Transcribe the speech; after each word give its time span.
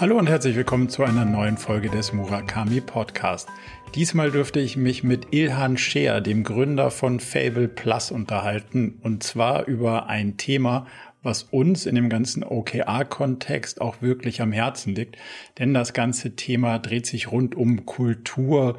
Hallo 0.00 0.16
und 0.16 0.28
herzlich 0.28 0.54
willkommen 0.54 0.88
zu 0.88 1.02
einer 1.02 1.24
neuen 1.24 1.56
Folge 1.56 1.90
des 1.90 2.12
Murakami 2.12 2.80
Podcast. 2.80 3.48
Diesmal 3.96 4.30
dürfte 4.30 4.60
ich 4.60 4.76
mich 4.76 5.02
mit 5.02 5.32
Ilhan 5.32 5.76
Scheer, 5.76 6.20
dem 6.20 6.44
Gründer 6.44 6.92
von 6.92 7.18
Fable 7.18 7.66
Plus, 7.66 8.12
unterhalten 8.12 9.00
und 9.02 9.24
zwar 9.24 9.66
über 9.66 10.06
ein 10.06 10.36
Thema, 10.36 10.86
was 11.24 11.42
uns 11.42 11.84
in 11.84 11.96
dem 11.96 12.08
ganzen 12.10 12.44
OKR-Kontext 12.44 13.80
auch 13.80 14.00
wirklich 14.00 14.40
am 14.40 14.52
Herzen 14.52 14.94
liegt. 14.94 15.16
Denn 15.58 15.74
das 15.74 15.94
ganze 15.94 16.36
Thema 16.36 16.78
dreht 16.78 17.06
sich 17.06 17.32
rund 17.32 17.56
um 17.56 17.84
Kultur 17.84 18.78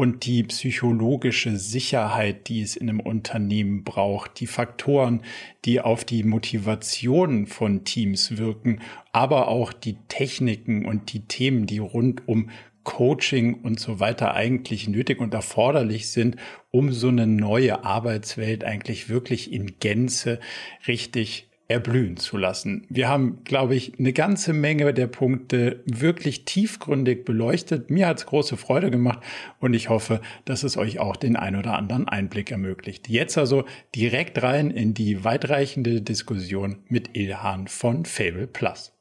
und 0.00 0.24
die 0.24 0.44
psychologische 0.44 1.58
Sicherheit, 1.58 2.48
die 2.48 2.62
es 2.62 2.74
in 2.74 2.88
einem 2.88 3.00
Unternehmen 3.00 3.84
braucht, 3.84 4.40
die 4.40 4.46
Faktoren, 4.46 5.20
die 5.66 5.78
auf 5.82 6.06
die 6.06 6.24
Motivation 6.24 7.46
von 7.46 7.84
Teams 7.84 8.38
wirken, 8.38 8.80
aber 9.12 9.48
auch 9.48 9.74
die 9.74 9.98
Techniken 10.08 10.86
und 10.86 11.12
die 11.12 11.26
Themen, 11.26 11.66
die 11.66 11.80
rund 11.80 12.26
um 12.26 12.48
Coaching 12.82 13.60
und 13.60 13.78
so 13.78 14.00
weiter 14.00 14.32
eigentlich 14.32 14.88
nötig 14.88 15.20
und 15.20 15.34
erforderlich 15.34 16.08
sind, 16.08 16.36
um 16.70 16.92
so 16.92 17.08
eine 17.08 17.26
neue 17.26 17.84
Arbeitswelt 17.84 18.64
eigentlich 18.64 19.10
wirklich 19.10 19.52
in 19.52 19.80
Gänze 19.80 20.40
richtig 20.88 21.49
erblühen 21.70 22.16
zu 22.16 22.36
lassen. 22.36 22.84
Wir 22.88 23.08
haben, 23.08 23.38
glaube 23.44 23.76
ich, 23.76 23.98
eine 23.98 24.12
ganze 24.12 24.52
Menge 24.52 24.92
der 24.92 25.06
Punkte 25.06 25.82
wirklich 25.86 26.44
tiefgründig 26.44 27.24
beleuchtet. 27.24 27.90
Mir 27.90 28.08
hat 28.08 28.18
es 28.18 28.26
große 28.26 28.56
Freude 28.56 28.90
gemacht 28.90 29.20
und 29.60 29.74
ich 29.74 29.88
hoffe, 29.88 30.20
dass 30.44 30.64
es 30.64 30.76
euch 30.76 30.98
auch 30.98 31.16
den 31.16 31.36
ein 31.36 31.56
oder 31.56 31.76
anderen 31.76 32.08
Einblick 32.08 32.50
ermöglicht. 32.50 33.08
Jetzt 33.08 33.38
also 33.38 33.64
direkt 33.94 34.42
rein 34.42 34.70
in 34.70 34.94
die 34.94 35.24
weitreichende 35.24 36.02
Diskussion 36.02 36.78
mit 36.88 37.16
Ilhan 37.16 37.68
von 37.68 38.04
Fable 38.04 38.46
Plus. 38.48 38.92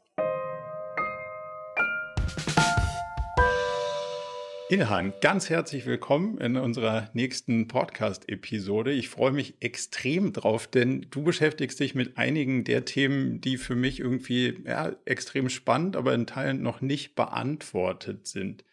Ilhan, 4.71 5.13
ganz 5.19 5.49
herzlich 5.49 5.87
willkommen 5.87 6.37
in 6.37 6.55
unserer 6.55 7.09
nächsten 7.15 7.67
Podcast-Episode. 7.67 8.91
Ich 8.91 9.09
freue 9.09 9.31
mich 9.31 9.55
extrem 9.61 10.31
drauf, 10.31 10.67
denn 10.67 11.07
du 11.09 11.23
beschäftigst 11.23 11.79
dich 11.79 11.95
mit 11.95 12.19
einigen 12.19 12.65
der 12.65 12.85
Themen, 12.85 13.41
die 13.41 13.57
für 13.57 13.73
mich 13.73 13.99
irgendwie 13.99 14.61
ja, 14.67 14.95
extrem 15.05 15.49
spannend, 15.49 15.95
aber 15.95 16.13
in 16.13 16.27
Teilen 16.27 16.61
noch 16.61 16.81
nicht 16.81 17.15
beantwortet 17.15 18.27
sind. 18.27 18.63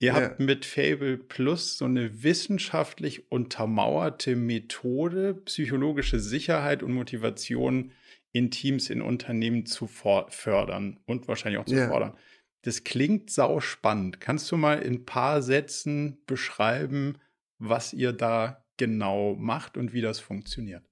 Ihr 0.00 0.08
ja. 0.08 0.14
habt 0.14 0.40
mit 0.40 0.64
Fable 0.64 1.16
Plus 1.16 1.78
so 1.78 1.84
eine 1.84 2.24
wissenschaftlich 2.24 3.30
untermauerte 3.30 4.34
Methode, 4.34 5.34
psychologische 5.44 6.18
Sicherheit 6.18 6.82
und 6.82 6.92
Motivation 6.92 7.92
in 8.32 8.50
Teams, 8.50 8.90
in 8.90 9.02
Unternehmen 9.02 9.66
zu 9.66 9.86
fördern 9.86 10.98
und 11.06 11.28
wahrscheinlich 11.28 11.60
auch 11.60 11.64
zu 11.64 11.76
ja. 11.76 11.86
fordern. 11.86 12.14
Das 12.62 12.84
klingt 12.84 13.30
sau 13.30 13.60
spannend. 13.60 14.20
Kannst 14.20 14.50
du 14.50 14.56
mal 14.56 14.80
in 14.80 14.94
ein 14.94 15.04
paar 15.04 15.42
Sätzen 15.42 16.18
beschreiben, 16.26 17.18
was 17.58 17.92
ihr 17.92 18.12
da 18.12 18.64
genau 18.76 19.34
macht 19.36 19.76
und 19.76 19.92
wie 19.92 20.00
das 20.00 20.20
funktioniert? 20.20 20.84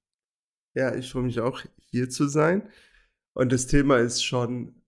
Ja, 0.75 0.95
ich 0.95 1.11
freue 1.11 1.25
mich 1.25 1.41
auch 1.41 1.63
hier 1.91 2.11
zu 2.11 2.29
sein. 2.29 2.69
Und 3.33 3.53
das 3.53 3.67
Thema 3.67 3.99
ist 3.99 4.23
schon 4.23 4.83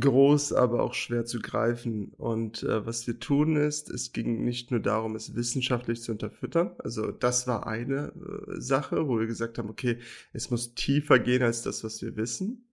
groß, 0.00 0.52
aber 0.52 0.82
auch 0.82 0.94
schwer 0.94 1.24
zu 1.24 1.40
greifen. 1.40 2.12
Und 2.16 2.62
äh, 2.62 2.84
was 2.86 3.06
wir 3.06 3.18
tun 3.18 3.56
ist, 3.56 3.90
es 3.90 4.12
ging 4.12 4.44
nicht 4.44 4.70
nur 4.70 4.80
darum, 4.80 5.16
es 5.16 5.34
wissenschaftlich 5.34 6.02
zu 6.02 6.12
unterfüttern. 6.12 6.74
Also 6.78 7.10
das 7.12 7.46
war 7.46 7.66
eine 7.66 8.12
äh, 8.14 8.60
Sache, 8.60 9.08
wo 9.08 9.18
wir 9.18 9.26
gesagt 9.26 9.58
haben, 9.58 9.70
okay, 9.70 9.98
es 10.32 10.50
muss 10.50 10.74
tiefer 10.74 11.18
gehen 11.18 11.42
als 11.42 11.62
das, 11.62 11.84
was 11.84 12.02
wir 12.02 12.16
wissen 12.16 12.65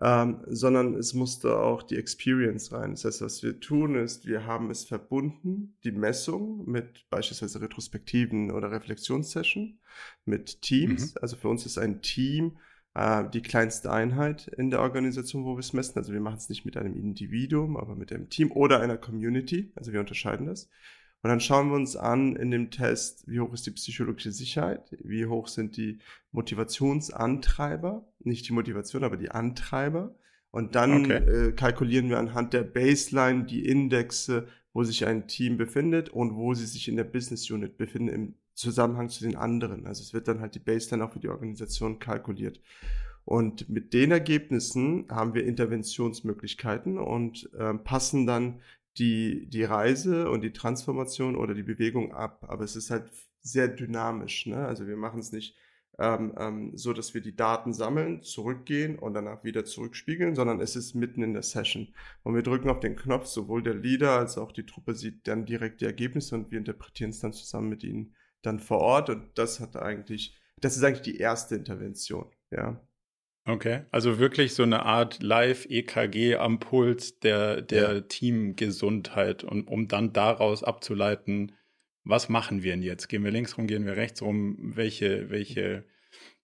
ähm, 0.00 0.42
sondern 0.46 0.94
es 0.94 1.14
musste 1.14 1.58
auch 1.58 1.82
die 1.82 1.96
Experience 1.96 2.72
rein. 2.72 2.92
Das 2.92 3.04
heißt, 3.04 3.22
was 3.22 3.42
wir 3.42 3.60
tun 3.60 3.94
ist, 3.94 4.26
wir 4.26 4.46
haben 4.46 4.70
es 4.70 4.84
verbunden, 4.84 5.76
die 5.84 5.92
Messung 5.92 6.68
mit 6.68 7.08
beispielsweise 7.10 7.60
Retrospektiven 7.60 8.50
oder 8.50 8.72
Reflexionssession 8.72 9.78
mit 10.24 10.62
Teams. 10.62 11.14
Mhm. 11.14 11.18
Also 11.22 11.36
für 11.36 11.48
uns 11.48 11.64
ist 11.64 11.78
ein 11.78 12.02
Team 12.02 12.58
äh, 12.94 13.28
die 13.30 13.42
kleinste 13.42 13.92
Einheit 13.92 14.48
in 14.48 14.70
der 14.70 14.80
Organisation, 14.80 15.44
wo 15.44 15.54
wir 15.54 15.60
es 15.60 15.72
messen. 15.72 15.98
Also 15.98 16.12
wir 16.12 16.20
machen 16.20 16.38
es 16.38 16.48
nicht 16.48 16.64
mit 16.64 16.76
einem 16.76 16.96
Individuum, 16.96 17.76
aber 17.76 17.94
mit 17.94 18.12
einem 18.12 18.28
Team 18.28 18.50
oder 18.50 18.80
einer 18.80 18.96
Community. 18.96 19.72
Also 19.76 19.92
wir 19.92 20.00
unterscheiden 20.00 20.46
das. 20.46 20.68
Und 21.24 21.30
dann 21.30 21.40
schauen 21.40 21.70
wir 21.70 21.76
uns 21.76 21.96
an 21.96 22.36
in 22.36 22.50
dem 22.50 22.70
Test, 22.70 23.26
wie 23.26 23.40
hoch 23.40 23.54
ist 23.54 23.64
die 23.64 23.70
psychologische 23.70 24.30
Sicherheit, 24.30 24.94
wie 25.02 25.24
hoch 25.24 25.48
sind 25.48 25.78
die 25.78 25.98
Motivationsantreiber, 26.32 28.06
nicht 28.18 28.46
die 28.46 28.52
Motivation, 28.52 29.04
aber 29.04 29.16
die 29.16 29.30
Antreiber. 29.30 30.14
Und 30.50 30.74
dann 30.74 31.06
okay. 31.06 31.14
äh, 31.14 31.52
kalkulieren 31.52 32.10
wir 32.10 32.18
anhand 32.18 32.52
der 32.52 32.62
Baseline 32.62 33.44
die 33.44 33.66
Indexe, 33.66 34.48
wo 34.74 34.84
sich 34.84 35.06
ein 35.06 35.26
Team 35.26 35.56
befindet 35.56 36.10
und 36.10 36.36
wo 36.36 36.52
sie 36.52 36.66
sich 36.66 36.88
in 36.88 36.96
der 36.96 37.04
Business 37.04 37.50
Unit 37.50 37.78
befinden 37.78 38.08
im 38.08 38.34
Zusammenhang 38.52 39.08
zu 39.08 39.24
den 39.24 39.34
anderen. 39.34 39.86
Also 39.86 40.02
es 40.02 40.12
wird 40.12 40.28
dann 40.28 40.40
halt 40.40 40.54
die 40.54 40.58
Baseline 40.58 41.06
auch 41.06 41.12
für 41.14 41.20
die 41.20 41.30
Organisation 41.30 42.00
kalkuliert. 42.00 42.60
Und 43.24 43.70
mit 43.70 43.94
den 43.94 44.10
Ergebnissen 44.10 45.06
haben 45.08 45.32
wir 45.32 45.46
Interventionsmöglichkeiten 45.46 46.98
und 46.98 47.48
äh, 47.58 47.72
passen 47.72 48.26
dann 48.26 48.60
die, 48.98 49.48
die 49.48 49.64
Reise 49.64 50.30
und 50.30 50.42
die 50.42 50.52
Transformation 50.52 51.36
oder 51.36 51.54
die 51.54 51.62
Bewegung 51.62 52.12
ab. 52.12 52.44
Aber 52.48 52.64
es 52.64 52.76
ist 52.76 52.90
halt 52.90 53.10
sehr 53.40 53.68
dynamisch. 53.68 54.46
Ne? 54.46 54.66
Also 54.66 54.86
wir 54.86 54.96
machen 54.96 55.20
es 55.20 55.32
nicht 55.32 55.56
ähm, 55.98 56.34
ähm, 56.36 56.76
so, 56.76 56.92
dass 56.92 57.14
wir 57.14 57.20
die 57.20 57.36
Daten 57.36 57.72
sammeln, 57.72 58.22
zurückgehen 58.22 58.98
und 58.98 59.14
danach 59.14 59.44
wieder 59.44 59.64
zurückspiegeln, 59.64 60.34
sondern 60.34 60.60
es 60.60 60.76
ist 60.76 60.94
mitten 60.94 61.22
in 61.22 61.34
der 61.34 61.42
Session. 61.42 61.94
Und 62.22 62.34
wir 62.34 62.42
drücken 62.42 62.70
auf 62.70 62.80
den 62.80 62.96
Knopf, 62.96 63.26
sowohl 63.26 63.62
der 63.62 63.74
Leader 63.74 64.12
als 64.12 64.38
auch 64.38 64.52
die 64.52 64.66
Truppe 64.66 64.94
sieht 64.94 65.28
dann 65.28 65.46
direkt 65.46 65.80
die 65.80 65.84
Ergebnisse 65.86 66.34
und 66.34 66.50
wir 66.50 66.58
interpretieren 66.58 67.10
es 67.10 67.20
dann 67.20 67.32
zusammen 67.32 67.68
mit 67.68 67.84
ihnen 67.84 68.14
dann 68.42 68.58
vor 68.58 68.78
Ort. 68.78 69.10
Und 69.10 69.38
das 69.38 69.60
hat 69.60 69.76
eigentlich, 69.76 70.36
das 70.60 70.76
ist 70.76 70.82
eigentlich 70.82 71.02
die 71.02 71.18
erste 71.18 71.54
Intervention. 71.54 72.26
Ja. 72.50 72.80
Okay, 73.46 73.82
also 73.90 74.18
wirklich 74.18 74.54
so 74.54 74.62
eine 74.62 74.84
Art 74.84 75.22
Live-EKG 75.22 76.36
am 76.36 76.60
Puls 76.60 77.18
der, 77.18 77.60
der 77.60 77.94
ja. 77.94 78.00
Teamgesundheit 78.00 79.44
und 79.44 79.68
um 79.68 79.86
dann 79.86 80.14
daraus 80.14 80.64
abzuleiten, 80.64 81.52
was 82.04 82.28
machen 82.28 82.62
wir 82.62 82.72
denn 82.72 82.82
jetzt? 82.82 83.08
Gehen 83.08 83.22
wir 83.22 83.30
links 83.30 83.58
rum, 83.58 83.66
gehen 83.66 83.84
wir 83.84 83.96
rechts 83.96 84.22
rum? 84.22 84.56
Welche, 84.74 85.28
welche, 85.30 85.84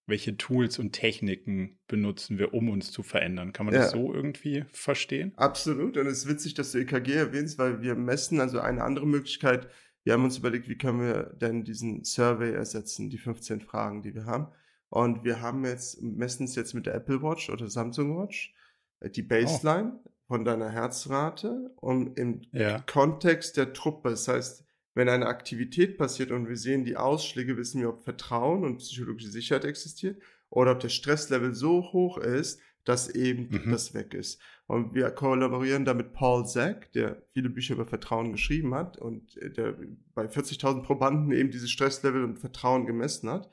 welche 0.06 0.36
Tools 0.36 0.78
und 0.78 0.92
Techniken 0.92 1.78
benutzen 1.86 2.38
wir, 2.38 2.52
um 2.52 2.68
uns 2.68 2.92
zu 2.92 3.02
verändern? 3.02 3.52
Kann 3.52 3.66
man 3.66 3.74
ja. 3.74 3.82
das 3.82 3.92
so 3.92 4.12
irgendwie 4.12 4.64
verstehen? 4.72 5.32
Absolut. 5.36 5.96
Und 5.96 6.06
es 6.06 6.18
ist 6.18 6.28
witzig, 6.28 6.54
dass 6.54 6.72
du 6.72 6.78
EKG 6.78 7.14
erwähnst, 7.14 7.58
weil 7.58 7.80
wir 7.80 7.94
messen, 7.94 8.40
also 8.40 8.60
eine 8.60 8.84
andere 8.84 9.06
Möglichkeit, 9.06 9.68
wir 10.02 10.14
haben 10.14 10.24
uns 10.24 10.38
überlegt, 10.38 10.68
wie 10.68 10.78
können 10.78 11.00
wir 11.00 11.34
denn 11.40 11.62
diesen 11.64 12.04
Survey 12.04 12.52
ersetzen, 12.52 13.10
die 13.10 13.18
15 13.18 13.60
Fragen, 13.60 14.02
die 14.02 14.14
wir 14.14 14.24
haben. 14.24 14.48
Und 14.90 15.24
wir 15.24 15.40
haben 15.40 15.64
jetzt, 15.64 16.02
messen 16.02 16.44
es 16.44 16.56
jetzt 16.56 16.74
mit 16.74 16.86
der 16.86 16.94
Apple 16.94 17.22
Watch 17.22 17.48
oder 17.48 17.68
Samsung 17.68 18.18
Watch, 18.18 18.52
äh, 19.00 19.08
die 19.08 19.22
Baseline 19.22 19.98
oh. 20.04 20.10
von 20.26 20.44
deiner 20.44 20.68
Herzrate 20.68 21.70
und 21.76 22.18
im 22.18 22.42
ja. 22.52 22.80
Kontext 22.80 23.56
der 23.56 23.72
Truppe. 23.72 24.10
Das 24.10 24.28
heißt, 24.28 24.64
wenn 24.94 25.08
eine 25.08 25.26
Aktivität 25.26 25.96
passiert 25.96 26.32
und 26.32 26.48
wir 26.48 26.56
sehen 26.56 26.84
die 26.84 26.96
Ausschläge, 26.96 27.56
wissen 27.56 27.80
wir, 27.80 27.90
ob 27.90 28.02
Vertrauen 28.02 28.64
und 28.64 28.78
psychologische 28.78 29.30
Sicherheit 29.30 29.64
existiert 29.64 30.20
oder 30.50 30.72
ob 30.72 30.80
der 30.80 30.88
Stresslevel 30.88 31.54
so 31.54 31.92
hoch 31.92 32.18
ist, 32.18 32.60
dass 32.84 33.08
eben 33.08 33.48
mhm. 33.50 33.70
das 33.70 33.94
weg 33.94 34.14
ist. 34.14 34.40
Und 34.66 34.94
wir 34.94 35.10
kollaborieren 35.10 35.84
da 35.84 35.94
mit 35.94 36.12
Paul 36.12 36.46
Zack, 36.46 36.92
der 36.92 37.22
viele 37.32 37.50
Bücher 37.50 37.74
über 37.74 37.86
Vertrauen 37.86 38.32
geschrieben 38.32 38.74
hat 38.74 38.98
und 38.98 39.36
äh, 39.36 39.50
der 39.50 39.76
bei 40.14 40.26
40.000 40.26 40.82
Probanden 40.82 41.32
eben 41.32 41.50
dieses 41.50 41.70
Stresslevel 41.70 42.24
und 42.24 42.38
Vertrauen 42.38 42.86
gemessen 42.86 43.30
hat. 43.30 43.48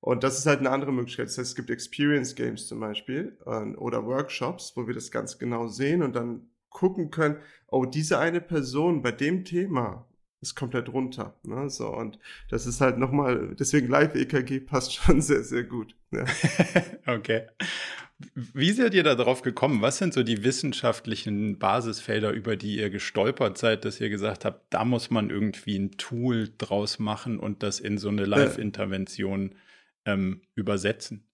Und 0.00 0.24
das 0.24 0.38
ist 0.38 0.46
halt 0.46 0.60
eine 0.60 0.70
andere 0.70 0.92
Möglichkeit. 0.92 1.26
Das 1.26 1.38
heißt, 1.38 1.50
es 1.50 1.56
gibt 1.56 1.70
Experience 1.70 2.34
Games 2.34 2.66
zum 2.66 2.80
Beispiel 2.80 3.36
äh, 3.44 3.74
oder 3.76 4.06
Workshops, 4.06 4.72
wo 4.74 4.86
wir 4.86 4.94
das 4.94 5.10
ganz 5.10 5.38
genau 5.38 5.68
sehen 5.68 6.02
und 6.02 6.16
dann 6.16 6.48
gucken 6.70 7.10
können, 7.10 7.36
oh, 7.66 7.84
diese 7.84 8.18
eine 8.18 8.40
Person 8.40 9.02
bei 9.02 9.12
dem 9.12 9.44
Thema 9.44 10.06
ist 10.40 10.54
komplett 10.54 10.88
runter. 10.88 11.34
Ne? 11.42 11.68
So, 11.68 11.88
und 11.88 12.18
das 12.48 12.66
ist 12.66 12.80
halt 12.80 12.96
nochmal, 12.96 13.54
deswegen 13.58 13.88
Live-EKG 13.88 14.60
passt 14.66 14.94
schon 14.94 15.20
sehr, 15.20 15.44
sehr 15.44 15.64
gut. 15.64 15.94
Ja. 16.12 16.24
okay. 17.06 17.42
Wie 18.34 18.72
seid 18.72 18.92
ihr 18.92 19.02
da 19.02 19.14
drauf 19.14 19.40
gekommen? 19.42 19.80
Was 19.80 19.98
sind 19.98 20.12
so 20.12 20.22
die 20.22 20.44
wissenschaftlichen 20.44 21.58
Basisfelder, 21.58 22.32
über 22.32 22.56
die 22.56 22.76
ihr 22.76 22.90
gestolpert 22.90 23.56
seid, 23.56 23.84
dass 23.84 24.00
ihr 24.00 24.10
gesagt 24.10 24.44
habt, 24.44 24.72
da 24.72 24.84
muss 24.84 25.10
man 25.10 25.30
irgendwie 25.30 25.78
ein 25.78 25.92
Tool 25.92 26.50
draus 26.58 26.98
machen 26.98 27.38
und 27.38 27.62
das 27.62 27.80
in 27.80 27.96
so 27.96 28.08
eine 28.08 28.24
Live-Intervention 28.26 29.54
ähm, 30.04 30.42
übersetzen? 30.54 31.26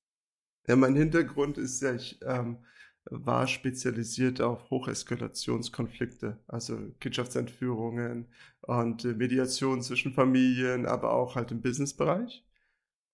Ja, 0.67 0.77
mein 0.77 0.97
Hintergrund 0.97 1.59
ist 1.59 1.83
ja, 1.83 1.95
ich 1.95 2.19
ähm, 2.23 2.59
war 3.11 3.47
spezialisiert 3.47 4.41
auf 4.41 4.69
Hocheskalationskonflikte, 4.71 6.39
also 6.49 6.79
Kindschaftsentführungen 7.01 8.27
und 8.63 9.05
äh, 9.05 9.15
Mediation 9.15 9.83
zwischen 9.83 10.13
Familien, 10.13 10.87
aber 10.87 11.13
auch 11.13 11.37
halt 11.37 11.53
im 11.53 11.61
Businessbereich. 11.61 12.45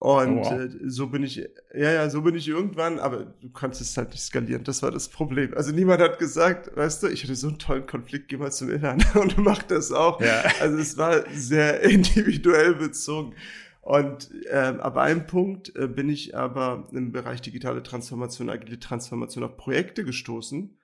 Und 0.02 0.38
oh, 0.38 0.50
wow. 0.50 0.52
äh, 0.52 0.69
so 0.88 1.06
bin 1.06 1.22
ich, 1.22 1.37
ja, 1.37 1.93
ja, 1.93 2.10
so 2.10 2.22
bin 2.22 2.34
ich 2.34 2.48
irgendwann, 2.48 2.98
aber 2.98 3.37
du 3.40 3.50
kannst 3.50 3.81
es 3.81 3.96
halt 3.96 4.10
nicht 4.10 4.22
skalieren. 4.22 4.64
Das 4.64 4.82
war 4.82 4.90
das 4.90 5.08
Problem. 5.08 5.55
Also 5.55 5.70
niemand 5.70 6.00
hat 6.00 6.19
gesagt, 6.19 6.76
weißt 6.76 7.05
du, 7.05 7.06
ich 7.06 7.22
hatte 7.22 7.37
so 7.37 7.46
einen 7.46 7.60
tollen 7.60 7.87
Konflikt, 7.87 8.26
geh 8.26 8.37
mal 8.37 8.50
zum 8.50 8.69
Innern 8.70 9.00
und 9.14 9.38
mach 9.38 9.62
das 9.62 9.93
auch. 9.93 10.20
Ja. 10.20 10.43
Also 10.60 10.78
es 10.78 10.96
war 10.96 11.22
sehr 11.31 11.82
individuell 11.88 12.75
bezogen. 12.75 13.37
Und 13.82 14.31
äh, 14.46 14.76
ab 14.79 14.96
einem 14.96 15.26
Punkt 15.26 15.75
äh, 15.75 15.88
bin 15.88 16.08
ich 16.08 16.37
aber 16.37 16.88
im 16.93 17.11
Bereich 17.11 17.43
digitale 17.43 17.82
Transformation, 17.82 18.49
agile 18.49 18.79
Transformation 18.79 19.43
auf 19.43 19.56
Projekte 19.56 20.05
gestoßen, 20.05 20.79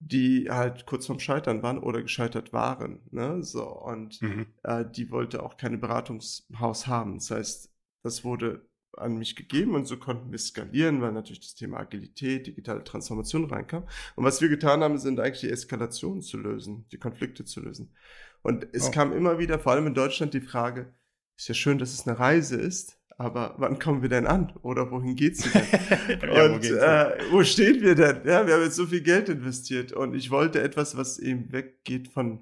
die 0.00 0.50
halt 0.50 0.84
kurz 0.84 1.06
vorm 1.06 1.20
Scheitern 1.20 1.62
waren 1.62 1.78
oder 1.78 2.02
gescheitert 2.02 2.52
waren. 2.52 3.00
Ne? 3.12 3.44
So, 3.44 3.64
und 3.64 4.20
mhm. 4.20 4.46
äh, 4.64 4.84
die 4.84 5.12
wollte 5.12 5.40
auch 5.44 5.56
keine 5.56 5.78
Beratungshaus 5.78 6.88
haben. 6.88 7.14
Das 7.14 7.30
heißt, 7.30 7.72
das 8.02 8.24
wurde 8.24 8.68
an 8.96 9.16
mich 9.18 9.36
gegeben 9.36 9.76
und 9.76 9.86
so 9.86 9.96
konnten 9.96 10.32
wir 10.32 10.38
skalieren, 10.38 11.00
weil 11.00 11.12
natürlich 11.12 11.40
das 11.40 11.54
Thema 11.54 11.78
Agilität, 11.78 12.48
digitale 12.48 12.82
Transformation 12.82 13.44
reinkam. 13.44 13.84
Und 14.16 14.24
was 14.24 14.40
wir 14.40 14.48
getan 14.48 14.82
haben, 14.82 14.98
sind 14.98 15.20
eigentlich 15.20 15.40
die 15.42 15.50
Eskalationen 15.50 16.22
zu 16.22 16.38
lösen, 16.38 16.86
die 16.90 16.98
Konflikte 16.98 17.44
zu 17.44 17.60
lösen. 17.60 17.94
Und 18.42 18.66
es 18.72 18.88
oh. 18.88 18.90
kam 18.90 19.12
immer 19.12 19.38
wieder, 19.38 19.60
vor 19.60 19.72
allem 19.72 19.86
in 19.86 19.94
Deutschland, 19.94 20.34
die 20.34 20.40
Frage, 20.40 20.92
ist 21.36 21.48
ja 21.48 21.54
schön, 21.54 21.78
dass 21.78 21.92
es 21.92 22.06
eine 22.06 22.18
Reise 22.18 22.56
ist, 22.56 22.98
aber 23.18 23.54
wann 23.58 23.78
kommen 23.78 24.02
wir 24.02 24.08
denn 24.08 24.26
an? 24.26 24.52
Oder 24.62 24.90
wohin 24.90 25.14
geht's 25.14 25.50
denn? 25.50 25.62
ja, 26.34 26.46
und 26.46 26.62
wo, 26.62 26.74
äh, 26.74 27.18
wo 27.30 27.44
stehen 27.44 27.80
wir 27.80 27.94
denn? 27.94 28.26
Ja, 28.26 28.46
wir 28.46 28.54
haben 28.54 28.62
jetzt 28.62 28.76
so 28.76 28.86
viel 28.86 29.02
Geld 29.02 29.28
investiert 29.28 29.92
und 29.92 30.14
ich 30.14 30.30
wollte 30.30 30.60
etwas, 30.60 30.96
was 30.96 31.18
eben 31.18 31.52
weggeht 31.52 32.08
von 32.08 32.40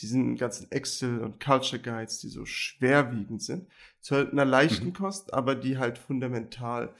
diesen 0.00 0.36
ganzen 0.36 0.70
Excel 0.70 1.20
und 1.20 1.40
Culture 1.40 1.80
Guides, 1.80 2.20
die 2.20 2.28
so 2.28 2.44
schwerwiegend 2.44 3.42
sind, 3.42 3.68
zu 4.00 4.14
halt 4.14 4.32
einer 4.32 4.44
leichten 4.44 4.88
mhm. 4.88 4.92
Kost, 4.92 5.34
aber 5.34 5.54
die 5.54 5.78
halt 5.78 5.98
fundamental 5.98 6.94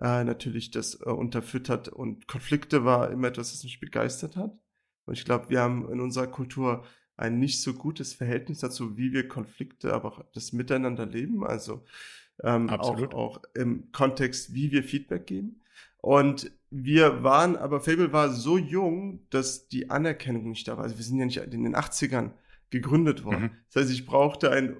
äh, 0.00 0.24
natürlich 0.24 0.70
das 0.70 1.00
äh, 1.00 1.10
unterfüttert 1.10 1.88
und 1.88 2.28
Konflikte 2.28 2.84
war 2.84 3.10
immer 3.10 3.28
etwas, 3.28 3.52
das 3.52 3.64
mich 3.64 3.80
begeistert 3.80 4.36
hat. 4.36 4.56
Und 5.06 5.14
ich 5.14 5.24
glaube, 5.24 5.50
wir 5.50 5.60
haben 5.60 5.90
in 5.90 6.00
unserer 6.00 6.26
Kultur 6.26 6.84
ein 7.16 7.38
nicht 7.38 7.62
so 7.62 7.74
gutes 7.74 8.12
Verhältnis 8.12 8.58
dazu, 8.58 8.96
wie 8.96 9.12
wir 9.12 9.28
Konflikte, 9.28 9.92
aber 9.92 10.08
auch 10.08 10.24
das 10.32 10.52
Miteinander 10.52 11.06
leben. 11.06 11.46
Also 11.46 11.84
ähm, 12.42 12.68
auch, 12.70 13.00
auch 13.12 13.42
im 13.54 13.92
Kontext, 13.92 14.54
wie 14.54 14.72
wir 14.72 14.82
Feedback 14.82 15.26
geben. 15.26 15.60
Und 15.98 16.50
wir 16.70 17.22
waren, 17.22 17.56
aber 17.56 17.80
Fable 17.80 18.12
war 18.12 18.30
so 18.30 18.58
jung, 18.58 19.20
dass 19.30 19.68
die 19.68 19.90
Anerkennung 19.90 20.50
nicht 20.50 20.66
da 20.66 20.76
war. 20.76 20.84
Also 20.84 20.98
wir 20.98 21.04
sind 21.04 21.18
ja 21.18 21.24
nicht 21.24 21.38
in 21.38 21.64
den 21.64 21.76
80ern 21.76 22.32
gegründet 22.70 23.24
worden. 23.24 23.42
Mhm. 23.44 23.50
Das 23.72 23.84
heißt, 23.84 23.92
ich 23.92 24.04
brauchte 24.04 24.50
ein, 24.50 24.76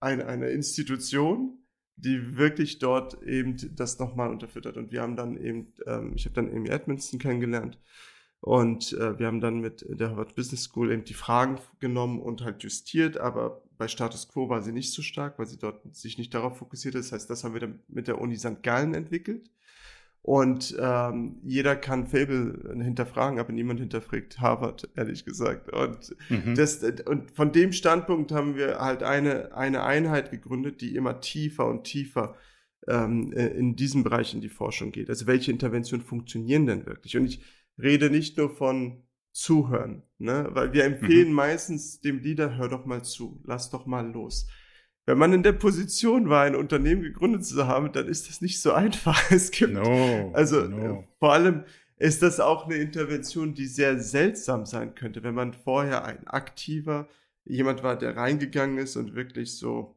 ein, 0.00 0.22
eine 0.22 0.50
Institution, 0.50 1.58
die 1.96 2.36
wirklich 2.36 2.78
dort 2.78 3.22
eben 3.22 3.56
das 3.74 3.98
nochmal 3.98 4.30
unterfüttert. 4.30 4.76
Und 4.76 4.92
wir 4.92 5.02
haben 5.02 5.16
dann 5.16 5.36
eben, 5.36 5.72
ähm, 5.86 6.12
ich 6.14 6.24
habe 6.24 6.34
dann 6.34 6.48
Amy 6.48 6.68
Edmondson 6.68 7.18
kennengelernt 7.18 7.78
und 8.44 8.92
äh, 8.92 9.18
wir 9.18 9.26
haben 9.26 9.40
dann 9.40 9.60
mit 9.60 9.86
der 9.88 10.10
Harvard 10.10 10.34
Business 10.34 10.64
School 10.64 10.92
eben 10.92 11.04
die 11.04 11.14
Fragen 11.14 11.58
genommen 11.80 12.20
und 12.20 12.44
halt 12.44 12.62
justiert, 12.62 13.16
aber 13.16 13.62
bei 13.78 13.88
Status 13.88 14.28
Quo 14.28 14.50
war 14.50 14.60
sie 14.60 14.72
nicht 14.72 14.92
so 14.92 15.00
stark, 15.00 15.38
weil 15.38 15.46
sie 15.46 15.56
dort 15.56 15.80
sich 15.96 16.18
nicht 16.18 16.34
darauf 16.34 16.58
fokussiert. 16.58 16.94
Das 16.94 17.10
heißt, 17.10 17.30
das 17.30 17.42
haben 17.42 17.54
wir 17.54 17.62
dann 17.62 17.78
mit 17.88 18.06
der 18.06 18.20
Uni 18.20 18.36
St. 18.36 18.62
Gallen 18.62 18.92
entwickelt. 18.92 19.50
Und 20.20 20.76
ähm, 20.78 21.38
jeder 21.42 21.74
kann 21.74 22.06
Fable 22.06 22.74
hinterfragen, 22.82 23.38
aber 23.38 23.50
niemand 23.54 23.80
hinterfragt 23.80 24.38
Harvard, 24.38 24.90
ehrlich 24.94 25.24
gesagt. 25.24 25.72
Und, 25.72 26.14
mhm. 26.28 26.54
das, 26.54 26.84
und 27.06 27.30
von 27.30 27.50
dem 27.50 27.72
Standpunkt 27.72 28.30
haben 28.30 28.56
wir 28.56 28.78
halt 28.78 29.02
eine, 29.02 29.54
eine 29.54 29.84
Einheit 29.84 30.30
gegründet, 30.30 30.82
die 30.82 30.96
immer 30.96 31.22
tiefer 31.22 31.66
und 31.66 31.84
tiefer 31.84 32.34
ähm, 32.88 33.32
äh, 33.32 33.46
in 33.46 33.74
diesem 33.74 34.04
Bereich 34.04 34.34
in 34.34 34.42
die 34.42 34.50
Forschung 34.50 34.92
geht. 34.92 35.08
Also 35.08 35.26
welche 35.26 35.50
Interventionen 35.50 36.04
funktionieren 36.04 36.66
denn 36.66 36.84
wirklich? 36.84 37.16
Und 37.16 37.24
ich 37.24 37.40
rede 37.78 38.10
nicht 38.10 38.36
nur 38.36 38.50
von 38.50 39.02
Zuhören, 39.32 40.02
ne? 40.18 40.48
weil 40.52 40.72
wir 40.72 40.84
empfehlen 40.84 41.28
mhm. 41.28 41.34
meistens 41.34 42.00
dem 42.00 42.20
Leader, 42.20 42.56
hör 42.56 42.68
doch 42.68 42.84
mal 42.84 43.02
zu, 43.02 43.40
lass 43.44 43.70
doch 43.70 43.86
mal 43.86 44.10
los 44.12 44.46
wenn 45.06 45.18
man 45.18 45.32
in 45.32 45.42
der 45.42 45.52
Position 45.52 46.30
war, 46.30 46.44
ein 46.44 46.56
Unternehmen 46.56 47.02
gegründet 47.02 47.44
zu 47.44 47.66
haben, 47.66 47.92
dann 47.92 48.08
ist 48.08 48.28
das 48.28 48.40
nicht 48.40 48.60
so 48.60 48.72
einfach. 48.74 49.30
Es 49.30 49.50
gibt, 49.50 49.74
no, 49.74 50.30
also 50.34 50.62
no. 50.62 51.06
vor 51.18 51.32
allem 51.32 51.64
ist 51.96 52.22
das 52.22 52.40
auch 52.40 52.66
eine 52.66 52.76
Intervention, 52.76 53.54
die 53.54 53.66
sehr 53.66 54.00
seltsam 54.00 54.66
sein 54.66 54.94
könnte, 54.94 55.22
wenn 55.22 55.34
man 55.34 55.52
vorher 55.52 56.04
ein 56.04 56.26
aktiver 56.26 57.08
jemand 57.44 57.82
war, 57.82 57.96
der 57.96 58.16
reingegangen 58.16 58.78
ist 58.78 58.96
und 58.96 59.14
wirklich 59.14 59.56
so 59.56 59.96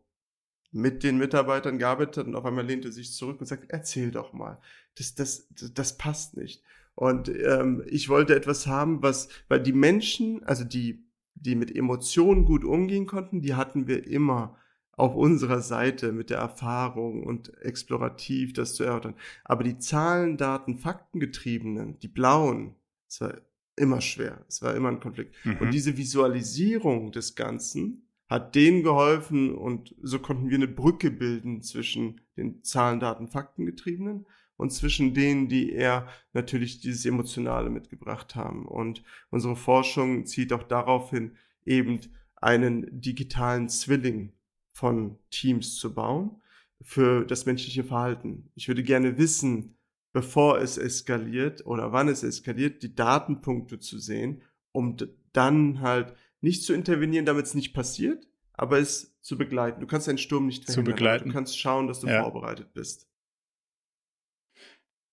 mit 0.71 1.03
den 1.03 1.17
Mitarbeitern 1.17 1.79
gearbeitet 1.79 2.17
hat 2.17 2.27
und 2.27 2.35
auf 2.35 2.45
einmal 2.45 2.65
lehnt 2.65 2.85
er 2.85 2.91
sich 2.91 3.13
zurück 3.13 3.39
und 3.39 3.47
sagt, 3.47 3.65
erzähl 3.69 4.11
doch 4.11 4.33
mal. 4.33 4.59
Das, 4.95 5.15
das, 5.15 5.47
das 5.73 5.97
passt 5.97 6.35
nicht. 6.35 6.61
Und 6.97 7.29
ähm, 7.29 7.83
ich 7.85 8.09
wollte 8.09 8.35
etwas 8.35 8.65
haben, 8.65 9.03
was, 9.03 9.29
weil 9.49 9.61
die 9.61 9.71
Menschen, 9.71 10.43
also 10.45 10.63
die, 10.63 11.05
die 11.35 11.53
mit 11.53 11.73
Emotionen 11.73 12.43
gut 12.43 12.65
umgehen 12.65 13.05
konnten, 13.05 13.39
die 13.39 13.53
hatten 13.53 13.85
wir 13.85 14.07
immer 14.07 14.57
auf 14.93 15.13
unserer 15.13 15.61
Seite 15.61 16.11
mit 16.11 16.31
der 16.31 16.39
Erfahrung 16.39 17.23
und 17.23 17.55
explorativ 17.61 18.53
das 18.53 18.73
zu 18.73 18.83
erörtern. 18.83 19.13
Aber 19.43 19.63
die 19.63 19.77
Zahlen, 19.77 20.37
Daten, 20.37 20.79
Faktengetriebenen, 20.79 21.99
die 21.99 22.07
blauen, 22.07 22.73
es 23.07 23.21
war 23.21 23.35
immer 23.75 24.01
schwer. 24.01 24.43
Es 24.47 24.63
war 24.63 24.73
immer 24.73 24.89
ein 24.89 24.99
Konflikt. 24.99 25.35
Mhm. 25.45 25.57
Und 25.57 25.75
diese 25.75 25.97
Visualisierung 25.97 27.11
des 27.11 27.35
Ganzen 27.35 28.07
hat 28.27 28.55
denen 28.55 28.81
geholfen 28.81 29.53
und 29.53 29.93
so 30.01 30.17
konnten 30.17 30.49
wir 30.49 30.57
eine 30.57 30.67
Brücke 30.67 31.11
bilden 31.11 31.61
zwischen 31.61 32.21
den 32.37 32.63
Zahlen, 32.63 32.99
Daten, 32.99 33.27
Faktengetriebenen 33.27 34.25
und 34.57 34.71
zwischen 34.71 35.13
denen, 35.13 35.47
die 35.47 35.71
eher 35.71 36.07
natürlich 36.33 36.81
dieses 36.81 37.05
Emotionale 37.05 37.69
mitgebracht 37.69 38.35
haben. 38.35 38.65
Und 38.65 39.03
unsere 39.29 39.55
Forschung 39.55 40.25
zieht 40.25 40.51
auch 40.51 40.63
darauf 40.63 41.11
hin, 41.11 41.37
eben 41.65 41.99
einen 42.35 43.01
digitalen 43.01 43.69
Zwilling 43.69 44.33
von 44.71 45.17
Teams 45.29 45.75
zu 45.75 45.93
bauen 45.93 46.41
für 46.81 47.25
das 47.25 47.45
menschliche 47.45 47.83
Verhalten. 47.83 48.51
Ich 48.55 48.67
würde 48.67 48.83
gerne 48.83 49.17
wissen, 49.17 49.77
bevor 50.13 50.59
es 50.59 50.77
eskaliert 50.77 51.65
oder 51.65 51.91
wann 51.91 52.07
es 52.07 52.23
eskaliert, 52.23 52.83
die 52.83 52.95
Datenpunkte 52.95 53.79
zu 53.79 53.99
sehen, 53.99 54.41
um 54.71 54.97
dann 55.33 55.81
halt 55.81 56.15
nicht 56.41 56.63
zu 56.63 56.73
intervenieren, 56.73 57.25
damit 57.25 57.45
es 57.45 57.55
nicht 57.55 57.73
passiert, 57.73 58.27
aber 58.53 58.79
es 58.79 59.15
zu 59.21 59.37
begleiten. 59.37 59.81
Du 59.81 59.87
kannst 59.87 60.07
einen 60.07 60.17
Sturm 60.17 60.45
nicht 60.45 60.65
verhindern. 60.65 60.85
Zu 60.85 60.91
begleiten. 60.91 61.29
Du 61.29 61.33
kannst 61.33 61.59
schauen, 61.59 61.87
dass 61.87 61.99
du 61.99 62.07
ja. 62.07 62.21
vorbereitet 62.21 62.73
bist. 62.73 63.07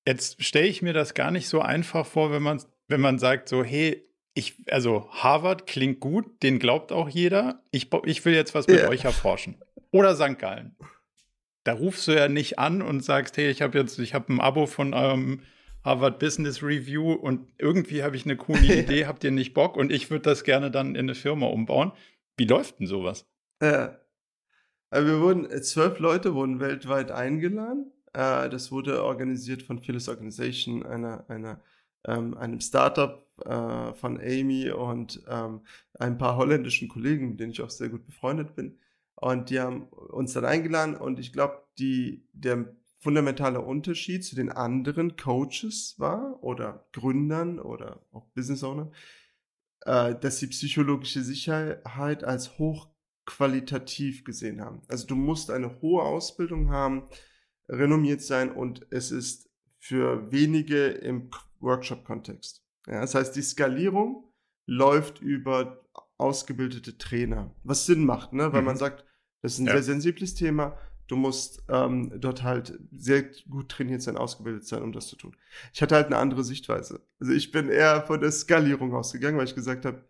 Jetzt 0.07 0.43
stelle 0.43 0.67
ich 0.67 0.83
mir 0.83 0.93
das 0.93 1.15
gar 1.15 1.31
nicht 1.31 1.49
so 1.49 1.61
einfach 1.61 2.07
vor, 2.07 2.31
wenn 2.31 2.43
man, 2.43 2.63
wenn 2.89 3.01
man 3.01 3.19
sagt 3.19 3.49
so, 3.49 3.65
hey, 3.65 4.07
ich, 4.35 4.57
also 4.71 5.09
Harvard 5.11 5.67
klingt 5.67 6.01
gut, 6.01 6.43
den 6.43 6.59
glaubt 6.59 6.93
auch 6.93 7.09
jeder. 7.09 7.63
Ich, 7.71 7.89
ich 8.05 8.25
will 8.25 8.35
jetzt 8.35 8.55
was 8.55 8.67
mit 8.67 8.81
ja. 8.81 8.89
euch 8.89 9.05
erforschen. 9.05 9.57
Oder 9.93 10.17
St. 10.17 10.39
Gallen. 10.39 10.77
Da 11.63 11.73
rufst 11.73 12.09
du 12.09 12.13
ja 12.13 12.29
nicht 12.29 12.59
an 12.59 12.83
und 12.83 13.03
sagst, 13.03 13.37
hey, 13.37 13.49
ich 13.49 13.63
habe 13.63 13.79
jetzt, 13.79 13.99
ich 13.99 14.13
habe 14.13 14.33
ein 14.33 14.41
Abo 14.41 14.67
von 14.67 14.93
eurem 14.93 15.41
Harvard 15.85 16.19
Business 16.19 16.63
Review 16.63 17.13
und 17.13 17.49
irgendwie 17.59 18.03
habe 18.03 18.17
ich 18.17 18.25
eine 18.25 18.37
coole 18.37 18.61
Idee, 18.81 19.07
habt 19.07 19.23
ihr 19.25 19.31
nicht 19.31 19.55
Bock? 19.55 19.77
Und 19.77 19.93
ich 19.93 20.11
würde 20.11 20.23
das 20.23 20.45
gerne 20.45 20.71
dann 20.71 20.95
in 20.95 21.03
eine 21.03 21.15
Firma 21.15 21.47
umbauen. 21.47 21.93
Wie 22.37 22.47
läuft 22.47 22.81
denn 22.81 22.87
sowas? 22.87 23.27
Ja. 23.63 23.99
Also 24.91 25.09
wir 25.09 25.21
wurden, 25.21 25.51
äh, 25.51 25.63
zwölf 25.63 25.99
Leute 25.99 26.35
wurden 26.35 26.61
weltweit 26.61 27.11
eingeladen. 27.11 27.93
Äh, 28.15 28.49
das 28.49 28.73
wurde 28.73 29.05
organisiert 29.05 29.63
von 29.63 29.79
Phyllis 29.79 30.09
Organization, 30.09 30.85
einer, 30.85 31.29
einer 31.29 31.61
ähm, 32.07 32.37
einem 32.37 32.61
Startup 32.61 33.27
äh, 33.45 33.93
von 33.95 34.21
Amy 34.21 34.71
und 34.71 35.23
ähm, 35.29 35.61
ein 35.99 36.19
paar 36.19 36.37
holländischen 36.37 36.89
Kollegen, 36.89 37.31
mit 37.31 37.41
denen 37.41 37.53
ich 37.53 37.63
auch 37.63 37.71
sehr 37.71 37.89
gut 37.89 38.07
befreundet 38.07 38.55
bin. 38.55 38.79
Und 39.17 39.51
die 39.51 39.61
haben 39.61 39.85
uns 39.85 40.33
dann 40.33 40.45
eingeladen 40.45 40.97
und 40.97 41.19
ich 41.19 41.33
glaube, 41.33 41.63
der 41.79 42.75
fundamentale 43.01 43.61
Unterschied 43.61 44.25
zu 44.25 44.35
den 44.35 44.51
anderen 44.51 45.17
Coaches 45.17 45.95
war 45.99 46.43
oder 46.43 46.87
Gründern 46.93 47.59
oder 47.59 48.01
auch 48.13 48.27
Business 48.35 48.63
Ownern, 48.65 48.93
äh, 49.83 50.15
dass 50.15 50.39
sie 50.39 50.49
psychologische 50.49 51.23
Sicherheit 51.23 52.25
als 52.25 52.59
hochqualitativ 52.59 54.25
gesehen 54.25 54.61
haben. 54.61 54.83
Also 54.89 55.07
du 55.07 55.17
musst 55.17 55.51
eine 55.51 55.81
hohe 55.81 56.03
Ausbildung 56.03 56.71
haben, 56.71 57.09
renommiert 57.69 58.23
sein 58.23 58.51
und 58.51 58.87
es 58.91 59.11
ist 59.11 59.49
für 59.79 60.31
wenige 60.33 60.87
im 60.87 61.31
Workshop-Kontext. 61.61 62.63
Ja, 62.87 63.01
das 63.01 63.15
heißt, 63.15 63.35
die 63.37 63.43
Skalierung 63.43 64.31
läuft 64.67 65.21
über 65.21 65.85
ausgebildete 66.19 66.97
Trainer, 66.97 67.55
was 67.65 67.87
Sinn 67.87 68.05
macht, 68.05 68.33
ne? 68.33 68.53
weil 68.53 68.61
mhm. 68.61 68.67
man 68.67 68.77
sagt, 68.77 69.05
das 69.43 69.55
ist 69.55 69.59
ein 69.59 69.67
ja. 69.67 69.73
sehr 69.73 69.83
sensibles 69.83 70.35
Thema. 70.35 70.79
Du 71.07 71.17
musst 71.17 71.63
ähm, 71.69 72.13
dort 72.19 72.43
halt 72.43 72.79
sehr 72.91 73.25
gut 73.51 73.69
trainiert 73.69 74.01
sein, 74.01 74.17
ausgebildet 74.17 74.67
sein, 74.67 74.83
um 74.83 74.93
das 74.93 75.09
zu 75.09 75.17
tun. 75.17 75.37
Ich 75.75 75.83
hatte 75.83 75.95
halt 75.97 76.07
eine 76.07 76.17
andere 76.17 76.45
Sichtweise. 76.45 77.07
Also 77.21 77.33
ich 77.33 77.51
bin 77.51 77.69
eher 77.69 78.03
von 78.03 78.21
der 78.21 78.33
Skalierung 78.33 78.95
ausgegangen, 78.95 79.37
weil 79.37 79.45
ich 79.45 79.55
gesagt 79.55 79.85
habe, 79.85 80.09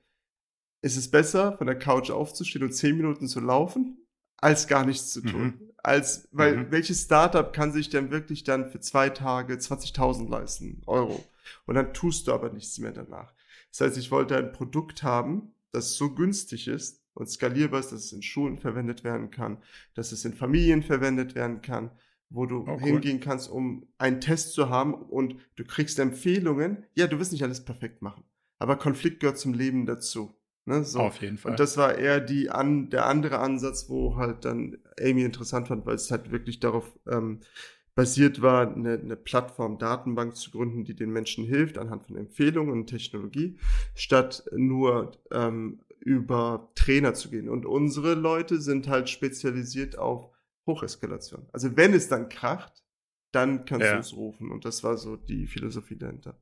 es 0.82 0.96
ist 0.96 1.10
besser, 1.10 1.56
von 1.56 1.66
der 1.66 1.78
Couch 1.78 2.10
aufzustehen 2.10 2.62
und 2.62 2.72
zehn 2.72 2.96
Minuten 2.96 3.26
zu 3.26 3.40
laufen, 3.40 4.06
als 4.36 4.68
gar 4.68 4.84
nichts 4.84 5.12
zu 5.12 5.22
tun. 5.22 5.42
Mhm. 5.42 5.73
Als, 5.84 6.28
weil 6.32 6.56
mhm. 6.56 6.70
welches 6.70 7.02
Startup 7.02 7.52
kann 7.52 7.70
sich 7.70 7.90
denn 7.90 8.10
wirklich 8.10 8.42
dann 8.42 8.70
für 8.70 8.80
zwei 8.80 9.10
Tage 9.10 9.54
20.000 9.54 10.28
leisten, 10.28 10.82
Euro? 10.86 11.22
Und 11.66 11.74
dann 11.74 11.92
tust 11.92 12.26
du 12.26 12.32
aber 12.32 12.50
nichts 12.50 12.78
mehr 12.78 12.92
danach. 12.92 13.34
Das 13.70 13.82
heißt, 13.82 13.98
ich 13.98 14.10
wollte 14.10 14.36
ein 14.36 14.52
Produkt 14.52 15.02
haben, 15.02 15.54
das 15.72 15.94
so 15.94 16.14
günstig 16.14 16.68
ist 16.68 17.02
und 17.12 17.28
skalierbar 17.28 17.80
ist, 17.80 17.92
dass 17.92 18.06
es 18.06 18.12
in 18.12 18.22
Schulen 18.22 18.56
verwendet 18.56 19.04
werden 19.04 19.30
kann, 19.30 19.58
dass 19.94 20.12
es 20.12 20.24
in 20.24 20.32
Familien 20.32 20.82
verwendet 20.82 21.34
werden 21.34 21.60
kann, 21.60 21.90
wo 22.30 22.46
du 22.46 22.60
oh, 22.66 22.66
cool. 22.66 22.80
hingehen 22.80 23.20
kannst, 23.20 23.50
um 23.50 23.86
einen 23.98 24.22
Test 24.22 24.54
zu 24.54 24.70
haben 24.70 24.94
und 24.94 25.36
du 25.56 25.64
kriegst 25.64 25.98
Empfehlungen. 25.98 26.84
Ja, 26.94 27.08
du 27.08 27.18
wirst 27.18 27.32
nicht 27.32 27.44
alles 27.44 27.62
perfekt 27.62 28.00
machen, 28.00 28.24
aber 28.58 28.76
Konflikt 28.76 29.20
gehört 29.20 29.38
zum 29.38 29.52
Leben 29.52 29.84
dazu. 29.84 30.34
Ne, 30.66 30.82
so. 30.84 31.00
Auf 31.00 31.20
jeden 31.20 31.36
Fall. 31.36 31.52
Und 31.52 31.60
das 31.60 31.76
war 31.76 31.96
eher 31.96 32.20
die 32.20 32.50
an, 32.50 32.88
der 32.88 33.06
andere 33.06 33.38
Ansatz, 33.38 33.88
wo 33.88 34.16
halt 34.16 34.44
dann 34.44 34.78
Amy 34.98 35.22
interessant 35.22 35.68
fand, 35.68 35.84
weil 35.84 35.96
es 35.96 36.10
halt 36.10 36.30
wirklich 36.30 36.58
darauf 36.58 36.90
ähm, 37.06 37.40
basiert 37.94 38.42
war, 38.42 38.74
eine, 38.74 38.94
eine 38.94 39.16
Plattform, 39.16 39.78
Datenbank 39.78 40.36
zu 40.36 40.50
gründen, 40.50 40.84
die 40.84 40.96
den 40.96 41.10
Menschen 41.10 41.44
hilft 41.44 41.78
anhand 41.78 42.06
von 42.06 42.16
Empfehlungen 42.16 42.72
und 42.72 42.86
Technologie, 42.86 43.58
statt 43.94 44.44
nur 44.52 45.12
ähm, 45.30 45.80
über 46.00 46.70
Trainer 46.74 47.14
zu 47.14 47.30
gehen. 47.30 47.48
Und 47.48 47.66
unsere 47.66 48.14
Leute 48.14 48.60
sind 48.60 48.88
halt 48.88 49.08
spezialisiert 49.08 49.98
auf 49.98 50.30
Hocheskalation. 50.66 51.46
Also 51.52 51.76
wenn 51.76 51.92
es 51.92 52.08
dann 52.08 52.28
kracht, 52.28 52.82
dann 53.32 53.64
kannst 53.64 53.86
ja. 53.86 53.94
du 53.94 54.00
es 54.00 54.16
rufen. 54.16 54.50
Und 54.50 54.64
das 54.64 54.82
war 54.82 54.96
so 54.96 55.16
die 55.16 55.46
Philosophie 55.46 55.96
dahinter. 55.96 56.38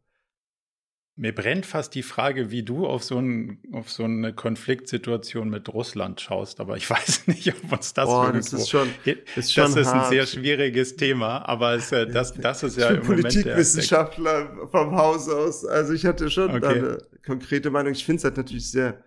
Mir 1.15 1.35
brennt 1.35 1.67
fast 1.67 1.95
die 1.95 2.03
Frage, 2.03 2.51
wie 2.51 2.63
du 2.63 2.87
auf 2.87 3.05
so, 3.05 3.19
ein, 3.19 3.59
auf 3.73 3.91
so 3.91 4.05
eine 4.05 4.33
Konfliktsituation 4.33 5.51
mit 5.51 5.69
Russland 5.69 6.23
schaust, 6.23 6.59
aber 6.59 6.79
ich 6.79 6.89
weiß 6.91 7.27
nicht, 7.27 7.55
ob 7.55 7.73
uns 7.73 7.93
das 7.93 8.09
oh, 8.09 8.31
das 8.33 8.53
ist 8.53 8.71
schon, 8.71 8.89
ist 9.37 9.53
schon 9.53 9.75
Das 9.75 9.77
ist 9.77 9.93
hart. 9.93 10.05
ein 10.05 10.11
sehr 10.11 10.27
schwieriges 10.27 10.97
Thema, 10.97 11.47
aber 11.47 11.75
es, 11.75 11.93
äh, 11.93 12.07
das, 12.07 12.33
das 12.33 12.63
ist 12.63 12.79
ja 12.79 12.93
ich 12.93 13.01
bin 13.01 13.19
im 13.19 13.23
Politikwissenschaftler 13.23 14.55
der, 14.55 14.69
vom 14.69 14.97
Haus 14.97 15.29
aus. 15.29 15.67
Also 15.67 15.93
ich 15.93 16.07
hatte 16.07 16.31
schon 16.31 16.51
okay. 16.51 16.67
eine 16.67 16.99
konkrete 17.27 17.71
Meinung. 17.71 17.93
Ich 17.93 18.07
finde 18.07 18.19
es 18.19 18.25
halt 18.25 18.39
natürlich 18.39 18.71
sehr 18.71 19.05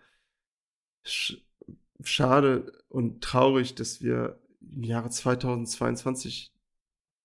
sch 1.03 1.37
schade 2.03 2.71
und 2.87 3.23
traurig, 3.23 3.73
dass 3.73 4.03
wir 4.03 4.39
im 4.61 4.83
Jahre 4.83 5.09
2022 5.09 6.53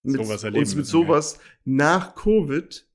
mit, 0.02 0.16
sowas 0.16 0.44
uns 0.44 0.74
mit 0.74 0.86
sowas 0.86 1.34
ja. 1.36 1.42
nach 1.64 2.14
Covid 2.14 2.86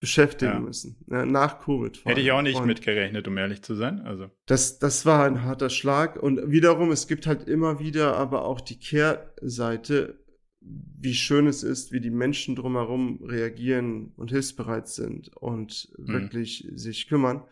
beschäftigen 0.00 0.52
ja. 0.52 0.60
müssen. 0.60 0.96
Ja, 1.08 1.26
nach 1.26 1.60
Covid. 1.60 2.04
Hätte 2.04 2.20
ich 2.22 2.32
auch 2.32 2.40
nicht 2.40 2.58
und 2.58 2.66
mitgerechnet, 2.66 3.28
um 3.28 3.36
ehrlich 3.36 3.62
zu 3.62 3.74
sein. 3.74 4.00
Also. 4.00 4.30
Das, 4.46 4.78
das 4.78 5.04
war 5.04 5.24
ein 5.24 5.42
harter 5.42 5.68
Schlag. 5.68 6.20
Und 6.20 6.50
wiederum, 6.50 6.90
es 6.90 7.06
gibt 7.06 7.26
halt 7.26 7.46
immer 7.46 7.78
wieder 7.78 8.16
aber 8.16 8.44
auch 8.44 8.62
die 8.62 8.78
Kehrseite, 8.78 10.18
wie 10.60 11.14
schön 11.14 11.46
es 11.46 11.62
ist, 11.62 11.92
wie 11.92 12.00
die 12.00 12.10
Menschen 12.10 12.56
drumherum 12.56 13.22
reagieren 13.22 14.12
und 14.16 14.30
hilfsbereit 14.30 14.88
sind 14.88 15.28
und 15.36 15.90
mhm. 15.98 16.08
wirklich 16.08 16.66
sich 16.74 17.06
kümmern. 17.06 17.44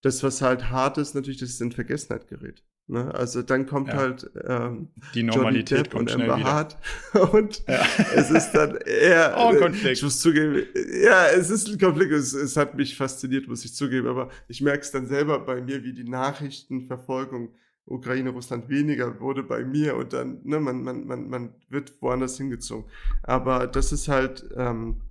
Das, 0.00 0.22
was 0.22 0.40
halt 0.40 0.70
hart 0.70 0.98
ist, 0.98 1.14
natürlich, 1.14 1.40
dass 1.40 1.50
es 1.50 1.60
in 1.60 1.72
Vergessenheit 1.72 2.28
gerät. 2.28 2.62
Ne? 2.90 3.14
Also 3.14 3.42
dann 3.42 3.66
kommt 3.66 3.88
ja. 3.88 3.96
halt 3.96 4.30
ähm, 4.46 4.88
die 5.14 5.22
Normalität 5.22 5.94
und 5.94 6.10
Amber 6.10 6.42
Hart 6.42 6.78
und 7.32 7.62
ja. 7.68 7.84
es 8.14 8.30
ist 8.30 8.52
dann 8.52 8.76
eher 8.76 9.34
oh, 9.38 9.48
ein 9.48 9.58
Konflikt. 9.58 9.98
ich 9.98 10.02
muss 10.02 10.20
zugeben, 10.20 10.62
ja, 11.04 11.26
es 11.26 11.50
ist 11.50 11.68
ein 11.68 11.78
Konflikt, 11.78 12.12
es, 12.12 12.32
es 12.32 12.56
hat 12.56 12.76
mich 12.76 12.96
fasziniert, 12.96 13.46
muss 13.46 13.62
ich 13.66 13.74
zugeben, 13.74 14.08
aber 14.08 14.30
ich 14.48 14.62
merke 14.62 14.80
es 14.80 14.90
dann 14.90 15.06
selber 15.06 15.38
bei 15.38 15.60
mir, 15.60 15.84
wie 15.84 15.92
die 15.92 16.08
Nachrichtenverfolgung 16.08 17.50
Ukraine, 17.84 18.30
Russland 18.30 18.70
weniger 18.70 19.20
wurde 19.20 19.42
bei 19.42 19.64
mir 19.64 19.94
und 19.94 20.14
dann, 20.14 20.40
ne, 20.44 20.58
man, 20.58 20.82
man, 20.82 21.06
man, 21.06 21.28
man 21.28 21.54
wird 21.68 22.00
woanders 22.00 22.38
hingezogen. 22.38 22.90
Aber 23.22 23.66
das 23.66 23.92
ist 23.92 24.08
halt 24.08 24.48
ähm, 24.56 25.02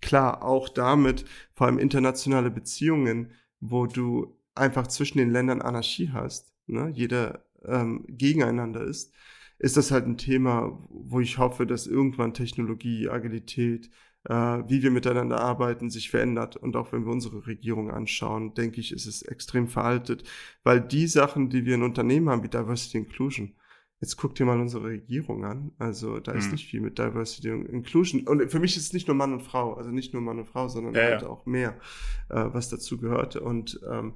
klar, 0.00 0.44
auch 0.44 0.68
damit, 0.68 1.24
vor 1.52 1.66
allem 1.66 1.78
internationale 1.78 2.50
Beziehungen, 2.52 3.32
wo 3.58 3.86
du 3.86 4.36
einfach 4.54 4.86
zwischen 4.86 5.18
den 5.18 5.30
Ländern 5.30 5.62
Anarchie 5.62 6.10
hast 6.12 6.53
ne, 6.66 6.90
jeder 6.92 7.44
ähm, 7.64 8.04
gegeneinander 8.08 8.82
ist, 8.82 9.12
ist 9.58 9.76
das 9.76 9.90
halt 9.90 10.06
ein 10.06 10.18
Thema, 10.18 10.78
wo 10.90 11.20
ich 11.20 11.38
hoffe, 11.38 11.66
dass 11.66 11.86
irgendwann 11.86 12.34
Technologie, 12.34 13.08
Agilität, 13.08 13.90
äh, 14.24 14.34
wie 14.34 14.82
wir 14.82 14.90
miteinander 14.90 15.40
arbeiten, 15.40 15.90
sich 15.90 16.10
verändert. 16.10 16.56
Und 16.56 16.76
auch 16.76 16.92
wenn 16.92 17.04
wir 17.04 17.12
unsere 17.12 17.46
Regierung 17.46 17.90
anschauen, 17.90 18.54
denke 18.54 18.80
ich, 18.80 18.92
ist 18.92 19.06
es 19.06 19.22
extrem 19.22 19.68
veraltet, 19.68 20.24
weil 20.64 20.80
die 20.80 21.06
Sachen, 21.06 21.50
die 21.50 21.64
wir 21.64 21.76
in 21.76 21.82
Unternehmen 21.82 22.28
haben, 22.28 22.42
wie 22.42 22.48
Diversity 22.48 22.98
Inclusion, 22.98 23.54
Jetzt 24.04 24.18
guck 24.18 24.34
dir 24.34 24.44
mal 24.44 24.60
unsere 24.60 24.84
Regierung 24.84 25.46
an. 25.46 25.72
Also 25.78 26.20
da 26.20 26.32
ist 26.32 26.44
hm. 26.44 26.52
nicht 26.52 26.68
viel 26.68 26.82
mit 26.82 26.98
Diversity 26.98 27.50
und 27.50 27.64
Inclusion. 27.64 28.26
Und 28.26 28.50
für 28.50 28.58
mich 28.58 28.76
ist 28.76 28.82
es 28.82 28.92
nicht 28.92 29.08
nur 29.08 29.16
Mann 29.16 29.32
und 29.32 29.42
Frau, 29.42 29.72
also 29.74 29.90
nicht 29.90 30.12
nur 30.12 30.20
Mann 30.20 30.38
und 30.38 30.44
Frau, 30.44 30.68
sondern 30.68 30.94
ja, 30.94 31.02
halt 31.04 31.22
ja. 31.22 31.28
auch 31.28 31.46
mehr, 31.46 31.78
äh, 32.28 32.44
was 32.52 32.68
dazu 32.68 32.98
gehört. 32.98 33.36
Und 33.36 33.80
ähm, 33.90 34.12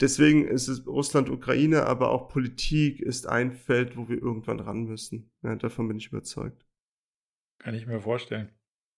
deswegen 0.00 0.46
ist 0.46 0.68
es 0.68 0.86
Russland, 0.86 1.30
Ukraine, 1.30 1.84
aber 1.86 2.10
auch 2.10 2.28
Politik 2.28 3.00
ist 3.00 3.26
ein 3.26 3.52
Feld, 3.52 3.96
wo 3.96 4.08
wir 4.08 4.20
irgendwann 4.20 4.60
ran 4.60 4.84
müssen. 4.84 5.30
Ja, 5.42 5.56
davon 5.56 5.88
bin 5.88 5.98
ich 5.98 6.08
überzeugt. 6.08 6.66
Kann 7.58 7.74
ich 7.74 7.86
mir 7.86 8.00
vorstellen. 8.00 8.50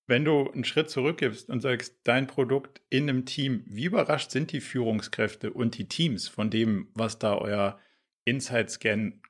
Wenn 0.06 0.24
du 0.24 0.50
einen 0.50 0.64
Schritt 0.64 0.88
zurückgibst 0.88 1.50
und 1.50 1.60
sagst, 1.60 2.00
dein 2.04 2.26
Produkt 2.26 2.80
in 2.88 3.08
einem 3.08 3.26
Team, 3.26 3.62
wie 3.66 3.84
überrascht 3.84 4.30
sind 4.30 4.52
die 4.52 4.60
Führungskräfte 4.60 5.52
und 5.52 5.76
die 5.76 5.86
Teams 5.86 6.28
von 6.28 6.50
dem, 6.50 6.88
was 6.94 7.18
da 7.18 7.36
euer 7.36 7.78
Inside 8.24 8.70
Scan 8.70 9.20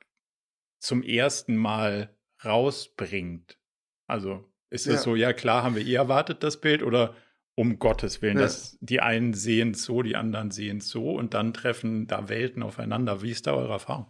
zum 0.78 1.02
ersten 1.02 1.56
Mal 1.56 2.16
rausbringt? 2.44 3.58
Also 4.06 4.44
ist 4.70 4.86
es 4.86 4.94
ja. 4.94 4.98
so, 5.00 5.16
ja 5.16 5.32
klar, 5.32 5.64
haben 5.64 5.74
wir 5.74 5.84
eh 5.84 5.94
erwartet 5.94 6.42
das 6.42 6.60
Bild 6.60 6.82
oder 6.82 7.16
um 7.58 7.80
Gottes 7.80 8.22
Willen. 8.22 8.36
Ja. 8.36 8.44
Das, 8.44 8.78
die 8.80 9.00
einen 9.00 9.34
sehen 9.34 9.72
es 9.72 9.82
so, 9.82 10.02
die 10.02 10.14
anderen 10.14 10.52
sehen 10.52 10.78
es 10.78 10.88
so 10.88 11.10
und 11.10 11.34
dann 11.34 11.52
treffen 11.52 12.06
da 12.06 12.28
Welten 12.28 12.62
aufeinander. 12.62 13.20
Wie 13.20 13.32
ist 13.32 13.48
da 13.48 13.54
eure 13.54 13.72
Erfahrung? 13.72 14.06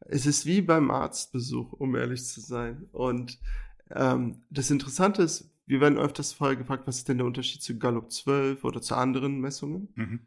Es 0.00 0.26
ist 0.26 0.44
wie 0.44 0.62
beim 0.62 0.90
Arztbesuch, 0.90 1.72
um 1.72 1.94
ehrlich 1.94 2.24
zu 2.24 2.40
sein. 2.40 2.88
Und 2.90 3.38
ähm, 3.90 4.42
das 4.50 4.72
Interessante 4.72 5.22
ist, 5.22 5.48
wir 5.66 5.80
werden 5.80 5.96
öfters 5.96 6.32
vorher 6.32 6.56
gefragt, 6.56 6.88
was 6.88 6.98
ist 6.98 7.08
denn 7.08 7.18
der 7.18 7.26
Unterschied 7.26 7.62
zu 7.62 7.78
Gallup 7.78 8.10
12 8.10 8.64
oder 8.64 8.82
zu 8.82 8.96
anderen 8.96 9.40
Messungen? 9.40 9.88
Mhm. 9.94 10.20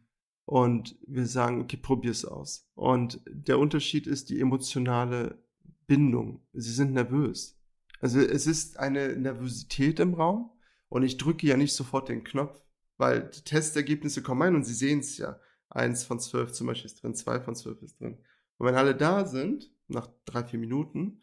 Und 0.46 0.96
wir 1.05 1.25
sagen, 1.25 1.60
okay, 1.60 1.75
probier's 1.75 2.24
aus. 2.24 2.70
Und 2.75 3.20
der 3.27 3.60
Unterschied 3.60 4.08
ist 4.08 4.29
die 4.29 4.39
emotionale 4.39 5.44
Bindung. 5.88 6.39
Sie 6.53 6.72
sind 6.72 6.94
nervös. 6.94 7.60
Also 8.00 8.22
es 8.22 8.48
ist 8.48 8.79
eine 8.79 9.17
Nervosität 9.17 10.00
im 10.00 10.13
Raum, 10.13 10.51
und 10.96 11.04
ich 11.04 11.18
drücke 11.18 11.46
ja 11.46 11.58
nicht 11.58 11.74
sofort 11.74 12.08
den 12.08 12.24
Knopf, 12.24 12.64
weil 12.96 13.30
die 13.30 13.42
Testergebnisse 13.42 14.24
kommen 14.24 14.44
ein 14.44 14.56
und 14.56 14.64
Sie 14.64 14.74
sehen 14.74 15.00
es 15.00 15.18
ja. 15.18 15.38
Eins 15.68 16.06
von 16.06 16.22
zwölf 16.22 16.54
zum 16.54 16.68
Beispiel 16.68 16.86
ist 16.86 17.04
drin, 17.04 17.14
zwei 17.14 17.42
von 17.42 17.54
zwölf 17.54 17.82
ist 17.82 18.00
drin. 18.00 18.18
Und 18.58 18.66
wenn 18.66 18.75
alle 18.75 18.96
da 18.96 19.25
sind, 19.25 19.70
nach 19.90 20.08
drei, 20.24 20.46
vier 20.46 20.58
Minuten, 20.58 21.20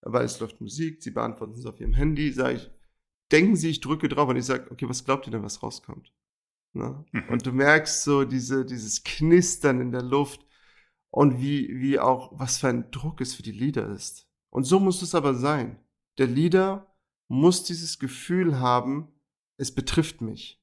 weil 0.00 0.24
es 0.24 0.38
läuft 0.38 0.60
Musik, 0.60 1.02
Sie 1.02 1.10
beantworten 1.10 1.54
es 1.54 1.66
auf 1.66 1.80
Ihrem 1.80 1.94
Handy, 1.94 2.30
sage 2.30 2.54
ich, 2.54 2.70
denken 3.32 3.56
Sie, 3.56 3.68
ich 3.68 3.80
drücke 3.80 4.08
drauf 4.08 4.28
und 4.28 4.36
ich 4.36 4.44
sage, 4.44 4.70
okay, 4.70 4.88
was 4.88 5.04
glaubt 5.04 5.26
ihr 5.26 5.32
denn, 5.32 5.42
was 5.42 5.60
rauskommt? 5.60 6.12
Ne? 6.72 7.04
Mhm. 7.10 7.28
Und 7.28 7.44
du 7.46 7.50
merkst 7.50 8.04
so 8.04 8.24
diese, 8.24 8.64
dieses 8.64 9.02
Knistern 9.02 9.80
in 9.80 9.90
der 9.90 10.02
Luft 10.02 10.46
und 11.10 11.40
wie, 11.40 11.80
wie 11.80 11.98
auch, 11.98 12.38
was 12.38 12.58
für 12.58 12.68
ein 12.68 12.92
Druck 12.92 13.20
es 13.20 13.34
für 13.34 13.42
die 13.42 13.50
Leader 13.50 13.88
ist. 13.90 14.28
Und 14.50 14.62
so 14.62 14.78
muss 14.78 15.02
es 15.02 15.16
aber 15.16 15.34
sein. 15.34 15.80
Der 16.16 16.28
Leader 16.28 16.94
muss 17.26 17.64
dieses 17.64 17.98
Gefühl 17.98 18.60
haben, 18.60 19.12
es 19.56 19.72
betrifft 19.72 20.20
mich. 20.20 20.60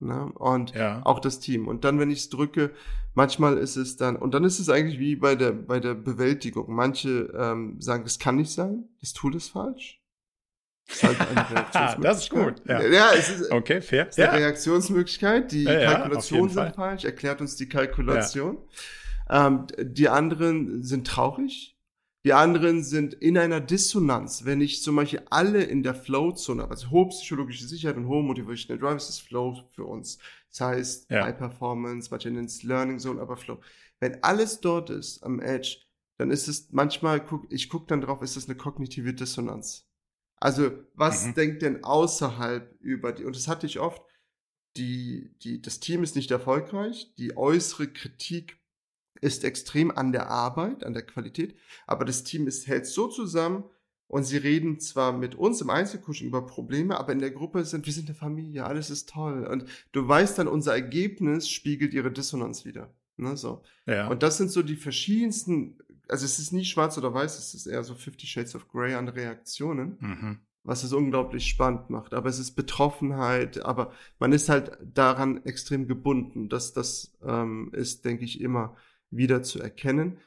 Ne? 0.00 0.32
Und 0.34 0.74
ja. 0.74 1.02
auch 1.04 1.18
das 1.20 1.40
Team. 1.40 1.68
Und 1.68 1.84
dann, 1.84 1.98
wenn 1.98 2.10
ich 2.10 2.20
es 2.20 2.30
drücke, 2.30 2.72
manchmal 3.14 3.58
ist 3.58 3.76
es 3.76 3.96
dann, 3.96 4.16
und 4.16 4.32
dann 4.32 4.44
ist 4.44 4.58
es 4.58 4.68
eigentlich 4.68 4.98
wie 4.98 5.16
bei 5.16 5.34
der, 5.34 5.52
bei 5.52 5.78
der 5.78 5.94
Bewältigung. 5.94 6.72
Manche 6.74 7.32
ähm, 7.36 7.80
sagen, 7.80 8.04
das 8.04 8.18
kann 8.18 8.36
nicht 8.36 8.50
sein, 8.50 8.88
das 9.00 9.12
Tool 9.12 9.36
ist 9.36 9.48
falsch. 9.48 10.00
Das 10.88 11.02
ist, 11.02 11.18
halt 11.74 11.98
das 12.04 12.22
ist 12.22 12.30
gut. 12.30 12.54
Ja, 12.66 12.82
ja 12.82 13.10
es 13.14 13.28
ist, 13.28 13.50
okay, 13.52 13.80
fair. 13.80 14.08
Ist 14.08 14.18
eine 14.18 14.38
Reaktionsmöglichkeit. 14.38 15.52
Die 15.52 15.64
ja, 15.64 15.92
Kalkulationen 15.92 16.48
sind 16.48 16.62
Fall. 16.62 16.72
falsch, 16.72 17.04
erklärt 17.04 17.40
uns 17.40 17.56
die 17.56 17.68
Kalkulation. 17.68 18.58
Ähm, 19.28 19.66
die 19.78 20.08
anderen 20.08 20.82
sind 20.82 21.06
traurig, 21.06 21.76
die 22.24 22.32
anderen 22.34 22.82
sind 22.82 23.14
in 23.14 23.38
einer 23.38 23.60
Dissonanz. 23.60 24.44
Wenn 24.44 24.60
ich 24.60 24.82
zum 24.82 24.96
Beispiel 24.96 25.22
alle 25.30 25.62
in 25.62 25.82
der 25.82 25.94
Flow-Zone 25.94 26.62
habe, 26.62 26.72
also 26.72 26.90
hohe 26.90 27.08
psychologische 27.08 27.66
Sicherheit 27.66 27.96
und 27.96 28.08
hohe 28.08 28.22
Motivational 28.22 28.78
Drive, 28.78 28.98
ist 28.98 29.08
das 29.08 29.18
Flow 29.18 29.58
für 29.70 29.84
uns. 29.84 30.18
Das 30.50 30.60
heißt, 30.60 31.10
ja. 31.10 31.24
High 31.24 31.38
Performance, 31.38 32.14
es 32.14 32.62
Learning 32.62 32.98
Zone, 32.98 33.20
aber 33.20 33.36
Flow. 33.36 33.60
Wenn 34.00 34.22
alles 34.22 34.60
dort 34.60 34.90
ist 34.90 35.22
am 35.22 35.40
Edge, 35.40 35.78
dann 36.18 36.30
ist 36.30 36.48
es 36.48 36.70
manchmal, 36.70 37.24
ich 37.48 37.70
gucke 37.70 37.86
dann 37.86 38.02
drauf, 38.02 38.20
ist 38.20 38.36
das 38.36 38.46
eine 38.48 38.56
kognitive 38.56 39.14
Dissonanz. 39.14 39.86
Also, 40.36 40.70
was 40.94 41.26
mhm. 41.26 41.34
denkt 41.34 41.62
denn 41.62 41.84
außerhalb 41.84 42.78
über 42.80 43.12
die, 43.12 43.24
und 43.24 43.36
das 43.36 43.48
hatte 43.48 43.66
ich 43.66 43.78
oft, 43.78 44.02
die, 44.76 45.34
die, 45.42 45.60
das 45.60 45.80
Team 45.80 46.02
ist 46.02 46.16
nicht 46.16 46.30
erfolgreich, 46.30 47.12
die 47.18 47.36
äußere 47.36 47.88
Kritik 47.88 48.59
ist 49.20 49.44
extrem 49.44 49.90
an 49.90 50.12
der 50.12 50.28
Arbeit, 50.28 50.84
an 50.84 50.94
der 50.94 51.06
Qualität, 51.06 51.56
aber 51.86 52.04
das 52.04 52.24
Team 52.24 52.46
ist, 52.46 52.66
hält 52.66 52.86
so 52.86 53.08
zusammen, 53.08 53.64
und 54.10 54.24
sie 54.24 54.38
reden 54.38 54.80
zwar 54.80 55.12
mit 55.12 55.36
uns 55.36 55.60
im 55.60 55.70
Einzelcoaching 55.70 56.26
über 56.26 56.44
Probleme, 56.44 56.98
aber 56.98 57.12
in 57.12 57.20
der 57.20 57.30
Gruppe 57.30 57.64
sind 57.64 57.86
wir 57.86 57.92
sind 57.92 58.08
eine 58.08 58.16
Familie, 58.16 58.64
alles 58.64 58.90
ist 58.90 59.08
toll 59.08 59.46
und 59.46 59.66
du 59.92 60.06
weißt 60.06 60.36
dann, 60.36 60.48
unser 60.48 60.72
Ergebnis 60.72 61.48
spiegelt 61.48 61.94
ihre 61.94 62.10
Dissonanz 62.10 62.64
wieder. 62.64 62.92
Ne, 63.16 63.36
so. 63.36 63.62
Ja. 63.86 64.08
Und 64.08 64.24
das 64.24 64.36
sind 64.36 64.50
so 64.50 64.62
die 64.62 64.74
verschiedensten, 64.74 65.78
also 66.08 66.24
es 66.24 66.40
ist 66.40 66.52
nie 66.52 66.64
schwarz 66.64 66.98
oder 66.98 67.14
weiß, 67.14 67.38
es 67.38 67.54
ist 67.54 67.66
eher 67.66 67.84
so 67.84 67.94
50 67.94 68.28
Shades 68.28 68.56
of 68.56 68.66
Grey 68.68 68.94
an 68.94 69.08
Reaktionen. 69.08 69.96
Mhm 70.00 70.38
was 70.62 70.84
es 70.84 70.92
unglaublich 70.92 71.48
spannend 71.48 71.88
macht. 71.88 72.12
Aber 72.12 72.28
es 72.28 72.38
ist 72.38 72.52
Betroffenheit, 72.52 73.64
aber 73.64 73.92
man 74.18 74.32
ist 74.32 74.50
halt 74.50 74.76
daran 74.82 75.42
extrem 75.44 75.88
gebunden. 75.88 76.50
Das, 76.50 76.74
das 76.74 77.16
ähm, 77.26 77.70
ist, 77.72 78.04
denke 78.04 78.24
ich, 78.24 78.40
immer 78.40 78.76
wieder 79.10 79.42
zu 79.42 79.60
erkennen. 79.60 80.18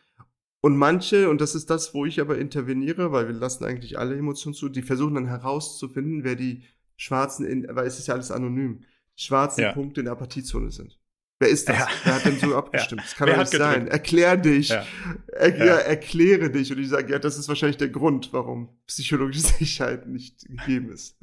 Und 0.62 0.78
manche, 0.78 1.30
und 1.30 1.42
das 1.42 1.56
ist 1.56 1.70
das, 1.70 1.94
wo 1.94 2.06
ich 2.06 2.22
aber 2.22 2.38
interveniere, 2.38 3.12
weil 3.12 3.28
wir 3.28 3.36
lassen 3.36 3.66
eigentlich 3.66 4.00
alle 4.00 4.16
Emotionen 4.16 4.54
zu, 4.54 4.70
die 4.70 4.82
versuchen 4.82 5.16
dann 5.16 5.28
herauszufinden, 5.28 6.24
wer 6.24 6.36
die 6.36 6.63
schwarzen, 6.96 7.46
in, 7.46 7.68
weil 7.70 7.86
es 7.86 8.00
ist 8.00 8.08
ja 8.08 8.13
alles 8.13 8.32
anonym, 8.32 8.86
die 9.18 9.24
schwarzen 9.24 9.62
ja. 9.62 9.74
Punkte 9.74 10.02
in 10.02 10.06
der 10.06 10.13
Apathiezone 10.13 10.72
sind. 10.72 10.98
Wer 11.40 11.50
ist 11.50 11.68
das? 11.68 11.78
Ja. 11.78 11.88
Wer 12.06 12.16
hat 12.16 12.25
denn 12.25 12.40
so 12.40 12.56
abgestimmt? 12.56 13.02
Ja. 13.02 13.06
Das 13.06 13.16
kann 13.16 13.28
doch 13.28 13.38
nicht 13.38 13.52
sein. 13.52 13.88
Erklär 13.88 14.38
dich. 14.38 14.70
Ja. 14.70 14.86
Er, 15.28 15.58
ja. 15.58 15.75
erkläre 15.75 16.50
dich. 16.50 16.72
Und 16.72 16.80
ich 16.80 16.88
sage, 16.88 17.12
ja, 17.12 17.20
das 17.20 17.38
ist 17.38 17.50
wahrscheinlich 17.50 17.78
der 17.78 17.90
Grund, 17.90 18.32
warum 18.32 18.70
psychologische 18.88 19.42
Sicherheit 19.60 20.08
nicht 20.08 20.46
gegeben 20.48 20.90
ist. 20.90 21.18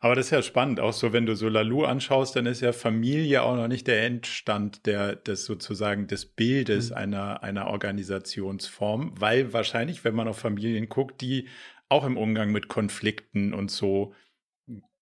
Aber 0.00 0.14
das 0.14 0.26
ist 0.26 0.30
ja 0.30 0.42
spannend, 0.42 0.80
auch 0.80 0.92
so, 0.92 1.12
wenn 1.12 1.26
du 1.26 1.34
so 1.34 1.48
Lalu 1.48 1.84
anschaust, 1.84 2.36
dann 2.36 2.46
ist 2.46 2.60
ja 2.60 2.72
Familie 2.72 3.42
auch 3.42 3.56
noch 3.56 3.68
nicht 3.68 3.86
der 3.86 4.04
Endstand 4.04 4.86
der, 4.86 5.16
des 5.16 5.44
sozusagen 5.44 6.06
des 6.06 6.26
Bildes 6.26 6.90
mhm. 6.90 6.96
einer, 6.96 7.42
einer 7.42 7.66
Organisationsform, 7.68 9.14
weil 9.18 9.52
wahrscheinlich, 9.52 10.04
wenn 10.04 10.14
man 10.14 10.28
auf 10.28 10.38
Familien 10.38 10.88
guckt, 10.88 11.20
die 11.20 11.48
auch 11.88 12.04
im 12.04 12.16
Umgang 12.16 12.52
mit 12.52 12.68
Konflikten 12.68 13.52
und 13.52 13.70
so 13.70 14.14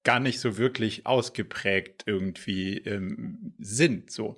gar 0.03 0.21
nicht 0.21 0.41
so 0.41 0.57
wirklich 0.57 1.07
ausgeprägt 1.07 2.05
irgendwie 2.07 2.79
ähm, 2.79 3.55
sind, 3.59 4.11
so. 4.11 4.37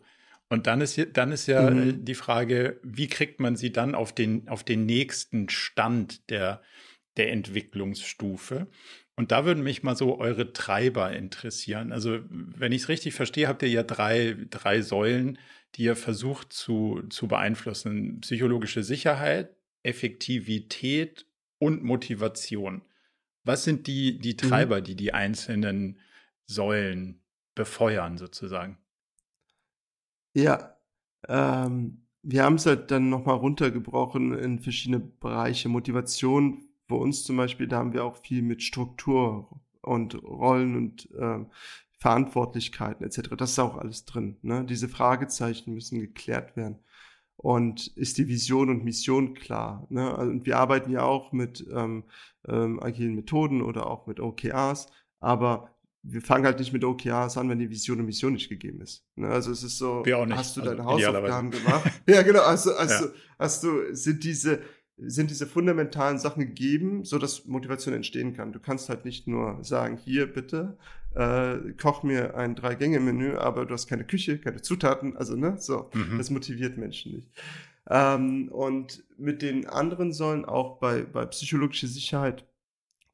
Und 0.52 0.66
dann 0.66 0.82
ist, 0.82 1.00
dann 1.14 1.32
ist 1.32 1.46
ja 1.46 1.70
mhm. 1.70 2.04
die 2.04 2.14
Frage, 2.14 2.78
wie 2.82 3.06
kriegt 3.06 3.40
man 3.40 3.56
sie 3.56 3.72
dann 3.72 3.94
auf 3.94 4.12
den, 4.14 4.48
auf 4.48 4.64
den 4.64 4.84
nächsten 4.84 5.48
Stand 5.48 6.28
der, 6.28 6.60
der 7.16 7.32
Entwicklungsstufe? 7.32 8.66
Und 9.14 9.30
da 9.30 9.44
würden 9.44 9.62
mich 9.62 9.82
mal 9.82 9.96
so 9.96 10.18
eure 10.18 10.52
Treiber 10.52 11.12
interessieren. 11.12 11.92
Also, 11.92 12.20
wenn 12.30 12.72
ich 12.72 12.82
es 12.82 12.88
richtig 12.88 13.14
verstehe, 13.14 13.46
habt 13.46 13.62
ihr 13.62 13.68
ja 13.68 13.82
drei, 13.82 14.36
drei 14.50 14.80
Säulen, 14.80 15.38
die 15.74 15.84
ihr 15.84 15.96
versucht 15.96 16.52
zu, 16.52 17.02
zu 17.10 17.28
beeinflussen. 17.28 18.20
Psychologische 18.20 18.82
Sicherheit, 18.82 19.54
Effektivität 19.82 21.26
und 21.58 21.82
Motivation. 21.82 22.82
Was 23.44 23.64
sind 23.64 23.86
die, 23.86 24.18
die 24.18 24.32
mhm. 24.32 24.48
Treiber, 24.48 24.80
mhm. 24.80 24.84
die 24.84 24.96
die 24.96 25.14
einzelnen 25.14 25.98
Säulen 26.46 27.22
befeuern, 27.54 28.16
sozusagen? 28.16 28.78
Ja, 30.34 30.78
ähm, 31.28 32.06
wir 32.22 32.44
haben 32.44 32.54
es 32.54 32.66
halt 32.66 32.90
dann 32.90 33.10
nochmal 33.10 33.36
runtergebrochen 33.36 34.32
in 34.38 34.60
verschiedene 34.60 35.00
Bereiche. 35.00 35.68
Motivation 35.68 36.68
bei 36.92 36.98
uns 36.98 37.24
zum 37.24 37.36
Beispiel, 37.36 37.66
da 37.66 37.78
haben 37.78 37.92
wir 37.92 38.04
auch 38.04 38.16
viel 38.16 38.42
mit 38.42 38.62
Struktur 38.62 39.48
und 39.80 40.22
Rollen 40.22 40.76
und 40.76 41.08
äh, 41.18 41.44
Verantwortlichkeiten 41.98 43.04
etc. 43.04 43.30
Das 43.36 43.52
ist 43.52 43.58
auch 43.58 43.76
alles 43.76 44.04
drin. 44.04 44.36
Ne? 44.42 44.64
Diese 44.64 44.88
Fragezeichen 44.88 45.74
müssen 45.74 46.00
geklärt 46.00 46.56
werden. 46.56 46.78
Und 47.36 47.88
ist 47.96 48.18
die 48.18 48.28
Vision 48.28 48.70
und 48.70 48.84
Mission 48.84 49.34
klar? 49.34 49.86
Ne? 49.88 50.14
Also, 50.16 50.30
und 50.30 50.46
wir 50.46 50.58
arbeiten 50.58 50.90
ja 50.92 51.02
auch 51.02 51.32
mit 51.32 51.66
ähm, 51.72 52.04
ähm, 52.46 52.80
agilen 52.80 53.14
Methoden 53.14 53.62
oder 53.62 53.86
auch 53.86 54.06
mit 54.06 54.20
OKRs, 54.20 54.86
aber 55.18 55.70
wir 56.04 56.20
fangen 56.20 56.44
halt 56.44 56.58
nicht 56.58 56.72
mit 56.72 56.84
OKRs 56.84 57.36
an, 57.36 57.48
wenn 57.48 57.58
die 57.58 57.70
Vision 57.70 58.00
und 58.00 58.06
Mission 58.06 58.32
nicht 58.32 58.48
gegeben 58.48 58.80
ist. 58.80 59.04
Ne? 59.16 59.28
Also 59.28 59.52
es 59.52 59.62
ist 59.62 59.78
so, 59.78 60.04
hast 60.04 60.56
du 60.56 60.60
also 60.60 60.62
deine 60.62 60.84
Hausaufgaben 60.84 61.50
gemacht? 61.50 61.90
ja, 62.06 62.22
genau. 62.22 62.42
Also, 62.42 62.74
also 62.74 63.06
ja. 63.06 63.12
hast 63.38 63.62
du, 63.62 63.94
sind 63.94 64.22
diese 64.24 64.60
sind 65.06 65.30
diese 65.30 65.46
fundamentalen 65.46 66.18
Sachen 66.18 66.40
gegeben, 66.40 67.04
so 67.04 67.18
dass 67.18 67.46
Motivation 67.46 67.94
entstehen 67.94 68.34
kann. 68.34 68.52
Du 68.52 68.60
kannst 68.60 68.88
halt 68.88 69.04
nicht 69.04 69.26
nur 69.26 69.62
sagen, 69.62 69.96
hier 69.96 70.32
bitte, 70.32 70.76
äh, 71.14 71.72
koch 71.80 72.02
mir 72.02 72.36
ein 72.36 72.54
Drei-Gänge-Menü, 72.54 73.36
aber 73.36 73.66
du 73.66 73.74
hast 73.74 73.86
keine 73.86 74.04
Küche, 74.04 74.38
keine 74.38 74.62
Zutaten, 74.62 75.16
also 75.16 75.36
ne, 75.36 75.56
so, 75.58 75.90
mhm. 75.94 76.18
das 76.18 76.30
motiviert 76.30 76.78
Menschen 76.78 77.12
nicht. 77.12 77.28
Ähm, 77.88 78.48
und 78.48 79.04
mit 79.18 79.42
den 79.42 79.66
anderen 79.66 80.12
Säulen 80.12 80.44
auch 80.44 80.78
bei, 80.78 81.02
bei 81.02 81.26
psychologischer 81.26 81.88
Sicherheit, 81.88 82.46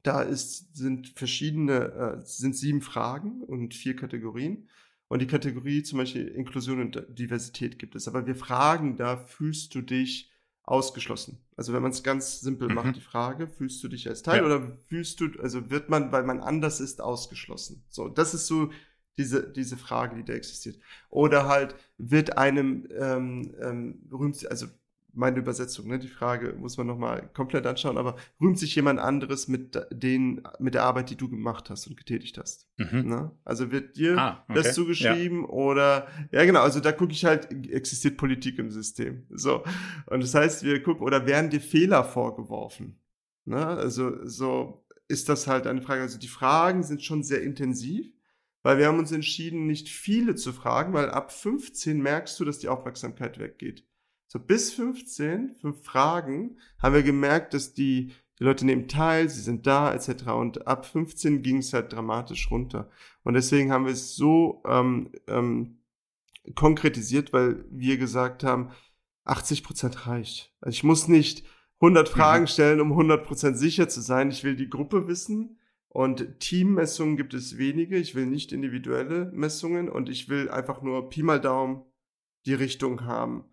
da 0.03 0.21
ist, 0.21 0.75
sind 0.77 1.09
verschiedene, 1.09 2.19
äh, 2.19 2.21
sind 2.23 2.55
sieben 2.55 2.81
Fragen 2.81 3.41
und 3.41 3.73
vier 3.73 3.95
Kategorien. 3.95 4.69
Und 5.07 5.21
die 5.23 5.27
Kategorie 5.27 5.81
zum 5.81 5.97
Beispiel 5.97 6.27
Inklusion 6.27 6.81
und 6.81 7.03
Diversität 7.09 7.79
gibt 7.79 7.95
es. 7.95 8.07
Aber 8.07 8.27
wir 8.27 8.35
fragen 8.35 8.95
da, 8.95 9.17
fühlst 9.17 9.73
du 9.73 9.81
dich 9.81 10.28
ausgeschlossen. 10.69 11.39
Also 11.55 11.73
wenn 11.73 11.81
man 11.81 11.91
es 11.91 12.03
ganz 12.03 12.41
simpel 12.41 12.69
mhm. 12.69 12.75
macht, 12.75 12.95
die 12.95 13.01
Frage, 13.01 13.47
fühlst 13.47 13.83
du 13.83 13.87
dich 13.87 14.07
als 14.07 14.21
Teil 14.21 14.41
ja. 14.41 14.45
oder 14.45 14.77
fühlst 14.87 15.19
du, 15.19 15.29
also 15.41 15.69
wird 15.71 15.89
man, 15.89 16.11
weil 16.11 16.23
man 16.23 16.41
anders 16.41 16.79
ist, 16.79 17.01
ausgeschlossen? 17.01 17.83
So, 17.89 18.07
das 18.07 18.33
ist 18.33 18.45
so 18.45 18.69
diese, 19.17 19.51
diese 19.51 19.77
Frage, 19.77 20.15
die 20.15 20.23
da 20.23 20.33
existiert. 20.33 20.77
Oder 21.09 21.47
halt, 21.47 21.75
wird 21.97 22.37
einem 22.37 22.87
ähm, 22.97 23.53
ähm, 23.59 24.07
berühmt, 24.07 24.49
also 24.49 24.67
meine 25.19 25.37
Übersetzung, 25.37 25.87
ne? 25.87 25.99
Die 25.99 26.07
Frage 26.07 26.55
muss 26.57 26.77
man 26.77 26.87
nochmal 26.87 27.29
komplett 27.33 27.65
anschauen, 27.65 27.97
aber 27.97 28.15
rühmt 28.41 28.57
sich 28.57 28.73
jemand 28.75 28.99
anderes 28.99 29.47
mit 29.47 29.79
den, 29.91 30.41
mit 30.59 30.73
der 30.73 30.83
Arbeit, 30.83 31.09
die 31.09 31.17
du 31.17 31.29
gemacht 31.29 31.69
hast 31.69 31.87
und 31.87 31.97
getätigt 31.97 32.37
hast? 32.37 32.67
Mhm. 32.77 33.07
Ne? 33.07 33.31
Also 33.43 33.71
wird 33.71 33.97
dir 33.97 34.17
ah, 34.17 34.45
okay. 34.47 34.61
das 34.61 34.73
zugeschrieben 34.73 35.41
ja. 35.41 35.49
oder, 35.49 36.07
ja 36.31 36.45
genau, 36.45 36.61
also 36.61 36.79
da 36.79 36.93
gucke 36.93 37.11
ich 37.11 37.25
halt, 37.25 37.51
existiert 37.69 38.17
Politik 38.17 38.57
im 38.59 38.71
System. 38.71 39.25
So. 39.29 39.63
Und 40.07 40.23
das 40.23 40.33
heißt, 40.33 40.63
wir 40.63 40.81
gucken, 40.81 41.05
oder 41.05 41.27
werden 41.27 41.49
dir 41.49 41.61
Fehler 41.61 42.03
vorgeworfen? 42.03 42.99
Ne? 43.45 43.65
Also, 43.65 44.25
so 44.25 44.85
ist 45.09 45.27
das 45.27 45.47
halt 45.47 45.67
eine 45.67 45.81
Frage. 45.81 46.01
Also 46.01 46.17
die 46.17 46.27
Fragen 46.27 46.83
sind 46.83 47.03
schon 47.03 47.23
sehr 47.23 47.41
intensiv, 47.41 48.13
weil 48.61 48.77
wir 48.77 48.87
haben 48.87 48.99
uns 48.99 49.11
entschieden, 49.11 49.65
nicht 49.65 49.89
viele 49.89 50.35
zu 50.35 50.53
fragen, 50.53 50.93
weil 50.93 51.09
ab 51.09 51.33
15 51.33 52.01
merkst 52.01 52.39
du, 52.39 52.45
dass 52.45 52.59
die 52.59 52.69
Aufmerksamkeit 52.69 53.39
weggeht. 53.39 53.85
So 54.31 54.37
bis 54.37 54.71
15, 54.73 55.55
fünf 55.59 55.83
Fragen, 55.83 56.59
haben 56.77 56.93
wir 56.93 57.01
gemerkt, 57.01 57.55
dass 57.55 57.73
die, 57.73 58.13
die 58.37 58.43
Leute 58.43 58.63
nehmen 58.63 58.87
teil, 58.87 59.27
sie 59.27 59.41
sind 59.41 59.65
da, 59.65 59.91
etc. 59.91 60.27
Und 60.27 60.67
ab 60.67 60.85
15 60.85 61.41
ging 61.41 61.57
es 61.57 61.73
halt 61.73 61.91
dramatisch 61.91 62.51
runter. 62.51 62.91
Und 63.23 63.33
deswegen 63.33 63.71
haben 63.71 63.85
wir 63.85 63.93
es 63.93 64.15
so 64.15 64.61
ähm, 64.67 65.11
ähm, 65.25 65.79
konkretisiert, 66.53 67.33
weil 67.33 67.65
wir 67.71 67.97
gesagt 67.97 68.43
haben, 68.43 68.69
80 69.23 69.63
Prozent 69.63 70.05
reicht. 70.05 70.53
Also 70.61 70.75
ich 70.75 70.83
muss 70.83 71.07
nicht 71.07 71.43
100 71.81 72.07
mhm. 72.07 72.13
Fragen 72.13 72.47
stellen, 72.47 72.81
um 72.81 72.91
100 72.91 73.25
Prozent 73.25 73.57
sicher 73.57 73.89
zu 73.89 73.99
sein. 73.99 74.29
Ich 74.29 74.43
will 74.43 74.55
die 74.55 74.69
Gruppe 74.69 75.07
wissen. 75.07 75.57
Und 75.87 76.39
Teammessungen 76.39 77.17
gibt 77.17 77.33
es 77.33 77.57
wenige. 77.57 77.97
Ich 77.97 78.13
will 78.13 78.27
nicht 78.27 78.51
individuelle 78.51 79.31
Messungen 79.33 79.89
und 79.89 80.07
ich 80.07 80.29
will 80.29 80.49
einfach 80.49 80.83
nur 80.83 81.09
Pi 81.09 81.23
mal 81.23 81.41
Daumen 81.41 81.81
die 82.45 82.53
Richtung 82.53 83.05
haben 83.05 83.45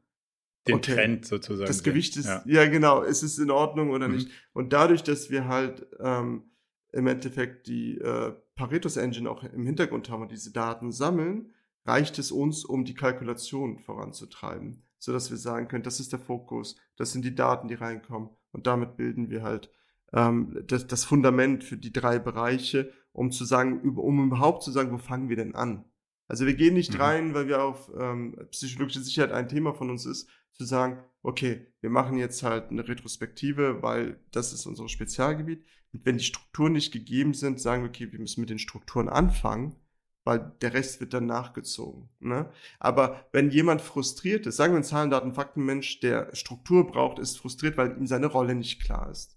den 0.69 0.77
okay. 0.77 0.95
Trend 0.95 1.27
sozusagen. 1.27 1.67
Das 1.67 1.83
Gewicht 1.83 2.17
ist, 2.17 2.27
ja. 2.27 2.43
ja. 2.47 2.67
genau, 2.67 3.03
ist 3.03 3.23
es 3.23 3.39
in 3.39 3.51
Ordnung 3.51 3.91
oder 3.91 4.09
mhm. 4.09 4.17
nicht? 4.17 4.31
Und 4.53 4.73
dadurch, 4.73 5.03
dass 5.03 5.31
wir 5.31 5.47
halt 5.47 5.87
ähm, 6.01 6.51
im 6.93 7.07
Endeffekt 7.07 7.67
die 7.67 7.99
äh, 7.99 8.33
Paretos 8.55 8.97
Engine 8.97 9.31
auch 9.31 9.45
im 9.45 9.67
Hintergrund 9.67 10.11
haben 10.11 10.23
und 10.23 10.33
diese 10.33 10.53
Daten 10.53 10.93
sammeln, 10.93 11.53
reicht 11.85 12.19
es 12.19 12.33
uns, 12.33 12.65
um 12.65 12.85
die 12.85 12.95
Kalkulation 12.95 13.79
voranzutreiben, 13.79 14.83
so 14.99 15.13
dass 15.13 15.31
wir 15.31 15.37
sagen 15.37 15.69
können, 15.69 15.85
das 15.85 16.01
ist 16.01 16.13
der 16.13 16.19
Fokus, 16.19 16.77
das 16.97 17.13
sind 17.13 17.25
die 17.25 17.35
Daten, 17.35 17.69
die 17.69 17.75
reinkommen 17.75 18.31
und 18.53 18.67
damit 18.67 18.97
bilden 18.97 19.31
wir 19.31 19.43
halt 19.43 19.71
ähm, 20.13 20.63
das, 20.67 20.87
das 20.87 21.05
Fundament 21.05 21.65
für 21.65 21.77
die 21.77 21.93
drei 21.93 22.19
Bereiche, 22.19 22.93
um 23.13 23.31
zu 23.31 23.45
sagen, 23.45 23.81
um 23.97 24.27
überhaupt 24.27 24.63
zu 24.63 24.71
sagen, 24.71 24.93
wo 24.93 24.99
fangen 24.99 25.29
wir 25.29 25.37
denn 25.37 25.55
an? 25.55 25.85
Also 26.29 26.47
wir 26.47 26.55
gehen 26.55 26.75
nicht 26.75 26.95
mhm. 26.95 27.01
rein, 27.01 27.35
weil 27.35 27.47
wir 27.49 27.63
auf 27.63 27.91
ähm, 27.99 28.37
psychologische 28.51 29.01
Sicherheit 29.01 29.33
ein 29.33 29.49
Thema 29.49 29.75
von 29.75 29.91
uns 29.91 30.07
ist, 30.07 30.29
zu 30.59 30.65
sagen, 30.65 31.03
okay, 31.23 31.67
wir 31.81 31.91
machen 31.91 32.17
jetzt 32.19 32.43
halt 32.43 32.71
eine 32.71 32.87
Retrospektive, 32.87 33.83
weil 33.83 34.21
das 34.31 34.53
ist 34.53 34.67
unser 34.67 34.89
Spezialgebiet. 34.89 35.65
Und 35.93 36.05
wenn 36.05 36.19
die 36.19 36.25
Strukturen 36.25 36.73
nicht 36.73 36.93
gegeben 36.93 37.35
sind, 37.35 37.61
sagen 37.61 37.83
wir, 37.83 37.91
okay, 37.91 38.13
wir 38.13 38.21
müssen 38.21 38.41
mit 38.41 38.51
den 38.51 38.59
Strukturen 38.59 39.09
anfangen, 39.09 39.77
weil 40.25 40.53
der 40.61 40.75
Rest 40.75 41.01
wird 41.01 41.15
dann 41.15 41.27
nachgezogen. 41.27 42.09
Ne? 42.21 42.51
Aber 42.79 43.27
wenn 43.33 43.51
jemand 43.51 43.81
frustriert 43.81 44.47
ist, 44.47 44.57
sagen 44.57 44.73
wir 44.73 44.79
ein 44.79 44.85
Zahlen, 44.85 45.11
Daten, 45.11 45.35
Faktenmensch, 45.35 46.01
der 46.01 46.35
Struktur 46.35 46.87
braucht, 46.87 47.19
ist 47.19 47.39
frustriert, 47.39 47.77
weil 47.77 47.97
ihm 47.97 48.07
seine 48.07 48.27
Rolle 48.27 48.55
nicht 48.55 48.83
klar 48.83 49.11
ist 49.11 49.36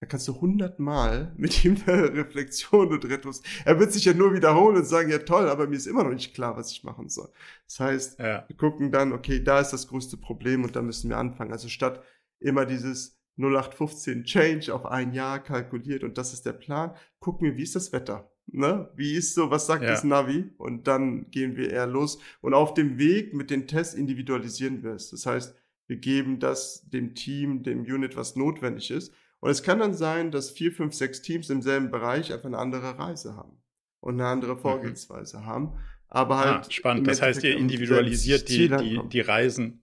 da 0.00 0.06
kannst 0.06 0.28
du 0.28 0.40
hundertmal 0.40 1.32
mit 1.36 1.64
ihm 1.64 1.76
eine 1.86 2.12
Reflexion 2.14 2.88
und 2.88 3.04
Retros. 3.04 3.42
Er 3.64 3.80
wird 3.80 3.92
sich 3.92 4.04
ja 4.04 4.14
nur 4.14 4.32
wiederholen 4.32 4.76
und 4.76 4.84
sagen, 4.84 5.10
ja 5.10 5.18
toll, 5.18 5.48
aber 5.48 5.66
mir 5.66 5.76
ist 5.76 5.86
immer 5.86 6.04
noch 6.04 6.12
nicht 6.12 6.34
klar, 6.34 6.56
was 6.56 6.70
ich 6.70 6.84
machen 6.84 7.08
soll. 7.08 7.28
Das 7.66 7.80
heißt, 7.80 8.18
ja. 8.20 8.44
wir 8.46 8.56
gucken 8.56 8.92
dann, 8.92 9.12
okay, 9.12 9.42
da 9.42 9.60
ist 9.60 9.70
das 9.70 9.88
größte 9.88 10.16
Problem 10.16 10.62
und 10.62 10.76
da 10.76 10.82
müssen 10.82 11.10
wir 11.10 11.18
anfangen. 11.18 11.52
Also 11.52 11.68
statt 11.68 12.04
immer 12.38 12.64
dieses 12.64 13.18
0815 13.38 14.24
Change 14.24 14.74
auf 14.74 14.86
ein 14.86 15.12
Jahr 15.12 15.42
kalkuliert 15.42 16.04
und 16.04 16.16
das 16.16 16.32
ist 16.32 16.46
der 16.46 16.52
Plan. 16.52 16.94
Gucken 17.18 17.46
wir, 17.46 17.56
wie 17.56 17.62
ist 17.62 17.74
das 17.74 17.92
Wetter? 17.92 18.30
Ne? 18.46 18.90
Wie 18.94 19.14
ist 19.14 19.34
so, 19.34 19.50
was 19.50 19.66
sagt 19.66 19.82
ja. 19.82 19.90
das 19.90 20.04
Navi? 20.04 20.50
Und 20.58 20.86
dann 20.86 21.30
gehen 21.30 21.56
wir 21.56 21.70
eher 21.70 21.86
los. 21.86 22.18
Und 22.40 22.54
auf 22.54 22.74
dem 22.74 22.98
Weg 22.98 23.34
mit 23.34 23.50
den 23.50 23.66
Tests 23.66 23.94
individualisieren 23.94 24.82
wir 24.82 24.92
es. 24.92 25.10
Das 25.10 25.26
heißt, 25.26 25.54
wir 25.86 25.96
geben 25.96 26.38
das 26.38 26.88
dem 26.88 27.14
Team, 27.14 27.62
dem 27.62 27.80
Unit, 27.80 28.16
was 28.16 28.36
notwendig 28.36 28.90
ist. 28.90 29.12
Und 29.40 29.50
es 29.50 29.62
kann 29.62 29.78
dann 29.78 29.94
sein, 29.94 30.30
dass 30.30 30.50
vier, 30.50 30.72
fünf, 30.72 30.94
sechs 30.94 31.22
Teams 31.22 31.50
im 31.50 31.62
selben 31.62 31.90
Bereich 31.90 32.32
einfach 32.32 32.46
eine 32.46 32.58
andere 32.58 32.98
Reise 32.98 33.36
haben 33.36 33.62
und 34.00 34.14
eine 34.14 34.26
andere 34.26 34.54
mhm. 34.54 34.60
Vorgehensweise 34.60 35.38
mhm. 35.38 35.46
haben. 35.46 35.72
Aber 36.08 36.36
ah, 36.36 36.44
halt. 36.44 36.66
Ah, 36.66 36.70
spannend. 36.70 37.06
Das 37.06 37.22
heißt, 37.22 37.44
ihr 37.44 37.56
individualisiert 37.56 38.48
die, 38.48 38.68
die, 38.68 39.00
die 39.08 39.20
Reisen 39.20 39.82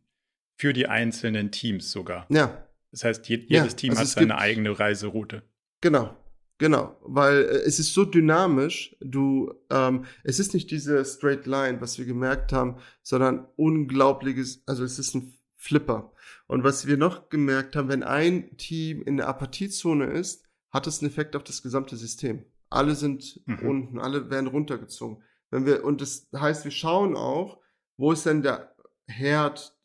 für 0.57 0.73
die 0.73 0.87
einzelnen 0.87 1.51
Teams 1.51 1.91
sogar. 1.91 2.25
Ja. 2.29 2.65
Das 2.91 3.03
heißt, 3.03 3.27
jedes 3.27 3.49
ja, 3.49 3.65
Team 3.67 3.91
also 3.91 4.01
hat 4.01 4.07
seine 4.07 4.37
eigene 4.37 4.77
Reiseroute. 4.77 5.43
Genau, 5.81 6.15
Genau, 6.57 6.95
weil 7.01 7.43
äh, 7.43 7.63
es 7.65 7.79
ist 7.79 7.93
so 7.93 8.05
dynamisch, 8.05 8.95
du, 9.01 9.53
ähm, 9.69 10.05
es 10.23 10.39
ist 10.39 10.53
nicht 10.53 10.71
diese 10.71 11.03
straight 11.03 11.45
line, 11.45 11.81
was 11.81 11.97
wir 11.97 12.05
gemerkt 12.05 12.53
haben, 12.53 12.77
sondern 13.01 13.45
unglaubliches, 13.57 14.63
also 14.65 14.85
es 14.85 14.97
ist 14.97 15.15
ein 15.15 15.34
Flipper. 15.65 16.13
Und 16.47 16.63
was 16.63 16.85
wir 16.85 16.95
noch 16.95 17.29
gemerkt 17.29 17.75
haben, 17.75 17.89
wenn 17.89 18.03
ein 18.03 18.55
Team 18.57 19.01
in 19.01 19.17
der 19.17 19.27
Apathiezone 19.27 20.05
ist, 20.05 20.45
hat 20.69 20.85
es 20.85 21.01
einen 21.01 21.09
Effekt 21.09 21.35
auf 21.35 21.43
das 21.43 21.63
gesamte 21.63 21.97
System. 21.97 22.45
Alle 22.69 22.93
sind 22.93 23.41
mhm. 23.45 23.67
unten, 23.67 23.99
alle 23.99 24.29
werden 24.29 24.47
runtergezogen. 24.47 25.23
Wenn 25.49 25.65
wir, 25.65 25.83
und 25.83 26.01
das 26.01 26.27
heißt, 26.35 26.65
wir 26.65 26.71
schauen 26.71 27.15
auch, 27.15 27.59
wo 27.97 28.11
ist 28.11 28.25
denn 28.25 28.43
der 28.43 28.75
Herd, 29.07 29.75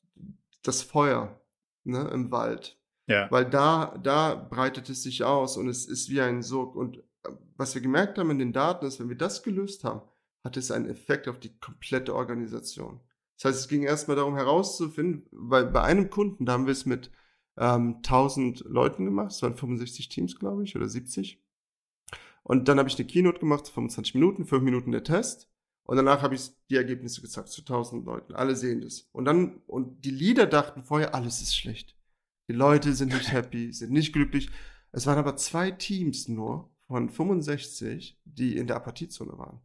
das 0.63 0.83
Feuer 0.83 1.41
ne, 1.85 2.11
im 2.13 2.31
Wald. 2.31 2.79
Ja. 3.07 3.31
Weil 3.31 3.49
da, 3.49 3.99
da 4.03 4.35
breitet 4.35 4.91
es 4.91 5.03
sich 5.03 5.25
aus 5.25 5.57
und 5.57 5.69
es 5.69 5.87
ist 5.87 6.11
wie 6.11 6.21
ein 6.21 6.43
Sog. 6.43 6.77
Und 6.77 6.99
äh, 6.99 7.31
was 7.57 7.75
wir 7.75 7.81
gemerkt 7.81 8.19
haben 8.19 8.31
in 8.31 8.39
den 8.39 8.53
Daten 8.53 8.85
ist, 8.85 9.01
wenn 9.01 9.09
wir 9.09 9.17
das 9.17 9.43
gelöst 9.43 9.85
haben, 9.85 10.03
hat 10.45 10.57
es 10.57 10.71
einen 10.71 10.91
Effekt 10.91 11.27
auf 11.27 11.41
die 11.41 11.59
komplette 11.59 12.15
Organisation. 12.15 13.01
Das 13.41 13.55
heißt, 13.55 13.61
es 13.61 13.69
ging 13.69 13.85
erstmal 13.85 14.19
darum 14.19 14.37
herauszufinden, 14.37 15.27
weil 15.31 15.65
bei 15.65 15.81
einem 15.81 16.11
Kunden, 16.11 16.45
da 16.45 16.53
haben 16.53 16.67
wir 16.67 16.73
es 16.73 16.85
mit 16.85 17.11
ähm, 17.57 17.97
1000 17.97 18.61
Leuten 18.67 19.07
gemacht, 19.07 19.33
es 19.33 19.41
waren 19.41 19.57
65 19.57 20.11
Teams, 20.11 20.39
glaube 20.39 20.63
ich, 20.63 20.77
oder 20.77 20.87
70. 20.87 21.43
Und 22.43 22.69
dann 22.69 22.79
habe 22.79 22.91
ich 22.91 22.99
eine 22.99 23.07
Keynote 23.07 23.41
gemacht, 23.41 23.67
25 23.69 24.15
Minuten, 24.15 24.45
5 24.45 24.63
Minuten 24.63 24.93
der 24.93 25.05
Test. 25.05 25.51
Und 25.85 25.97
danach 25.97 26.21
habe 26.21 26.35
ich 26.35 26.51
die 26.69 26.77
Ergebnisse 26.77 27.23
gezeigt 27.23 27.49
zu 27.49 27.63
1000 27.63 28.05
Leuten. 28.05 28.35
Alle 28.35 28.55
sehen 28.57 28.83
das. 28.83 29.09
Und 29.13 29.25
dann, 29.25 29.63
und 29.67 30.05
die 30.05 30.11
Leader 30.11 30.47
dachten 30.47 30.83
vorher, 30.83 31.15
alles 31.15 31.41
ist 31.41 31.57
schlecht. 31.57 31.97
Die 32.49 32.55
Leute 32.55 32.93
sind 32.93 33.15
nicht 33.15 33.33
happy, 33.33 33.73
sind 33.73 33.91
nicht 33.91 34.13
glücklich. 34.13 34.51
Es 34.93 35.07
waren 35.07 35.19
aber 35.19 35.37
zwei 35.37 35.71
Teams 35.71 36.29
nur 36.29 36.71
von 36.89 37.09
65, 37.09 38.21
die 38.25 38.59
in 38.59 38.67
der 38.67 38.77
Apathiezone 38.77 39.39
waren. 39.39 39.63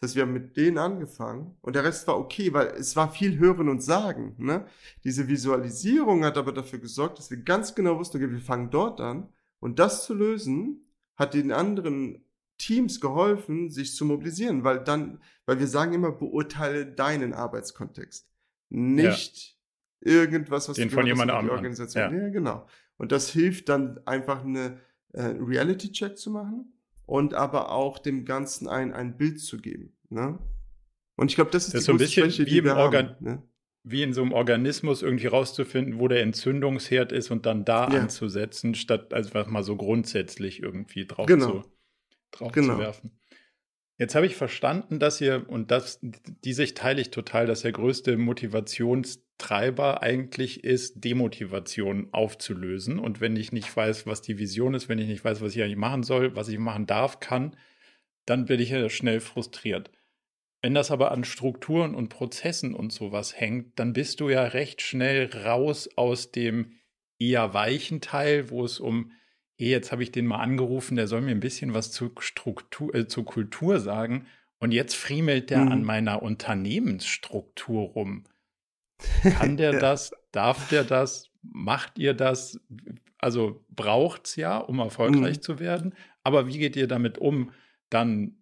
Das 0.00 0.10
heißt, 0.10 0.16
wir 0.16 0.22
haben 0.24 0.32
mit 0.34 0.56
denen 0.56 0.76
angefangen 0.76 1.56
und 1.62 1.74
der 1.74 1.84
Rest 1.84 2.06
war 2.06 2.18
okay, 2.18 2.52
weil 2.52 2.66
es 2.68 2.96
war 2.96 3.10
viel 3.10 3.38
Hören 3.38 3.68
und 3.68 3.82
Sagen. 3.82 4.34
Ne? 4.38 4.66
Diese 5.04 5.26
Visualisierung 5.26 6.24
hat 6.24 6.36
aber 6.36 6.52
dafür 6.52 6.78
gesorgt, 6.78 7.18
dass 7.18 7.30
wir 7.30 7.38
ganz 7.38 7.74
genau 7.74 7.98
wussten, 7.98 8.18
okay, 8.18 8.30
wir 8.30 8.40
fangen 8.40 8.70
dort 8.70 9.00
an 9.00 9.30
und 9.58 9.78
das 9.78 10.04
zu 10.04 10.14
lösen 10.14 10.82
hat 11.16 11.32
den 11.32 11.50
anderen 11.50 12.26
Teams 12.58 13.00
geholfen, 13.00 13.70
sich 13.70 13.94
zu 13.94 14.04
mobilisieren, 14.04 14.64
weil 14.64 14.84
dann, 14.84 15.20
weil 15.46 15.58
wir 15.58 15.66
sagen 15.66 15.94
immer, 15.94 16.12
beurteile 16.12 16.86
deinen 16.86 17.32
Arbeitskontext. 17.32 18.28
Nicht 18.68 19.58
irgendwas, 20.00 20.68
was 20.68 20.76
Den 20.76 20.90
von 20.90 21.06
jemand 21.06 21.30
anderem. 21.30 21.56
Organisation. 21.56 22.14
Ja. 22.14 22.22
ja, 22.24 22.28
genau. 22.28 22.66
Und 22.98 23.12
das 23.12 23.30
hilft 23.30 23.68
dann 23.70 24.00
einfach 24.06 24.44
eine 24.44 24.80
äh, 25.12 25.22
Reality-Check 25.22 26.18
zu 26.18 26.30
machen 26.30 26.75
und 27.06 27.34
aber 27.34 27.70
auch 27.70 27.98
dem 27.98 28.24
Ganzen 28.24 28.68
ein, 28.68 28.92
ein 28.92 29.16
Bild 29.16 29.40
zu 29.40 29.58
geben. 29.58 29.96
Ne? 30.10 30.38
Und 31.16 31.30
ich 31.30 31.36
glaube, 31.36 31.50
das 31.50 31.66
ist, 31.66 31.74
das 31.74 31.80
ist 31.80 31.86
so 31.86 31.92
ein 31.92 31.98
bisschen 31.98 32.30
Schwäche, 32.30 32.50
wie, 32.50 32.58
im 32.58 32.66
Organ 32.66 33.10
haben, 33.10 33.24
ne? 33.24 33.42
wie 33.84 34.02
in 34.02 34.12
so 34.12 34.22
einem 34.22 34.32
Organismus 34.32 35.02
irgendwie 35.02 35.28
rauszufinden, 35.28 35.98
wo 35.98 36.08
der 36.08 36.22
Entzündungsherd 36.22 37.12
ist 37.12 37.30
und 37.30 37.46
dann 37.46 37.64
da 37.64 37.88
ja. 37.88 38.00
anzusetzen, 38.00 38.74
statt 38.74 39.14
einfach 39.14 39.46
mal 39.46 39.62
so 39.62 39.76
grundsätzlich 39.76 40.62
irgendwie 40.62 41.06
drauf, 41.06 41.26
genau. 41.26 41.62
zu, 41.62 41.70
drauf 42.32 42.52
genau. 42.52 42.74
zu 42.74 42.80
werfen. 42.80 43.18
Jetzt 43.98 44.14
habe 44.14 44.26
ich 44.26 44.36
verstanden, 44.36 44.98
dass 44.98 45.20
ihr, 45.20 45.48
und 45.48 45.70
das, 45.70 46.00
die 46.02 46.52
Sicht 46.52 46.76
teile 46.76 47.00
ich 47.00 47.10
total, 47.10 47.46
dass 47.46 47.62
der 47.62 47.72
größte 47.72 48.18
Motivationstreiber 49.36 50.02
eigentlich 50.02 50.64
ist, 50.64 51.04
Demotivation 51.04 52.08
aufzulösen. 52.12 52.98
Und 52.98 53.20
wenn 53.20 53.36
ich 53.36 53.52
nicht 53.52 53.74
weiß, 53.74 54.06
was 54.06 54.22
die 54.22 54.38
Vision 54.38 54.74
ist, 54.74 54.88
wenn 54.88 54.98
ich 54.98 55.08
nicht 55.08 55.24
weiß, 55.24 55.40
was 55.40 55.54
ich 55.54 55.62
eigentlich 55.62 55.76
machen 55.76 56.02
soll, 56.02 56.34
was 56.34 56.48
ich 56.48 56.58
machen 56.58 56.86
darf, 56.86 57.20
kann, 57.20 57.56
dann 58.24 58.48
werde 58.48 58.62
ich 58.62 58.70
ja 58.70 58.88
schnell 58.88 59.20
frustriert. 59.20 59.90
Wenn 60.62 60.74
das 60.74 60.90
aber 60.90 61.12
an 61.12 61.24
Strukturen 61.24 61.94
und 61.94 62.08
Prozessen 62.08 62.74
und 62.74 62.92
sowas 62.92 63.38
hängt, 63.38 63.78
dann 63.78 63.92
bist 63.92 64.20
du 64.20 64.28
ja 64.30 64.42
recht 64.44 64.82
schnell 64.82 65.30
raus 65.44 65.88
aus 65.96 66.32
dem 66.32 66.72
eher 67.18 67.54
weichen 67.54 68.00
Teil, 68.00 68.50
wo 68.50 68.64
es 68.64 68.80
um 68.80 69.12
hey, 69.58 69.70
jetzt 69.70 69.90
habe 69.90 70.02
ich 70.02 70.12
den 70.12 70.26
mal 70.26 70.40
angerufen, 70.40 70.96
der 70.96 71.06
soll 71.06 71.22
mir 71.22 71.30
ein 71.30 71.40
bisschen 71.40 71.72
was 71.72 71.90
zu 71.90 72.10
Struktur, 72.18 72.94
äh, 72.94 73.06
zu 73.06 73.24
Kultur 73.24 73.80
sagen. 73.80 74.26
Und 74.58 74.72
jetzt 74.72 74.94
friemelt 74.94 75.48
der 75.48 75.64
mhm. 75.64 75.72
an 75.72 75.84
meiner 75.84 76.22
Unternehmensstruktur 76.22 77.82
rum. 77.84 78.24
Kann 79.22 79.56
der 79.56 79.72
das? 79.80 80.12
Darf 80.32 80.68
der 80.68 80.84
das? 80.84 81.30
Macht 81.42 81.98
ihr 81.98 82.14
das? 82.14 82.60
Also 83.18 83.64
braucht 83.70 84.26
es 84.26 84.36
ja, 84.36 84.58
um 84.58 84.78
erfolgreich 84.78 85.38
mhm. 85.38 85.42
zu 85.42 85.58
werden. 85.58 85.94
Aber 86.22 86.46
wie 86.46 86.58
geht 86.58 86.76
ihr 86.76 86.88
damit 86.88 87.18
um, 87.18 87.52
dann 87.88 88.36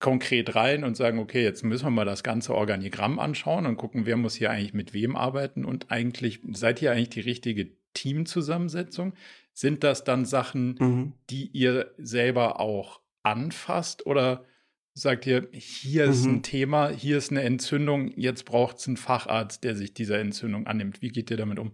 konkret 0.00 0.54
rein 0.54 0.84
und 0.84 0.96
sagen, 0.96 1.18
okay, 1.18 1.42
jetzt 1.42 1.64
müssen 1.64 1.86
wir 1.86 1.90
mal 1.90 2.04
das 2.04 2.22
ganze 2.22 2.54
Organigramm 2.54 3.18
anschauen 3.18 3.64
und 3.64 3.76
gucken, 3.76 4.04
wer 4.04 4.16
muss 4.16 4.34
hier 4.34 4.50
eigentlich 4.50 4.74
mit 4.74 4.92
wem 4.92 5.16
arbeiten 5.16 5.64
und 5.64 5.90
eigentlich, 5.90 6.40
seid 6.52 6.82
ihr 6.82 6.92
eigentlich 6.92 7.10
die 7.10 7.20
richtige 7.20 7.70
Teamzusammensetzung? 7.94 9.14
Sind 9.54 9.82
das 9.82 10.04
dann 10.04 10.26
Sachen, 10.26 10.76
mhm. 10.78 11.12
die 11.30 11.46
ihr 11.46 11.94
selber 11.96 12.60
auch 12.60 13.00
anfasst 13.22 14.04
oder 14.04 14.44
sagt 14.94 15.26
ihr, 15.26 15.48
hier 15.52 16.04
ist 16.04 16.24
mhm. 16.24 16.34
ein 16.34 16.42
Thema, 16.42 16.88
hier 16.88 17.18
ist 17.18 17.30
eine 17.30 17.42
Entzündung, 17.42 18.12
jetzt 18.16 18.44
braucht 18.44 18.78
es 18.78 18.86
einen 18.86 18.96
Facharzt, 18.96 19.64
der 19.64 19.76
sich 19.76 19.92
dieser 19.92 20.18
Entzündung 20.18 20.66
annimmt. 20.66 21.02
Wie 21.02 21.10
geht 21.10 21.30
ihr 21.30 21.36
damit 21.36 21.58
um? 21.58 21.72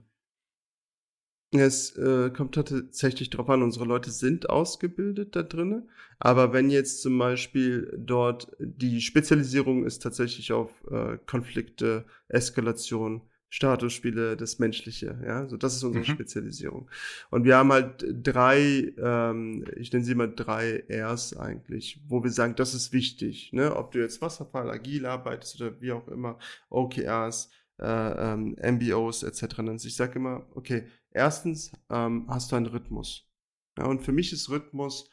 Es 1.52 1.96
äh, 1.96 2.30
kommt 2.30 2.54
tatsächlich 2.54 3.28
darauf 3.28 3.50
an, 3.50 3.62
unsere 3.62 3.84
Leute 3.84 4.12
sind 4.12 4.48
ausgebildet 4.48 5.34
da 5.34 5.42
drinne. 5.42 5.86
Aber 6.20 6.52
wenn 6.52 6.70
jetzt 6.70 7.02
zum 7.02 7.18
Beispiel 7.18 7.92
dort 7.98 8.56
die 8.60 9.00
Spezialisierung 9.00 9.84
ist 9.84 10.00
tatsächlich 10.00 10.52
auf 10.52 10.70
äh, 10.90 11.18
Konflikte, 11.26 12.04
Eskalation, 12.28 13.22
Statusspiele, 13.50 14.36
das 14.36 14.60
Menschliche, 14.60 15.18
ja, 15.24 15.46
so 15.48 15.56
das 15.56 15.74
ist 15.74 15.82
unsere 15.82 16.04
mhm. 16.04 16.08
Spezialisierung. 16.08 16.88
Und 17.30 17.44
wir 17.44 17.56
haben 17.56 17.72
halt 17.72 18.04
drei, 18.22 18.92
ähm, 18.96 19.64
ich 19.76 19.92
nenne 19.92 20.04
sie 20.04 20.14
mal 20.14 20.32
drei 20.32 20.84
Rs 20.88 21.36
eigentlich, 21.36 22.00
wo 22.06 22.22
wir 22.22 22.30
sagen, 22.30 22.54
das 22.54 22.74
ist 22.74 22.92
wichtig, 22.92 23.52
ne, 23.52 23.74
ob 23.74 23.90
du 23.90 23.98
jetzt 23.98 24.22
Wasserfall, 24.22 24.70
agil 24.70 25.04
arbeitest 25.04 25.60
oder 25.60 25.80
wie 25.80 25.90
auch 25.90 26.06
immer, 26.06 26.38
OKRs, 26.70 27.50
äh, 27.80 27.86
ähm, 27.86 28.56
MBOs 28.62 29.24
etc. 29.24 29.58
nennst. 29.58 29.84
Ich 29.84 29.96
sage 29.96 30.20
immer, 30.20 30.46
okay, 30.54 30.86
erstens 31.10 31.72
ähm, 31.90 32.26
hast 32.28 32.52
du 32.52 32.56
einen 32.56 32.66
Rhythmus. 32.66 33.28
Ja, 33.76 33.86
und 33.86 34.02
für 34.02 34.12
mich 34.12 34.32
ist 34.32 34.48
Rhythmus, 34.48 35.10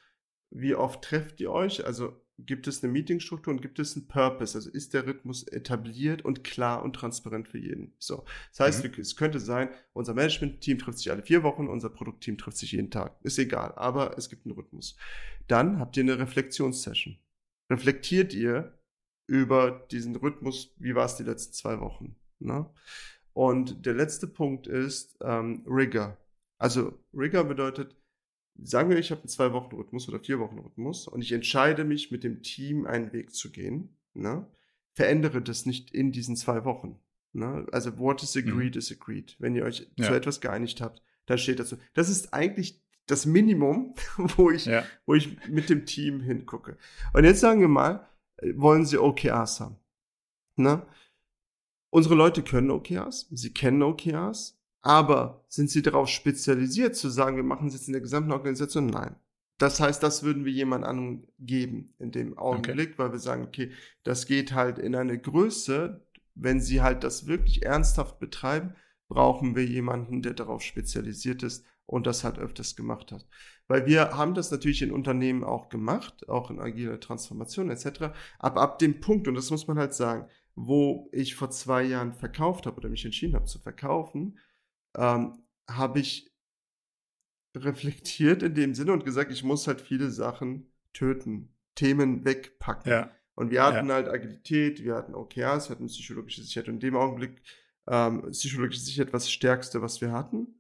wie 0.52 0.76
oft 0.76 1.04
trefft 1.04 1.40
ihr 1.40 1.52
euch? 1.52 1.86
Also 1.86 2.22
gibt 2.40 2.68
es 2.68 2.84
eine 2.84 2.94
Meetingstruktur 2.94 3.54
und 3.54 3.62
gibt 3.62 3.80
es 3.80 3.96
einen 3.96 4.08
Purpose? 4.08 4.58
Also 4.58 4.70
ist 4.70 4.94
der 4.94 5.08
Rhythmus 5.08 5.44
etabliert 5.44 6.24
und 6.24 6.44
klar 6.44 6.84
und 6.84 6.94
transparent 6.94 7.48
für 7.48 7.58
jeden? 7.58 7.94
So. 7.98 8.26
Das 8.52 8.60
heißt, 8.60 8.84
mhm. 8.84 9.02
es 9.02 9.16
könnte 9.16 9.40
sein, 9.40 9.70
unser 9.94 10.14
Management-Team 10.14 10.78
trifft 10.78 11.00
sich 11.00 11.12
alle 11.12 11.24
vier 11.24 11.44
Wochen, 11.44 11.68
unser 11.68 11.90
Produktteam 11.90 12.38
trifft 12.38 12.58
sich 12.58 12.74
jeden 12.74 12.92
Tag. 12.92 13.18
Ist 13.24 13.40
egal, 13.40 13.74
aber 13.76 14.18
es 14.18 14.30
gibt 14.30 14.46
einen 14.46 14.56
Rhythmus. 14.56 14.96
Dann 15.48 15.80
habt 15.80 15.98
ihr 15.98 16.04
eine 16.04 16.20
Reflexionssession. 16.20 17.18
Reflektiert 17.72 18.34
ihr 18.34 18.80
über 19.26 19.88
diesen 19.92 20.16
Rhythmus, 20.16 20.74
wie 20.78 20.96
war 20.96 21.06
es 21.06 21.16
die 21.16 21.24
letzten 21.24 21.54
zwei 21.54 21.80
Wochen? 21.80 22.16
Ne? 22.40 22.70
Und 23.34 23.86
der 23.86 23.94
letzte 23.94 24.28
Punkt 24.28 24.68
ist 24.68 25.18
ähm, 25.22 25.64
Rigor. 25.68 26.18
Also 26.60 27.00
Rigor 27.14 27.44
bedeutet, 27.44 27.96
sagen 28.64 28.90
wir, 28.90 28.98
ich 28.98 29.12
habe 29.12 29.22
einen 29.22 29.30
zwei 29.30 29.54
Wochen 29.54 29.76
Rhythmus 29.76 30.08
oder 30.10 30.20
vier 30.20 30.40
Wochen 30.40 30.60
Rhythmus 30.60 31.08
und 31.08 31.22
ich 31.22 31.32
entscheide 31.32 31.84
mich 31.84 32.12
mit 32.12 32.24
dem 32.24 32.42
Team 32.42 32.86
einen 32.86 33.14
Weg 33.14 33.34
zu 33.34 33.52
gehen, 33.52 33.98
ne? 34.14 34.48
verändere 34.94 35.42
das 35.42 35.66
nicht 35.66 35.94
in 35.94 36.12
diesen 36.12 36.36
zwei 36.36 36.66
Wochen. 36.66 37.00
Ne? 37.34 37.68
Also 37.72 38.00
what 38.00 38.24
is 38.24 38.36
agreed 38.36 38.76
mhm. 38.76 38.80
is 38.80 38.92
agreed. 38.92 39.36
Wenn 39.40 39.56
ihr 39.56 39.64
euch 39.64 39.88
ja. 39.96 40.08
zu 40.08 40.14
etwas 40.14 40.42
geeinigt 40.42 40.82
habt, 40.82 41.04
dann 41.28 41.38
steht 41.38 41.60
dazu. 41.60 41.78
Das 41.94 42.10
ist 42.10 42.34
eigentlich 42.34 42.82
das 43.06 43.26
Minimum, 43.26 43.94
wo 44.18 44.50
ich, 44.50 44.66
ja. 44.66 44.84
wo 45.06 45.14
ich 45.14 45.48
mit 45.48 45.70
dem 45.70 45.86
Team 45.86 46.22
hingucke. 46.22 46.78
Und 47.14 47.24
jetzt 47.24 47.40
sagen 47.40 47.62
wir 47.62 47.68
mal, 47.68 48.08
wollen 48.56 48.86
sie 48.86 48.98
OKRs 48.98 49.60
haben. 49.60 49.78
Ne? 50.56 50.86
Unsere 51.90 52.16
Leute 52.16 52.44
können 52.44 52.72
OKRs, 52.72 53.28
sie 53.32 53.54
kennen 53.54 53.82
OKRs, 53.84 54.57
Aber 54.88 55.44
sind 55.50 55.70
sie 55.70 55.82
darauf 55.82 56.08
spezialisiert 56.08 56.96
zu 56.96 57.10
sagen, 57.10 57.36
wir 57.36 57.44
machen 57.44 57.68
es 57.68 57.74
jetzt 57.74 57.88
in 57.88 57.92
der 57.92 58.02
gesamten 58.02 58.32
Organisation? 58.32 58.86
Nein. 58.86 59.18
Das 59.58 59.82
heißt, 59.82 60.02
das 60.02 60.24
würden 60.24 60.46
wir 60.46 60.54
jemand 60.54 60.86
anderem 60.86 61.28
geben 61.40 61.94
in 62.00 62.12
dem 62.12 62.38
Augenblick, 62.38 62.92
okay. 62.92 62.98
weil 62.98 63.12
wir 63.12 63.20
sagen, 63.20 63.44
okay, 63.44 63.72
das 64.04 64.28
geht 64.28 64.54
halt 64.54 64.80
in 64.80 64.96
eine 64.96 65.20
Größe, 65.20 66.08
wenn 66.36 66.62
sie 66.62 66.82
halt 66.82 67.04
das 67.04 67.28
wirklich 67.28 67.66
ernsthaft 67.66 68.20
betreiben, 68.20 68.76
brauchen 69.10 69.58
wir 69.58 69.66
jemanden, 69.66 70.22
der 70.22 70.36
darauf 70.36 70.62
spezialisiert 70.62 71.44
ist 71.44 71.66
und 71.86 72.08
das 72.08 72.24
halt 72.24 72.40
öfters 72.40 72.78
gemacht 72.78 73.12
hat. 73.12 73.28
Weil 73.68 73.88
wir 73.88 74.16
haben 74.16 74.36
das 74.36 74.52
natürlich 74.52 74.82
in 74.82 74.94
Unternehmen 74.94 75.44
auch 75.44 75.68
gemacht, 75.68 76.30
auch 76.30 76.50
in 76.50 76.62
agile 76.62 77.02
Transformation 77.02 77.70
etc. 77.70 78.14
Aber 78.40 78.62
ab 78.62 78.80
dem 78.80 79.02
Punkt, 79.02 79.28
und 79.28 79.36
das 79.36 79.52
muss 79.52 79.68
man 79.68 79.78
halt 79.78 79.94
sagen, 79.94 80.30
wo 80.56 81.10
ich 81.12 81.36
vor 81.36 81.50
zwei 81.50 81.84
Jahren 81.84 82.14
verkauft 82.14 82.66
habe 82.66 82.78
oder 82.78 82.88
mich 82.88 83.04
entschieden 83.04 83.36
habe 83.36 83.46
zu 83.46 83.60
verkaufen, 83.60 84.38
ähm, 84.98 85.44
habe 85.70 86.00
ich 86.00 86.32
reflektiert 87.56 88.44
in 88.44 88.56
dem 88.56 88.76
Sinne 88.76 88.94
und 88.94 89.06
gesagt, 89.06 89.32
ich 89.32 89.44
muss 89.44 89.68
halt 89.68 89.82
viele 89.82 90.12
Sachen 90.12 90.72
töten, 90.94 91.56
Themen 91.76 92.26
wegpacken. 92.26 92.92
Ja. 92.92 93.12
Und 93.36 93.52
wir 93.52 93.64
hatten 93.64 93.88
ja. 93.88 93.96
halt 93.96 94.10
Agilität, 94.10 94.84
wir 94.84 94.96
hatten 94.96 95.16
OKRs, 95.16 95.70
wir 95.70 95.76
hatten 95.76 95.88
psychologische 95.88 96.42
Sicherheit. 96.42 96.68
Und 96.68 96.76
in 96.76 96.80
dem 96.80 96.96
Augenblick 96.96 97.42
ähm, 97.88 98.32
psychologische 98.32 98.82
Sicherheit 98.82 99.14
was 99.14 99.24
das 99.24 99.32
Stärkste, 99.32 99.82
was 99.82 100.02
wir 100.02 100.12
hatten. 100.12 100.56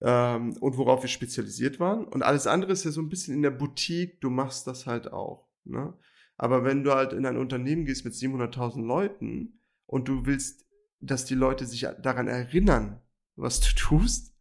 Ähm, 0.00 0.56
und 0.58 0.76
worauf 0.76 1.02
wir 1.02 1.08
spezialisiert 1.08 1.80
waren. 1.80 2.04
Und 2.04 2.22
alles 2.22 2.46
andere 2.46 2.72
ist 2.72 2.84
ja 2.84 2.90
so 2.90 3.00
ein 3.00 3.08
bisschen 3.08 3.34
in 3.34 3.42
der 3.42 3.50
Boutique, 3.50 4.20
du 4.20 4.30
machst 4.30 4.66
das 4.66 4.86
halt 4.86 5.12
auch. 5.12 5.48
Ne? 5.64 5.92
Aber 6.36 6.64
wenn 6.64 6.84
du 6.84 6.92
halt 6.92 7.12
in 7.12 7.26
ein 7.26 7.36
Unternehmen 7.36 7.84
gehst 7.84 8.04
mit 8.04 8.14
700.000 8.14 8.86
Leuten 8.86 9.60
und 9.86 10.08
du 10.08 10.24
willst, 10.24 10.66
dass 11.00 11.24
die 11.24 11.34
Leute 11.34 11.66
sich 11.66 11.86
daran 12.00 12.28
erinnern, 12.28 13.02
was 13.38 13.60
du 13.60 13.68
tust, 13.76 14.34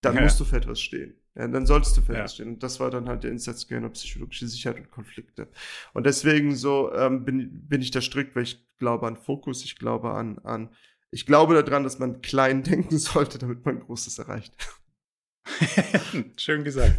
dann 0.00 0.16
ja. 0.16 0.22
musst 0.22 0.40
du 0.40 0.44
für 0.44 0.56
etwas 0.56 0.80
stehen. 0.80 1.14
Ja, 1.36 1.46
dann 1.46 1.66
solltest 1.66 1.96
du 1.96 2.02
für 2.02 2.14
etwas 2.14 2.34
stehen. 2.34 2.48
Und 2.48 2.62
das 2.62 2.80
war 2.80 2.90
dann 2.90 3.08
halt 3.08 3.22
der 3.22 3.30
Insatzscan 3.30 3.84
auf 3.84 3.92
psychologische 3.92 4.48
Sicherheit 4.48 4.78
und 4.78 4.90
Konflikte. 4.90 5.48
Und 5.92 6.04
deswegen 6.04 6.56
so 6.56 6.92
ähm, 6.92 7.24
bin, 7.24 7.68
bin 7.68 7.80
ich 7.80 7.90
da 7.90 8.00
strikt, 8.00 8.34
weil 8.34 8.42
ich 8.42 8.66
glaube 8.78 9.06
an 9.06 9.16
Fokus, 9.16 9.64
ich 9.64 9.76
glaube 9.76 10.10
an, 10.10 10.38
an 10.40 10.70
ich 11.12 11.26
glaube 11.26 11.54
daran, 11.62 11.84
dass 11.84 11.98
man 11.98 12.20
klein 12.20 12.62
denken 12.64 12.98
sollte, 12.98 13.38
damit 13.38 13.64
man 13.64 13.80
Großes 13.80 14.18
erreicht. 14.18 14.54
Schön 16.36 16.64
gesagt. 16.64 16.98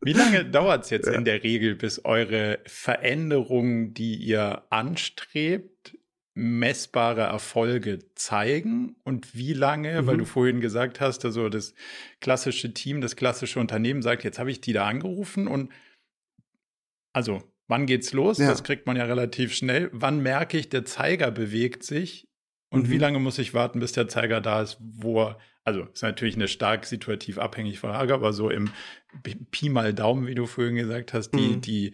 Wie 0.00 0.12
lange 0.12 0.44
dauert 0.44 0.84
es 0.84 0.90
jetzt 0.90 1.06
ja. 1.06 1.14
in 1.14 1.24
der 1.24 1.42
Regel, 1.42 1.74
bis 1.74 2.04
eure 2.04 2.60
Veränderungen, 2.66 3.94
die 3.94 4.16
ihr 4.16 4.64
anstrebt, 4.70 5.95
messbare 6.36 7.22
Erfolge 7.22 7.98
zeigen? 8.14 8.96
Und 9.02 9.34
wie 9.34 9.54
lange, 9.54 10.02
mhm. 10.02 10.06
weil 10.06 10.16
du 10.18 10.24
vorhin 10.24 10.60
gesagt 10.60 11.00
hast, 11.00 11.24
also 11.24 11.48
das 11.48 11.74
klassische 12.20 12.72
Team, 12.74 13.00
das 13.00 13.16
klassische 13.16 13.58
Unternehmen 13.58 14.02
sagt, 14.02 14.22
jetzt 14.22 14.38
habe 14.38 14.50
ich 14.50 14.60
die 14.60 14.72
da 14.72 14.86
angerufen 14.86 15.48
und 15.48 15.72
also 17.12 17.42
wann 17.68 17.86
geht's 17.86 18.12
los? 18.12 18.38
Ja. 18.38 18.48
Das 18.48 18.62
kriegt 18.62 18.86
man 18.86 18.96
ja 18.96 19.04
relativ 19.04 19.54
schnell. 19.54 19.88
Wann 19.92 20.22
merke 20.22 20.58
ich, 20.58 20.68
der 20.68 20.84
Zeiger 20.84 21.30
bewegt 21.30 21.82
sich? 21.82 22.28
Und 22.68 22.88
mhm. 22.88 22.90
wie 22.90 22.98
lange 22.98 23.18
muss 23.18 23.38
ich 23.38 23.54
warten, 23.54 23.80
bis 23.80 23.92
der 23.92 24.06
Zeiger 24.06 24.42
da 24.42 24.60
ist, 24.60 24.76
wo 24.80 25.22
er, 25.22 25.38
also 25.64 25.84
ist 25.84 26.02
natürlich 26.02 26.34
eine 26.34 26.48
stark 26.48 26.84
situativ 26.84 27.38
abhängige 27.38 27.78
Frage, 27.78 28.12
aber 28.12 28.32
so 28.34 28.50
im 28.50 28.70
Pi 29.50 29.70
mal 29.70 29.94
Daumen, 29.94 30.26
wie 30.26 30.34
du 30.34 30.46
vorhin 30.46 30.76
gesagt 30.76 31.14
hast, 31.14 31.30
die, 31.30 31.56
mhm. 31.56 31.60
die, 31.62 31.92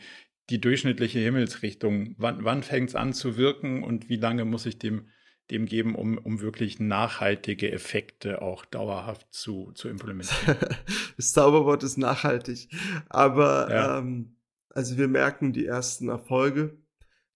die 0.51 0.61
durchschnittliche 0.61 1.21
Himmelsrichtung, 1.21 2.15
wann, 2.19 2.45
wann 2.45 2.63
fängt 2.63 2.91
es 2.91 2.95
an 2.95 3.13
zu 3.13 3.37
wirken 3.37 3.83
und 3.83 4.09
wie 4.09 4.17
lange 4.17 4.45
muss 4.45 4.67
ich 4.67 4.79
dem, 4.79 5.09
dem 5.51 5.67
geben, 5.67 5.95
um, 5.95 6.19
um 6.19 6.41
wirklich 6.41 6.81
nachhaltige 6.81 7.71
Effekte 7.71 8.43
auch 8.43 8.65
dauerhaft 8.65 9.33
zu, 9.33 9.73
zu 9.75 9.89
implementieren? 9.89 10.57
das 11.17 11.33
Zauberwort 11.33 11.83
ist 11.83 11.97
nachhaltig. 11.97 12.69
Aber 13.09 13.71
ja. 13.71 13.99
ähm, 13.99 14.37
also 14.71 14.99
wir 14.99 15.09
merken 15.09 15.53
die 15.53 15.67
ersten 15.67 16.09
Erfolge. 16.09 16.79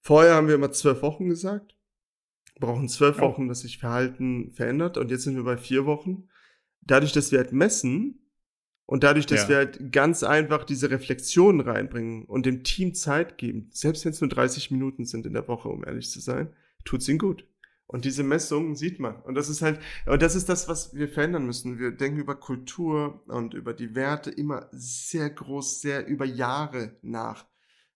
Vorher 0.01 0.35
haben 0.35 0.49
wir 0.49 0.55
immer 0.55 0.73
zwölf 0.73 1.03
Wochen 1.03 1.29
gesagt 1.29 1.77
brauchen 2.61 2.89
zwölf 2.89 3.21
Wochen, 3.21 3.49
dass 3.49 3.61
sich 3.61 3.79
Verhalten 3.79 4.51
verändert 4.53 4.97
und 4.97 5.11
jetzt 5.11 5.25
sind 5.25 5.37
wir 5.37 5.45
bei 5.45 5.57
vier 5.57 5.87
Wochen. 5.87 6.29
Dadurch, 6.81 7.13
dass 7.13 7.33
wir 7.33 7.39
halt 7.39 7.53
messen 7.53 8.26
und 8.87 9.03
dadurch, 9.03 9.27
dass 9.27 9.43
ja. 9.43 9.49
wir 9.49 9.57
halt 9.57 9.93
ganz 9.93 10.23
einfach 10.23 10.65
diese 10.65 10.91
Reflexion 10.91 11.61
reinbringen 11.61 12.25
und 12.25 12.47
dem 12.47 12.63
Team 12.63 12.95
Zeit 12.95 13.37
geben, 13.37 13.69
selbst 13.73 14.05
wenn 14.05 14.13
es 14.13 14.21
nur 14.21 14.31
30 14.31 14.71
Minuten 14.71 15.05
sind 15.05 15.27
in 15.27 15.33
der 15.33 15.49
Woche, 15.49 15.69
um 15.69 15.85
ehrlich 15.85 16.09
zu 16.09 16.21
sein, 16.21 16.55
tut's 16.85 17.09
ihnen 17.09 17.19
gut. 17.19 17.45
Und 17.89 18.05
diese 18.05 18.23
Messungen 18.23 18.75
sieht 18.75 18.99
man. 18.99 19.17
Und 19.23 19.35
das 19.35 19.49
ist 19.49 19.63
halt, 19.63 19.81
und 20.07 20.23
das 20.23 20.35
ist 20.35 20.49
das, 20.49 20.69
was 20.69 20.95
wir 20.95 21.09
verändern 21.09 21.47
müssen. 21.47 21.79
Wir 21.79 21.93
denken 21.93 22.19
über 22.19 22.35
Kultur 22.35 23.23
und 23.29 23.55
über 23.55 23.75
die 23.75 23.95
Werte 23.95 24.31
immer 24.31 24.69
sehr 24.73 25.31
groß, 25.31 25.81
sehr 25.81 26.07
über 26.07 26.25
Jahre 26.25 26.97
nach. 27.03 27.47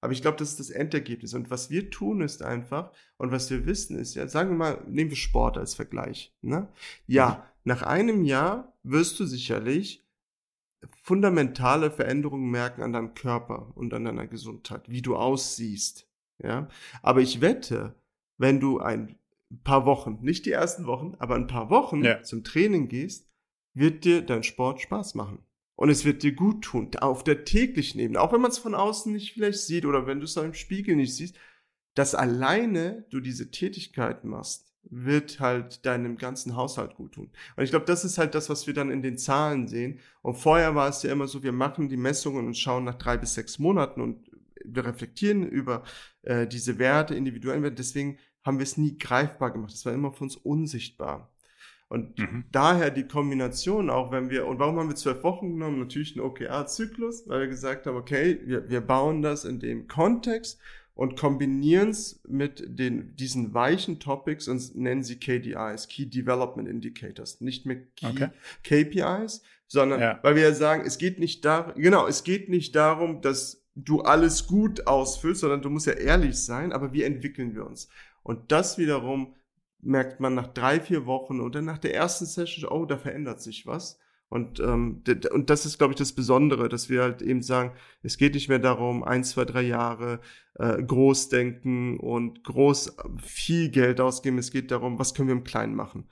Aber 0.00 0.12
ich 0.12 0.22
glaube, 0.22 0.38
das 0.38 0.50
ist 0.50 0.60
das 0.60 0.70
Endergebnis. 0.70 1.34
Und 1.34 1.50
was 1.50 1.70
wir 1.70 1.90
tun, 1.90 2.20
ist 2.20 2.42
einfach, 2.42 2.92
und 3.16 3.32
was 3.32 3.50
wir 3.50 3.66
wissen, 3.66 3.98
ist 3.98 4.14
ja, 4.14 4.28
sagen 4.28 4.50
wir 4.50 4.56
mal, 4.56 4.84
nehmen 4.88 5.10
wir 5.10 5.16
Sport 5.16 5.58
als 5.58 5.74
Vergleich. 5.74 6.34
Ne? 6.40 6.68
Ja, 7.06 7.28
mhm. 7.28 7.60
nach 7.64 7.82
einem 7.82 8.24
Jahr 8.24 8.76
wirst 8.82 9.18
du 9.20 9.26
sicherlich 9.26 9.99
fundamentale 11.02 11.90
Veränderungen 11.90 12.50
merken 12.50 12.82
an 12.82 12.92
deinem 12.92 13.14
Körper 13.14 13.72
und 13.74 13.92
an 13.92 14.04
deiner 14.04 14.26
Gesundheit, 14.26 14.88
wie 14.88 15.02
du 15.02 15.16
aussiehst. 15.16 16.06
Ja, 16.42 16.68
aber 17.02 17.20
ich 17.20 17.40
wette, 17.40 17.94
wenn 18.38 18.60
du 18.60 18.80
ein 18.80 19.16
paar 19.62 19.84
Wochen, 19.84 20.18
nicht 20.22 20.46
die 20.46 20.52
ersten 20.52 20.86
Wochen, 20.86 21.14
aber 21.18 21.34
ein 21.34 21.46
paar 21.46 21.68
Wochen 21.68 22.04
ja. 22.04 22.22
zum 22.22 22.44
Training 22.44 22.88
gehst, 22.88 23.28
wird 23.74 24.04
dir 24.04 24.22
dein 24.22 24.42
Sport 24.42 24.80
Spaß 24.80 25.14
machen 25.14 25.44
und 25.76 25.90
es 25.90 26.04
wird 26.04 26.22
dir 26.22 26.32
gut 26.32 26.62
tun, 26.62 26.90
auf 27.00 27.24
der 27.24 27.44
täglichen 27.44 28.00
Ebene, 28.00 28.20
auch 28.20 28.32
wenn 28.32 28.40
man 28.40 28.50
es 28.50 28.58
von 28.58 28.74
außen 28.74 29.12
nicht 29.12 29.34
vielleicht 29.34 29.60
sieht 29.60 29.84
oder 29.84 30.06
wenn 30.06 30.18
du 30.18 30.24
es 30.24 30.36
im 30.36 30.54
Spiegel 30.54 30.96
nicht 30.96 31.14
siehst, 31.14 31.36
dass 31.94 32.14
alleine 32.14 33.06
du 33.10 33.20
diese 33.20 33.50
Tätigkeit 33.50 34.24
machst, 34.24 34.69
wird 34.82 35.40
halt 35.40 35.84
deinem 35.86 36.16
ganzen 36.16 36.56
Haushalt 36.56 36.94
gut 36.94 37.12
tun. 37.12 37.30
Und 37.56 37.64
ich 37.64 37.70
glaube, 37.70 37.86
das 37.86 38.04
ist 38.04 38.18
halt 38.18 38.34
das, 38.34 38.48
was 38.48 38.66
wir 38.66 38.74
dann 38.74 38.90
in 38.90 39.02
den 39.02 39.18
Zahlen 39.18 39.68
sehen. 39.68 40.00
Und 40.22 40.34
vorher 40.34 40.74
war 40.74 40.88
es 40.88 41.02
ja 41.02 41.12
immer 41.12 41.28
so, 41.28 41.42
wir 41.42 41.52
machen 41.52 41.88
die 41.88 41.96
Messungen 41.96 42.46
und 42.46 42.56
schauen 42.56 42.84
nach 42.84 42.96
drei 42.96 43.16
bis 43.16 43.34
sechs 43.34 43.58
Monaten 43.58 44.00
und 44.00 44.30
wir 44.64 44.84
reflektieren 44.84 45.46
über 45.46 45.84
äh, 46.22 46.46
diese 46.46 46.78
Werte, 46.78 47.14
individuellen 47.14 47.62
Werte. 47.62 47.76
Deswegen 47.76 48.18
haben 48.44 48.58
wir 48.58 48.64
es 48.64 48.76
nie 48.76 48.98
greifbar 48.98 49.52
gemacht. 49.52 49.72
Es 49.72 49.84
war 49.86 49.92
immer 49.92 50.12
für 50.12 50.24
uns 50.24 50.36
unsichtbar. 50.36 51.30
Und 51.88 52.18
mhm. 52.18 52.44
daher 52.52 52.90
die 52.90 53.06
Kombination, 53.06 53.90
auch 53.90 54.12
wenn 54.12 54.30
wir, 54.30 54.46
und 54.46 54.60
warum 54.60 54.78
haben 54.78 54.88
wir 54.88 54.96
zwölf 54.96 55.24
Wochen 55.24 55.50
genommen? 55.50 55.80
Natürlich 55.80 56.14
ein 56.14 56.20
OKR-Zyklus, 56.20 57.28
weil 57.28 57.40
wir 57.40 57.48
gesagt 57.48 57.86
haben, 57.86 57.96
okay, 57.96 58.40
wir, 58.44 58.70
wir 58.70 58.80
bauen 58.80 59.22
das 59.22 59.44
in 59.44 59.58
dem 59.58 59.88
Kontext 59.88 60.60
und 61.00 61.16
kombinieren 61.16 61.88
es 61.88 62.20
mit 62.28 62.62
den, 62.78 63.16
diesen 63.16 63.54
weichen 63.54 64.00
Topics 64.00 64.48
und 64.48 64.76
nennen 64.76 65.02
sie 65.02 65.18
KDIs, 65.18 65.88
Key 65.88 66.04
Development 66.04 66.68
Indicators, 66.68 67.40
nicht 67.40 67.64
mehr 67.64 67.76
Key, 67.96 68.04
okay. 68.04 68.28
KPIs, 68.64 69.42
sondern 69.66 69.98
ja. 69.98 70.18
weil 70.20 70.36
wir 70.36 70.42
ja 70.42 70.52
sagen, 70.52 70.82
es 70.84 70.98
geht 70.98 71.18
nicht 71.18 71.42
darum, 71.46 71.72
genau, 71.80 72.06
es 72.06 72.22
geht 72.22 72.50
nicht 72.50 72.76
darum, 72.76 73.22
dass 73.22 73.64
du 73.74 74.02
alles 74.02 74.46
gut 74.46 74.86
ausfüllst, 74.86 75.40
sondern 75.40 75.62
du 75.62 75.70
musst 75.70 75.86
ja 75.86 75.94
ehrlich 75.94 76.36
sein, 76.36 76.70
aber 76.70 76.92
wie 76.92 77.02
entwickeln 77.02 77.54
wir 77.54 77.64
uns? 77.64 77.88
Und 78.22 78.52
das 78.52 78.76
wiederum 78.76 79.34
merkt 79.80 80.20
man 80.20 80.34
nach 80.34 80.48
drei, 80.48 80.80
vier 80.80 81.06
Wochen 81.06 81.40
oder 81.40 81.62
nach 81.62 81.78
der 81.78 81.94
ersten 81.94 82.26
Session, 82.26 82.70
oh, 82.70 82.84
da 82.84 82.98
verändert 82.98 83.40
sich 83.40 83.66
was. 83.66 83.98
Und, 84.30 84.60
ähm, 84.60 85.02
und 85.32 85.50
das 85.50 85.66
ist, 85.66 85.78
glaube 85.78 85.92
ich, 85.92 85.98
das 85.98 86.12
Besondere, 86.12 86.68
dass 86.68 86.88
wir 86.88 87.02
halt 87.02 87.20
eben 87.20 87.42
sagen, 87.42 87.72
es 88.04 88.16
geht 88.16 88.34
nicht 88.34 88.48
mehr 88.48 88.60
darum, 88.60 89.02
ein, 89.02 89.24
zwei, 89.24 89.44
drei 89.44 89.62
Jahre 89.62 90.20
äh, 90.54 90.80
groß 90.80 91.30
denken 91.30 91.98
und 91.98 92.44
groß 92.44 92.86
äh, 92.86 92.92
viel 93.20 93.70
Geld 93.70 94.00
ausgeben. 94.00 94.38
Es 94.38 94.52
geht 94.52 94.70
darum, 94.70 95.00
was 95.00 95.14
können 95.14 95.28
wir 95.28 95.34
im 95.34 95.42
Kleinen 95.44 95.74
machen. 95.74 96.04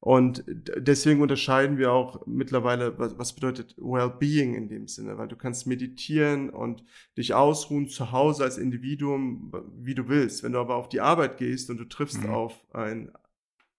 Und 0.00 0.44
deswegen 0.46 1.20
unterscheiden 1.20 1.76
wir 1.76 1.92
auch 1.92 2.26
mittlerweile, 2.26 2.98
was, 2.98 3.18
was 3.18 3.34
bedeutet 3.34 3.74
Well-being 3.76 4.54
in 4.54 4.68
dem 4.68 4.88
Sinne, 4.88 5.18
weil 5.18 5.28
du 5.28 5.36
kannst 5.36 5.66
meditieren 5.66 6.48
und 6.48 6.82
dich 7.18 7.34
ausruhen 7.34 7.88
zu 7.88 8.12
Hause 8.12 8.44
als 8.44 8.56
Individuum, 8.56 9.52
wie 9.76 9.94
du 9.94 10.08
willst. 10.08 10.42
Wenn 10.42 10.52
du 10.52 10.60
aber 10.60 10.76
auf 10.76 10.88
die 10.88 11.00
Arbeit 11.00 11.36
gehst 11.36 11.68
und 11.68 11.78
du 11.78 11.84
triffst 11.84 12.22
mhm. 12.22 12.30
auf 12.30 12.54
ein 12.72 13.10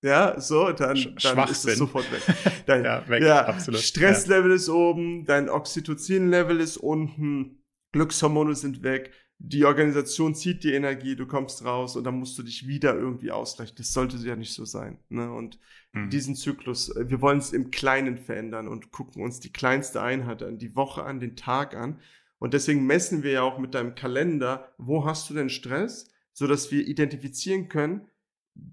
ja, 0.01 0.39
so, 0.39 0.71
dann, 0.71 1.15
dann 1.21 1.49
ist 1.49 1.65
es 1.65 1.77
sofort 1.77 2.11
weg. 2.11 2.21
Dein 2.65 2.83
ja, 2.83 3.07
weg, 3.09 3.23
ja, 3.23 3.45
absolut. 3.45 3.81
Stresslevel 3.81 4.51
ja. 4.51 4.55
ist 4.55 4.69
oben, 4.69 5.25
dein 5.25 5.49
Oxytocin-Level 5.49 6.59
ist 6.59 6.77
unten, 6.77 7.63
Glückshormone 7.93 8.53
sind 8.53 8.83
weg, 8.83 9.11
die 9.39 9.65
Organisation 9.65 10.33
zieht 10.33 10.63
die 10.63 10.73
Energie, 10.73 11.15
du 11.15 11.27
kommst 11.27 11.63
raus 11.63 11.95
und 11.95 12.03
dann 12.03 12.19
musst 12.19 12.37
du 12.37 12.43
dich 12.43 12.67
wieder 12.67 12.95
irgendwie 12.95 13.31
ausgleichen. 13.31 13.75
Das 13.77 13.93
sollte 13.93 14.17
ja 14.17 14.35
nicht 14.35 14.53
so 14.53 14.65
sein. 14.65 14.99
Ne? 15.09 15.31
Und 15.31 15.59
mhm. 15.93 16.09
diesen 16.09 16.35
Zyklus, 16.35 16.89
äh, 16.95 17.09
wir 17.09 17.21
wollen 17.21 17.37
es 17.37 17.53
im 17.53 17.69
Kleinen 17.69 18.17
verändern 18.17 18.67
und 18.67 18.91
gucken 18.91 19.23
uns 19.23 19.39
die 19.39 19.51
kleinste 19.51 20.01
Einheit 20.01 20.41
an, 20.41 20.57
die 20.57 20.75
Woche 20.75 21.03
an, 21.03 21.19
den 21.19 21.35
Tag 21.35 21.75
an. 21.75 21.99
Und 22.39 22.53
deswegen 22.53 22.85
messen 22.85 23.23
wir 23.23 23.31
ja 23.31 23.41
auch 23.43 23.59
mit 23.59 23.73
deinem 23.73 23.95
Kalender, 23.95 24.73
wo 24.77 25.05
hast 25.05 25.29
du 25.29 25.33
denn 25.33 25.49
Stress, 25.49 26.09
so 26.33 26.47
dass 26.47 26.71
wir 26.71 26.87
identifizieren 26.87 27.67
können, 27.67 28.07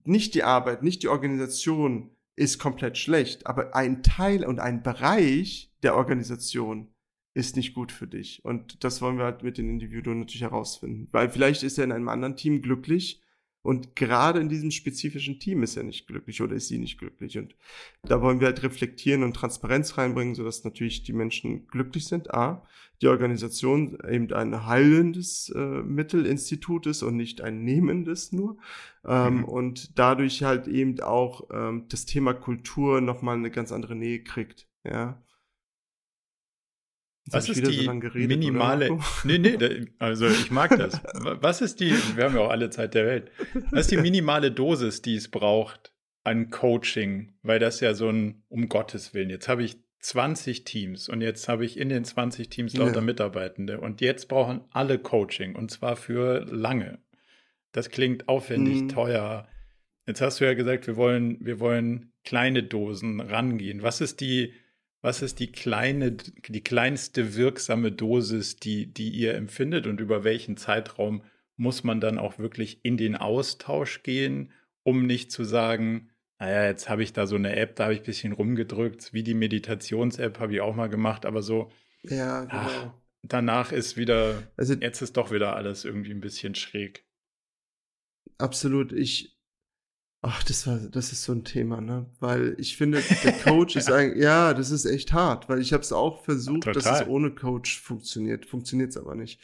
nicht 0.05 0.35
die 0.35 0.43
Arbeit, 0.43 0.83
nicht 0.83 1.03
die 1.03 1.09
Organisation 1.09 2.11
ist 2.37 2.59
komplett 2.59 2.99
schlecht, 2.99 3.47
aber 3.47 3.75
ein 3.75 4.03
Teil 4.03 4.45
und 4.45 4.59
ein 4.59 4.83
Bereich 4.83 5.73
der 5.83 5.97
Organisation 5.97 6.89
ist 7.35 7.57
nicht 7.57 7.75
gut 7.75 7.93
für 7.93 8.07
dich. 8.07 8.45
Und 8.45 8.85
das 8.85 9.03
wollen 9.03 9.19
wir 9.19 9.25
halt 9.25 9.43
mit 9.43 9.59
den 9.59 9.69
Individuen 9.69 10.21
natürlich 10.21 10.43
herausfinden. 10.43 11.09
Weil 11.11 11.31
vielleicht 11.31 11.63
ist 11.63 11.79
er 11.79 11.85
in 11.85 11.93
einem 11.93 12.09
anderen 12.09 12.37
Team 12.37 12.63
glücklich 12.63 13.21
und 13.65 13.97
gerade 13.97 14.41
in 14.41 14.51
diesem 14.51 14.71
spezifischen 14.71 15.41
Team 15.41 15.63
ist 15.63 15.79
er 15.79 15.85
nicht 15.85 16.07
glücklich 16.07 16.43
oder 16.43 16.55
ist 16.55 16.69
sie 16.69 16.77
nicht 16.77 16.99
glücklich. 16.99 17.39
Und 17.39 17.57
da 18.03 18.21
wollen 18.21 18.39
wir 18.39 18.49
halt 18.49 18.63
reflektieren 18.63 19.23
und 19.23 19.35
Transparenz 19.35 19.97
reinbringen, 19.97 20.35
sodass 20.35 20.65
natürlich 20.65 21.03
die 21.03 21.15
Menschen 21.15 21.67
glücklich 21.67 22.07
sind. 22.07 22.35
A, 22.35 22.63
die 23.01 23.09
Organisation 23.09 23.97
eben 24.07 24.31
ein 24.35 24.67
heilendes 24.67 25.49
äh, 25.49 25.83
Mittelinstitut 25.83 26.87
ist 26.87 27.03
und 27.03 27.17
nicht 27.17 27.41
ein 27.41 27.65
nehmendes 27.65 28.33
nur. 28.33 28.59
Ähm, 29.03 29.39
mhm. 29.39 29.45
Und 29.45 29.99
dadurch 29.99 30.43
halt 30.43 30.69
eben 30.69 31.01
auch 31.01 31.49
ähm, 31.51 31.87
das 31.89 32.05
Thema 32.05 32.35
Kultur 32.35 33.01
nochmal 33.01 33.37
eine 33.37 33.51
ganz 33.51 33.73
andere 33.73 33.97
Nähe 33.97 34.23
kriegt. 34.23 34.69
Ja. 34.85 35.24
Was 37.27 37.49
ist 37.49 37.67
die 37.67 37.85
so 37.85 37.99
geredet, 37.99 38.39
minimale? 38.39 38.99
Nee, 39.25 39.39
nee, 39.39 39.87
also 39.99 40.27
ich 40.27 40.51
mag 40.51 40.71
das. 40.79 41.01
Was 41.15 41.63
ist 41.63 41.81
die, 41.81 41.93
wir 42.17 42.25
haben 42.25 42.35
ja 42.35 42.43
auch 42.43 42.51
alle 42.51 42.71
Zeit 42.71 42.95
der 42.95 43.07
Welt. 43.07 43.31
Was 43.71 43.83
ist 43.83 43.91
die 43.93 43.97
minimale 43.97 44.53
Dosis, 44.53 45.01
die 45.01 45.17
es 45.17 45.31
braucht 45.31 45.93
an 46.23 46.51
Coaching? 46.51 47.33
Weil 47.43 47.59
das 47.59 47.81
ja 47.81 47.95
so 47.95 48.09
ein, 48.09 48.43
um 48.49 48.69
Gottes 48.69 49.15
Willen, 49.15 49.31
jetzt 49.31 49.49
habe 49.49 49.65
ich 49.65 49.79
20 50.01 50.65
Teams 50.65 51.09
und 51.09 51.23
jetzt 51.23 51.49
habe 51.49 51.65
ich 51.65 51.79
in 51.79 51.89
den 51.89 52.05
20 52.05 52.51
Teams 52.51 52.77
lauter 52.77 52.97
ja. 52.97 53.01
Mitarbeitende 53.01 53.81
und 53.81 54.03
jetzt 54.03 54.29
brauchen 54.29 54.61
alle 54.71 54.99
Coaching 54.99 55.57
und 55.57 55.71
zwar 55.71 55.97
für 55.97 56.45
lange. 56.45 56.99
Das 57.73 57.89
klingt 57.89 58.29
aufwendig, 58.29 58.83
mhm. 58.83 58.89
teuer. 58.89 59.49
Jetzt 60.07 60.21
hast 60.21 60.41
du 60.41 60.45
ja 60.45 60.53
gesagt, 60.53 60.87
wir 60.87 60.97
wollen, 60.97 61.39
wir 61.41 61.59
wollen 61.59 62.13
kleine 62.23 62.63
Dosen 62.63 63.21
rangehen. 63.21 63.83
Was 63.83 64.03
ist 64.03 64.21
die, 64.21 64.53
was 65.05 65.21
ist 65.21 65.39
die 65.39 65.53
kleine, 65.53 66.13
die 66.13 66.65
kleinste 66.65 67.37
wirksame 67.37 67.93
Dosis, 67.93 68.57
die, 68.57 68.87
die 68.87 69.11
ihr 69.11 69.35
empfindet 69.35 69.87
und 69.87 70.01
über 70.01 70.25
welchen 70.25 70.57
Zeitraum 70.57 71.23
muss 71.57 71.85
man 71.85 72.01
dann 72.01 72.19
auch 72.19 72.39
wirklich 72.39 72.83
in 72.87 72.97
den 72.97 73.15
Austausch 73.15 74.03
gehen, 74.03 74.51
um 74.83 75.05
nicht 75.05 75.31
zu 75.31 75.45
sagen, 75.45 76.09
naja, 76.39 76.65
jetzt 76.65 76.89
habe 76.89 77.03
ich 77.03 77.13
da 77.13 77.27
so 77.27 77.37
eine 77.37 77.55
App, 77.55 77.77
da 77.77 77.85
habe 77.85 77.93
ich 77.93 78.01
ein 78.01 78.07
bisschen 78.07 78.33
rumgedrückt, 78.33 79.13
wie 79.13 79.23
die 79.23 79.35
Meditations-App 79.35 80.41
habe 80.41 80.55
ich 80.55 80.63
auch 80.63 80.75
mal 80.75 80.89
gemacht, 80.89 81.27
aber 81.27 81.43
so, 81.43 81.71
ja, 82.05 82.45
genau. 82.47 82.55
ach, 82.55 82.95
danach 83.23 83.73
ist 83.73 83.99
wieder, 83.99 84.43
also, 84.57 84.73
jetzt 84.73 85.03
ist 85.03 85.19
doch 85.19 85.31
wieder 85.31 85.55
alles 85.55 85.85
irgendwie 85.85 86.13
ein 86.13 86.23
bisschen 86.23 86.55
schräg. 86.55 87.05
Absolut. 88.39 88.91
Ich, 88.93 89.34
Ach, 90.27 90.43
das 90.43 90.67
war, 90.67 90.79
das 90.79 91.13
ist 91.13 91.23
so 91.23 91.33
ein 91.33 91.45
Thema, 91.45 91.83
ne? 91.83 92.07
Weil 92.19 92.55
ich 92.57 92.79
finde, 92.79 93.03
der 93.25 93.33
Coach 93.33 93.77
ist 93.77 93.93
eigentlich, 93.93 94.23
ja, 94.23 94.55
das 94.55 94.71
ist 94.71 94.87
echt 94.87 95.13
hart, 95.13 95.51
weil 95.51 95.61
ich 95.61 95.75
habe 95.75 95.83
es 95.83 95.93
auch 95.93 96.25
versucht, 96.25 96.63
Total. 96.63 96.73
dass 96.73 97.01
es 97.03 97.09
ohne 97.09 97.31
Coach 97.31 97.79
funktioniert. 97.79 98.47
Funktioniert 98.47 98.89
es 98.89 98.97
aber 98.97 99.15
nicht. 99.17 99.39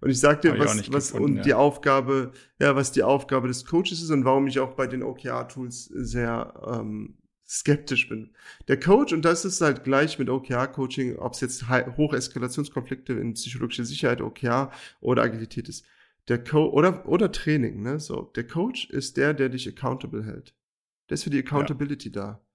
Und 0.00 0.10
ich 0.10 0.18
sag 0.18 0.42
dir, 0.42 0.58
was, 0.58 0.92
was 0.92 1.12
gefunden, 1.12 1.24
und 1.24 1.36
ja. 1.36 1.42
die 1.44 1.54
Aufgabe, 1.54 2.32
ja, 2.58 2.74
was 2.74 2.90
die 2.90 3.04
Aufgabe 3.04 3.46
des 3.46 3.64
Coaches 3.64 4.02
ist 4.02 4.10
und 4.10 4.24
warum 4.24 4.48
ich 4.48 4.58
auch 4.58 4.72
bei 4.72 4.88
den 4.88 5.04
OKR-Tools 5.04 5.84
sehr 5.84 6.52
ähm, 6.66 7.14
skeptisch 7.46 8.08
bin. 8.08 8.30
Der 8.66 8.80
Coach, 8.80 9.12
und 9.12 9.24
das 9.24 9.44
ist 9.44 9.60
halt 9.60 9.84
gleich 9.84 10.18
mit 10.18 10.28
OKR-Coaching, 10.28 11.16
ob 11.16 11.34
es 11.34 11.42
jetzt 11.42 11.68
Hocheskalationskonflikte 11.68 13.12
in 13.12 13.34
psychologischer 13.34 13.84
Sicherheit, 13.84 14.20
OKR 14.20 14.72
oder 15.00 15.22
Agilität 15.22 15.68
ist 15.68 15.84
der 16.28 16.42
Co 16.42 16.66
oder, 16.70 17.06
oder 17.08 17.30
Training, 17.32 17.82
ne? 17.82 18.00
So, 18.00 18.22
der 18.22 18.46
Coach 18.46 18.90
ist 18.90 19.16
der, 19.16 19.34
der 19.34 19.48
dich 19.48 19.68
accountable 19.68 20.24
hält. 20.24 20.54
Der 21.08 21.14
ist 21.14 21.24
für 21.24 21.30
die 21.30 21.40
Accountability 21.40 22.08
ja. 22.08 22.14
da. 22.14 22.46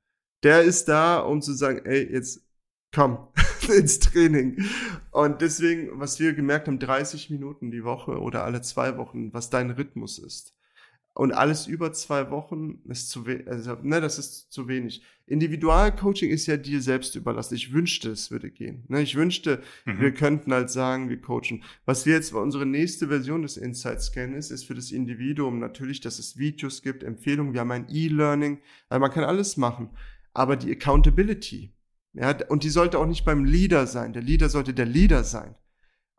Der 0.43 0.63
ist 0.63 0.86
da, 0.86 1.19
um 1.19 1.41
zu 1.41 1.53
sagen, 1.53 1.86
ey, 1.86 2.12
jetzt 2.12 2.47
komm 2.93 3.27
ins 3.69 3.99
Training. 3.99 4.63
Und 5.12 5.41
deswegen, 5.41 5.99
was 5.99 6.19
wir 6.19 6.34
gemerkt 6.34 6.67
haben, 6.67 6.79
30 6.79 7.29
Minuten 7.29 7.71
die 7.71 7.84
Woche 7.84 8.19
oder 8.19 8.43
alle 8.43 8.62
zwei 8.62 8.97
Wochen, 8.97 9.34
was 9.34 9.49
dein 9.49 9.69
Rhythmus 9.71 10.17
ist. 10.17 10.55
Und 11.13 11.34
alles 11.34 11.67
über 11.67 11.91
zwei 11.91 12.32
Wochen 12.32 12.80
ist 12.88 13.10
zu 13.10 13.26
wenig, 13.26 13.48
also, 13.48 13.76
ne, 13.82 14.00
das 14.00 14.19
ist 14.19 14.52
zu 14.54 14.67
wenig. 14.67 15.02
Individualcoaching 15.26 16.30
ist 16.30 16.48
ja 16.48 16.56
dir 16.56 16.82
selbst 16.82 17.15
überlassen. 17.15 17.56
Ich 17.56 17.74
wünschte, 17.74 18.10
es 18.12 18.32
würde 18.32 18.50
gehen. 18.50 18.86
Ne, 18.88 19.02
ich 19.02 19.15
wünschte, 19.15 19.62
mhm. 19.86 20.00
wir 20.00 20.13
könnten 20.13 20.54
halt 20.54 20.69
sagen, 20.69 21.10
wir 21.10 21.19
coachen. 21.19 21.63
Was 21.86 22.06
wir 22.06 22.13
jetzt, 22.13 22.34
unsere 22.34 22.65
nächste 22.65 23.10
Version 23.10 23.41
des 23.41 23.58
Insight 23.58 24.02
Scan 24.02 24.34
ist, 24.34 24.50
ist 24.50 24.63
für 24.63 24.76
das 24.76 24.91
Individuum 24.91 25.60
natürlich, 25.60 26.00
dass 26.00 26.19
es 26.19 26.38
Videos 26.38 26.82
gibt, 26.82 27.04
Empfehlungen. 27.04 27.54
Wir 27.54 27.62
haben 27.62 27.72
ein 27.72 27.88
E-Learning. 27.89 28.60
Also 28.88 29.02
man 29.02 29.12
kann 29.12 29.24
alles 29.24 29.58
machen. 29.58 29.89
Aber 30.34 30.56
die 30.56 30.72
Accountability, 30.72 31.74
ja, 32.13 32.36
und 32.48 32.63
die 32.63 32.69
sollte 32.69 32.98
auch 32.98 33.06
nicht 33.06 33.26
beim 33.26 33.45
Leader 33.45 33.88
sein. 33.88 34.13
Der 34.13 34.22
Leader 34.22 34.50
sollte 34.50 34.74
der 34.74 34.86
Leader 34.86 35.24
sein. 35.24 35.56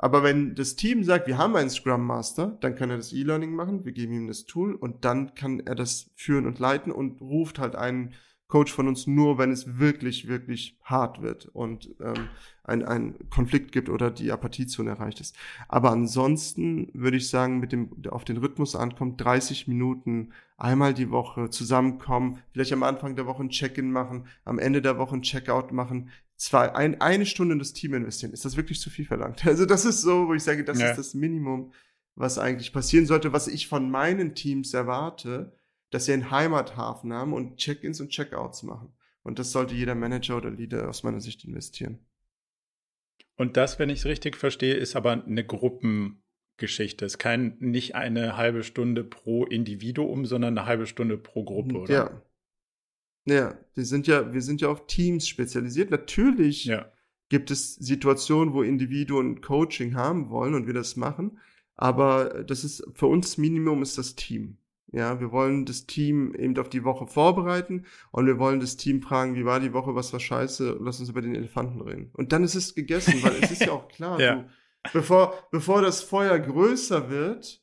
Aber 0.03 0.23
wenn 0.23 0.55
das 0.55 0.77
Team 0.77 1.05
sagt, 1.05 1.27
wir 1.27 1.37
haben 1.37 1.55
einen 1.57 1.69
Scrum 1.69 2.07
Master, 2.07 2.57
dann 2.63 2.75
kann 2.75 2.89
er 2.89 2.97
das 2.97 3.13
E-Learning 3.13 3.55
machen, 3.55 3.85
wir 3.85 3.93
geben 3.93 4.15
ihm 4.15 4.29
das 4.29 4.47
Tool 4.47 4.75
und 4.75 5.05
dann 5.05 5.35
kann 5.35 5.61
er 5.61 5.75
das 5.75 6.11
führen 6.17 6.47
und 6.47 6.59
leiten 6.59 6.91
und 6.91 7.21
ruft 7.21 7.59
halt 7.59 7.77
einen 7.77 8.15
Coach 8.49 8.73
von 8.73 8.89
uns 8.89 9.07
nur, 9.07 9.37
wenn 9.37 9.53
es 9.53 9.79
wirklich, 9.79 10.27
wirklich 10.27 10.79
hart 10.83 11.21
wird 11.21 11.51
und 11.53 11.91
ähm, 12.01 12.31
ein, 12.65 12.83
ein 12.83 13.15
Konflikt 13.29 13.73
gibt 13.73 13.91
oder 13.91 14.11
die 14.11 14.33
Apathiezone 14.33 14.89
erreicht 14.89 15.21
ist. 15.21 15.37
Aber 15.69 15.91
ansonsten 15.91 16.89
würde 16.95 17.19
ich 17.19 17.29
sagen, 17.29 17.61
mit 17.61 17.73
dem 17.73 17.91
auf 18.09 18.25
den 18.25 18.39
Rhythmus 18.39 18.75
ankommt, 18.75 19.23
30 19.23 19.69
Minuten 19.69 20.33
einmal 20.57 20.95
die 20.95 21.11
Woche 21.11 21.51
zusammenkommen, 21.51 22.39
vielleicht 22.53 22.73
am 22.73 22.85
Anfang 22.85 23.17
der 23.17 23.27
Woche 23.27 23.43
ein 23.43 23.51
Check-in 23.51 23.93
machen, 23.93 24.27
am 24.47 24.59
Ende 24.59 24.81
der 24.81 24.97
Woche 24.97 25.17
ein 25.17 25.23
Checkout 25.23 25.73
machen, 25.73 26.09
zwei, 26.41 26.75
ein, 26.75 27.01
eine 27.03 27.27
Stunde 27.27 27.53
in 27.53 27.59
das 27.59 27.75
Team 27.75 27.93
investieren. 27.93 28.33
Ist 28.33 28.47
das 28.47 28.57
wirklich 28.57 28.81
zu 28.81 28.89
viel 28.89 29.05
verlangt? 29.05 29.45
Also 29.47 29.67
das 29.67 29.85
ist 29.85 30.01
so, 30.01 30.27
wo 30.27 30.35
ich 30.35 30.43
sage, 30.43 30.65
das 30.65 30.81
ja. 30.81 30.91
ist 30.91 30.97
das 30.97 31.15
Minimum, 31.15 31.73
was 32.15 32.39
eigentlich 32.39 32.73
passieren 32.73 33.07
sollte, 33.07 33.33
was 33.33 33.47
ich 33.47 33.69
von 33.69 33.91
meinen 33.91 34.35
Teams 34.35 34.73
erwarte, 34.73 35.53
dass 35.91 36.07
sie 36.07 36.15
einen 36.15 36.31
Heimathafen 36.31 37.13
haben 37.13 37.35
und 37.35 37.59
Check-ins 37.59 38.01
und 38.01 38.09
Check-outs 38.09 38.63
machen. 38.63 38.93
Und 39.23 39.39
das 39.39 39.53
sollte 39.53 39.75
jeder 39.75 39.95
Manager 39.95 40.39
oder 40.39 40.51
Leader 40.51 40.89
aus 40.89 41.03
meiner 41.03 41.21
Sicht 41.21 41.45
investieren. 41.45 41.99
Und 43.37 43.57
das, 43.57 43.79
wenn 43.79 43.91
ich 43.91 44.01
es 44.01 44.05
richtig 44.07 44.37
verstehe, 44.37 44.75
ist 44.75 44.97
aber 44.97 45.13
eine 45.13 45.45
Gruppengeschichte. 45.45 47.05
Es 47.05 47.15
ist 47.15 47.19
kein, 47.19 47.59
nicht 47.59 47.95
eine 47.95 48.39
halbe 48.39 48.65
Stunde 48.65 49.05
pro 49.05 49.45
Individuum, 49.45 50.25
sondern 50.25 50.57
eine 50.57 50.67
halbe 50.67 50.87
Stunde 50.87 51.19
pro 51.19 51.45
Gruppe, 51.45 51.79
oder? 51.81 51.93
Ja. 51.93 52.23
Ja, 53.27 53.59
wir 53.75 53.85
sind 53.85 54.07
ja, 54.07 54.33
wir 54.33 54.43
sind 54.43 54.61
ja 54.61 54.69
auf 54.69 54.87
Teams 54.87 55.29
spezialisiert. 55.29 55.91
Natürlich 55.91 56.65
ja. 56.65 56.91
gibt 57.29 57.51
es 57.51 57.75
Situationen, 57.75 58.55
wo 58.55 58.63
Individuen 58.63 59.41
Coaching 59.41 59.95
haben 59.95 60.31
wollen 60.31 60.55
und 60.55 60.67
wir 60.67 60.75
das 60.75 60.97
machen. 60.97 61.39
Aber 61.77 62.45
das 62.45 62.65
ist, 62.65 62.87
für 62.95 63.07
uns 63.07 63.39
Minimum 63.39 63.83
ist 63.83 63.99
das 63.99 64.15
Team. 64.15 64.59
Ja, 64.93 65.21
wir 65.21 65.31
wollen 65.31 65.67
das 65.67 65.87
Team 65.87 66.35
eben 66.35 66.59
auf 66.59 66.69
die 66.69 66.83
Woche 66.83 67.07
vorbereiten 67.07 67.85
und 68.11 68.27
wir 68.27 68.39
wollen 68.39 68.59
das 68.59 68.77
Team 68.77 69.03
fragen, 69.03 69.37
wie 69.37 69.45
war 69.45 69.61
die 69.61 69.73
Woche, 69.73 69.95
was 69.95 70.13
war 70.13 70.19
scheiße, 70.19 70.79
lass 70.81 70.99
uns 70.99 71.09
über 71.09 71.23
den 71.23 71.37
Elefanten 71.37 71.81
reden. 71.81 72.11
Und 72.15 72.33
dann 72.33 72.43
ist 72.43 72.57
es 72.57 72.75
gegessen, 72.75 73.23
weil 73.23 73.37
es 73.41 73.53
ist 73.53 73.65
ja 73.65 73.73
auch 73.73 73.87
klar, 73.89 74.21
ja. 74.21 74.37
du, 74.37 74.45
bevor, 74.93 75.35
bevor 75.53 75.81
das 75.81 76.03
Feuer 76.03 76.37
größer 76.41 77.09
wird, 77.09 77.63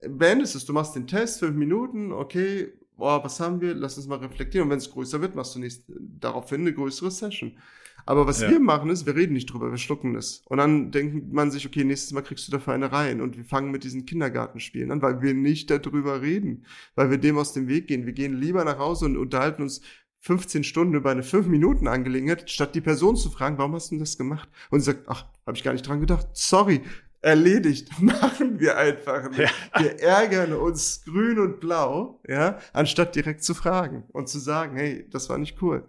beendest 0.00 0.56
es, 0.56 0.64
du 0.64 0.72
machst 0.72 0.96
den 0.96 1.06
Test, 1.06 1.38
fünf 1.38 1.56
Minuten, 1.56 2.12
okay, 2.12 2.72
boah, 2.96 3.22
was 3.22 3.40
haben 3.40 3.60
wir, 3.60 3.74
lass 3.74 3.96
uns 3.96 4.06
mal 4.06 4.18
reflektieren 4.18 4.66
und 4.66 4.70
wenn 4.70 4.78
es 4.78 4.90
größer 4.90 5.20
wird, 5.20 5.34
machst 5.34 5.54
du 5.54 5.58
nächst, 5.58 5.84
daraufhin 5.88 6.62
eine 6.62 6.72
größere 6.72 7.10
Session. 7.10 7.56
Aber 8.04 8.26
was 8.26 8.40
ja. 8.40 8.50
wir 8.50 8.60
machen 8.60 8.88
ist, 8.90 9.04
wir 9.04 9.16
reden 9.16 9.32
nicht 9.32 9.52
drüber, 9.52 9.70
wir 9.70 9.78
schlucken 9.78 10.14
es. 10.14 10.42
Und 10.46 10.58
dann 10.58 10.92
denkt 10.92 11.32
man 11.32 11.50
sich, 11.50 11.66
okay, 11.66 11.82
nächstes 11.82 12.12
Mal 12.12 12.22
kriegst 12.22 12.46
du 12.46 12.52
dafür 12.52 12.72
eine 12.72 12.92
rein. 12.92 13.20
Und 13.20 13.36
wir 13.36 13.44
fangen 13.44 13.72
mit 13.72 13.82
diesen 13.82 14.06
Kindergartenspielen 14.06 14.92
an, 14.92 15.02
weil 15.02 15.22
wir 15.22 15.34
nicht 15.34 15.70
darüber 15.70 16.22
reden, 16.22 16.64
weil 16.94 17.10
wir 17.10 17.18
dem 17.18 17.36
aus 17.36 17.52
dem 17.52 17.66
Weg 17.66 17.88
gehen. 17.88 18.06
Wir 18.06 18.12
gehen 18.12 18.38
lieber 18.38 18.64
nach 18.64 18.78
Hause 18.78 19.06
und 19.06 19.16
unterhalten 19.16 19.62
uns 19.62 19.80
15 20.20 20.62
Stunden 20.62 20.94
über 20.94 21.10
eine 21.10 21.24
5 21.24 21.48
Minuten 21.48 21.88
Angelegenheit, 21.88 22.48
statt 22.50 22.74
die 22.74 22.80
Person 22.80 23.16
zu 23.16 23.30
fragen, 23.30 23.58
warum 23.58 23.74
hast 23.74 23.90
du 23.90 23.98
das 23.98 24.16
gemacht? 24.16 24.48
Und 24.70 24.80
sie 24.80 24.86
sagt, 24.86 25.08
ach, 25.08 25.26
habe 25.44 25.56
ich 25.56 25.64
gar 25.64 25.72
nicht 25.72 25.86
dran 25.86 26.00
gedacht. 26.00 26.28
Sorry, 26.32 26.82
erledigt. 27.20 27.90
Machen 28.00 28.60
wir 28.60 28.76
einfach. 28.76 29.30
Ja. 29.36 29.48
Wir 29.78 30.00
ärgern 30.00 30.52
uns 30.52 31.02
grün 31.04 31.38
und 31.38 31.60
blau, 31.60 32.20
ja, 32.26 32.58
anstatt 32.72 33.14
direkt 33.14 33.42
zu 33.42 33.54
fragen 33.54 34.04
und 34.12 34.28
zu 34.28 34.38
sagen, 34.38 34.76
hey, 34.76 35.08
das 35.10 35.28
war 35.28 35.38
nicht 35.38 35.60
cool. 35.62 35.88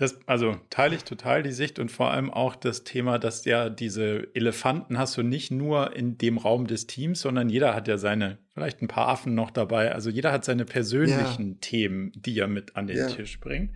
Das, 0.00 0.18
also 0.26 0.56
teile 0.70 0.96
ich 0.96 1.04
total 1.04 1.42
die 1.42 1.52
Sicht 1.52 1.78
und 1.78 1.90
vor 1.90 2.10
allem 2.10 2.30
auch 2.30 2.56
das 2.56 2.84
Thema, 2.84 3.18
dass 3.18 3.44
ja 3.44 3.68
diese 3.68 4.34
Elefanten 4.34 4.96
hast 4.96 5.18
du 5.18 5.22
nicht 5.22 5.50
nur 5.50 5.94
in 5.94 6.16
dem 6.16 6.38
Raum 6.38 6.66
des 6.66 6.86
Teams, 6.86 7.20
sondern 7.20 7.50
jeder 7.50 7.74
hat 7.74 7.86
ja 7.86 7.98
seine, 7.98 8.38
vielleicht 8.54 8.80
ein 8.80 8.88
paar 8.88 9.08
Affen 9.08 9.34
noch 9.34 9.50
dabei. 9.50 9.92
Also 9.92 10.08
jeder 10.08 10.32
hat 10.32 10.46
seine 10.46 10.64
persönlichen 10.64 11.50
ja. 11.50 11.58
Themen, 11.60 12.12
die 12.14 12.38
er 12.38 12.48
mit 12.48 12.76
an 12.76 12.86
den 12.86 12.96
ja. 12.96 13.08
Tisch 13.08 13.40
bringt. 13.40 13.74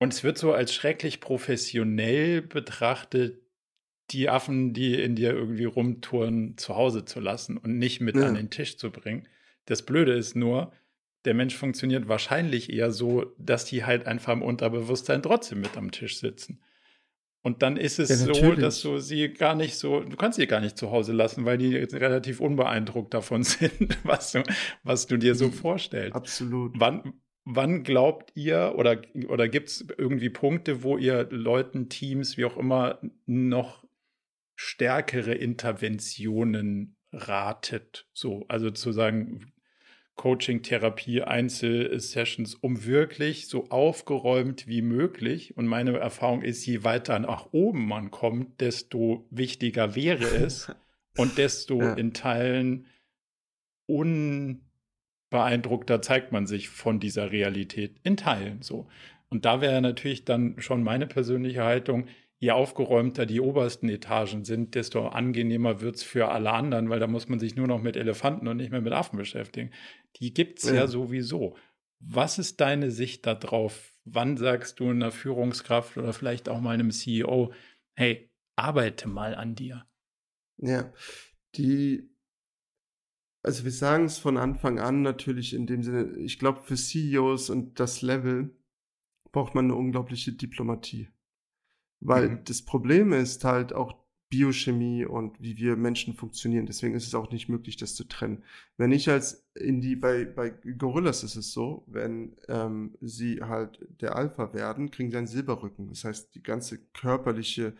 Und 0.00 0.12
es 0.12 0.24
wird 0.24 0.38
so 0.38 0.52
als 0.52 0.74
schrecklich 0.74 1.20
professionell 1.20 2.42
betrachtet, 2.42 3.40
die 4.10 4.28
Affen, 4.28 4.72
die 4.72 4.94
in 4.94 5.14
dir 5.14 5.32
irgendwie 5.32 5.64
rumtouren, 5.64 6.56
zu 6.56 6.76
Hause 6.76 7.04
zu 7.04 7.20
lassen 7.20 7.56
und 7.58 7.78
nicht 7.78 8.00
mit 8.00 8.16
ja. 8.16 8.26
an 8.26 8.34
den 8.34 8.50
Tisch 8.50 8.78
zu 8.78 8.90
bringen. 8.90 9.28
Das 9.66 9.82
Blöde 9.82 10.12
ist 10.12 10.34
nur, 10.34 10.72
der 11.24 11.34
Mensch 11.34 11.56
funktioniert 11.56 12.08
wahrscheinlich 12.08 12.72
eher 12.72 12.90
so, 12.90 13.34
dass 13.38 13.66
die 13.66 13.84
halt 13.84 14.06
einfach 14.06 14.32
im 14.32 14.42
Unterbewusstsein 14.42 15.22
trotzdem 15.22 15.60
mit 15.60 15.76
am 15.76 15.90
Tisch 15.90 16.18
sitzen. 16.18 16.60
Und 17.42 17.62
dann 17.62 17.76
ist 17.76 17.98
es 17.98 18.08
ja, 18.08 18.16
so, 18.16 18.54
dass 18.54 18.80
du 18.82 18.98
sie 18.98 19.28
gar 19.28 19.54
nicht 19.54 19.76
so, 19.76 20.00
du 20.00 20.16
kannst 20.16 20.38
sie 20.38 20.46
gar 20.46 20.60
nicht 20.60 20.76
zu 20.76 20.90
Hause 20.90 21.12
lassen, 21.12 21.44
weil 21.44 21.56
die 21.56 21.76
relativ 21.76 22.40
unbeeindruckt 22.40 23.14
davon 23.14 23.42
sind, 23.44 23.98
was 24.04 24.32
du, 24.32 24.42
was 24.82 25.06
du 25.06 25.16
dir 25.16 25.34
so 25.34 25.46
mhm. 25.46 25.52
vorstellst. 25.52 26.16
Absolut. 26.16 26.72
Wann, 26.76 27.14
wann 27.44 27.84
glaubt 27.84 28.32
ihr 28.34 28.74
oder, 28.76 29.00
oder 29.28 29.48
gibt 29.48 29.68
es 29.68 29.86
irgendwie 29.96 30.30
Punkte, 30.30 30.82
wo 30.82 30.98
ihr 30.98 31.28
Leuten, 31.30 31.88
Teams, 31.88 32.36
wie 32.36 32.44
auch 32.44 32.56
immer, 32.56 32.98
noch 33.26 33.87
stärkere 34.58 35.32
Interventionen 35.34 36.96
ratet? 37.12 38.08
So, 38.12 38.44
also 38.48 38.72
zu 38.72 38.90
sagen, 38.92 39.52
Coaching, 40.16 40.62
Therapie, 40.62 41.22
Einzelsessions, 41.22 42.56
um 42.56 42.84
wirklich 42.84 43.46
so 43.46 43.70
aufgeräumt 43.70 44.66
wie 44.66 44.82
möglich. 44.82 45.56
Und 45.56 45.68
meine 45.68 45.96
Erfahrung 45.96 46.42
ist, 46.42 46.66
je 46.66 46.82
weiter 46.82 47.20
nach 47.20 47.52
oben 47.52 47.86
man 47.86 48.10
kommt, 48.10 48.60
desto 48.60 49.28
wichtiger 49.30 49.94
wäre 49.94 50.24
es 50.24 50.72
und 51.16 51.38
desto 51.38 51.80
ja. 51.80 51.94
in 51.94 52.14
Teilen 52.14 52.86
unbeeindruckter 53.86 56.02
zeigt 56.02 56.32
man 56.32 56.48
sich 56.48 56.68
von 56.68 56.98
dieser 56.98 57.30
Realität. 57.30 57.94
In 58.02 58.16
Teilen 58.16 58.60
so. 58.60 58.88
Und 59.30 59.44
da 59.44 59.60
wäre 59.60 59.80
natürlich 59.80 60.24
dann 60.24 60.60
schon 60.60 60.82
meine 60.82 61.06
persönliche 61.06 61.62
Haltung, 61.62 62.08
je 62.38 62.52
aufgeräumter 62.52 63.26
die 63.26 63.40
obersten 63.40 63.88
Etagen 63.88 64.44
sind, 64.44 64.74
desto 64.74 65.08
angenehmer 65.08 65.80
wird 65.80 65.96
es 65.96 66.02
für 66.02 66.28
alle 66.28 66.52
anderen, 66.52 66.88
weil 66.88 67.00
da 67.00 67.06
muss 67.06 67.28
man 67.28 67.38
sich 67.38 67.56
nur 67.56 67.66
noch 67.66 67.82
mit 67.82 67.96
Elefanten 67.96 68.46
und 68.46 68.56
nicht 68.56 68.70
mehr 68.70 68.80
mit 68.80 68.92
Affen 68.92 69.18
beschäftigen. 69.18 69.72
Die 70.16 70.32
gibt 70.32 70.60
es 70.60 70.68
ja. 70.68 70.74
ja 70.74 70.86
sowieso. 70.86 71.56
Was 72.00 72.38
ist 72.38 72.60
deine 72.60 72.92
Sicht 72.92 73.26
darauf? 73.26 73.92
Wann 74.04 74.36
sagst 74.36 74.78
du 74.78 74.88
einer 74.88 75.10
Führungskraft 75.10 75.96
oder 75.98 76.12
vielleicht 76.12 76.48
auch 76.48 76.60
mal 76.60 76.74
einem 76.74 76.92
CEO, 76.92 77.52
hey, 77.94 78.30
arbeite 78.56 79.08
mal 79.08 79.34
an 79.34 79.56
dir? 79.56 79.84
Ja, 80.58 80.92
die, 81.56 82.08
also 83.42 83.64
wir 83.64 83.72
sagen 83.72 84.04
es 84.04 84.18
von 84.18 84.36
Anfang 84.36 84.78
an 84.78 85.02
natürlich 85.02 85.54
in 85.54 85.66
dem 85.66 85.82
Sinne, 85.82 86.16
ich 86.18 86.38
glaube, 86.38 86.60
für 86.60 86.76
CEOs 86.76 87.50
und 87.50 87.80
das 87.80 88.00
Level 88.00 88.56
braucht 89.32 89.54
man 89.54 89.66
eine 89.66 89.74
unglaubliche 89.74 90.32
Diplomatie. 90.32 91.08
Weil 92.00 92.28
mhm. 92.30 92.44
das 92.44 92.62
Problem 92.62 93.12
ist 93.12 93.44
halt 93.44 93.72
auch 93.72 93.94
Biochemie 94.30 95.06
und 95.06 95.40
wie 95.40 95.56
wir 95.56 95.76
Menschen 95.76 96.14
funktionieren. 96.14 96.66
Deswegen 96.66 96.94
ist 96.94 97.06
es 97.06 97.14
auch 97.14 97.30
nicht 97.30 97.48
möglich, 97.48 97.76
das 97.76 97.94
zu 97.94 98.04
trennen. 98.04 98.44
Wenn 98.76 98.92
ich 98.92 99.08
als 99.08 99.48
in 99.54 99.80
die, 99.80 99.96
bei, 99.96 100.26
bei 100.26 100.50
Gorillas 100.50 101.24
ist 101.24 101.36
es 101.36 101.52
so, 101.52 101.84
wenn 101.86 102.36
ähm, 102.48 102.96
sie 103.00 103.40
halt 103.40 103.86
der 104.00 104.16
Alpha 104.16 104.52
werden, 104.52 104.90
kriegen 104.90 105.10
sie 105.10 105.16
einen 105.16 105.26
Silberrücken. 105.26 105.88
Das 105.88 106.04
heißt, 106.04 106.34
die 106.34 106.42
ganze 106.42 106.78
körperliche 106.92 107.74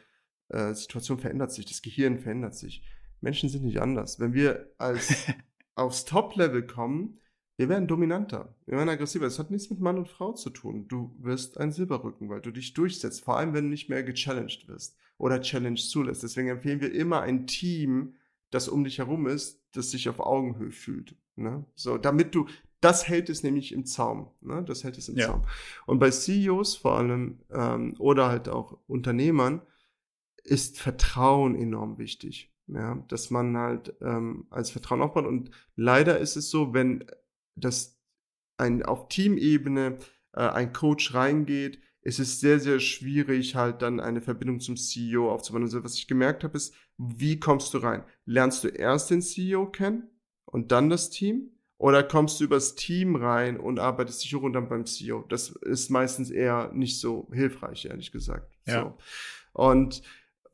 äh, 0.48 0.72
Situation 0.72 1.18
verändert 1.18 1.52
sich, 1.52 1.66
das 1.66 1.82
Gehirn 1.82 2.18
verändert 2.18 2.54
sich. 2.54 2.82
Menschen 3.20 3.50
sind 3.50 3.64
nicht 3.64 3.80
anders. 3.80 4.18
Wenn 4.18 4.32
wir 4.32 4.72
als 4.78 5.26
aufs 5.74 6.06
Top-Level 6.06 6.66
kommen, 6.66 7.18
wir 7.58 7.68
werden 7.68 7.88
dominanter, 7.88 8.54
wir 8.66 8.78
werden 8.78 8.88
aggressiver. 8.88 9.24
Das 9.24 9.40
hat 9.40 9.50
nichts 9.50 9.68
mit 9.68 9.80
Mann 9.80 9.98
und 9.98 10.08
Frau 10.08 10.32
zu 10.32 10.48
tun. 10.48 10.86
Du 10.86 11.12
wirst 11.18 11.58
ein 11.58 11.72
Silberrücken, 11.72 12.28
weil 12.28 12.40
du 12.40 12.52
dich 12.52 12.72
durchsetzt, 12.72 13.24
vor 13.24 13.36
allem 13.36 13.52
wenn 13.52 13.64
du 13.64 13.70
nicht 13.70 13.88
mehr 13.88 14.04
gechallenged 14.04 14.68
wirst 14.68 14.96
oder 15.18 15.40
Challenge 15.40 15.76
zulässt. 15.76 16.22
Deswegen 16.22 16.48
empfehlen 16.48 16.80
wir 16.80 16.94
immer 16.94 17.20
ein 17.20 17.48
Team, 17.48 18.14
das 18.50 18.68
um 18.68 18.84
dich 18.84 18.98
herum 18.98 19.26
ist, 19.26 19.60
das 19.72 19.90
sich 19.90 20.08
auf 20.08 20.20
Augenhöhe 20.20 20.70
fühlt. 20.70 21.16
Ne? 21.34 21.64
So, 21.74 21.98
damit 21.98 22.36
du, 22.36 22.46
das 22.80 23.08
hält 23.08 23.28
es 23.28 23.42
nämlich 23.42 23.72
im 23.72 23.84
Zaum. 23.84 24.30
Ne? 24.40 24.62
Das 24.62 24.84
hält 24.84 24.96
es 24.96 25.08
im 25.08 25.16
ja. 25.16 25.26
Zaum. 25.26 25.42
Und 25.86 25.98
bei 25.98 26.10
CEOs 26.10 26.76
vor 26.76 26.96
allem 26.96 27.40
ähm, 27.50 27.96
oder 27.98 28.28
halt 28.28 28.48
auch 28.48 28.78
Unternehmern 28.86 29.62
ist 30.44 30.80
Vertrauen 30.80 31.56
enorm 31.56 31.98
wichtig. 31.98 32.54
Ja, 32.68 33.02
dass 33.08 33.30
man 33.30 33.56
halt 33.56 33.94
ähm, 34.02 34.46
als 34.50 34.70
Vertrauen 34.70 35.00
aufbaut. 35.00 35.24
Und 35.24 35.50
leider 35.74 36.18
ist 36.18 36.36
es 36.36 36.50
so, 36.50 36.74
wenn 36.74 37.06
dass 37.60 37.98
ein, 38.56 38.82
auf 38.82 39.08
Teamebene 39.08 39.98
äh, 40.32 40.40
ein 40.40 40.72
Coach 40.72 41.14
reingeht, 41.14 41.80
es 42.02 42.18
ist 42.18 42.40
sehr, 42.40 42.58
sehr 42.58 42.80
schwierig, 42.80 43.54
halt 43.54 43.82
dann 43.82 44.00
eine 44.00 44.22
Verbindung 44.22 44.60
zum 44.60 44.76
CEO 44.76 45.30
aufzubauen. 45.30 45.62
Also 45.62 45.84
was 45.84 45.96
ich 45.96 46.06
gemerkt 46.06 46.44
habe, 46.44 46.56
ist, 46.56 46.74
wie 46.96 47.38
kommst 47.38 47.74
du 47.74 47.78
rein? 47.78 48.04
Lernst 48.24 48.64
du 48.64 48.68
erst 48.68 49.10
den 49.10 49.20
CEO 49.20 49.66
kennen 49.70 50.08
und 50.44 50.72
dann 50.72 50.88
das 50.88 51.10
Team? 51.10 51.50
Oder 51.76 52.02
kommst 52.02 52.40
du 52.40 52.44
übers 52.44 52.74
Team 52.74 53.14
rein 53.14 53.58
und 53.58 53.78
arbeitest 53.78 54.24
dich 54.24 54.32
dann 54.32 54.68
beim 54.68 54.84
CEO? 54.84 55.24
Das 55.28 55.50
ist 55.50 55.90
meistens 55.90 56.30
eher 56.30 56.72
nicht 56.72 56.98
so 56.98 57.28
hilfreich, 57.32 57.84
ehrlich 57.84 58.10
gesagt. 58.10 58.52
Ja. 58.66 58.82
So. 58.82 58.98
Und 59.52 60.02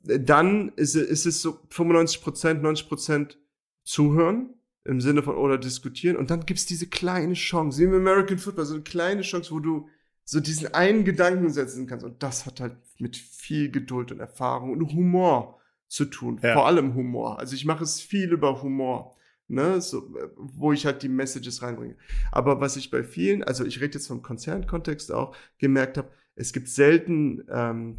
dann 0.02 0.70
ist, 0.76 0.94
ist 0.96 1.24
es 1.24 1.40
so 1.40 1.60
95 1.70 2.20
Prozent, 2.20 2.62
90 2.62 2.88
Prozent 2.88 3.38
zuhören, 3.84 4.54
im 4.84 5.00
Sinne 5.00 5.22
von 5.22 5.36
oder 5.36 5.58
diskutieren 5.58 6.16
und 6.16 6.30
dann 6.30 6.44
gibt's 6.44 6.66
diese 6.66 6.86
kleine 6.86 7.34
Chance, 7.34 7.80
wie 7.80 7.84
im 7.84 7.94
American 7.94 8.38
Football, 8.38 8.66
so 8.66 8.74
eine 8.74 8.82
kleine 8.82 9.22
Chance, 9.22 9.50
wo 9.50 9.58
du 9.58 9.88
so 10.24 10.40
diesen 10.40 10.72
einen 10.74 11.04
Gedanken 11.04 11.50
setzen 11.50 11.86
kannst 11.86 12.04
und 12.04 12.22
das 12.22 12.46
hat 12.46 12.60
halt 12.60 12.76
mit 12.98 13.16
viel 13.16 13.70
Geduld 13.70 14.12
und 14.12 14.20
Erfahrung 14.20 14.72
und 14.72 14.92
Humor 14.92 15.60
zu 15.88 16.04
tun, 16.06 16.38
ja. 16.42 16.54
vor 16.54 16.66
allem 16.66 16.94
Humor. 16.94 17.38
Also 17.38 17.54
ich 17.54 17.64
mache 17.64 17.84
es 17.84 18.00
viel 18.00 18.32
über 18.32 18.62
Humor, 18.62 19.16
ne, 19.48 19.80
so, 19.80 20.14
wo 20.36 20.72
ich 20.72 20.86
halt 20.86 21.02
die 21.02 21.08
Messages 21.08 21.62
reinbringe. 21.62 21.96
Aber 22.32 22.60
was 22.60 22.76
ich 22.76 22.90
bei 22.90 23.02
vielen, 23.02 23.42
also 23.42 23.64
ich 23.64 23.80
rede 23.80 23.94
jetzt 23.94 24.08
vom 24.08 24.22
Konzernkontext 24.22 25.12
auch, 25.12 25.36
gemerkt 25.58 25.98
habe, 25.98 26.10
es 26.36 26.52
gibt 26.52 26.68
selten 26.68 27.44
ähm, 27.48 27.98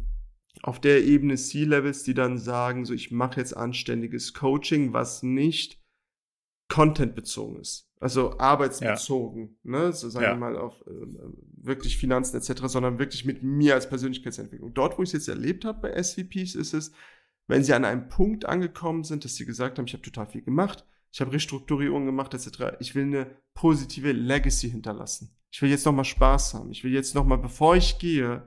auf 0.62 0.80
der 0.80 1.04
Ebene 1.04 1.36
C-Levels, 1.36 2.02
die 2.02 2.14
dann 2.14 2.38
sagen, 2.38 2.84
so 2.84 2.94
ich 2.94 3.10
mache 3.10 3.40
jetzt 3.40 3.56
anständiges 3.56 4.34
Coaching, 4.34 4.92
was 4.92 5.22
nicht 5.22 5.80
Content-bezogen 6.68 7.60
ist. 7.60 7.88
Also 7.98 8.38
arbeitsbezogen, 8.38 9.56
ja. 9.64 9.70
ne? 9.70 9.92
So 9.92 10.10
sagen 10.10 10.24
ja. 10.24 10.32
wir 10.32 10.36
mal 10.36 10.56
auf 10.56 10.82
äh, 10.82 10.90
wirklich 11.56 11.96
Finanzen 11.96 12.36
etc., 12.36 12.62
sondern 12.66 12.98
wirklich 12.98 13.24
mit 13.24 13.42
mir 13.42 13.74
als 13.74 13.88
Persönlichkeitsentwicklung. 13.88 14.74
Dort, 14.74 14.98
wo 14.98 15.02
ich 15.02 15.10
es 15.10 15.12
jetzt 15.14 15.28
erlebt 15.28 15.64
habe 15.64 15.80
bei 15.80 16.02
SVPs, 16.02 16.54
ist 16.54 16.74
es, 16.74 16.92
wenn 17.46 17.64
sie 17.64 17.72
an 17.72 17.84
einem 17.84 18.08
Punkt 18.08 18.44
angekommen 18.44 19.04
sind, 19.04 19.24
dass 19.24 19.36
sie 19.36 19.46
gesagt 19.46 19.78
haben, 19.78 19.86
ich 19.86 19.94
habe 19.94 20.02
total 20.02 20.26
viel 20.26 20.42
gemacht, 20.42 20.84
ich 21.12 21.20
habe 21.20 21.32
Restrukturierung 21.32 22.04
gemacht 22.04 22.34
etc. 22.34 22.76
Ich 22.80 22.94
will 22.94 23.04
eine 23.04 23.36
positive 23.54 24.12
Legacy 24.12 24.70
hinterlassen. 24.70 25.34
Ich 25.50 25.62
will 25.62 25.70
jetzt 25.70 25.86
noch 25.86 25.92
mal 25.92 26.04
Spaß 26.04 26.52
haben. 26.54 26.70
Ich 26.72 26.84
will 26.84 26.92
jetzt 26.92 27.14
noch 27.14 27.24
mal, 27.24 27.38
bevor 27.38 27.76
ich 27.76 27.98
gehe, 27.98 28.46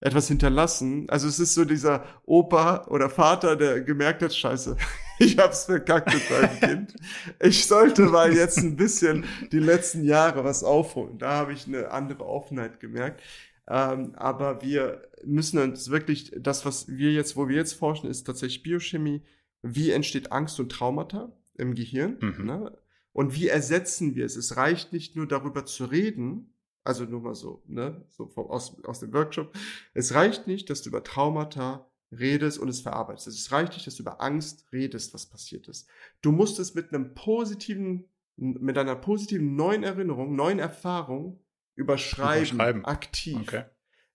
etwas 0.00 0.28
hinterlassen. 0.28 1.10
Also 1.10 1.28
es 1.28 1.38
ist 1.38 1.54
so 1.54 1.64
dieser 1.66 2.04
Opa 2.24 2.86
oder 2.86 3.10
Vater, 3.10 3.56
der 3.56 3.82
gemerkt 3.82 4.22
hat, 4.22 4.34
scheiße, 4.34 4.76
ich 5.20 5.38
hab's 5.38 5.66
verkackt 5.66 6.12
mit 6.12 6.30
meinem 6.30 6.60
Kind. 6.60 6.94
Ich 7.40 7.66
sollte 7.66 8.06
mal 8.06 8.32
jetzt 8.34 8.58
ein 8.58 8.76
bisschen 8.76 9.24
die 9.52 9.58
letzten 9.58 10.02
Jahre 10.02 10.44
was 10.44 10.64
aufholen. 10.64 11.18
Da 11.18 11.32
habe 11.32 11.52
ich 11.52 11.66
eine 11.66 11.90
andere 11.90 12.26
Offenheit 12.26 12.80
gemerkt. 12.80 13.22
Ähm, 13.68 14.14
aber 14.16 14.62
wir 14.62 15.08
müssen 15.24 15.58
uns 15.58 15.90
wirklich, 15.90 16.32
das, 16.36 16.64
was 16.64 16.88
wir 16.88 17.12
jetzt, 17.12 17.36
wo 17.36 17.48
wir 17.48 17.56
jetzt 17.56 17.74
forschen, 17.74 18.10
ist 18.10 18.24
tatsächlich 18.24 18.62
Biochemie. 18.62 19.22
Wie 19.62 19.90
entsteht 19.90 20.32
Angst 20.32 20.58
und 20.58 20.72
Traumata 20.72 21.32
im 21.56 21.74
Gehirn? 21.74 22.16
Mhm. 22.20 22.46
Ne? 22.46 22.78
Und 23.12 23.34
wie 23.34 23.48
ersetzen 23.48 24.14
wir 24.14 24.24
es? 24.24 24.36
Es 24.36 24.56
reicht 24.56 24.92
nicht 24.92 25.16
nur 25.16 25.26
darüber 25.26 25.66
zu 25.66 25.84
reden, 25.84 26.54
also 26.84 27.04
nur 27.04 27.20
mal 27.20 27.34
so, 27.34 27.62
ne, 27.66 28.04
so 28.08 28.26
vom, 28.26 28.46
aus, 28.46 28.82
aus 28.84 29.00
dem 29.00 29.12
Workshop. 29.12 29.54
Es 29.92 30.14
reicht 30.14 30.46
nicht, 30.46 30.70
dass 30.70 30.82
du 30.82 30.88
über 30.88 31.04
Traumata 31.04 31.89
redest 32.12 32.58
und 32.58 32.68
es 32.68 32.80
verarbeitest. 32.80 33.26
Es 33.28 33.52
reicht 33.52 33.74
nicht, 33.74 33.86
dass 33.86 33.96
du 33.96 34.02
über 34.02 34.20
Angst 34.20 34.66
redest, 34.72 35.14
was 35.14 35.26
passiert 35.26 35.68
ist. 35.68 35.88
Du 36.22 36.32
musst 36.32 36.58
es 36.58 36.74
mit 36.74 36.92
einem 36.92 37.14
positiven, 37.14 38.08
mit 38.36 38.76
einer 38.76 38.96
positiven 38.96 39.54
neuen 39.54 39.82
Erinnerung, 39.82 40.34
neuen 40.34 40.58
Erfahrung 40.58 41.40
überschreiben, 41.74 42.54
überschreiben. 42.54 42.84
aktiv. 42.84 43.40
Okay. 43.40 43.64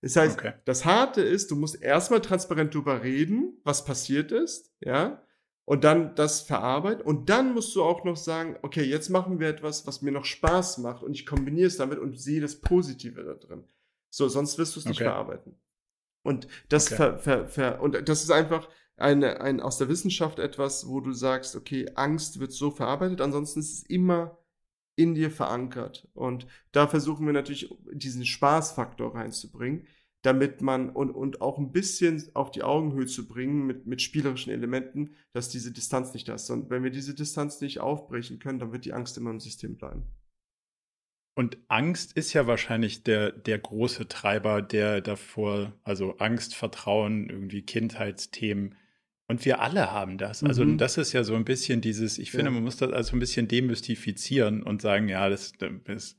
Das 0.02 0.16
heißt, 0.16 0.38
okay. 0.38 0.52
das 0.64 0.84
Harte 0.84 1.22
ist, 1.22 1.50
du 1.50 1.56
musst 1.56 1.82
erstmal 1.82 2.20
transparent 2.20 2.74
darüber 2.74 3.02
reden, 3.02 3.58
was 3.64 3.84
passiert 3.84 4.30
ist, 4.30 4.72
ja, 4.80 5.22
und 5.64 5.82
dann 5.82 6.14
das 6.14 6.42
verarbeiten 6.42 7.04
und 7.04 7.28
dann 7.28 7.52
musst 7.52 7.74
du 7.74 7.82
auch 7.82 8.04
noch 8.04 8.16
sagen, 8.16 8.56
okay, 8.62 8.84
jetzt 8.84 9.08
machen 9.08 9.40
wir 9.40 9.48
etwas, 9.48 9.86
was 9.86 10.00
mir 10.00 10.12
noch 10.12 10.24
Spaß 10.24 10.78
macht 10.78 11.02
und 11.02 11.14
ich 11.14 11.26
kombiniere 11.26 11.66
es 11.66 11.76
damit 11.76 11.98
und 11.98 12.20
sehe 12.20 12.40
das 12.40 12.60
Positive 12.60 13.24
da 13.24 13.34
drin. 13.34 13.64
So, 14.08 14.28
sonst 14.28 14.58
wirst 14.58 14.76
du 14.76 14.80
es 14.80 14.86
nicht 14.86 15.00
okay. 15.00 15.10
verarbeiten. 15.10 15.56
Und 16.26 16.48
das 16.68 16.86
okay. 16.86 16.96
ver, 16.96 17.18
ver, 17.18 17.48
ver, 17.48 17.80
und 17.80 18.08
das 18.08 18.22
ist 18.22 18.30
einfach 18.30 18.68
eine, 18.96 19.40
ein, 19.40 19.60
aus 19.60 19.78
der 19.78 19.88
Wissenschaft 19.88 20.38
etwas, 20.38 20.88
wo 20.88 21.00
du 21.00 21.12
sagst, 21.12 21.54
okay, 21.56 21.86
Angst 21.94 22.40
wird 22.40 22.52
so 22.52 22.70
verarbeitet, 22.70 23.20
ansonsten 23.20 23.60
ist 23.60 23.72
es 23.72 23.82
immer 23.84 24.38
in 24.96 25.14
dir 25.14 25.30
verankert. 25.30 26.08
Und 26.14 26.46
da 26.72 26.86
versuchen 26.86 27.26
wir 27.26 27.32
natürlich 27.32 27.70
diesen 27.92 28.24
Spaßfaktor 28.24 29.14
reinzubringen 29.14 29.86
damit 30.26 30.60
man 30.60 30.90
und, 30.90 31.12
und 31.12 31.40
auch 31.40 31.56
ein 31.56 31.70
bisschen 31.70 32.20
auf 32.34 32.50
die 32.50 32.64
Augenhöhe 32.64 33.06
zu 33.06 33.28
bringen 33.28 33.64
mit, 33.64 33.86
mit 33.86 34.02
spielerischen 34.02 34.52
Elementen, 34.52 35.14
dass 35.32 35.50
diese 35.50 35.70
Distanz 35.70 36.14
nicht 36.14 36.26
da 36.26 36.34
ist. 36.34 36.50
Und 36.50 36.68
wenn 36.68 36.82
wir 36.82 36.90
diese 36.90 37.14
Distanz 37.14 37.60
nicht 37.60 37.78
aufbrechen 37.78 38.40
können, 38.40 38.58
dann 38.58 38.72
wird 38.72 38.84
die 38.84 38.92
Angst 38.92 39.16
immer 39.16 39.30
im 39.30 39.38
System 39.38 39.76
bleiben. 39.76 40.02
Und 41.36 41.58
Angst 41.68 42.14
ist 42.14 42.32
ja 42.32 42.46
wahrscheinlich 42.46 43.02
der, 43.02 43.30
der 43.30 43.58
große 43.58 44.08
Treiber, 44.08 44.62
der 44.62 45.02
davor, 45.02 45.74
also 45.84 46.16
Angst, 46.16 46.54
Vertrauen, 46.54 47.28
irgendwie 47.28 47.60
Kindheitsthemen. 47.60 48.74
Und 49.28 49.44
wir 49.44 49.60
alle 49.60 49.92
haben 49.92 50.16
das. 50.16 50.42
Also 50.42 50.64
mhm. 50.64 50.78
das 50.78 50.96
ist 50.96 51.12
ja 51.12 51.24
so 51.24 51.34
ein 51.34 51.44
bisschen 51.44 51.82
dieses, 51.82 52.16
ich 52.16 52.30
finde, 52.30 52.46
ja. 52.46 52.52
man 52.52 52.62
muss 52.62 52.78
das 52.78 52.90
also 52.90 53.14
ein 53.14 53.18
bisschen 53.18 53.48
demystifizieren 53.48 54.62
und 54.62 54.80
sagen, 54.80 55.10
ja, 55.10 55.28
das, 55.28 55.52
das, 55.84 56.16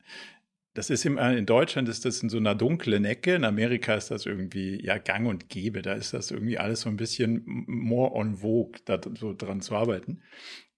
das 0.75 0.91
ist 0.91 1.03
im, 1.03 1.17
in 1.17 1.47
Deutschland 1.47 1.89
ist 1.89 2.05
das 2.05 2.21
in 2.21 2.29
so 2.29 2.37
einer 2.37 2.53
dunklen 2.53 3.03
Ecke. 3.03 3.33
In 3.33 3.43
Amerika 3.43 3.95
ist 3.95 4.11
das 4.11 4.27
irgendwie 4.27 4.79
ja 4.85 4.99
gang 4.99 5.27
und 5.27 5.49
gäbe. 5.49 5.81
Da 5.81 5.93
ist 5.93 6.13
das 6.13 6.29
irgendwie 6.29 6.59
alles 6.59 6.81
so 6.81 6.89
ein 6.89 6.97
bisschen 6.97 7.41
more 7.65 8.13
on 8.13 8.35
vogue, 8.35 8.79
da 8.85 9.01
so 9.17 9.33
dran 9.33 9.61
zu 9.61 9.75
arbeiten. 9.75 10.21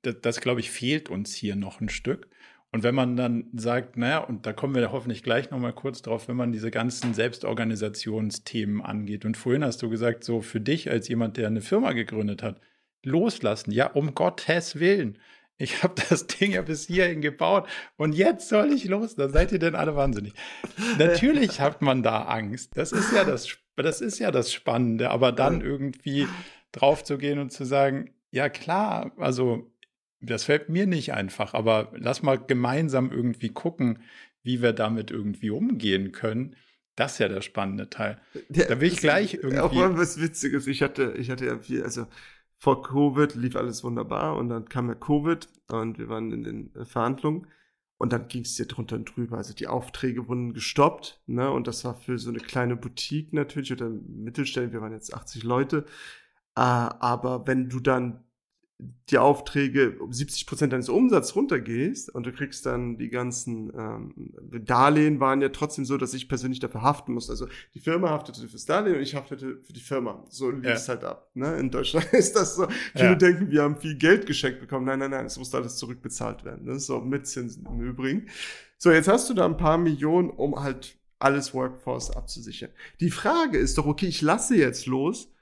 Das, 0.04 0.16
das 0.22 0.40
glaube 0.40 0.62
ich, 0.62 0.72
fehlt 0.72 1.10
uns 1.10 1.36
hier 1.36 1.58
noch 1.58 1.82
ein 1.82 1.90
Stück. 1.90 2.30
Und 2.72 2.84
wenn 2.84 2.94
man 2.94 3.16
dann 3.16 3.46
sagt, 3.54 3.98
naja, 3.98 4.20
und 4.20 4.46
da 4.46 4.54
kommen 4.54 4.76
wir 4.76 4.92
hoffentlich 4.92 5.24
gleich 5.24 5.50
nochmal 5.50 5.74
kurz 5.74 6.04
drauf, 6.04 6.28
wenn 6.28 6.36
man 6.36 6.52
diese 6.52 6.70
ganzen 6.70 7.16
Selbstorganisationsthemen 7.16 8.82
angeht. 8.82 9.26
Und 9.26 9.38
vorhin 9.38 9.64
hast 9.64 9.82
du 9.82 9.90
gesagt, 9.90 10.24
so 10.24 10.42
für 10.42 10.62
dich 10.62 10.90
als 10.90 11.08
jemand, 11.08 11.38
der 11.38 11.48
eine 11.48 11.62
Firma 11.62 11.94
gegründet 11.94 12.44
hat, 12.44 12.62
loslassen. 13.04 13.72
Ja, 13.72 13.88
um 13.88 14.14
Gottes 14.14 14.80
Willen. 14.80 15.18
Ich 15.58 15.84
habe 15.84 15.96
das 16.10 16.28
Ding 16.28 16.54
ja 16.54 16.62
bis 16.62 16.88
hierhin 16.88 17.22
gebaut 17.22 17.68
und 17.98 18.14
jetzt 18.14 18.48
soll 18.48 18.72
ich 18.72 18.86
los. 18.86 19.16
Da 19.16 19.28
seid 19.28 19.52
ihr 19.52 19.60
denn 19.60 19.76
alle 19.76 19.96
wahnsinnig. 19.96 20.34
Natürlich 20.98 21.60
hat 21.60 21.82
man 21.82 22.02
da 22.02 22.24
Angst. 22.24 22.78
Das 22.78 22.94
ist 22.94 23.12
ja 23.12 23.26
das, 23.26 23.58
das 23.76 24.00
ist 24.00 24.20
ja 24.20 24.32
das 24.32 24.54
Spannende. 24.54 25.10
Aber 25.10 25.34
dann 25.34 25.62
irgendwie 25.62 26.28
drauf 26.72 27.04
zu 27.04 27.18
gehen 27.18 27.40
und 27.40 27.52
zu 27.52 27.66
sagen, 27.66 28.12
ja 28.32 28.48
klar, 28.48 29.12
also 29.18 29.70
das 30.22 30.44
fällt 30.44 30.70
mir 30.70 30.88
nicht 30.88 31.14
einfach, 31.14 31.54
aber 31.54 31.92
lass 31.96 32.24
mal 32.24 32.38
gemeinsam 32.38 33.12
irgendwie 33.12 33.50
gucken, 33.50 34.00
wie 34.44 34.62
wir 34.62 34.74
damit 34.74 35.12
irgendwie 35.12 35.50
umgehen 35.50 36.12
können. 36.12 36.56
Das 36.96 37.14
ist 37.14 37.20
ja 37.20 37.30
der 37.30 37.42
spannende 37.42 37.90
Teil. 37.90 38.20
Ja, 38.50 38.66
da 38.66 38.82
will 38.82 38.92
ich 38.92 38.98
gleich 38.98 39.36
irgendwie. 39.36 39.60
Auch 39.60 39.72
mal 39.72 39.98
was 39.98 40.20
Witziges. 40.22 40.68
Ich 40.68 40.82
hatte, 40.82 41.14
ich 41.18 41.30
hatte 41.30 41.46
ja 41.46 41.58
viel, 41.58 41.84
also 41.84 42.08
vor 42.58 42.84
Covid 42.84 43.36
lief 43.36 43.56
alles 43.56 43.84
wunderbar 43.84 44.36
und 44.36 44.50
dann 44.50 44.68
kam 44.68 44.90
ja 44.90 44.96
Covid 44.96 45.48
und 45.70 45.98
wir 45.98 46.10
waren 46.10 46.34
in 46.34 46.44
den 46.44 46.72
Verhandlungen 46.86 47.48
und 47.98 48.12
dann 48.12 48.28
ging 48.28 48.42
es 48.42 48.56
dir 48.56 48.66
drunter 48.66 48.98
und 48.98 49.16
drüber. 49.16 49.38
Also 49.38 49.54
die 49.54 49.68
Aufträge 49.68 50.28
wurden 50.28 50.54
gestoppt, 50.54 51.22
ne? 51.26 51.50
Und 51.50 51.68
das 51.68 51.86
war 51.86 51.96
für 51.96 52.18
so 52.18 52.30
eine 52.30 52.40
kleine 52.40 52.76
Boutique 52.76 53.34
natürlich 53.34 53.72
oder 53.72 53.90
Mittelstellen, 53.90 54.74
wir 54.74 54.82
waren 54.82 54.92
jetzt 54.92 55.14
80 55.14 55.44
Leute. 55.44 55.86
Äh, 56.56 56.62
aber 56.62 57.48
wenn 57.48 57.70
du 57.70 57.80
dann 57.80 58.26
die 59.10 59.18
Aufträge 59.18 59.98
um 60.00 60.14
70 60.14 60.46
Prozent 60.46 60.72
deines 60.72 60.88
Umsatzes 60.88 61.36
runtergehst 61.36 62.10
und 62.14 62.26
du 62.26 62.32
kriegst 62.32 62.66
dann 62.66 62.98
die 62.98 63.10
ganzen 63.10 63.74
ähm, 63.78 64.34
Darlehen 64.64 65.20
waren 65.20 65.42
ja 65.42 65.50
trotzdem 65.50 65.84
so, 65.84 65.98
dass 65.98 66.14
ich 66.14 66.30
persönlich 66.30 66.60
dafür 66.60 66.82
haften 66.82 67.14
muss. 67.14 67.30
Also 67.30 67.48
die 67.74 67.82
Firma 67.82 68.10
haftete 68.10 68.48
fürs 68.48 68.66
Darlehen 68.66 68.96
und 68.96 69.02
ich 69.02 69.16
haftete 69.16 69.60
für 69.64 69.74
die 69.74 69.82
Firma. 69.82 70.24
So 70.30 70.50
lief 70.50 70.66
es 70.66 70.88
ja. 70.88 70.94
halt 70.94 71.04
ab. 71.04 71.30
Ne? 71.34 71.58
In 71.58 71.72
Deutschland 71.72 72.06
ist 72.14 72.36
das 72.38 72.56
so. 72.56 72.68
Viele 72.94 73.10
ja. 73.10 73.16
denken, 73.16 73.52
wir 73.52 73.64
haben 73.64 73.76
viel 73.76 73.96
Geld 73.98 74.26
geschenkt 74.26 74.62
bekommen. 74.62 74.86
Nein, 74.86 75.00
nein, 75.00 75.12
nein, 75.12 75.26
es 75.26 75.38
muss 75.38 75.54
alles 75.54 75.76
zurückbezahlt 75.76 76.46
werden. 76.46 76.66
Ne? 76.66 76.80
So 76.80 77.02
mit 77.02 77.28
Zinsen 77.28 77.66
im 77.66 77.82
Übrigen. 77.82 78.28
So, 78.78 78.92
jetzt 78.92 79.10
hast 79.10 79.30
du 79.30 79.34
da 79.34 79.44
ein 79.44 79.58
paar 79.58 79.78
Millionen, 79.78 80.30
um 80.30 80.62
halt 80.64 80.96
alles 81.18 81.54
Workforce 81.54 82.12
abzusichern. 82.12 82.70
Die 83.02 83.12
Frage 83.12 83.58
ist 83.58 83.78
doch, 83.78 83.86
okay, 83.86 84.08
ich 84.08 84.22
lasse 84.22 84.56
jetzt 84.56 84.86
los 84.86 85.34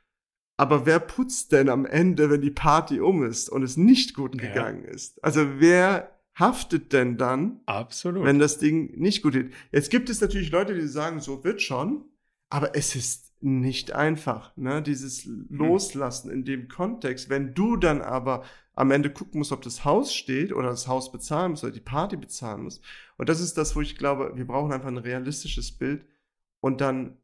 aber 0.57 0.85
wer 0.87 0.99
putzt 0.99 1.51
denn 1.51 1.69
am 1.69 1.85
Ende, 1.85 2.29
wenn 2.29 2.41
die 2.41 2.51
Party 2.51 2.99
um 2.99 3.23
ist 3.23 3.47
und 3.47 3.61
es 3.61 3.77
nicht 3.77 4.15
gut 4.15 4.37
gegangen 4.37 4.83
ja. 4.83 4.89
ist? 4.89 5.23
Also 5.23 5.59
wer 5.59 6.19
haftet 6.35 6.93
denn 6.93 7.17
dann, 7.17 7.61
Absolut. 7.67 8.25
wenn 8.25 8.39
das 8.39 8.57
Ding 8.57 8.99
nicht 8.99 9.21
gut 9.21 9.33
geht? 9.33 9.53
Jetzt 9.71 9.91
gibt 9.91 10.09
es 10.09 10.19
natürlich 10.19 10.51
Leute, 10.51 10.73
die 10.73 10.87
sagen, 10.87 11.19
so 11.19 11.43
wird 11.43 11.61
schon, 11.61 12.05
aber 12.49 12.75
es 12.75 12.95
ist 12.95 13.27
nicht 13.39 13.91
einfach, 13.91 14.55
ne? 14.57 14.81
Dieses 14.81 15.25
hm. 15.25 15.47
Loslassen 15.49 16.31
in 16.31 16.43
dem 16.43 16.67
Kontext. 16.67 17.29
Wenn 17.29 17.53
du 17.53 17.77
dann 17.77 18.01
aber 18.01 18.43
am 18.73 18.91
Ende 18.91 19.11
gucken 19.11 19.39
musst, 19.39 19.51
ob 19.51 19.61
das 19.61 19.85
Haus 19.85 20.13
steht 20.13 20.53
oder 20.53 20.69
das 20.69 20.87
Haus 20.87 21.11
bezahlen 21.11 21.51
muss 21.51 21.63
oder 21.63 21.73
die 21.73 21.79
Party 21.79 22.15
bezahlen 22.15 22.63
muss. 22.63 22.81
Und 23.17 23.27
das 23.29 23.41
ist 23.41 23.57
das, 23.57 23.75
wo 23.75 23.81
ich 23.81 23.97
glaube, 23.97 24.33
wir 24.35 24.45
brauchen 24.45 24.71
einfach 24.71 24.87
ein 24.87 24.97
realistisches 24.97 25.71
Bild 25.71 26.05
und 26.61 26.79
dann 26.79 27.17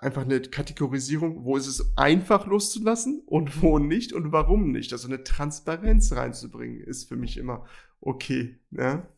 einfach 0.00 0.22
eine 0.22 0.40
Kategorisierung, 0.40 1.44
wo 1.44 1.56
ist 1.56 1.66
es 1.66 1.92
einfach 1.96 2.46
loszulassen 2.46 3.22
und 3.26 3.60
wo 3.62 3.78
nicht 3.78 4.12
und 4.12 4.32
warum 4.32 4.72
nicht. 4.72 4.92
Also 4.92 5.06
eine 5.08 5.24
Transparenz 5.24 6.12
reinzubringen, 6.12 6.80
ist 6.80 7.08
für 7.08 7.16
mich 7.16 7.36
immer 7.36 7.66
okay. 8.00 8.58
Ja? 8.70 9.08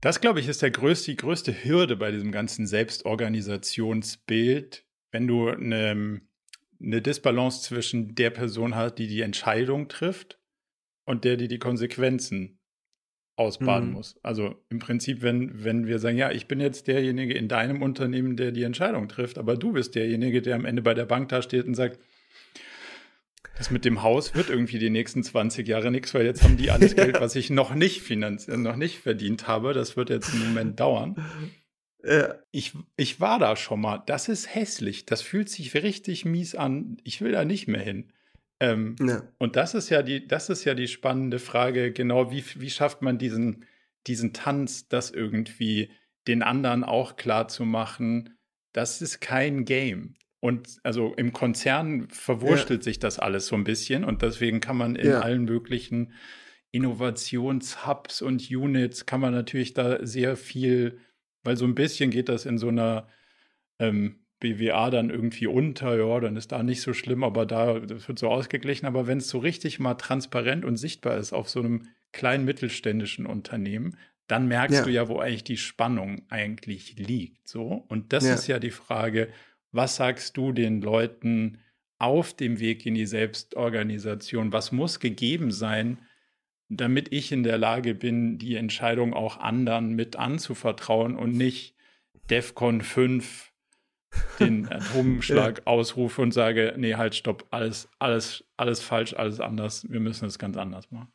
Das, 0.00 0.20
glaube 0.20 0.40
ich, 0.40 0.48
ist 0.48 0.62
der 0.62 0.70
größte, 0.70 1.10
die 1.12 1.16
größte 1.16 1.64
Hürde 1.64 1.96
bei 1.96 2.10
diesem 2.10 2.32
ganzen 2.32 2.66
Selbstorganisationsbild, 2.66 4.84
wenn 5.12 5.28
du 5.28 5.48
eine, 5.48 6.22
eine 6.80 7.02
Disbalance 7.02 7.62
zwischen 7.62 8.14
der 8.14 8.30
Person 8.30 8.74
hast, 8.74 8.94
die 8.94 9.06
die 9.06 9.20
Entscheidung 9.20 9.88
trifft 9.88 10.40
und 11.04 11.24
der, 11.24 11.36
die 11.36 11.48
die 11.48 11.58
Konsequenzen 11.58 12.59
ausbaden 13.40 13.88
mhm. 13.88 13.94
muss. 13.94 14.20
Also 14.22 14.54
im 14.68 14.78
Prinzip, 14.78 15.22
wenn, 15.22 15.64
wenn 15.64 15.86
wir 15.86 15.98
sagen, 15.98 16.18
ja, 16.18 16.30
ich 16.30 16.46
bin 16.46 16.60
jetzt 16.60 16.86
derjenige 16.86 17.34
in 17.34 17.48
deinem 17.48 17.82
Unternehmen, 17.82 18.36
der 18.36 18.52
die 18.52 18.62
Entscheidung 18.62 19.08
trifft, 19.08 19.38
aber 19.38 19.56
du 19.56 19.72
bist 19.72 19.94
derjenige, 19.94 20.42
der 20.42 20.54
am 20.54 20.66
Ende 20.66 20.82
bei 20.82 20.94
der 20.94 21.06
Bank 21.06 21.30
da 21.30 21.40
steht 21.40 21.66
und 21.66 21.74
sagt, 21.74 21.98
das 23.56 23.70
mit 23.70 23.84
dem 23.84 24.02
Haus 24.02 24.34
wird 24.34 24.50
irgendwie 24.50 24.78
die 24.78 24.90
nächsten 24.90 25.22
20 25.22 25.66
Jahre 25.66 25.90
nichts, 25.90 26.14
weil 26.14 26.24
jetzt 26.24 26.42
haben 26.42 26.56
die 26.56 26.70
alles 26.70 26.94
Geld, 26.96 27.20
was 27.20 27.34
ich 27.34 27.50
noch 27.50 27.74
nicht 27.74 28.02
finanziert, 28.02 28.58
noch 28.58 28.76
nicht 28.76 28.98
verdient 28.98 29.48
habe. 29.48 29.72
Das 29.72 29.96
wird 29.96 30.10
jetzt 30.10 30.32
einen 30.32 30.48
Moment 30.48 30.80
dauern. 30.80 31.16
Ja. 32.04 32.34
Ich, 32.52 32.72
ich 32.96 33.20
war 33.20 33.38
da 33.38 33.56
schon 33.56 33.80
mal. 33.80 34.02
Das 34.06 34.28
ist 34.28 34.54
hässlich. 34.54 35.04
Das 35.04 35.20
fühlt 35.22 35.48
sich 35.50 35.74
richtig 35.74 36.24
mies 36.24 36.54
an. 36.54 36.96
Ich 37.04 37.20
will 37.20 37.32
da 37.32 37.44
nicht 37.44 37.68
mehr 37.68 37.82
hin. 37.82 38.12
Ähm, 38.60 38.96
ja. 39.00 39.22
Und 39.38 39.56
das 39.56 39.74
ist 39.74 39.88
ja 39.88 40.02
die, 40.02 40.26
das 40.26 40.50
ist 40.50 40.64
ja 40.64 40.74
die 40.74 40.88
spannende 40.88 41.38
Frage, 41.38 41.92
genau, 41.92 42.30
wie, 42.30 42.44
wie 42.56 42.70
schafft 42.70 43.00
man 43.02 43.18
diesen, 43.18 43.64
diesen 44.06 44.32
Tanz, 44.32 44.88
das 44.88 45.10
irgendwie 45.10 45.90
den 46.28 46.42
anderen 46.42 46.84
auch 46.84 47.16
klar 47.16 47.48
zu 47.48 47.64
machen, 47.64 48.38
das 48.72 49.00
ist 49.02 49.20
kein 49.20 49.64
Game. 49.64 50.14
Und 50.40 50.78
also 50.84 51.14
im 51.14 51.32
Konzern 51.32 52.08
verwurstelt 52.08 52.80
ja. 52.80 52.84
sich 52.84 52.98
das 52.98 53.18
alles 53.18 53.46
so 53.46 53.56
ein 53.56 53.64
bisschen 53.64 54.04
und 54.04 54.22
deswegen 54.22 54.60
kann 54.60 54.76
man 54.76 54.96
in 54.96 55.08
ja. 55.08 55.20
allen 55.20 55.44
möglichen 55.44 56.12
Innovationshubs 56.70 58.22
und 58.22 58.50
Units 58.50 59.04
kann 59.04 59.20
man 59.20 59.32
natürlich 59.32 59.74
da 59.74 60.04
sehr 60.04 60.36
viel, 60.36 60.98
weil 61.42 61.56
so 61.56 61.66
ein 61.66 61.74
bisschen 61.74 62.10
geht 62.10 62.28
das 62.28 62.46
in 62.46 62.58
so 62.58 62.68
einer 62.68 63.08
ähm, 63.78 64.19
BWA 64.40 64.90
dann 64.90 65.10
irgendwie 65.10 65.46
unter, 65.46 65.96
ja, 65.96 66.18
dann 66.18 66.36
ist 66.36 66.50
da 66.50 66.62
nicht 66.62 66.80
so 66.80 66.94
schlimm, 66.94 67.22
aber 67.22 67.46
da 67.46 67.78
das 67.78 68.08
wird 68.08 68.18
so 68.18 68.28
ausgeglichen. 68.28 68.86
Aber 68.86 69.06
wenn 69.06 69.18
es 69.18 69.28
so 69.28 69.38
richtig 69.38 69.78
mal 69.78 69.94
transparent 69.94 70.64
und 70.64 70.76
sichtbar 70.76 71.18
ist 71.18 71.32
auf 71.32 71.48
so 71.48 71.60
einem 71.60 71.88
kleinen 72.12 72.44
mittelständischen 72.44 73.26
Unternehmen, 73.26 73.96
dann 74.26 74.48
merkst 74.48 74.78
ja. 74.78 74.84
du 74.84 74.90
ja, 74.90 75.08
wo 75.08 75.18
eigentlich 75.18 75.44
die 75.44 75.56
Spannung 75.56 76.22
eigentlich 76.30 76.96
liegt. 76.98 77.46
So. 77.48 77.84
Und 77.88 78.12
das 78.12 78.24
ja. 78.24 78.34
ist 78.34 78.46
ja 78.46 78.58
die 78.58 78.70
Frage, 78.70 79.28
was 79.72 79.96
sagst 79.96 80.36
du 80.36 80.52
den 80.52 80.80
Leuten 80.80 81.58
auf 81.98 82.34
dem 82.34 82.60
Weg 82.60 82.86
in 82.86 82.94
die 82.94 83.06
Selbstorganisation? 83.06 84.52
Was 84.52 84.72
muss 84.72 85.00
gegeben 85.00 85.50
sein, 85.50 85.98
damit 86.68 87.12
ich 87.12 87.32
in 87.32 87.42
der 87.42 87.58
Lage 87.58 87.94
bin, 87.94 88.38
die 88.38 88.54
Entscheidung 88.54 89.12
auch 89.12 89.38
anderen 89.38 89.94
mit 89.94 90.16
anzuvertrauen 90.16 91.16
und 91.16 91.32
nicht 91.32 91.74
DEFCON 92.30 92.80
5 92.80 93.49
den 94.38 94.68
Atomschlag 94.70 95.66
ausrufe 95.66 96.22
und 96.22 96.32
sage, 96.32 96.74
nee, 96.76 96.94
halt, 96.94 97.14
stopp, 97.14 97.46
alles, 97.50 97.88
alles, 97.98 98.44
alles 98.56 98.80
falsch, 98.80 99.14
alles 99.14 99.40
anders, 99.40 99.88
wir 99.88 100.00
müssen 100.00 100.26
es 100.26 100.38
ganz 100.38 100.56
anders 100.56 100.90
machen. 100.90 101.12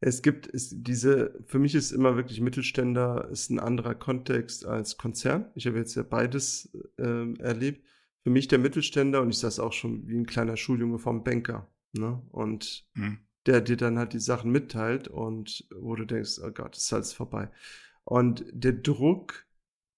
Es 0.00 0.22
gibt 0.22 0.46
ist 0.46 0.74
diese, 0.76 1.42
für 1.46 1.58
mich 1.58 1.74
ist 1.74 1.90
immer 1.90 2.16
wirklich 2.16 2.40
Mittelständler 2.40 3.28
ist 3.30 3.50
ein 3.50 3.58
anderer 3.58 3.96
Kontext 3.96 4.64
als 4.64 4.96
Konzern. 4.96 5.50
Ich 5.56 5.66
habe 5.66 5.78
jetzt 5.78 5.96
ja 5.96 6.04
beides 6.04 6.72
äh, 6.98 7.34
erlebt. 7.40 7.84
Für 8.22 8.30
mich 8.30 8.46
der 8.46 8.58
Mittelständler, 8.58 9.22
und 9.22 9.30
ich 9.30 9.42
es 9.42 9.58
auch 9.58 9.72
schon 9.72 10.06
wie 10.06 10.16
ein 10.16 10.26
kleiner 10.26 10.56
Schuljunge 10.56 10.98
vom 10.98 11.24
Banker. 11.24 11.68
Ne? 11.92 12.22
Und 12.30 12.86
hm. 12.94 13.18
der 13.46 13.60
dir 13.60 13.76
dann 13.76 13.98
halt 13.98 14.12
die 14.12 14.20
Sachen 14.20 14.52
mitteilt 14.52 15.08
und 15.08 15.66
wo 15.74 15.96
du 15.96 16.04
denkst, 16.04 16.38
oh 16.44 16.50
Gott, 16.50 16.76
ist 16.76 16.92
alles 16.92 17.12
vorbei. 17.12 17.50
Und 18.04 18.44
der 18.52 18.72
Druck 18.72 19.46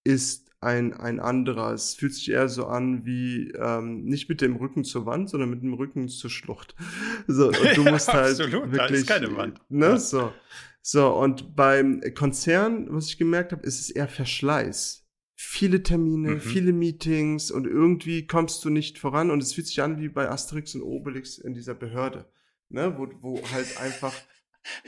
ist 0.05 0.50
ein, 0.61 0.93
ein 0.93 1.21
anderer. 1.21 1.73
Es 1.73 1.95
fühlt 1.95 2.15
sich 2.15 2.31
eher 2.31 2.49
so 2.49 2.67
an 2.67 3.05
wie 3.07 3.51
ähm, 3.53 4.05
nicht 4.05 4.29
mit 4.29 4.41
dem 4.41 4.57
Rücken 4.57 4.85
zur 4.85 5.07
Wand, 5.07 5.31
sondern 5.31 5.51
mit 5.51 5.63
dem 5.63 5.75
Rücken 5.75 6.09
zur 6.09 6.31
Schlucht. 6.31 6.75
So, 7.27 7.49
und 7.49 7.77
du 7.77 7.85
musst 7.85 8.13
halt 8.13 8.41
Absolut, 8.41 8.73
wirklich, 8.73 8.79
da 8.79 8.87
ist 8.87 9.07
keine 9.07 9.37
Wand. 9.37 9.61
Ne, 9.69 9.87
ja. 9.87 9.99
so. 9.99 10.33
So, 10.83 11.15
und 11.15 11.55
beim 11.55 12.01
Konzern, 12.15 12.87
was 12.91 13.07
ich 13.07 13.19
gemerkt 13.19 13.53
habe, 13.53 13.67
ist 13.67 13.81
es 13.81 13.91
eher 13.91 14.09
Verschleiß. 14.09 15.07
Viele 15.37 15.83
Termine, 15.83 16.33
mhm. 16.33 16.41
viele 16.41 16.73
Meetings 16.73 17.51
und 17.51 17.67
irgendwie 17.67 18.27
kommst 18.27 18.65
du 18.65 18.71
nicht 18.71 18.99
voran 18.99 19.31
und 19.31 19.43
es 19.43 19.55
fühlt 19.55 19.67
sich 19.67 19.81
an 19.83 20.01
wie 20.01 20.09
bei 20.09 20.29
Asterix 20.29 20.75
und 20.75 20.83
Obelix 20.83 21.39
in 21.39 21.55
dieser 21.55 21.75
Behörde, 21.75 22.27
ne, 22.69 22.95
wo, 22.99 23.09
wo 23.21 23.43
halt 23.53 23.81
einfach 23.81 24.15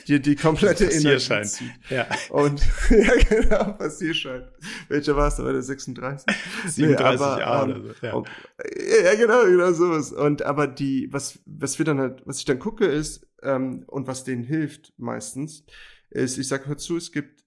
die 0.07 0.21
die 0.21 0.37
komplette 0.37 0.85
Energie 0.85 1.43
zieht. 1.45 1.73
Ja. 1.89 2.07
Und 2.31 2.61
ja, 2.91 3.15
genau, 3.29 3.73
Passierschein. 3.73 4.49
Welcher 4.89 5.17
war 5.17 5.29
es? 5.29 5.37
Da 5.37 5.45
war 5.45 5.53
der 5.53 5.63
36? 5.63 6.27
37 6.67 6.79
nee, 6.79 6.97
aber, 6.97 7.47
A 7.47 7.65
oder 7.65 7.81
so. 7.81 8.07
Ja. 8.07 8.23
ja, 9.05 9.15
genau, 9.15 9.45
genau 9.45 9.73
sowas. 9.73 10.13
Und 10.13 10.43
aber 10.43 10.67
die, 10.67 11.09
was, 11.11 11.41
was 11.47 11.79
wir 11.79 11.85
dann 11.85 11.99
halt, 11.99 12.23
was 12.27 12.39
ich 12.39 12.45
dann 12.45 12.59
gucke, 12.59 12.87
ist, 12.87 13.27
ähm, 13.43 13.85
und 13.87 14.07
was 14.07 14.25
denen 14.25 14.45
hilft 14.45 14.93
meistens, 14.99 15.65
ist, 16.11 16.39
ich 16.39 16.49
sage, 16.49 16.67
hör 16.67 16.77
zu, 16.77 16.97
es 16.97 17.13
gibt 17.13 17.45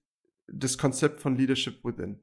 das 0.48 0.78
Konzept 0.78 1.20
von 1.20 1.36
Leadership 1.36 1.84
Within. 1.84 2.20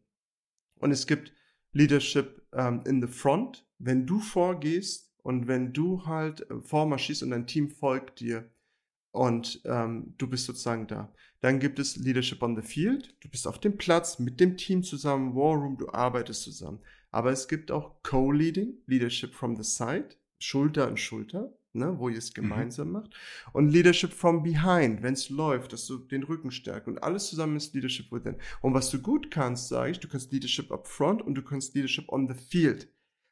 Und 0.79 0.91
es 0.91 1.07
gibt 1.07 1.33
Leadership 1.71 2.45
ähm, 2.53 2.81
in 2.85 3.01
the 3.01 3.07
Front, 3.07 3.65
wenn 3.79 4.05
du 4.05 4.19
vorgehst 4.19 5.11
und 5.23 5.47
wenn 5.47 5.73
du 5.73 6.05
halt 6.05 6.49
äh, 6.49 6.59
vormarschierst 6.59 7.23
und 7.23 7.31
dein 7.31 7.47
Team 7.47 7.69
folgt 7.69 8.19
dir 8.19 8.49
und 9.13 9.61
ähm, 9.63 10.13
du 10.17 10.27
bist 10.27 10.45
sozusagen 10.45 10.87
da. 10.87 11.13
Dann 11.39 11.59
gibt 11.59 11.79
es 11.79 11.95
Leadership 11.95 12.43
on 12.43 12.55
the 12.55 12.61
Field. 12.61 13.15
Du 13.21 13.29
bist 13.29 13.47
auf 13.47 13.59
dem 13.59 13.77
Platz 13.77 14.19
mit 14.19 14.39
dem 14.39 14.57
Team 14.57 14.83
zusammen, 14.83 15.35
War 15.35 15.55
Room, 15.55 15.77
du 15.77 15.89
arbeitest 15.89 16.43
zusammen. 16.43 16.79
Aber 17.11 17.31
es 17.31 17.47
gibt 17.47 17.71
auch 17.71 18.01
Co-Leading, 18.03 18.73
Leadership 18.85 19.33
from 19.33 19.55
the 19.55 19.63
Side, 19.63 20.09
Schulter 20.39 20.87
an 20.87 20.97
Schulter 20.97 21.53
ne, 21.73 21.97
wo 21.97 22.09
ihr 22.09 22.17
es 22.17 22.29
mhm. 22.31 22.41
gemeinsam 22.41 22.87
mhm. 22.87 22.93
macht. 22.93 23.09
Und 23.51 23.69
Leadership 23.69 24.13
from 24.13 24.43
behind, 24.43 25.01
wenn 25.03 25.13
es 25.13 25.29
läuft, 25.29 25.73
dass 25.73 25.85
du 25.85 25.97
den 25.97 26.23
Rücken 26.23 26.51
stärkst. 26.51 26.87
Und 26.87 27.03
alles 27.03 27.27
zusammen 27.27 27.57
ist 27.57 27.73
Leadership 27.73 28.11
within. 28.11 28.35
Und 28.61 28.73
was 28.73 28.89
du 28.89 28.99
gut 28.99 29.31
kannst, 29.31 29.67
sage 29.67 29.91
ich, 29.91 29.99
du 29.99 30.07
kannst 30.07 30.31
Leadership 30.31 30.71
up 30.71 30.87
front 30.87 31.21
und 31.21 31.35
du 31.35 31.41
kannst 31.41 31.75
Leadership 31.75 32.09
on 32.09 32.27
the 32.27 32.35
field. 32.35 32.87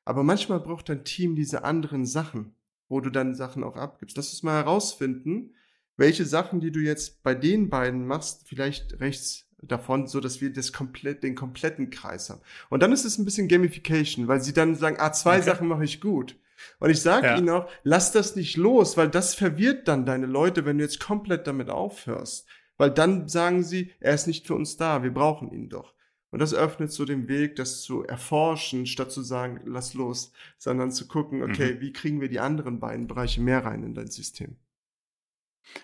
Aber 0.06 0.24
manchmal 0.24 0.60
braucht 0.60 0.90
dein 0.90 1.04
Team 1.04 1.36
diese 1.36 1.64
anderen 1.64 2.06
Sachen, 2.06 2.56
wo 2.90 3.00
du 3.00 3.10
dann 3.10 3.36
Sachen 3.36 3.64
auch 3.64 3.78
abgibst. 3.78 4.18
Lass 4.18 4.32
uns 4.32 4.44
mal 4.44 4.64
herausfinden, 4.64 5.54
welche 6.02 6.26
Sachen, 6.26 6.60
die 6.60 6.72
du 6.72 6.80
jetzt 6.80 7.24
bei 7.24 7.34
den 7.34 7.70
beiden 7.70 8.06
machst, 8.06 8.48
vielleicht 8.48 9.00
rechts 9.00 9.48
davon, 9.62 10.08
so 10.08 10.20
dass 10.20 10.42
wir 10.42 10.52
das 10.52 10.74
komplett, 10.74 11.24
den 11.24 11.36
kompletten 11.36 11.92
Kreis 11.92 12.30
haben. 12.30 12.42
Und 12.70 12.82
dann 12.82 12.92
ist 12.92 13.06
es 13.06 13.18
ein 13.18 13.26
bisschen 13.26 13.48
Gamification, 13.48 14.28
weil 14.28 14.42
sie 14.42 14.52
dann 14.52 14.76
sagen, 14.76 14.98
ah, 15.00 15.14
zwei 15.14 15.38
okay. 15.38 15.46
Sachen 15.46 15.68
mache 15.68 15.86
ich 15.86 16.02
gut. 16.02 16.36
Und 16.80 16.90
ich 16.90 17.02
sage 17.02 17.28
ja. 17.28 17.38
ihnen 17.38 17.50
auch, 17.50 17.70
lass 17.84 18.12
das 18.12 18.36
nicht 18.36 18.58
los, 18.58 18.98
weil 18.98 19.10
das 19.10 19.36
verwirrt 19.36 19.88
dann 19.88 20.06
deine 20.06 20.26
Leute, 20.26 20.66
wenn 20.66 20.80
du 20.80 20.84
jetzt 20.84 21.00
komplett 21.00 21.48
damit 21.48 21.70
aufhörst. 21.70 22.48
Weil 22.78 22.92
dann 22.92 23.28
sagen 23.28 23.64
sie, 23.64 23.94
er 24.00 24.16
ist 24.16 24.28
nicht 24.28 24.48
für 24.48 24.56
uns 24.56 24.78
da, 24.78 25.04
wir 25.04 25.14
brauchen 25.14 25.52
ihn 25.52 25.70
doch. 25.70 25.94
Und 26.32 26.40
das 26.40 26.54
öffnet 26.54 26.92
so 26.92 27.06
den 27.06 27.28
Weg, 27.28 27.58
das 27.58 27.82
zu 27.82 28.04
erforschen, 28.04 28.88
statt 28.88 29.12
zu 29.12 29.22
sagen, 29.22 29.62
lass 29.66 29.94
los, 29.94 30.32
sondern 30.58 30.92
zu 30.92 31.08
gucken, 31.08 31.44
okay, 31.44 31.76
mhm. 31.76 31.82
wie 31.82 31.94
kriegen 31.94 32.22
wir 32.22 32.30
die 32.30 32.40
anderen 32.40 32.80
beiden 32.80 33.06
Bereiche 33.06 33.42
mehr 33.42 33.64
rein 33.66 33.84
in 33.84 33.94
dein 33.94 34.10
System? 34.10 34.56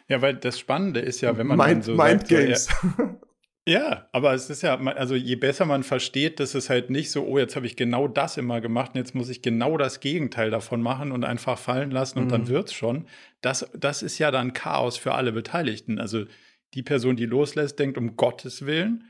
Ja, 0.07 0.21
weil 0.21 0.35
das 0.35 0.59
Spannende 0.59 0.99
ist 0.99 1.21
ja, 1.21 1.37
wenn 1.37 1.47
man 1.47 1.57
Mind, 1.57 1.83
so 1.83 1.95
Mind 1.95 2.27
sagt, 2.27 2.29
Games. 2.29 2.65
So, 2.65 3.03
ja, 3.03 3.19
Ja, 3.67 4.07
aber 4.13 4.33
es 4.33 4.49
ist 4.49 4.61
ja, 4.61 4.77
also 4.77 5.13
je 5.13 5.35
besser 5.35 5.65
man 5.65 5.83
versteht, 5.83 6.39
dass 6.39 6.55
es 6.55 6.69
halt 6.69 6.89
nicht 6.89 7.11
so, 7.11 7.25
oh, 7.25 7.37
jetzt 7.37 7.57
habe 7.57 7.65
ich 7.65 7.75
genau 7.75 8.07
das 8.07 8.37
immer 8.37 8.61
gemacht 8.61 8.91
und 8.93 8.99
jetzt 8.99 9.13
muss 9.13 9.27
ich 9.27 9.41
genau 9.41 9.75
das 9.75 9.99
Gegenteil 9.99 10.49
davon 10.49 10.81
machen 10.81 11.11
und 11.11 11.25
einfach 11.25 11.57
fallen 11.59 11.91
lassen 11.91 12.19
und 12.19 12.25
mhm. 12.27 12.29
dann 12.29 12.47
wird's 12.47 12.71
schon. 12.71 13.09
Das, 13.41 13.69
das 13.77 14.03
ist 14.03 14.19
ja 14.19 14.31
dann 14.31 14.53
Chaos 14.53 14.95
für 14.95 15.15
alle 15.15 15.33
Beteiligten. 15.33 15.99
Also 15.99 16.23
die 16.75 16.81
Person, 16.81 17.17
die 17.17 17.25
loslässt, 17.25 17.77
denkt 17.77 17.97
um 17.97 18.15
Gottes 18.15 18.65
Willen 18.65 19.03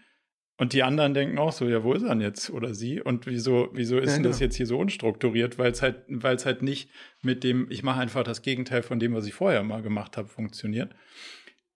und 0.57 0.73
die 0.73 0.81
anderen 0.81 1.13
denken 1.13 1.37
auch 1.37 1.51
so, 1.51 1.67
ja, 1.67 1.83
wo 1.83 1.93
ist 1.93 2.01
er 2.01 2.09
denn 2.09 2.21
jetzt 2.21 2.49
oder 2.49 2.73
sie? 2.73 2.99
Und 2.99 3.27
wieso, 3.27 3.69
wieso 3.73 3.99
ist 3.99 4.11
ja, 4.11 4.17
genau. 4.17 4.29
das 4.29 4.39
jetzt 4.39 4.55
hier 4.55 4.65
so 4.65 4.79
unstrukturiert? 4.79 5.59
Weil 5.59 5.71
es 5.71 5.83
halt, 5.83 6.01
weil 6.07 6.35
es 6.35 6.47
halt 6.47 6.63
nicht 6.63 6.89
mit 7.21 7.43
dem, 7.43 7.67
ich 7.69 7.83
mache 7.83 7.99
einfach 7.99 8.23
das 8.23 8.41
Gegenteil 8.41 8.81
von 8.81 8.99
dem, 8.99 9.13
was 9.13 9.27
ich 9.27 9.35
vorher 9.35 9.61
mal 9.63 9.83
gemacht 9.83 10.17
habe, 10.17 10.27
funktioniert. 10.27 10.95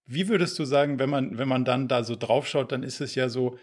Wie 0.07 0.27
würdest 0.27 0.57
du 0.57 0.65
sagen, 0.65 0.97
wenn 0.97 1.11
man, 1.11 1.37
wenn 1.37 1.47
man 1.47 1.63
dann 1.63 1.87
da 1.87 2.03
so 2.03 2.15
draufschaut, 2.15 2.71
dann 2.71 2.81
ist 2.81 3.01
es 3.01 3.13
ja 3.13 3.29
so, 3.29 3.59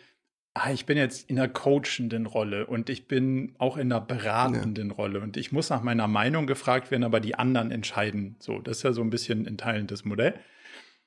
ah, 0.55 0.73
ich 0.73 0.87
bin 0.87 0.97
jetzt 0.97 1.29
in 1.29 1.37
einer 1.37 1.49
coachenden 1.49 2.27
Rolle 2.27 2.66
und 2.66 2.89
ich 2.89 3.09
bin 3.09 3.57
auch 3.59 3.77
in 3.77 3.93
einer 3.93 4.01
beratenden 4.01 4.91
ja. 4.91 4.95
Rolle 4.95 5.21
und 5.21 5.37
ich 5.37 5.51
muss 5.51 5.69
nach 5.69 5.83
meiner 5.83 6.07
Meinung 6.07 6.47
gefragt 6.47 6.93
werden, 6.93 7.03
aber 7.03 7.19
die 7.19 7.35
anderen 7.35 7.73
entscheiden. 7.73 8.37
So, 8.39 8.61
das 8.61 8.79
ist 8.79 8.83
ja 8.85 8.93
so 8.93 9.03
ein 9.03 9.11
bisschen 9.11 9.49
ein 9.49 9.59
Teil 9.59 9.85
des 9.85 10.05
Modell. 10.05 10.35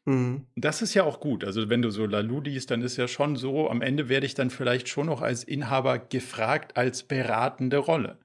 Mhm. 0.05 0.47
Das 0.55 0.81
ist 0.81 0.93
ja 0.93 1.03
auch 1.03 1.19
gut. 1.19 1.43
Also, 1.43 1.69
wenn 1.69 1.81
du 1.81 1.89
so 1.89 2.05
Lalu 2.05 2.41
liest, 2.41 2.71
dann 2.71 2.81
ist 2.81 2.97
ja 2.97 3.07
schon 3.07 3.35
so, 3.35 3.69
am 3.69 3.81
Ende 3.81 4.09
werde 4.09 4.25
ich 4.25 4.33
dann 4.33 4.49
vielleicht 4.49 4.89
schon 4.89 5.07
noch 5.07 5.21
als 5.21 5.43
Inhaber 5.43 5.99
gefragt 5.99 6.77
als 6.77 7.03
beratende 7.03 7.77
Rolle. 7.77 8.19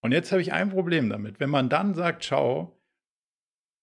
Und 0.00 0.12
jetzt 0.12 0.32
habe 0.32 0.42
ich 0.42 0.52
ein 0.52 0.70
Problem 0.70 1.08
damit. 1.08 1.40
Wenn 1.40 1.50
man 1.50 1.68
dann 1.68 1.94
sagt, 1.94 2.24
schau, 2.24 2.80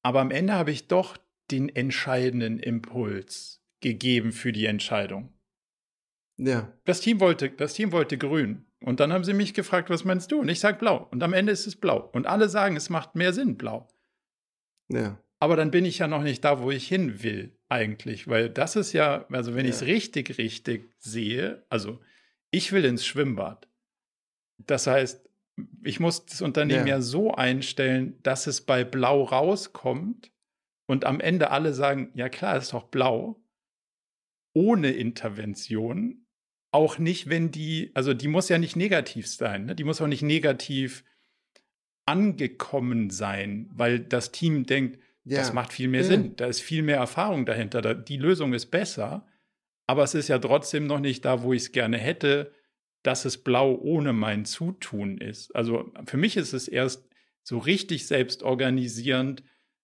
aber 0.04 0.22
am 0.22 0.32
Ende 0.32 0.54
habe 0.54 0.72
ich 0.72 0.88
doch 0.88 1.18
den 1.52 1.70
entscheidenden 1.70 2.60
Impuls 2.60 3.62
gegeben 3.82 4.32
für 4.32 4.52
die 4.52 4.66
Entscheidung. 4.66 5.34
Ja. 6.38 6.74
Das 6.86 7.02
Team 7.02 7.20
wollte, 7.20 7.50
das 7.50 7.74
Team 7.74 7.92
wollte 7.92 8.18
grün. 8.18 8.66
Und 8.82 9.00
dann 9.00 9.14
haben 9.14 9.24
sie 9.24 9.34
mich 9.34 9.54
gefragt, 9.54 9.90
was 9.90 10.04
meinst 10.06 10.32
du? 10.32 10.40
Und 10.40 10.50
ich 10.50 10.60
sage 10.60 10.78
blau. 10.78 11.08
Und 11.12 11.24
am 11.24 11.34
Ende 11.34 11.52
ist 11.52 11.66
es 11.66 11.76
blau. 11.76 12.10
Und 12.14 12.28
alle 12.28 12.50
sagen, 12.50 12.76
es 12.76 12.90
macht 12.90 13.16
mehr 13.16 13.34
Sinn, 13.34 13.58
blau. 13.58 13.88
Ja. 14.90 15.18
Aber 15.40 15.56
dann 15.56 15.72
bin 15.72 15.86
ich 15.86 16.00
ja 16.00 16.08
noch 16.08 16.24
nicht 16.24 16.44
da, 16.44 16.62
wo 16.62 16.72
ich 16.72 16.88
hin 16.88 17.22
will, 17.22 17.58
eigentlich. 17.70 18.28
Weil 18.28 18.50
das 18.50 18.76
ist 18.76 18.94
ja, 18.94 19.26
also 19.32 19.54
wenn 19.56 19.66
ja. 19.66 19.70
ich 19.70 19.76
es 19.76 19.86
richtig, 19.86 20.38
richtig 20.38 20.94
sehe, 21.00 21.66
also 21.70 22.00
ich 22.52 22.72
will 22.72 22.86
ins 22.86 23.06
Schwimmbad. 23.06 23.68
Das 24.58 24.88
heißt, 24.88 25.30
ich 25.84 26.00
muss 26.00 26.26
das 26.26 26.42
Unternehmen 26.42 26.88
ja, 26.88 26.96
ja 26.96 27.02
so 27.02 27.34
einstellen, 27.34 28.20
dass 28.24 28.48
es 28.48 28.62
bei 28.62 28.84
blau 28.84 29.24
rauskommt 29.24 30.32
und 30.88 31.06
am 31.06 31.20
Ende 31.20 31.52
alle 31.52 31.74
sagen, 31.74 32.12
ja 32.14 32.30
klar, 32.30 32.58
ist 32.58 32.74
doch 32.74 32.84
blau, 32.84 33.42
ohne 34.54 34.92
Intervention, 34.92 36.26
auch 36.72 36.98
nicht, 36.98 37.30
wenn 37.30 37.52
die, 37.52 37.92
also 37.94 38.14
die 38.14 38.28
muss 38.28 38.50
ja 38.50 38.58
nicht 38.58 38.76
negativ 38.76 39.28
sein, 39.28 39.66
ne? 39.66 39.76
die 39.76 39.84
muss 39.84 40.02
auch 40.02 40.08
nicht 40.08 40.24
negativ 40.24 41.06
angekommen 42.06 43.10
sein, 43.10 43.70
weil 43.74 44.00
das 44.00 44.32
Team 44.32 44.66
denkt, 44.66 45.00
ja. 45.26 45.40
das 45.40 45.54
macht 45.54 45.74
viel 45.74 45.88
mehr 45.88 46.02
ja. 46.02 46.08
Sinn, 46.08 46.36
da 46.36 46.46
ist 46.46 46.62
viel 46.62 46.82
mehr 46.82 46.98
Erfahrung 46.98 47.46
dahinter, 47.46 47.82
da, 47.82 47.94
die 47.94 48.18
Lösung 48.18 48.54
ist 48.54 48.68
besser, 48.68 49.28
aber 49.88 50.04
es 50.04 50.14
ist 50.16 50.28
ja 50.28 50.40
trotzdem 50.40 50.88
noch 50.88 51.00
nicht 51.00 51.26
da, 51.26 51.44
wo 51.44 51.54
ich 51.54 51.64
es 51.64 51.72
gerne 51.72 51.98
hätte, 51.98 52.52
dass 53.04 53.26
es 53.26 53.38
blau 53.38 53.76
ohne 53.76 54.14
mein 54.14 54.46
Zutun 54.46 55.20
ist. 55.20 55.56
Also 55.56 55.92
für 56.06 56.18
mich 56.18 56.38
ist 56.38 56.54
es 56.54 56.68
erst 56.68 57.08
so 57.44 57.60
richtig 57.60 58.08
selbstorganisierend, 58.08 59.44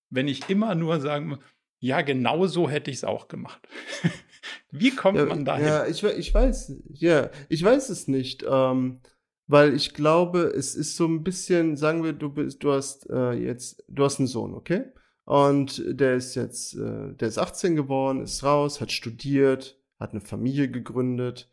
wenn 0.10 0.28
ich 0.28 0.50
immer 0.50 0.74
nur 0.74 1.00
sagen 1.00 1.28
muss, 1.28 1.40
ja, 1.80 2.02
genau 2.02 2.48
so 2.48 2.70
hätte 2.70 2.92
ich 2.92 2.98
es 2.98 3.04
auch 3.04 3.28
gemacht. 3.28 3.68
Wie 4.72 4.92
kommt 4.92 5.18
ja, 5.18 5.26
man 5.26 5.46
dahin? 5.46 5.66
Ja, 5.66 5.86
ich, 5.86 6.04
ich 6.04 6.34
weiß, 6.34 6.74
ja, 6.94 7.30
ich 7.50 7.64
weiß 7.64 7.90
es 7.90 8.08
nicht, 8.08 8.44
ähm, 8.48 9.02
weil 9.48 9.76
ich 9.76 9.94
glaube, 9.94 10.42
es 10.42 10.76
ist 10.76 10.96
so 10.96 11.06
ein 11.06 11.24
bisschen, 11.24 11.76
sagen 11.76 12.04
wir, 12.04 12.14
du 12.14 12.30
bist, 12.30 12.64
du 12.64 12.72
hast 12.72 13.10
äh, 13.10 13.34
jetzt, 13.34 13.84
du 13.88 14.04
hast 14.04 14.20
einen 14.20 14.28
Sohn, 14.28 14.54
okay? 14.54 14.86
Und 15.32 15.82
der 15.88 16.18
ist 16.18 16.36
jetzt, 16.36 16.74
äh, 16.74 17.14
der 17.14 17.30
ist 17.30 17.38
18 17.38 17.78
geworden, 17.78 18.22
ist 18.22 18.44
raus, 18.44 18.82
hat 18.82 18.92
studiert, 18.92 19.82
hat 19.98 20.12
eine 20.12 20.20
Familie 20.20 20.70
gegründet 20.70 21.50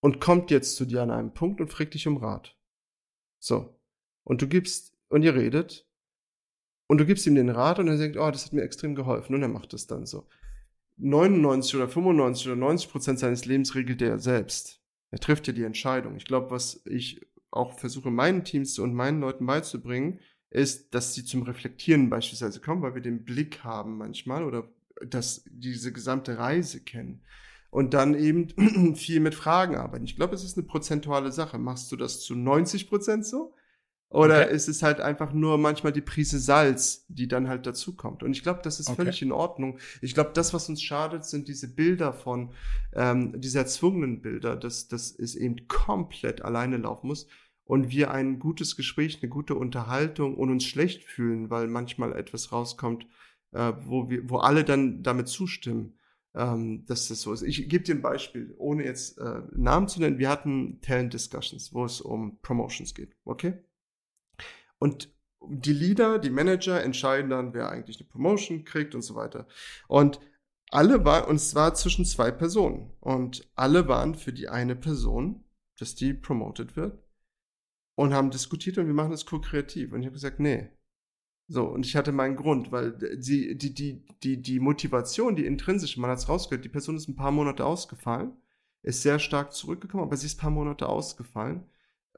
und 0.00 0.18
kommt 0.18 0.50
jetzt 0.50 0.76
zu 0.76 0.86
dir 0.86 1.02
an 1.02 1.10
einem 1.10 1.34
Punkt 1.34 1.60
und 1.60 1.68
fragt 1.68 1.92
dich 1.92 2.06
um 2.06 2.16
Rat. 2.16 2.56
So. 3.38 3.78
Und 4.22 4.40
du 4.40 4.48
gibst, 4.48 4.96
und 5.10 5.22
ihr 5.24 5.34
redet 5.34 5.86
und 6.86 6.96
du 6.96 7.04
gibst 7.04 7.26
ihm 7.26 7.34
den 7.34 7.50
Rat 7.50 7.80
und 7.80 7.88
er 7.88 7.98
denkt, 7.98 8.16
oh, 8.16 8.30
das 8.30 8.46
hat 8.46 8.54
mir 8.54 8.62
extrem 8.62 8.94
geholfen 8.94 9.34
und 9.34 9.42
er 9.42 9.48
macht 9.48 9.74
es 9.74 9.86
dann 9.86 10.06
so. 10.06 10.26
99 10.96 11.74
oder 11.74 11.88
95 11.90 12.46
oder 12.46 12.56
90 12.56 12.90
Prozent 12.90 13.18
seines 13.18 13.44
Lebens 13.44 13.74
regelt 13.74 14.00
er 14.00 14.18
selbst. 14.18 14.80
Er 15.10 15.20
trifft 15.20 15.46
ja 15.48 15.52
die 15.52 15.64
Entscheidung. 15.64 16.16
Ich 16.16 16.24
glaube, 16.24 16.50
was 16.50 16.80
ich 16.86 17.20
auch 17.50 17.78
versuche, 17.78 18.10
meinen 18.10 18.42
Teams 18.42 18.78
und 18.78 18.94
meinen 18.94 19.20
Leuten 19.20 19.44
beizubringen, 19.44 20.18
ist, 20.54 20.94
dass 20.94 21.14
sie 21.14 21.24
zum 21.24 21.42
Reflektieren 21.42 22.08
beispielsweise 22.08 22.60
kommen, 22.60 22.82
weil 22.82 22.94
wir 22.94 23.02
den 23.02 23.24
Blick 23.24 23.64
haben 23.64 23.98
manchmal 23.98 24.44
oder 24.44 24.68
dass 25.04 25.44
diese 25.50 25.92
gesamte 25.92 26.38
Reise 26.38 26.80
kennen 26.80 27.20
und 27.70 27.92
dann 27.92 28.14
eben 28.14 28.94
viel 28.94 29.18
mit 29.18 29.34
Fragen 29.34 29.76
arbeiten. 29.76 30.04
Ich 30.04 30.14
glaube, 30.14 30.34
es 30.34 30.44
ist 30.44 30.56
eine 30.56 30.66
prozentuale 30.66 31.32
Sache. 31.32 31.58
Machst 31.58 31.90
du 31.90 31.96
das 31.96 32.20
zu 32.20 32.36
90 32.36 32.88
Prozent 32.88 33.26
so? 33.26 33.52
Oder 34.10 34.44
okay. 34.44 34.54
ist 34.54 34.68
es 34.68 34.84
halt 34.84 35.00
einfach 35.00 35.32
nur 35.32 35.58
manchmal 35.58 35.92
die 35.92 36.00
Prise 36.00 36.38
Salz, 36.38 37.04
die 37.08 37.26
dann 37.26 37.48
halt 37.48 37.66
dazukommt? 37.66 38.22
Und 38.22 38.30
ich 38.30 38.44
glaube, 38.44 38.60
das 38.62 38.78
ist 38.78 38.90
okay. 38.90 38.98
völlig 38.98 39.22
in 39.22 39.32
Ordnung. 39.32 39.78
Ich 40.02 40.14
glaube, 40.14 40.30
das, 40.34 40.54
was 40.54 40.68
uns 40.68 40.80
schadet, 40.82 41.24
sind 41.24 41.48
diese 41.48 41.74
Bilder 41.74 42.12
von, 42.12 42.52
ähm, 42.92 43.40
diese 43.40 43.58
erzwungenen 43.58 44.22
Bilder, 44.22 44.54
dass, 44.54 44.86
dass 44.86 45.10
es 45.10 45.34
eben 45.34 45.66
komplett 45.66 46.42
alleine 46.42 46.76
laufen 46.76 47.08
muss 47.08 47.26
und 47.64 47.90
wir 47.90 48.10
ein 48.10 48.38
gutes 48.38 48.76
Gespräch, 48.76 49.18
eine 49.22 49.30
gute 49.30 49.54
Unterhaltung 49.54 50.36
und 50.36 50.50
uns 50.50 50.64
schlecht 50.64 51.04
fühlen, 51.04 51.50
weil 51.50 51.66
manchmal 51.66 52.12
etwas 52.12 52.52
rauskommt, 52.52 53.06
äh, 53.52 53.72
wo 53.84 54.10
wir, 54.10 54.28
wo 54.28 54.38
alle 54.38 54.64
dann 54.64 55.02
damit 55.02 55.28
zustimmen, 55.28 55.98
ähm, 56.34 56.84
dass 56.86 57.08
das 57.08 57.20
so 57.20 57.32
ist. 57.32 57.42
Ich 57.42 57.68
gebe 57.68 57.84
dir 57.84 57.94
ein 57.94 58.02
Beispiel, 58.02 58.54
ohne 58.58 58.84
jetzt 58.84 59.18
äh, 59.18 59.42
Namen 59.52 59.88
zu 59.88 60.00
nennen. 60.00 60.18
Wir 60.18 60.28
hatten 60.28 60.80
Talent 60.80 61.14
Discussions, 61.14 61.72
wo 61.72 61.84
es 61.84 62.00
um 62.00 62.38
Promotions 62.40 62.94
geht, 62.94 63.16
okay? 63.24 63.54
Und 64.78 65.14
die 65.46 65.72
Leader, 65.72 66.18
die 66.18 66.30
Manager 66.30 66.82
entscheiden 66.82 67.30
dann, 67.30 67.54
wer 67.54 67.68
eigentlich 67.68 67.98
eine 68.00 68.08
Promotion 68.08 68.64
kriegt 68.64 68.94
und 68.94 69.02
so 69.02 69.14
weiter. 69.14 69.46
Und 69.88 70.20
alle 70.70 71.04
waren, 71.04 71.28
und 71.28 71.36
es 71.36 71.54
war 71.54 71.74
zwischen 71.74 72.04
zwei 72.04 72.30
Personen. 72.30 72.92
Und 73.00 73.48
alle 73.54 73.86
waren 73.88 74.14
für 74.14 74.32
die 74.32 74.48
eine 74.48 74.74
Person, 74.74 75.44
dass 75.78 75.94
die 75.94 76.14
promoted 76.14 76.76
wird. 76.76 77.03
Und 77.96 78.12
haben 78.12 78.30
diskutiert 78.30 78.78
und 78.78 78.86
wir 78.86 78.94
machen 78.94 79.12
das 79.12 79.26
ko-kreativ. 79.26 79.92
Und 79.92 80.00
ich 80.00 80.06
habe 80.06 80.14
gesagt, 80.14 80.40
nee. 80.40 80.68
So, 81.46 81.66
und 81.66 81.84
ich 81.84 81.94
hatte 81.96 82.10
meinen 82.12 82.36
Grund, 82.36 82.72
weil 82.72 82.92
die, 82.92 83.56
die, 83.56 83.74
die, 83.74 84.04
die, 84.22 84.40
die 84.40 84.60
Motivation, 84.60 85.36
die 85.36 85.44
intrinsische, 85.44 86.00
man 86.00 86.10
hat 86.10 86.18
es 86.18 86.28
rausgehört, 86.28 86.64
die 86.64 86.70
Person 86.70 86.96
ist 86.96 87.06
ein 87.08 87.16
paar 87.16 87.30
Monate 87.30 87.66
ausgefallen, 87.66 88.32
ist 88.82 89.02
sehr 89.02 89.18
stark 89.18 89.52
zurückgekommen, 89.52 90.04
aber 90.04 90.16
sie 90.16 90.26
ist 90.26 90.38
ein 90.38 90.40
paar 90.40 90.50
Monate 90.50 90.88
ausgefallen 90.88 91.68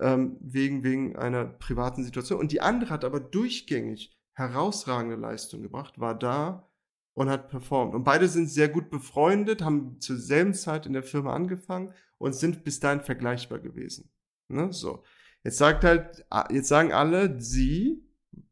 ähm, 0.00 0.36
wegen, 0.40 0.84
wegen 0.84 1.16
einer 1.16 1.44
privaten 1.44 2.04
Situation. 2.04 2.38
Und 2.40 2.52
die 2.52 2.60
andere 2.60 2.90
hat 2.90 3.04
aber 3.04 3.20
durchgängig 3.20 4.16
herausragende 4.34 5.16
Leistung 5.16 5.62
gebracht, 5.62 5.98
war 5.98 6.16
da 6.16 6.68
und 7.14 7.30
hat 7.30 7.48
performt. 7.48 7.94
Und 7.94 8.04
beide 8.04 8.28
sind 8.28 8.48
sehr 8.48 8.68
gut 8.68 8.90
befreundet, 8.90 9.62
haben 9.62 9.98
zur 10.00 10.18
selben 10.18 10.54
Zeit 10.54 10.86
in 10.86 10.92
der 10.92 11.02
Firma 11.02 11.34
angefangen 11.34 11.92
und 12.18 12.34
sind 12.34 12.62
bis 12.62 12.78
dahin 12.78 13.00
vergleichbar 13.00 13.58
gewesen. 13.58 14.10
Ne? 14.48 14.72
So. 14.72 15.02
Jetzt 15.46 15.58
sagt 15.58 15.84
halt, 15.84 16.26
jetzt 16.50 16.66
sagen 16.66 16.90
alle, 16.90 17.40
sie, 17.40 18.04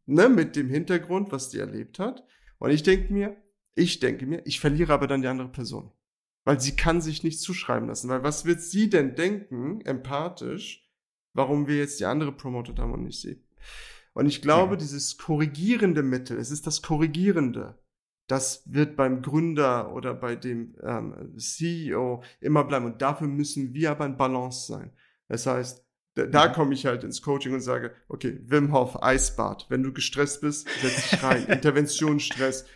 ne, 0.06 0.28
mit 0.28 0.54
dem 0.54 0.68
Hintergrund, 0.68 1.32
was 1.32 1.48
die 1.48 1.58
erlebt 1.58 1.98
hat. 1.98 2.24
Und 2.58 2.70
ich 2.70 2.84
denke 2.84 3.12
mir, 3.12 3.36
ich 3.74 3.98
denke 3.98 4.26
mir, 4.26 4.42
ich 4.46 4.60
verliere 4.60 4.92
aber 4.92 5.08
dann 5.08 5.20
die 5.20 5.26
andere 5.26 5.50
Person. 5.50 5.90
Weil 6.44 6.60
sie 6.60 6.76
kann 6.76 7.00
sich 7.00 7.24
nicht 7.24 7.40
zuschreiben 7.40 7.88
lassen. 7.88 8.08
Weil 8.10 8.22
was 8.22 8.44
wird 8.44 8.60
sie 8.60 8.90
denn 8.90 9.16
denken, 9.16 9.80
empathisch, 9.80 10.88
warum 11.32 11.66
wir 11.66 11.78
jetzt 11.78 11.98
die 11.98 12.04
andere 12.04 12.30
promoted 12.30 12.78
haben 12.78 12.92
und 12.92 13.02
nicht 13.02 13.20
sie. 13.20 13.44
Und 14.12 14.26
ich 14.26 14.40
glaube, 14.40 14.76
mhm. 14.76 14.78
dieses 14.78 15.18
korrigierende 15.18 16.04
Mittel, 16.04 16.38
es 16.38 16.52
ist 16.52 16.64
das 16.64 16.80
Korrigierende, 16.80 17.76
das 18.28 18.72
wird 18.72 18.94
beim 18.94 19.20
Gründer 19.20 19.92
oder 19.92 20.14
bei 20.14 20.36
dem 20.36 20.76
ähm, 20.80 21.36
CEO 21.36 22.22
immer 22.38 22.62
bleiben. 22.62 22.84
Und 22.84 23.02
dafür 23.02 23.26
müssen 23.26 23.74
wir 23.74 23.90
aber 23.90 24.06
in 24.06 24.16
Balance 24.16 24.68
sein. 24.68 24.92
Das 25.26 25.46
heißt, 25.46 25.84
da, 26.14 26.26
da 26.26 26.48
mhm. 26.48 26.52
komme 26.52 26.74
ich 26.74 26.86
halt 26.86 27.04
ins 27.04 27.22
Coaching 27.22 27.54
und 27.54 27.60
sage, 27.60 27.92
okay, 28.08 28.40
Wim 28.44 28.72
Hof, 28.72 29.02
Eisbad. 29.02 29.66
Wenn 29.68 29.82
du 29.82 29.92
gestresst 29.92 30.40
bist, 30.40 30.68
setz 30.80 31.10
dich 31.10 31.22
rein. 31.22 31.44
Interventionsstress. 31.48 32.66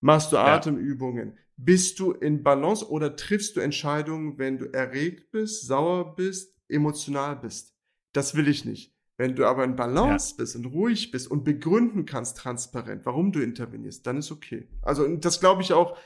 Machst 0.00 0.32
du 0.32 0.36
Atemübungen? 0.36 1.30
Ja. 1.30 1.42
Bist 1.56 1.98
du 1.98 2.12
in 2.12 2.42
Balance 2.42 2.88
oder 2.88 3.16
triffst 3.16 3.56
du 3.56 3.60
Entscheidungen, 3.60 4.38
wenn 4.38 4.58
du 4.58 4.66
erregt 4.66 5.32
bist, 5.32 5.66
sauer 5.66 6.14
bist, 6.14 6.56
emotional 6.68 7.36
bist? 7.36 7.74
Das 8.12 8.36
will 8.36 8.48
ich 8.48 8.64
nicht. 8.64 8.94
Wenn 9.16 9.34
du 9.34 9.44
aber 9.44 9.64
in 9.64 9.74
Balance 9.74 10.30
ja. 10.30 10.36
bist 10.38 10.54
und 10.54 10.66
ruhig 10.66 11.10
bist 11.10 11.28
und 11.28 11.44
begründen 11.44 12.06
kannst 12.06 12.36
transparent, 12.36 13.04
warum 13.04 13.32
du 13.32 13.40
intervenierst, 13.40 14.06
dann 14.06 14.18
ist 14.18 14.30
okay. 14.30 14.68
Also 14.82 15.08
das 15.16 15.40
glaube 15.40 15.62
ich 15.62 15.72
auch 15.72 15.98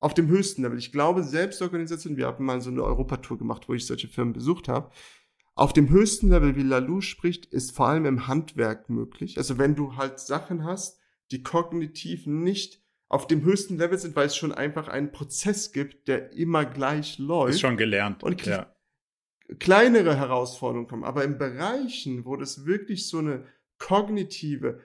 auf 0.00 0.12
dem 0.12 0.28
höchsten 0.28 0.62
Level. 0.62 0.78
Ich 0.78 0.92
glaube, 0.92 1.22
Selbstorganisation, 1.22 2.18
wir 2.18 2.26
haben 2.26 2.44
mal 2.44 2.60
so 2.60 2.70
eine 2.70 2.84
Europatour 2.84 3.38
gemacht, 3.38 3.68
wo 3.68 3.74
ich 3.74 3.86
solche 3.86 4.08
Firmen 4.08 4.34
besucht 4.34 4.68
habe. 4.68 4.90
Auf 5.58 5.72
dem 5.72 5.90
höchsten 5.90 6.30
Level, 6.30 6.56
wie 6.56 6.62
Lalou 6.62 7.00
spricht, 7.00 7.46
ist 7.46 7.72
vor 7.72 7.88
allem 7.88 8.06
im 8.06 8.26
Handwerk 8.26 8.88
möglich. 8.88 9.36
Also 9.36 9.58
wenn 9.58 9.74
du 9.74 9.96
halt 9.96 10.20
Sachen 10.20 10.64
hast, 10.64 11.00
die 11.30 11.42
kognitiv 11.42 12.26
nicht 12.26 12.82
auf 13.08 13.26
dem 13.26 13.42
höchsten 13.42 13.76
Level 13.78 13.98
sind, 13.98 14.16
weil 14.16 14.26
es 14.26 14.36
schon 14.36 14.52
einfach 14.52 14.88
einen 14.88 15.12
Prozess 15.12 15.72
gibt, 15.72 16.08
der 16.08 16.32
immer 16.32 16.64
gleich 16.64 17.18
läuft. 17.18 17.54
Ist 17.54 17.60
schon 17.60 17.76
gelernt. 17.76 18.22
Und 18.22 18.44
ja 18.46 18.72
kleinere 19.58 20.16
Herausforderungen 20.16 20.88
kommen. 20.88 21.04
Aber 21.04 21.24
in 21.24 21.38
Bereichen, 21.38 22.24
wo 22.24 22.36
das 22.36 22.66
wirklich 22.66 23.08
so 23.08 23.18
eine 23.18 23.46
kognitive, 23.78 24.80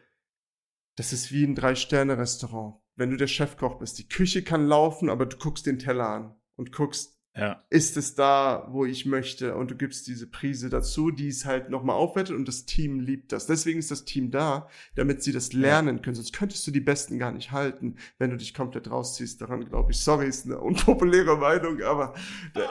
das 0.96 1.12
ist 1.12 1.32
wie 1.32 1.44
ein 1.44 1.56
Drei-Sterne-Restaurant. 1.56 2.76
Wenn 2.96 3.10
du 3.10 3.18
der 3.18 3.28
Chefkoch 3.28 3.80
bist, 3.80 3.98
die 3.98 4.08
Küche 4.08 4.44
kann 4.44 4.68
laufen, 4.68 5.10
aber 5.10 5.26
du 5.26 5.38
guckst 5.38 5.66
den 5.66 5.80
Teller 5.80 6.08
an 6.08 6.36
und 6.56 6.72
guckst, 6.72 7.13
ja. 7.36 7.64
ist 7.70 7.98
es 7.98 8.16
da, 8.16 8.68
wo 8.70 8.86
ich 8.86 9.06
möchte 9.06 9.56
und 9.56 9.72
du 9.72 9.76
gibst 9.76 10.08
diese 10.08 10.28
Prise 10.28 10.70
dazu, 10.70 11.10
die 11.10 11.28
es 11.28 11.46
halt 11.46 11.70
nochmal 11.70 11.96
aufwertet 11.96 12.36
und 12.36 12.48
das 12.48 12.66
Team 12.66 13.00
liebt 13.00 13.32
das. 13.32 13.48
Deswegen 13.48 13.80
ist 13.80 13.92
das 13.92 14.06
Team 14.06 14.30
da, 14.30 14.68
damit 14.96 15.24
sie 15.24 15.32
das 15.32 15.52
lernen 15.54 16.02
können. 16.02 16.16
Sonst 16.16 16.34
könntest 16.34 16.66
du 16.68 16.72
die 16.72 16.80
Besten 16.80 17.18
gar 17.18 17.32
nicht 17.32 17.52
halten, 17.52 17.96
wenn 18.20 18.30
du 18.30 18.38
dich 18.38 18.54
komplett 18.54 18.90
rausziehst. 18.90 19.42
Daran 19.42 19.66
glaube 19.66 19.92
ich. 19.92 20.00
Sorry, 20.00 20.28
ist 20.28 20.46
eine 20.46 20.60
unpopuläre 20.60 21.38
Meinung, 21.38 21.82
aber 21.82 22.14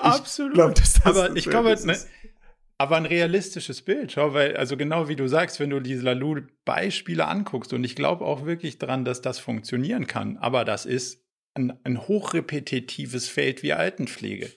Absolut. 0.02 0.52
ich 0.52 0.54
glaube, 0.54 0.74
dass 0.74 0.92
das 0.94 1.06
aber 1.06 1.36
ich 1.36 1.48
glaube, 1.48 1.76
ne, 1.84 1.96
aber 2.78 2.96
ein 2.96 3.06
realistisches 3.06 3.82
Bild, 3.82 4.10
schau, 4.10 4.34
weil, 4.34 4.56
also 4.56 4.76
genau 4.76 5.08
wie 5.08 5.14
du 5.14 5.28
sagst, 5.28 5.60
wenn 5.60 5.70
du 5.70 5.78
diese 5.78 6.02
Lalou-Beispiele 6.02 7.26
anguckst, 7.28 7.72
und 7.72 7.84
ich 7.84 7.94
glaube 7.94 8.24
auch 8.24 8.44
wirklich 8.44 8.78
dran, 8.78 9.04
dass 9.04 9.22
das 9.22 9.38
funktionieren 9.38 10.08
kann, 10.08 10.36
aber 10.38 10.64
das 10.64 10.84
ist 10.84 11.21
ein, 11.54 11.72
ein 11.84 12.08
hochrepetitives 12.08 13.28
Feld 13.28 13.62
wie 13.62 13.72
Altenpflege, 13.72 14.50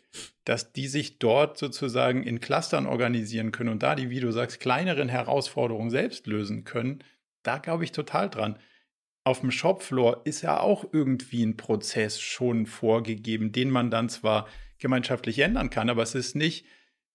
dass 0.45 0.71
die 0.71 0.87
sich 0.87 1.19
dort 1.19 1.57
sozusagen 1.57 2.23
in 2.23 2.39
Clustern 2.39 2.85
organisieren 2.85 3.51
können 3.51 3.69
und 3.69 3.83
da 3.83 3.95
die, 3.95 4.09
wie 4.09 4.19
du 4.19 4.31
sagst, 4.31 4.59
kleineren 4.59 5.09
Herausforderungen 5.09 5.89
selbst 5.89 6.27
lösen 6.27 6.63
können, 6.63 7.03
da 7.43 7.57
glaube 7.57 7.83
ich 7.83 7.91
total 7.91 8.29
dran. 8.29 8.57
Auf 9.23 9.41
dem 9.41 9.51
Shopfloor 9.51 10.21
ist 10.25 10.41
ja 10.41 10.59
auch 10.59 10.85
irgendwie 10.91 11.43
ein 11.43 11.57
Prozess 11.57 12.19
schon 12.19 12.65
vorgegeben, 12.65 13.51
den 13.51 13.71
man 13.71 13.89
dann 13.89 14.07
zwar 14.07 14.47
gemeinschaftlich 14.77 15.39
ändern 15.39 15.69
kann, 15.69 15.89
aber 15.89 16.03
es 16.03 16.15
ist 16.15 16.35
nicht, 16.35 16.65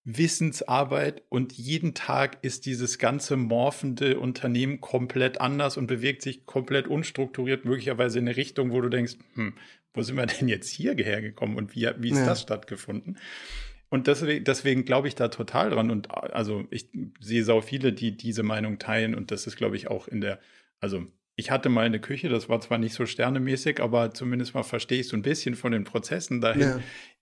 Wissensarbeit 0.05 1.23
und 1.29 1.53
jeden 1.53 1.95
Tag 1.95 2.39
ist 2.43 2.65
dieses 2.65 2.99
ganze 2.99 3.37
morphende 3.37 4.19
Unternehmen 4.19 4.81
komplett 4.81 5.41
anders 5.41 5.77
und 5.77 5.87
bewegt 5.87 6.23
sich 6.23 6.47
komplett 6.47 6.89
unstrukturiert, 6.89 7.65
möglicherweise 7.65 8.19
in 8.19 8.27
eine 8.27 8.37
Richtung, 8.37 8.73
wo 8.73 8.81
du 8.81 8.89
denkst, 8.89 9.17
hm, 9.35 9.55
wo 9.93 10.03
sind 10.03 10.17
wir 10.17 10.27
denn 10.27 10.49
jetzt 10.49 10.71
hier 10.71 10.95
hergekommen 10.95 11.57
und 11.57 11.75
wie, 11.75 11.89
wie 11.99 12.11
ist 12.11 12.19
ja. 12.19 12.27
das 12.27 12.41
stattgefunden? 12.41 13.19
Und 13.91 14.07
deswegen, 14.07 14.45
deswegen 14.45 14.85
glaube 14.85 15.09
ich 15.09 15.17
da 15.17 15.29
total 15.29 15.71
dran. 15.71 15.91
Und 15.91 16.11
also 16.13 16.65
ich 16.71 16.89
sehe 17.21 17.45
sau 17.45 17.61
viele, 17.61 17.93
die 17.93 18.17
diese 18.17 18.45
Meinung 18.45 18.79
teilen. 18.79 19.17
Und 19.17 19.33
das 19.33 19.49
ist, 19.49 19.57
glaube 19.57 19.77
ich, 19.77 19.89
auch 19.89 20.07
in 20.07 20.21
der, 20.21 20.39
also 20.79 21.05
ich 21.35 21.51
hatte 21.51 21.69
mal 21.71 21.87
eine 21.87 22.01
Küche, 22.01 22.29
das 22.29 22.49
war 22.49 22.61
zwar 22.61 22.79
nicht 22.79 22.95
so 22.95 23.05
sternemäßig, 23.05 23.81
aber 23.81 24.15
zumindest 24.15 24.55
mal 24.55 24.63
verstehe 24.63 25.01
ich 25.01 25.09
so 25.09 25.17
ein 25.17 25.23
bisschen 25.23 25.57
von 25.57 25.73
den 25.73 25.85
Prozessen 25.85 26.41
dahin. 26.41 26.61
Ja 26.61 26.81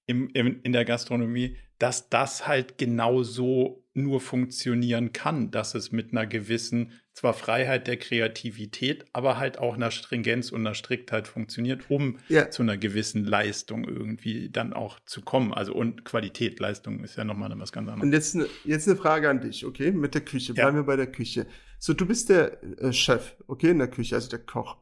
im, 0.09 0.31
im, 0.31 0.61
in 0.63 0.73
der 0.73 0.85
Gastronomie, 0.85 1.57
dass 1.79 2.09
das 2.09 2.49
halt 2.49 2.79
genau 2.79 3.23
so 3.23 3.85
nur 3.95 4.21
funktionieren 4.21 5.13
kann, 5.13 5.51
dass 5.51 5.75
es 5.75 5.93
mit 5.93 6.13
einer 6.13 6.27
gewissen, 6.27 6.93
zwar 7.13 7.35
Freiheit 7.35 7.87
der 7.87 7.99
Kreativität, 7.99 9.05
aber 9.13 9.39
halt 9.39 9.59
auch 9.59 9.75
einer 9.75 9.91
Stringenz 9.91 10.51
und 10.51 10.61
einer 10.61 10.75
Striktheit 10.75 11.29
funktioniert, 11.29 11.91
um 11.91 12.19
ja. 12.29 12.49
zu 12.51 12.63
einer 12.63 12.79
gewissen 12.79 13.25
Leistung 13.25 13.85
irgendwie 13.85 14.51
dann 14.51 14.73
auch 14.73 14.99
zu 15.05 15.21
kommen. 15.21 15.53
Also 15.53 15.75
und 15.75 16.05
Qualität, 16.05 16.59
Leistung 16.59 17.05
ist 17.05 17.17
ja 17.17 17.25
nochmal 17.25 17.53
was 17.59 17.71
ganz 17.71 17.89
anderes. 17.89 18.05
Und 18.05 18.13
jetzt, 18.13 18.35
ne, 18.35 18.47
jetzt 18.65 18.89
eine 18.89 18.97
Frage 18.97 19.29
an 19.29 19.41
dich, 19.41 19.67
okay, 19.67 19.91
mit 19.93 20.15
der 20.15 20.23
Küche. 20.23 20.55
Bleiben 20.55 20.77
ja. 20.77 20.83
wir 20.83 20.87
bei 20.87 20.97
der 20.97 21.11
Küche. 21.11 21.47
So, 21.79 21.93
du 21.93 22.07
bist 22.07 22.31
der 22.31 22.63
äh, 22.81 22.93
Chef, 22.93 23.37
okay, 23.47 23.71
in 23.71 23.79
der 23.79 23.89
Küche, 23.89 24.15
also 24.15 24.29
der 24.31 24.41
Koch 24.41 24.79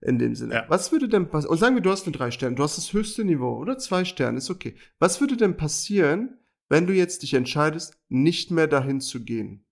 in 0.00 0.18
dem 0.18 0.34
Sinne. 0.34 0.54
Ja. 0.54 0.64
Was 0.68 0.92
würde 0.92 1.08
denn 1.08 1.28
passieren? 1.28 1.52
Und 1.52 1.58
sagen 1.58 1.76
wir, 1.76 1.82
du 1.82 1.90
hast 1.90 2.06
eine 2.06 2.16
drei 2.16 2.30
Sterne, 2.30 2.56
du 2.56 2.62
hast 2.62 2.76
das 2.76 2.92
höchste 2.92 3.24
Niveau 3.24 3.56
oder 3.56 3.78
zwei 3.78 4.04
Sterne, 4.04 4.38
ist 4.38 4.50
okay. 4.50 4.74
Was 4.98 5.20
würde 5.20 5.36
denn 5.36 5.56
passieren, 5.56 6.38
wenn 6.68 6.86
du 6.86 6.94
jetzt 6.94 7.22
dich 7.22 7.34
entscheidest, 7.34 7.98
nicht 8.08 8.50
mehr 8.50 8.66
dahin 8.66 9.00
zu 9.00 9.24
gehen? 9.24 9.66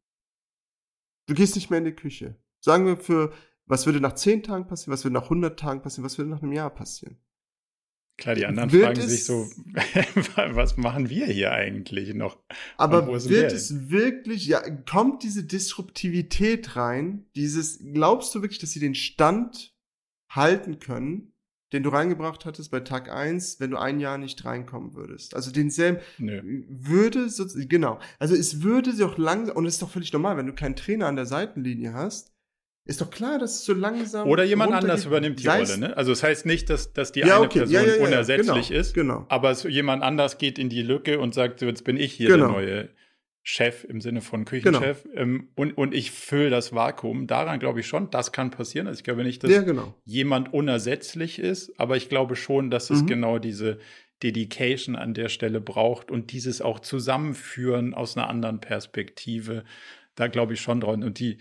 Du 1.27 1.35
gehst 1.35 1.55
nicht 1.55 1.71
mehr 1.71 1.79
in 1.79 1.85
die 1.85 1.93
Küche. 1.93 2.37
Sagen 2.61 2.87
wir 2.87 2.97
für, 2.97 3.33
was 3.67 3.87
würde 3.87 4.01
nach 4.01 4.15
zehn 4.15 4.43
Tagen 4.43 4.67
passieren, 4.67 4.93
was 4.93 5.05
würde 5.05 5.15
nach 5.15 5.25
100 5.25 5.59
Tagen 5.59 5.83
passieren, 5.83 6.05
was 6.05 6.19
würde 6.19 6.31
nach 6.31 6.43
einem 6.43 6.53
Jahr 6.53 6.75
passieren? 6.75 7.19
Klar, 8.17 8.35
die 8.35 8.47
anderen 8.47 8.73
wird 8.73 8.85
fragen 8.85 9.09
sich 9.09 9.25
so, 9.25 9.47
was 10.55 10.77
machen 10.77 11.09
wir 11.09 11.27
hier 11.27 11.53
eigentlich 11.53 12.15
noch? 12.15 12.37
Aber 12.77 13.07
wird 13.07 13.53
es 13.53 13.91
wirklich, 13.91 14.47
ja, 14.49 14.61
kommt 14.91 15.23
diese 15.23 15.45
Disruptivität 15.45 16.75
rein? 16.75 17.27
Dieses, 17.37 17.79
glaubst 17.93 18.35
du 18.35 18.43
wirklich, 18.43 18.59
dass 18.59 18.73
sie 18.73 18.81
den 18.81 18.97
Stand 18.97 19.78
halten 20.29 20.79
können, 20.79 21.33
den 21.73 21.83
du 21.83 21.91
reingebracht 21.91 22.47
hattest 22.47 22.71
bei 22.71 22.81
Tag 22.81 23.11
1, 23.13 23.61
wenn 23.61 23.71
du 23.71 23.77
ein 23.77 24.01
Jahr 24.01 24.17
nicht 24.17 24.45
reinkommen 24.45 24.95
würdest. 24.95 25.35
Also 25.37 25.51
denselben 25.51 26.01
Nö. 26.17 26.65
würde 26.69 27.29
so, 27.29 27.45
genau. 27.69 27.99
Also 28.19 28.35
es 28.35 28.63
würde 28.63 28.93
sich 28.93 29.05
auch 29.05 29.19
langsam, 29.19 29.57
und 29.57 29.67
es 29.67 29.75
ist 29.75 29.83
doch 29.83 29.91
völlig 29.91 30.13
normal, 30.13 30.37
wenn 30.37 30.47
du 30.47 30.55
keinen 30.55 30.77
Trainer 30.77 31.07
an 31.07 31.17
der 31.17 31.27
Seitenlinie 31.27 31.93
hast, 31.93 32.33
ist 32.87 33.03
doch 33.03 33.11
klar, 33.11 33.39
dass 33.39 33.57
es 33.57 33.65
so 33.67 33.75
langsam. 33.75 34.27
Oder 34.29 34.45
jemand 34.45 34.73
anders 34.73 35.05
übernimmt 35.05 35.43
die 35.43 35.47
Rolle, 35.47 35.77
ne? 35.77 35.95
Also 35.95 36.11
es 36.11 36.21
das 36.21 36.29
heißt 36.31 36.47
nicht, 36.47 36.71
dass, 36.71 36.95
dass 36.95 37.13
die 37.13 37.21
ja, 37.21 37.37
eine 37.37 37.45
okay. 37.45 37.59
Person 37.59 37.75
ja, 37.75 37.97
ja, 37.97 38.03
unersetzlich 38.03 38.69
genau, 38.69 38.81
ist, 38.81 38.95
genau. 38.95 39.27
aber 39.29 39.51
es, 39.51 39.65
jemand 39.65 40.03
anders 40.03 40.39
geht 40.39 40.59
in 40.59 40.71
die 40.71 40.81
Lücke 40.81 41.19
und 41.21 41.35
sagt, 41.35 41.61
jetzt 41.61 41.85
bin 41.85 41.99
ich 41.99 42.15
hier 42.15 42.31
genau. 42.31 42.47
der 42.47 42.55
neue 42.55 42.89
Chef 43.51 43.85
im 43.85 44.03
Sinne 44.03 44.21
von 44.21 44.45
Küchenchef 44.45 45.05
genau. 45.05 45.17
ähm, 45.23 45.49
und, 45.55 45.73
und 45.79 45.95
ich 45.95 46.11
fülle 46.11 46.51
das 46.51 46.75
Vakuum. 46.75 47.27
Daran 47.27 47.59
glaube 47.59 47.81
ich 47.81 47.87
schon, 47.87 48.11
das 48.11 48.31
kann 48.31 48.51
passieren. 48.51 48.87
Also 48.87 48.99
ich 48.99 49.05
glaube 49.05 49.25
nicht, 49.25 49.43
dass 49.43 49.51
ja, 49.51 49.63
genau. 49.63 49.95
jemand 50.05 50.53
unersetzlich 50.53 51.39
ist, 51.39 51.73
aber 51.81 51.97
ich 51.97 52.11
glaube 52.11 52.37
schon, 52.37 52.71
dass 52.71 52.91
es 52.91 53.01
mhm. 53.01 53.07
genau 53.07 53.39
diese 53.39 53.79
Dedication 54.23 54.97
an 54.97 55.15
der 55.15 55.31
Stelle 55.31 55.63
braucht 55.63 56.11
und 56.11 56.31
dieses 56.33 56.61
auch 56.61 56.79
Zusammenführen 56.81 57.95
aus 57.95 58.19
einer 58.19 58.29
anderen 58.29 58.61
Perspektive. 58.61 59.65
Da 60.15 60.27
glaube 60.27 60.53
ich 60.53 60.61
schon 60.61 60.83
dran. 60.83 61.03
Und 61.03 61.19
die, 61.19 61.39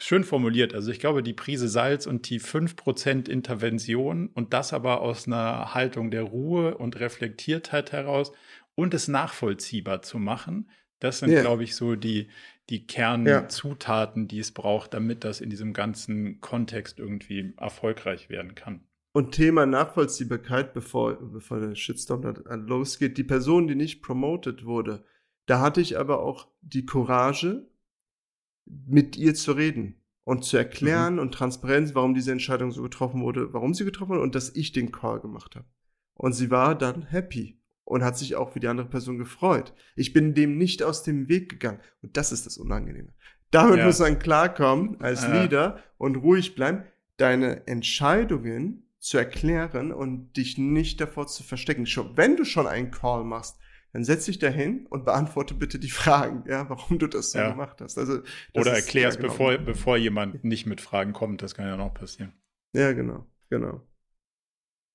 Schön 0.00 0.22
formuliert. 0.22 0.74
Also 0.74 0.92
ich 0.92 1.00
glaube, 1.00 1.24
die 1.24 1.32
Prise 1.32 1.68
Salz 1.68 2.06
und 2.06 2.30
die 2.30 2.40
5% 2.40 3.28
Intervention 3.28 4.28
und 4.28 4.52
das 4.52 4.72
aber 4.72 5.00
aus 5.00 5.26
einer 5.26 5.74
Haltung 5.74 6.12
der 6.12 6.22
Ruhe 6.22 6.78
und 6.78 7.00
Reflektiertheit 7.00 7.90
heraus 7.90 8.30
und 8.76 8.94
es 8.94 9.08
nachvollziehbar 9.08 10.02
zu 10.02 10.20
machen, 10.20 10.68
das 11.00 11.20
sind, 11.20 11.30
yeah. 11.30 11.42
glaube 11.42 11.64
ich, 11.64 11.76
so 11.76 11.96
die, 11.96 12.28
die 12.70 12.86
Kernzutaten, 12.86 14.22
ja. 14.22 14.28
die 14.28 14.38
es 14.40 14.52
braucht, 14.52 14.94
damit 14.94 15.24
das 15.24 15.40
in 15.40 15.50
diesem 15.50 15.72
ganzen 15.72 16.40
Kontext 16.40 16.98
irgendwie 16.98 17.54
erfolgreich 17.56 18.28
werden 18.28 18.54
kann. 18.54 18.80
Und 19.12 19.32
Thema 19.32 19.66
Nachvollziehbarkeit, 19.66 20.74
bevor, 20.74 21.14
bevor 21.14 21.60
der 21.60 21.74
Shitstorm 21.74 22.22
da 22.22 22.54
losgeht, 22.54 23.16
die 23.16 23.24
Person, 23.24 23.66
die 23.66 23.74
nicht 23.74 24.02
promoted 24.02 24.64
wurde, 24.64 25.04
da 25.46 25.60
hatte 25.60 25.80
ich 25.80 25.98
aber 25.98 26.20
auch 26.20 26.48
die 26.60 26.84
Courage, 26.84 27.66
mit 28.86 29.16
ihr 29.16 29.34
zu 29.34 29.52
reden 29.52 30.02
und 30.24 30.44
zu 30.44 30.58
erklären 30.58 31.14
mhm. 31.14 31.20
und 31.20 31.32
Transparenz, 31.32 31.94
warum 31.94 32.14
diese 32.14 32.32
Entscheidung 32.32 32.70
so 32.70 32.82
getroffen 32.82 33.22
wurde, 33.22 33.52
warum 33.54 33.72
sie 33.72 33.86
getroffen 33.86 34.10
wurde 34.10 34.22
und 34.22 34.34
dass 34.34 34.54
ich 34.54 34.72
den 34.72 34.92
Call 34.92 35.20
gemacht 35.20 35.56
habe. 35.56 35.66
Und 36.12 36.34
sie 36.34 36.50
war 36.50 36.74
dann 36.76 37.02
happy 37.02 37.57
und 37.88 38.04
hat 38.04 38.18
sich 38.18 38.36
auch 38.36 38.52
für 38.52 38.60
die 38.60 38.68
andere 38.68 38.88
Person 38.88 39.16
gefreut. 39.16 39.72
Ich 39.96 40.12
bin 40.12 40.34
dem 40.34 40.58
nicht 40.58 40.82
aus 40.82 41.02
dem 41.02 41.28
Weg 41.28 41.48
gegangen. 41.48 41.80
Und 42.02 42.18
das 42.18 42.32
ist 42.32 42.44
das 42.44 42.58
Unangenehme. 42.58 43.14
Damit 43.50 43.78
ja. 43.78 43.86
muss 43.86 43.98
man 43.98 44.18
klarkommen 44.18 45.00
als 45.00 45.22
ja. 45.22 45.40
Leader 45.40 45.82
und 45.96 46.16
ruhig 46.16 46.54
bleiben, 46.54 46.84
deine 47.16 47.66
Entscheidungen 47.66 48.86
zu 48.98 49.16
erklären 49.16 49.90
und 49.90 50.36
dich 50.36 50.58
nicht 50.58 51.00
davor 51.00 51.28
zu 51.28 51.42
verstecken. 51.42 51.86
Schon, 51.86 52.14
wenn 52.16 52.36
du 52.36 52.44
schon 52.44 52.66
einen 52.66 52.90
Call 52.90 53.24
machst, 53.24 53.56
dann 53.94 54.04
setz 54.04 54.26
dich 54.26 54.38
dahin 54.38 54.86
und 54.90 55.06
beantworte 55.06 55.54
bitte 55.54 55.78
die 55.78 55.88
Fragen, 55.88 56.44
ja, 56.46 56.68
warum 56.68 56.98
du 56.98 57.06
das 57.06 57.30
so 57.30 57.38
ja. 57.38 57.50
gemacht 57.50 57.80
hast. 57.80 57.96
Also, 57.96 58.20
Oder 58.52 58.74
erklär's, 58.74 59.16
genau. 59.16 59.28
bevor, 59.28 59.56
bevor 59.56 59.96
jemand 59.96 60.44
nicht 60.44 60.66
mit 60.66 60.82
Fragen 60.82 61.14
kommt. 61.14 61.40
Das 61.40 61.54
kann 61.54 61.66
ja 61.66 61.78
noch 61.78 61.94
passieren. 61.94 62.34
Ja, 62.74 62.92
genau, 62.92 63.24
genau. 63.48 63.80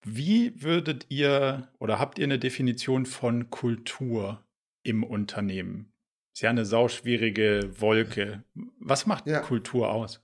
Wie 0.04 0.62
würdet 0.62 1.06
ihr 1.10 1.70
oder 1.80 2.00
habt 2.00 2.20
ihr 2.20 2.26
eine 2.26 2.40
Definition 2.40 3.06
von 3.06 3.50
Kultur 3.50 4.46
im 4.84 5.04
Unternehmen? 5.04 5.94
Ist 6.34 6.42
ja 6.42 6.50
eine 6.50 6.66
sauschwierige 6.66 7.80
Wolke. 7.80 8.44
Was 8.80 9.06
macht 9.06 9.28
ja. 9.28 9.40
Kultur 9.40 9.92
aus? 9.92 10.22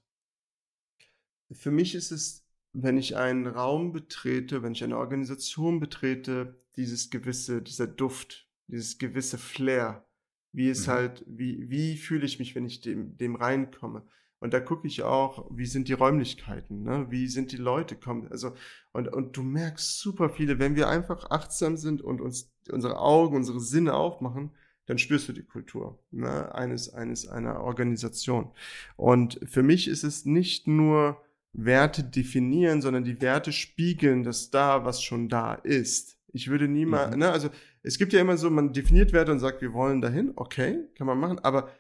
Für 1.51 1.71
mich 1.71 1.95
ist 1.95 2.11
es, 2.11 2.45
wenn 2.73 2.97
ich 2.97 3.15
einen 3.15 3.47
Raum 3.47 3.91
betrete, 3.93 4.61
wenn 4.63 4.73
ich 4.73 4.83
eine 4.83 4.97
Organisation 4.97 5.79
betrete, 5.79 6.57
dieses 6.75 7.09
gewisse, 7.09 7.61
dieser 7.61 7.87
Duft, 7.87 8.47
dieses 8.67 8.97
gewisse 8.97 9.37
Flair, 9.37 10.07
wie 10.51 10.69
es 10.69 10.87
mhm. 10.87 10.91
halt, 10.91 11.23
wie, 11.27 11.69
wie 11.69 11.97
fühle 11.97 12.25
ich 12.25 12.39
mich, 12.39 12.55
wenn 12.55 12.65
ich 12.65 12.81
dem, 12.81 13.17
dem 13.17 13.35
reinkomme. 13.35 14.05
Und 14.39 14.53
da 14.53 14.59
gucke 14.59 14.87
ich 14.87 15.03
auch, 15.03 15.49
wie 15.51 15.65
sind 15.65 15.89
die 15.89 15.93
Räumlichkeiten, 15.93 16.83
ne? 16.83 17.07
wie 17.09 17.27
sind 17.27 17.51
die 17.51 17.57
Leute 17.57 17.95
kommen. 17.95 18.27
Also, 18.31 18.53
und, 18.93 19.07
und 19.09 19.35
du 19.35 19.43
merkst 19.43 19.99
super 19.99 20.29
viele, 20.29 20.59
wenn 20.59 20.75
wir 20.75 20.87
einfach 20.87 21.29
achtsam 21.29 21.75
sind 21.75 22.01
und 22.01 22.21
uns 22.21 22.51
unsere 22.71 22.99
Augen, 22.99 23.35
unsere 23.35 23.59
Sinne 23.59 23.95
aufmachen, 23.95 24.51
dann 24.85 24.97
spürst 24.97 25.27
du 25.27 25.33
die 25.33 25.43
Kultur 25.43 25.99
ne? 26.11 26.53
eines, 26.55 26.93
eines 26.93 27.27
einer 27.27 27.61
Organisation. 27.61 28.51
Und 28.95 29.39
für 29.45 29.63
mich 29.63 29.87
ist 29.87 30.03
es 30.03 30.25
nicht 30.25 30.67
nur 30.67 31.21
Werte 31.53 32.03
definieren, 32.03 32.81
sondern 32.81 33.03
die 33.03 33.21
Werte 33.21 33.51
spiegeln 33.51 34.23
das 34.23 34.51
da, 34.51 34.85
was 34.85 35.03
schon 35.03 35.29
da 35.29 35.55
ist. 35.55 36.17
Ich 36.31 36.49
würde 36.49 36.67
niemals, 36.67 37.13
mhm. 37.13 37.19
ne, 37.19 37.31
also 37.31 37.49
es 37.81 37.97
gibt 37.97 38.13
ja 38.13 38.21
immer 38.21 38.37
so, 38.37 38.49
man 38.49 38.73
definiert 38.73 39.13
Werte 39.13 39.31
und 39.31 39.39
sagt, 39.39 39.61
wir 39.61 39.73
wollen 39.73 40.01
dahin, 40.01 40.33
okay, 40.35 40.79
kann 40.95 41.07
man 41.07 41.19
machen, 41.19 41.39
aber 41.39 41.71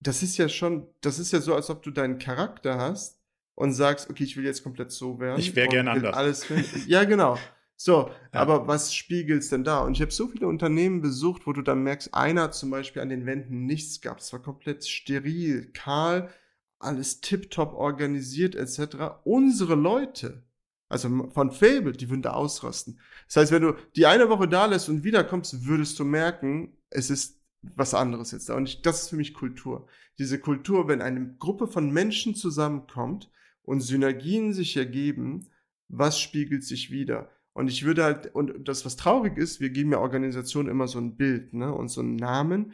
das 0.00 0.22
ist 0.22 0.36
ja 0.38 0.48
schon, 0.48 0.86
das 1.00 1.18
ist 1.18 1.32
ja 1.32 1.40
so, 1.40 1.54
als 1.54 1.70
ob 1.70 1.82
du 1.82 1.90
deinen 1.90 2.18
Charakter 2.18 2.78
hast 2.78 3.20
und 3.54 3.72
sagst, 3.72 4.08
okay, 4.08 4.24
ich 4.24 4.36
will 4.36 4.44
jetzt 4.44 4.62
komplett 4.62 4.90
so 4.90 5.20
werden. 5.20 5.38
Ich 5.38 5.54
wäre 5.54 5.68
gerne 5.68 5.90
anders. 5.90 6.16
Alles 6.16 6.46
ja, 6.86 7.04
genau. 7.04 7.38
So, 7.76 8.10
ja. 8.34 8.40
aber 8.40 8.66
was 8.66 8.94
spiegelt's 8.94 9.48
denn 9.48 9.64
da? 9.64 9.80
Und 9.80 9.92
ich 9.92 10.02
habe 10.02 10.10
so 10.10 10.28
viele 10.28 10.48
Unternehmen 10.48 11.00
besucht, 11.00 11.46
wo 11.46 11.52
du 11.52 11.62
dann 11.62 11.82
merkst, 11.82 12.14
einer 12.14 12.50
zum 12.50 12.70
Beispiel 12.70 13.00
an 13.00 13.08
den 13.08 13.24
Wänden 13.24 13.64
nichts 13.64 14.00
gab. 14.00 14.18
Es 14.18 14.32
war 14.32 14.40
komplett 14.40 14.86
steril, 14.86 15.70
kahl, 15.72 16.30
alles 16.78 17.20
tiptop 17.20 17.74
organisiert 17.74 18.54
etc. 18.54 19.20
Unsere 19.24 19.74
Leute, 19.74 20.42
also 20.88 21.30
von 21.32 21.52
Fable, 21.52 21.92
die 21.92 22.10
würden 22.10 22.22
da 22.22 22.32
ausrasten. 22.32 23.00
Das 23.26 23.36
heißt, 23.36 23.52
wenn 23.52 23.62
du 23.62 23.74
die 23.96 24.06
eine 24.06 24.28
Woche 24.28 24.48
da 24.48 24.66
lässt 24.66 24.88
und 24.88 25.04
wiederkommst, 25.04 25.66
würdest 25.66 25.98
du 25.98 26.04
merken, 26.04 26.76
es 26.90 27.10
ist 27.10 27.39
was 27.62 27.94
anderes 27.94 28.30
jetzt 28.32 28.48
da. 28.48 28.54
Und 28.54 28.68
ich, 28.68 28.82
das 28.82 29.02
ist 29.02 29.08
für 29.10 29.16
mich 29.16 29.34
Kultur. 29.34 29.86
Diese 30.18 30.38
Kultur, 30.38 30.88
wenn 30.88 31.02
eine 31.02 31.34
Gruppe 31.38 31.66
von 31.66 31.90
Menschen 31.90 32.34
zusammenkommt 32.34 33.30
und 33.62 33.80
Synergien 33.80 34.52
sich 34.52 34.76
ergeben, 34.76 35.46
was 35.88 36.20
spiegelt 36.20 36.64
sich 36.64 36.90
wieder? 36.90 37.30
Und 37.52 37.68
ich 37.68 37.84
würde 37.84 38.04
halt, 38.04 38.34
und 38.34 38.68
das, 38.68 38.84
was 38.84 38.96
traurig 38.96 39.36
ist, 39.36 39.60
wir 39.60 39.70
geben 39.70 39.92
ja 39.92 39.98
Organisationen 39.98 40.68
immer 40.68 40.88
so 40.88 40.98
ein 40.98 41.16
Bild, 41.16 41.52
ne, 41.52 41.72
und 41.72 41.88
so 41.88 42.00
einen 42.00 42.16
Namen. 42.16 42.72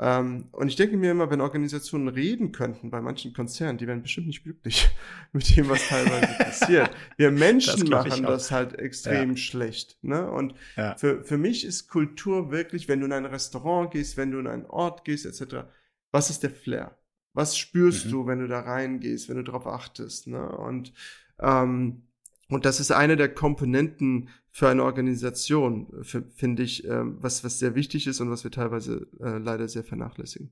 Ähm, 0.00 0.46
und 0.52 0.68
ich 0.68 0.76
denke 0.76 0.96
mir 0.96 1.10
immer, 1.10 1.28
wenn 1.30 1.40
Organisationen 1.40 2.08
reden 2.08 2.52
könnten 2.52 2.90
bei 2.90 3.00
manchen 3.00 3.32
Konzernen, 3.32 3.78
die 3.78 3.86
wären 3.86 4.02
bestimmt 4.02 4.28
nicht 4.28 4.44
glücklich 4.44 4.88
mit 5.32 5.56
dem, 5.56 5.68
was 5.68 5.88
teilweise 5.88 6.34
passiert. 6.38 6.90
Wir 7.16 7.30
Menschen 7.30 7.80
das 7.80 8.06
machen 8.06 8.22
das 8.22 8.50
halt 8.50 8.78
extrem 8.78 9.30
ja. 9.30 9.36
schlecht. 9.36 9.98
Ne? 10.02 10.30
Und 10.30 10.54
ja. 10.76 10.96
für, 10.96 11.24
für 11.24 11.36
mich 11.36 11.64
ist 11.64 11.88
Kultur 11.88 12.52
wirklich, 12.52 12.88
wenn 12.88 13.00
du 13.00 13.06
in 13.06 13.12
ein 13.12 13.26
Restaurant 13.26 13.90
gehst, 13.90 14.16
wenn 14.16 14.30
du 14.30 14.38
in 14.38 14.46
einen 14.46 14.66
Ort 14.66 15.04
gehst, 15.04 15.26
etc., 15.26 15.64
was 16.12 16.30
ist 16.30 16.42
der 16.42 16.50
Flair? 16.50 16.96
Was 17.34 17.58
spürst 17.58 18.06
mhm. 18.06 18.10
du, 18.10 18.26
wenn 18.26 18.38
du 18.38 18.48
da 18.48 18.60
reingehst, 18.60 19.28
wenn 19.28 19.36
du 19.36 19.42
darauf 19.42 19.66
achtest? 19.66 20.28
Ne? 20.28 20.48
Und 20.48 20.92
ähm, 21.40 22.02
und 22.48 22.64
das 22.64 22.80
ist 22.80 22.90
eine 22.90 23.16
der 23.16 23.28
Komponenten 23.28 24.30
für 24.58 24.68
eine 24.68 24.82
Organisation, 24.82 25.86
finde 26.02 26.64
ich, 26.64 26.84
äh, 26.84 26.90
was, 26.90 27.44
was 27.44 27.60
sehr 27.60 27.76
wichtig 27.76 28.08
ist 28.08 28.20
und 28.20 28.28
was 28.28 28.42
wir 28.42 28.50
teilweise 28.50 29.06
äh, 29.20 29.38
leider 29.38 29.68
sehr 29.68 29.84
vernachlässigen. 29.84 30.50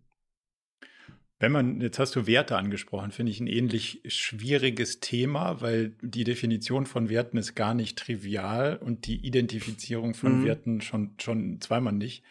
Wenn 1.40 1.50
man, 1.50 1.80
jetzt 1.80 1.98
hast 1.98 2.14
du 2.14 2.28
Werte 2.28 2.56
angesprochen, 2.56 3.10
finde 3.10 3.32
ich 3.32 3.40
ein 3.40 3.48
ähnlich 3.48 4.02
schwieriges 4.06 5.00
Thema, 5.00 5.60
weil 5.60 5.96
die 6.02 6.22
Definition 6.22 6.86
von 6.86 7.08
Werten 7.08 7.36
ist 7.36 7.56
gar 7.56 7.74
nicht 7.74 7.98
trivial 7.98 8.76
und 8.76 9.08
die 9.08 9.26
Identifizierung 9.26 10.14
von 10.14 10.38
mhm. 10.38 10.44
Werten 10.44 10.80
schon, 10.82 11.14
schon 11.20 11.60
zweimal 11.60 11.92
nicht. 11.92 12.22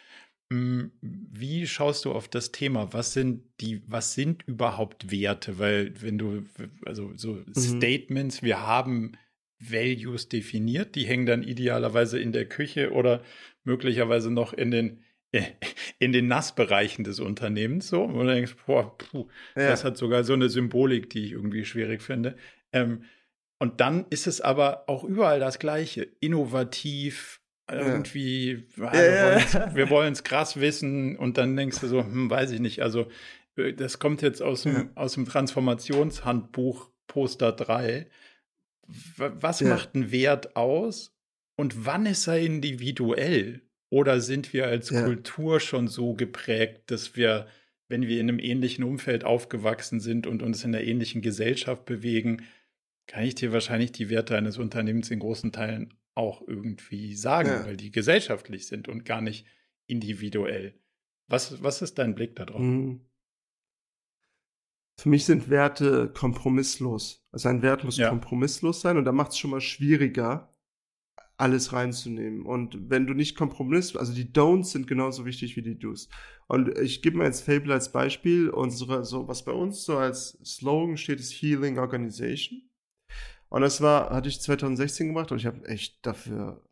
Mm, 0.50 0.86
wie 1.02 1.68
schaust 1.68 2.06
du 2.06 2.14
auf 2.14 2.30
das 2.30 2.54
Thema? 2.54 2.94
Was 2.94 3.12
sind 3.12 3.44
die, 3.60 3.84
was 3.86 4.14
sind 4.14 4.44
überhaupt 4.48 5.12
Werte? 5.12 5.60
Weil 5.60 5.94
wenn 6.02 6.18
du, 6.18 6.46
also 6.86 7.12
so 7.18 7.34
mhm. 7.34 7.54
Statements, 7.54 8.44
wir 8.44 8.66
haben 8.66 9.18
Values 9.60 10.30
definiert. 10.30 10.96
Die 10.96 11.06
hängen 11.06 11.26
dann 11.26 11.44
idealerweise 11.44 12.20
in 12.20 12.32
der 12.32 12.46
Küche 12.46 12.92
oder 12.92 13.22
möglicherweise 13.64 14.32
noch 14.32 14.54
in 14.54 14.72
den 14.72 15.04
in 16.00 16.12
den 16.12 16.28
Nassbereichen 16.28 17.04
des 17.04 17.20
Unternehmens 17.20 17.90
so. 17.90 18.04
Und 18.04 18.16
du 18.16 18.26
denkst, 18.26 18.56
boah, 18.66 18.98
puh, 18.98 19.28
ja. 19.56 19.70
das 19.70 19.84
hat 19.84 19.98
sogar 19.98 20.24
so 20.24 20.34
eine 20.34 20.50
Symbolik, 20.50 21.10
die 21.10 21.26
ich 21.26 21.32
irgendwie 21.34 21.66
schwierig 21.66 22.02
finde. 22.02 22.36
Ähm, 22.72 23.04
und 23.60 23.82
dann 23.82 24.06
ist 24.10 24.28
es 24.28 24.42
aber 24.42 24.88
auch 24.88 25.04
überall 25.04 25.40
das 25.40 25.60
Gleiche. 25.60 26.08
Innovativ, 26.20 27.42
irgendwie, 27.72 28.68
ja. 28.78 29.40
Ja, 29.40 29.76
wir 29.76 29.90
wollen 29.90 30.14
es 30.14 30.24
krass 30.24 30.60
wissen 30.60 31.18
und 31.18 31.38
dann 31.38 31.56
denkst 31.56 31.80
du 31.80 31.88
so, 31.88 32.04
hm, 32.04 32.30
weiß 32.30 32.52
ich 32.52 32.60
nicht. 32.60 32.82
Also, 32.82 33.08
äh, 33.56 33.74
das 33.74 34.00
kommt 34.00 34.22
jetzt 34.22 34.42
aus 34.42 34.64
dem, 34.64 34.92
aus 34.96 35.14
dem 35.14 35.26
Transformationshandbuch 35.26 36.92
Poster 37.08 37.52
3 37.52 38.08
was 38.88 39.60
ja. 39.60 39.70
macht 39.70 39.96
einen 39.96 40.12
Wert 40.12 40.56
aus 40.56 41.16
und 41.56 41.86
wann 41.86 42.06
ist 42.06 42.28
er 42.28 42.40
individuell? 42.40 43.62
Oder 43.90 44.20
sind 44.20 44.52
wir 44.52 44.68
als 44.68 44.90
ja. 44.90 45.04
Kultur 45.04 45.60
schon 45.60 45.88
so 45.88 46.16
geprägt, 46.16 46.92
dass 46.92 47.16
wir, 47.16 47.48
wenn 47.88 48.08
wir 48.08 48.20
in 48.20 48.30
einem 48.30 48.40
ähnlichen 48.40 48.84
Umfeld 48.84 49.24
aufgewachsen 49.24 50.00
sind 50.00 50.28
und 50.28 50.42
uns 50.42 50.64
in 50.64 50.76
einer 50.76 50.84
ähnlichen 50.84 51.22
Gesellschaft 51.22 51.86
bewegen, 51.86 52.44
kann 53.08 53.24
ich 53.24 53.36
dir 53.36 53.54
wahrscheinlich 53.54 53.92
die 53.92 54.10
Werte 54.10 54.36
eines 54.36 54.58
Unternehmens 54.58 55.12
in 55.12 55.20
großen 55.20 55.52
Teilen 55.52 55.94
auch 56.16 56.42
irgendwie 56.48 57.16
sagen, 57.16 57.50
ja. 57.50 57.66
weil 57.66 57.78
die 57.78 57.92
gesellschaftlich 57.92 58.68
sind 58.68 58.88
und 58.88 59.06
gar 59.06 59.22
nicht 59.22 59.46
individuell. 59.88 60.74
Was, 61.28 61.62
was 61.62 61.82
ist 61.82 61.98
dein 61.98 62.16
Blick 62.16 62.36
darauf? 62.36 62.60
Mhm. 62.60 63.02
Für 64.98 65.10
mich 65.10 65.26
sind 65.26 65.50
Werte 65.50 66.12
kompromisslos. 66.14 67.26
Also 67.32 67.50
ein 67.50 67.62
Wert 67.62 67.84
muss 67.84 67.98
ja. 67.98 68.10
kompromisslos 68.10 68.82
sein 68.82 68.98
und 68.98 69.06
da 69.06 69.12
macht 69.12 69.32
es 69.32 69.38
schon 69.38 69.52
mal 69.52 69.62
schwieriger, 69.62 70.56
alles 71.38 71.74
reinzunehmen. 71.74 72.46
Und 72.46 72.90
wenn 72.90 73.08
du 73.08 73.14
nicht 73.14 73.36
Kompromiss, 73.36 73.96
also 73.96 74.14
die 74.14 74.32
Don'ts 74.32 74.72
sind 74.72 74.88
genauso 74.88 75.26
wichtig 75.26 75.58
wie 75.58 75.62
die 75.62 75.78
Do's. 75.78 76.08
Und 76.48 76.78
ich 76.80 77.02
gebe 77.02 77.18
mir 77.18 77.26
jetzt 77.26 77.42
Fable 77.42 77.74
als 77.74 77.92
Beispiel. 77.92 78.50
Unsere, 78.50 79.04
so 79.04 79.28
was 79.28 79.44
bei 79.44 79.52
uns 79.52 79.84
so 79.84 79.98
als 79.98 80.40
Slogan 80.46 80.98
steht, 80.98 81.20
ist 81.20 81.34
Healing 81.34 81.78
Organization. 81.78 82.70
Und 83.50 83.62
das 83.62 83.82
war, 83.82 84.12
hatte 84.12 84.30
ich 84.30 84.42
2016 84.42 85.08
gemacht 85.08 85.32
und 85.32 85.38
ich 85.38 85.46
habe 85.46 85.66
echt 85.68 86.06
dafür 86.06 86.64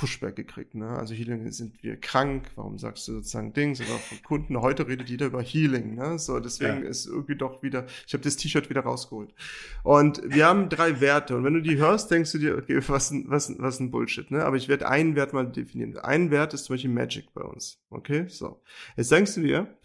Pushback 0.00 0.34
gekriegt. 0.34 0.74
Ne? 0.74 0.88
Also 0.88 1.12
Healing 1.12 1.52
sind 1.52 1.82
wir 1.82 2.00
krank, 2.00 2.50
warum 2.56 2.78
sagst 2.78 3.06
du 3.06 3.12
sozusagen 3.12 3.52
Dings 3.52 3.82
oder 3.82 3.98
von 3.98 4.22
Kunden? 4.22 4.58
Heute 4.58 4.88
redet 4.88 5.10
jeder 5.10 5.26
über 5.26 5.42
Healing. 5.42 5.94
Ne? 5.94 6.18
So, 6.18 6.40
deswegen 6.40 6.84
ja. 6.84 6.88
ist 6.88 7.04
irgendwie 7.04 7.36
doch 7.36 7.62
wieder, 7.62 7.84
ich 8.06 8.14
habe 8.14 8.24
das 8.24 8.38
T-Shirt 8.38 8.70
wieder 8.70 8.80
rausgeholt. 8.80 9.34
Und 9.82 10.22
wir 10.24 10.46
haben 10.46 10.70
drei 10.70 11.02
Werte 11.02 11.36
und 11.36 11.44
wenn 11.44 11.52
du 11.52 11.60
die 11.60 11.76
hörst, 11.76 12.10
denkst 12.10 12.32
du 12.32 12.38
dir, 12.38 12.56
okay, 12.56 12.80
was, 12.88 13.12
was, 13.26 13.54
was 13.58 13.78
ein 13.78 13.90
Bullshit. 13.90 14.30
Ne? 14.30 14.42
Aber 14.42 14.56
ich 14.56 14.68
werde 14.68 14.88
einen 14.88 15.16
Wert 15.16 15.34
mal 15.34 15.46
definieren. 15.46 15.98
Ein 15.98 16.30
Wert 16.30 16.54
ist 16.54 16.64
zum 16.64 16.74
Beispiel 16.74 16.90
Magic 16.90 17.34
bei 17.34 17.42
uns. 17.42 17.78
Okay, 17.90 18.24
so. 18.28 18.62
Jetzt 18.96 19.12
denkst 19.12 19.34
du 19.34 19.42
dir, 19.42 19.76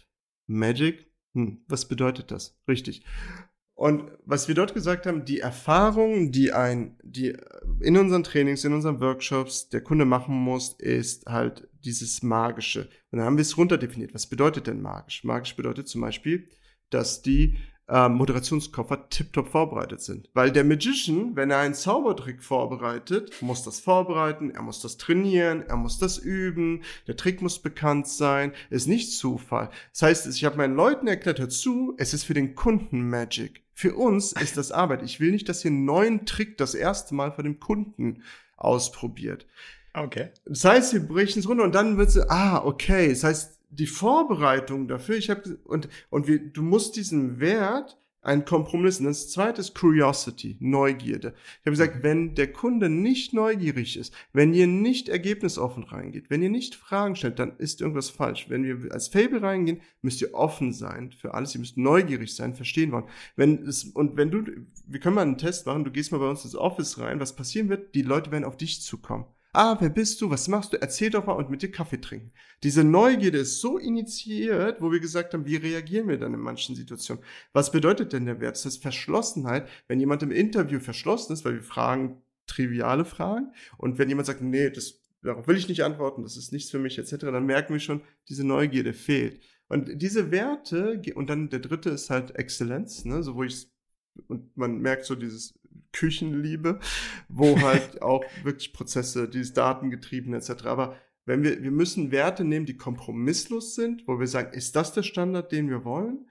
Magic, 0.46 1.10
hm, 1.34 1.58
was 1.68 1.88
bedeutet 1.88 2.30
das? 2.30 2.58
Richtig. 2.66 3.04
Und 3.76 4.10
was 4.24 4.48
wir 4.48 4.54
dort 4.54 4.72
gesagt 4.72 5.04
haben, 5.04 5.26
die 5.26 5.40
Erfahrung, 5.40 6.32
die 6.32 6.50
ein, 6.50 6.96
die 7.02 7.36
in 7.80 7.98
unseren 7.98 8.24
Trainings, 8.24 8.64
in 8.64 8.72
unseren 8.72 9.00
Workshops 9.00 9.68
der 9.68 9.82
Kunde 9.82 10.06
machen 10.06 10.34
muss, 10.34 10.72
ist 10.78 11.26
halt 11.26 11.68
dieses 11.84 12.22
Magische. 12.22 12.88
Und 13.10 13.18
dann 13.18 13.26
haben 13.26 13.36
wir 13.36 13.42
es 13.42 13.58
runterdefiniert. 13.58 14.14
Was 14.14 14.28
bedeutet 14.28 14.66
denn 14.66 14.80
magisch? 14.80 15.24
Magisch 15.24 15.54
bedeutet 15.56 15.88
zum 15.88 16.00
Beispiel, 16.00 16.48
dass 16.88 17.20
die 17.20 17.58
äh, 17.88 18.08
Moderationskoffer 18.08 19.10
tiptop 19.10 19.48
vorbereitet 19.48 20.00
sind. 20.00 20.30
Weil 20.32 20.50
der 20.52 20.64
Magician, 20.64 21.36
wenn 21.36 21.50
er 21.50 21.58
einen 21.58 21.74
Zaubertrick 21.74 22.42
vorbereitet, 22.42 23.42
muss 23.42 23.62
das 23.62 23.80
vorbereiten, 23.80 24.50
er 24.50 24.62
muss 24.62 24.80
das 24.80 24.96
trainieren, 24.96 25.60
er 25.60 25.76
muss 25.76 25.98
das 25.98 26.16
üben, 26.16 26.82
der 27.06 27.16
Trick 27.16 27.42
muss 27.42 27.60
bekannt 27.60 28.08
sein, 28.08 28.52
ist 28.70 28.88
nicht 28.88 29.12
Zufall. 29.12 29.68
Das 29.92 30.00
heißt, 30.00 30.26
ich 30.28 30.44
habe 30.46 30.56
meinen 30.56 30.76
Leuten 30.76 31.06
erklärt, 31.06 31.40
hör 31.40 31.50
zu, 31.50 31.94
es 31.98 32.14
ist 32.14 32.24
für 32.24 32.34
den 32.34 32.54
Kunden 32.54 33.08
Magic. 33.10 33.65
Für 33.78 33.94
uns 33.94 34.32
ist 34.32 34.56
das 34.56 34.72
Arbeit. 34.72 35.02
Ich 35.02 35.20
will 35.20 35.32
nicht, 35.32 35.50
dass 35.50 35.62
ihr 35.62 35.70
einen 35.70 35.84
neuen 35.84 36.24
Trick 36.24 36.56
das 36.56 36.74
erste 36.74 37.14
Mal 37.14 37.30
von 37.30 37.44
dem 37.44 37.60
Kunden 37.60 38.22
ausprobiert. 38.56 39.46
Okay. 39.92 40.30
Das 40.46 40.64
heißt, 40.64 40.94
wir 40.94 41.00
brechen 41.00 41.40
es 41.40 41.46
runter 41.46 41.64
und 41.64 41.74
dann 41.74 41.98
wird 41.98 42.08
es, 42.08 42.16
ah, 42.30 42.64
okay. 42.64 43.10
Das 43.10 43.22
heißt, 43.22 43.60
die 43.68 43.86
Vorbereitung 43.86 44.88
dafür, 44.88 45.16
ich 45.16 45.28
habe 45.28 45.58
und 45.64 45.90
und 46.08 46.26
wir, 46.26 46.38
du 46.38 46.62
musst 46.62 46.96
diesen 46.96 47.38
Wert 47.38 47.98
ein 48.26 48.44
Kompromiss. 48.44 48.98
Und 48.98 49.06
das 49.06 49.30
zweite 49.30 49.60
ist 49.60 49.74
Curiosity, 49.74 50.56
Neugierde. 50.60 51.34
Ich 51.60 51.66
habe 51.66 51.70
gesagt, 51.70 52.02
wenn 52.02 52.34
der 52.34 52.52
Kunde 52.52 52.88
nicht 52.88 53.32
neugierig 53.32 53.96
ist, 53.96 54.12
wenn 54.32 54.52
ihr 54.52 54.66
nicht 54.66 55.08
ergebnisoffen 55.08 55.84
reingeht, 55.84 56.28
wenn 56.28 56.42
ihr 56.42 56.50
nicht 56.50 56.74
Fragen 56.74 57.14
stellt, 57.14 57.38
dann 57.38 57.56
ist 57.58 57.80
irgendwas 57.80 58.10
falsch. 58.10 58.50
Wenn 58.50 58.64
wir 58.64 58.92
als 58.92 59.08
Fable 59.08 59.42
reingehen, 59.42 59.80
müsst 60.02 60.20
ihr 60.20 60.34
offen 60.34 60.72
sein 60.72 61.12
für 61.12 61.34
alles. 61.34 61.54
Ihr 61.54 61.60
müsst 61.60 61.76
neugierig 61.76 62.34
sein, 62.34 62.54
verstehen 62.54 62.92
wollen. 62.92 63.08
Wenn 63.36 63.64
es, 63.66 63.84
und 63.84 64.16
wenn 64.16 64.30
du, 64.30 64.42
wir 64.86 65.00
können 65.00 65.14
mal 65.14 65.22
einen 65.22 65.38
Test 65.38 65.66
machen, 65.66 65.84
du 65.84 65.92
gehst 65.92 66.10
mal 66.10 66.18
bei 66.18 66.28
uns 66.28 66.44
ins 66.44 66.56
Office 66.56 66.98
rein, 66.98 67.20
was 67.20 67.36
passieren 67.36 67.68
wird, 67.68 67.94
die 67.94 68.02
Leute 68.02 68.32
werden 68.32 68.44
auf 68.44 68.56
dich 68.56 68.82
zukommen. 68.82 69.26
Ah, 69.58 69.74
wer 69.80 69.88
bist 69.88 70.20
du? 70.20 70.28
Was 70.28 70.48
machst 70.48 70.74
du? 70.74 70.82
Erzähl 70.82 71.08
doch 71.08 71.24
mal 71.24 71.32
und 71.32 71.48
mit 71.48 71.62
dir 71.62 71.70
Kaffee 71.70 71.98
trinken. 71.98 72.30
Diese 72.62 72.84
Neugierde 72.84 73.38
ist 73.38 73.62
so 73.62 73.78
initiiert, 73.78 74.82
wo 74.82 74.92
wir 74.92 75.00
gesagt 75.00 75.32
haben, 75.32 75.46
wie 75.46 75.56
reagieren 75.56 76.08
wir 76.08 76.18
dann 76.18 76.34
in 76.34 76.40
manchen 76.40 76.76
Situationen? 76.76 77.24
Was 77.54 77.72
bedeutet 77.72 78.12
denn 78.12 78.26
der 78.26 78.38
Wert? 78.38 78.56
Das 78.56 78.66
ist 78.66 78.82
Verschlossenheit. 78.82 79.66
Wenn 79.88 79.98
jemand 79.98 80.22
im 80.22 80.30
Interview 80.30 80.78
verschlossen 80.78 81.32
ist, 81.32 81.46
weil 81.46 81.54
wir 81.54 81.62
fragen 81.62 82.20
triviale 82.46 83.06
Fragen 83.06 83.52
und 83.78 83.96
wenn 83.96 84.10
jemand 84.10 84.26
sagt, 84.26 84.42
nee, 84.42 84.68
das, 84.68 85.00
darauf 85.22 85.48
will 85.48 85.56
ich 85.56 85.68
nicht 85.68 85.84
antworten, 85.84 86.22
das 86.22 86.36
ist 86.36 86.52
nichts 86.52 86.70
für 86.70 86.78
mich, 86.78 86.98
etc., 86.98 87.16
dann 87.16 87.46
merken 87.46 87.72
wir 87.72 87.80
schon, 87.80 88.02
diese 88.28 88.46
Neugierde 88.46 88.92
fehlt. 88.92 89.40
Und 89.68 90.02
diese 90.02 90.30
Werte, 90.32 91.00
und 91.14 91.30
dann 91.30 91.48
der 91.48 91.60
dritte 91.60 91.88
ist 91.88 92.10
halt 92.10 92.36
Exzellenz, 92.36 93.06
ne, 93.06 93.22
so 93.22 93.36
wo 93.36 93.42
ich 93.42 93.68
und 94.28 94.56
man 94.56 94.80
merkt 94.80 95.04
so 95.04 95.14
dieses 95.14 95.54
Küchenliebe, 95.96 96.78
wo 97.28 97.60
halt 97.60 98.02
auch 98.02 98.24
wirklich 98.42 98.72
Prozesse, 98.72 99.28
dieses 99.28 99.52
Datengetriebene 99.54 100.36
etc. 100.36 100.66
Aber 100.66 100.96
wenn 101.24 101.42
wir, 101.42 101.62
wir 101.62 101.70
müssen 101.70 102.12
Werte 102.12 102.44
nehmen, 102.44 102.66
die 102.66 102.76
kompromisslos 102.76 103.74
sind, 103.74 104.06
wo 104.06 104.20
wir 104.20 104.28
sagen, 104.28 104.52
ist 104.52 104.76
das 104.76 104.92
der 104.92 105.02
Standard, 105.02 105.50
den 105.50 105.68
wir 105.68 105.84
wollen? 105.84 106.26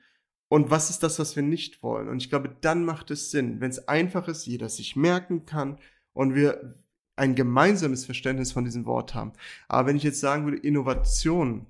Und 0.47 0.70
was 0.70 0.89
ist 0.89 1.03
das, 1.03 1.20
was 1.20 1.36
wir 1.36 1.43
nicht 1.43 1.82
wollen? 1.84 2.07
Und 2.07 2.18
ich 2.18 2.30
glaube, 2.30 2.55
dann 2.61 2.86
macht 2.86 3.11
es 3.11 3.32
Sinn, 3.32 3.59
wenn 3.59 3.72
es 3.72 3.88
einfach 3.88 4.28
ist, 4.28 4.45
jeder 4.45 4.70
sich 4.70 4.95
merken 4.95 5.45
kann 5.45 5.80
und 6.13 6.36
wir 6.36 6.76
ein 7.16 7.36
gemeinsames 7.36 8.05
Verständnis 8.05 8.51
von 8.51 8.66
diesem 8.66 8.86
Wort 8.86 9.16
haben. 9.16 9.34
Aber 9.68 9.88
wenn 9.88 9.95
ich 9.95 10.03
jetzt 10.03 10.20
sagen 10.20 10.45
würde, 10.45 10.57
Innovation, 10.57 11.66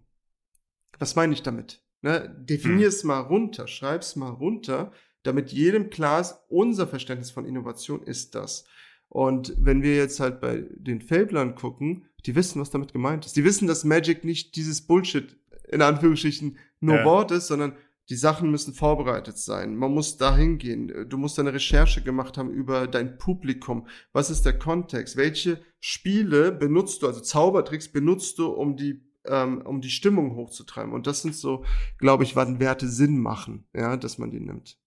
was 0.99 1.15
meine 1.15 1.33
ich 1.33 1.43
damit? 1.43 1.81
Ne? 2.01 2.35
Definier 2.37 2.87
hm. 2.87 2.89
es 2.89 3.03
mal 3.03 3.19
runter, 3.19 3.67
schreib 3.67 4.01
es 4.01 4.15
mal 4.15 4.29
runter 4.29 4.91
damit 5.25 5.51
jedem 5.51 5.89
klar 5.89 6.21
ist, 6.21 6.35
unser 6.49 6.87
Verständnis 6.87 7.31
von 7.31 7.45
Innovation 7.45 8.03
ist 8.03 8.35
das. 8.35 8.65
Und 9.09 9.53
wenn 9.57 9.81
wir 9.81 9.95
jetzt 9.95 10.19
halt 10.19 10.41
bei 10.41 10.65
den 10.75 11.01
Fablern 11.01 11.55
gucken, 11.55 12.05
die 12.25 12.35
wissen, 12.35 12.59
was 12.59 12.71
damit 12.71 12.91
gemeint 12.91 13.25
ist. 13.25 13.35
Die 13.35 13.43
wissen, 13.43 13.67
dass 13.67 13.83
Magic 13.83 14.23
nicht 14.23 14.55
dieses 14.55 14.81
Bullshit 14.81 15.37
in 15.69 15.81
Anführungsstrichen 15.81 16.57
nur 16.79 16.97
ja. 16.97 17.05
Wort 17.05 17.31
ist, 17.31 17.47
sondern 17.47 17.75
die 18.09 18.15
Sachen 18.15 18.51
müssen 18.51 18.73
vorbereitet 18.73 19.37
sein. 19.37 19.75
Man 19.75 19.91
muss 19.91 20.17
dahin 20.17 20.57
gehen. 20.57 21.09
Du 21.09 21.17
musst 21.17 21.37
deine 21.37 21.53
Recherche 21.53 22.03
gemacht 22.03 22.37
haben 22.37 22.51
über 22.51 22.87
dein 22.87 23.17
Publikum. 23.17 23.87
Was 24.13 24.29
ist 24.29 24.45
der 24.45 24.59
Kontext? 24.59 25.17
Welche 25.17 25.59
Spiele 25.79 26.51
benutzt 26.51 27.01
du, 27.01 27.07
also 27.07 27.21
Zaubertricks 27.21 27.91
benutzt 27.91 28.37
du, 28.37 28.47
um 28.47 28.75
die 28.75 29.01
ähm, 29.27 29.61
um 29.65 29.81
die 29.81 29.89
Stimmung 29.89 30.35
hochzutreiben? 30.35 30.93
Und 30.93 31.07
das 31.07 31.23
sind 31.23 31.35
so, 31.35 31.65
glaube 31.97 32.23
ich, 32.23 32.35
wann 32.35 32.59
Werte 32.59 32.87
Sinn 32.87 33.19
machen, 33.19 33.65
ja, 33.73 33.97
dass 33.97 34.19
man 34.19 34.29
die 34.29 34.39
nimmt. 34.39 34.77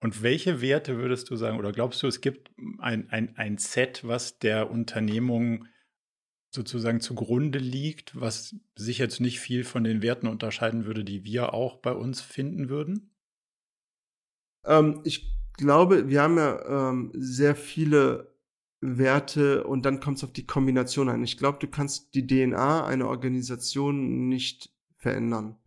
Und 0.00 0.22
welche 0.22 0.60
Werte 0.60 0.96
würdest 0.96 1.28
du 1.30 1.36
sagen, 1.36 1.58
oder 1.58 1.72
glaubst 1.72 2.02
du, 2.02 2.06
es 2.06 2.20
gibt 2.20 2.52
ein, 2.78 3.10
ein, 3.10 3.36
ein 3.36 3.58
Set, 3.58 4.06
was 4.06 4.38
der 4.38 4.70
Unternehmung 4.70 5.66
sozusagen 6.50 7.00
zugrunde 7.00 7.58
liegt, 7.58 8.18
was 8.18 8.56
sich 8.76 8.98
jetzt 8.98 9.20
nicht 9.20 9.40
viel 9.40 9.64
von 9.64 9.84
den 9.84 10.00
Werten 10.02 10.28
unterscheiden 10.28 10.86
würde, 10.86 11.04
die 11.04 11.24
wir 11.24 11.52
auch 11.52 11.76
bei 11.78 11.92
uns 11.92 12.20
finden 12.20 12.68
würden? 12.68 13.10
Ähm, 14.64 15.00
ich 15.04 15.36
glaube, 15.54 16.08
wir 16.08 16.22
haben 16.22 16.36
ja 16.36 16.90
ähm, 16.90 17.10
sehr 17.14 17.56
viele 17.56 18.34
Werte 18.80 19.64
und 19.64 19.84
dann 19.84 20.00
kommt 20.00 20.18
es 20.18 20.24
auf 20.24 20.32
die 20.32 20.46
Kombination 20.46 21.08
ein. 21.08 21.24
Ich 21.24 21.36
glaube, 21.36 21.58
du 21.60 21.66
kannst 21.66 22.14
die 22.14 22.26
DNA 22.26 22.86
einer 22.86 23.08
Organisation 23.08 24.28
nicht 24.28 24.70
verändern. 24.96 25.58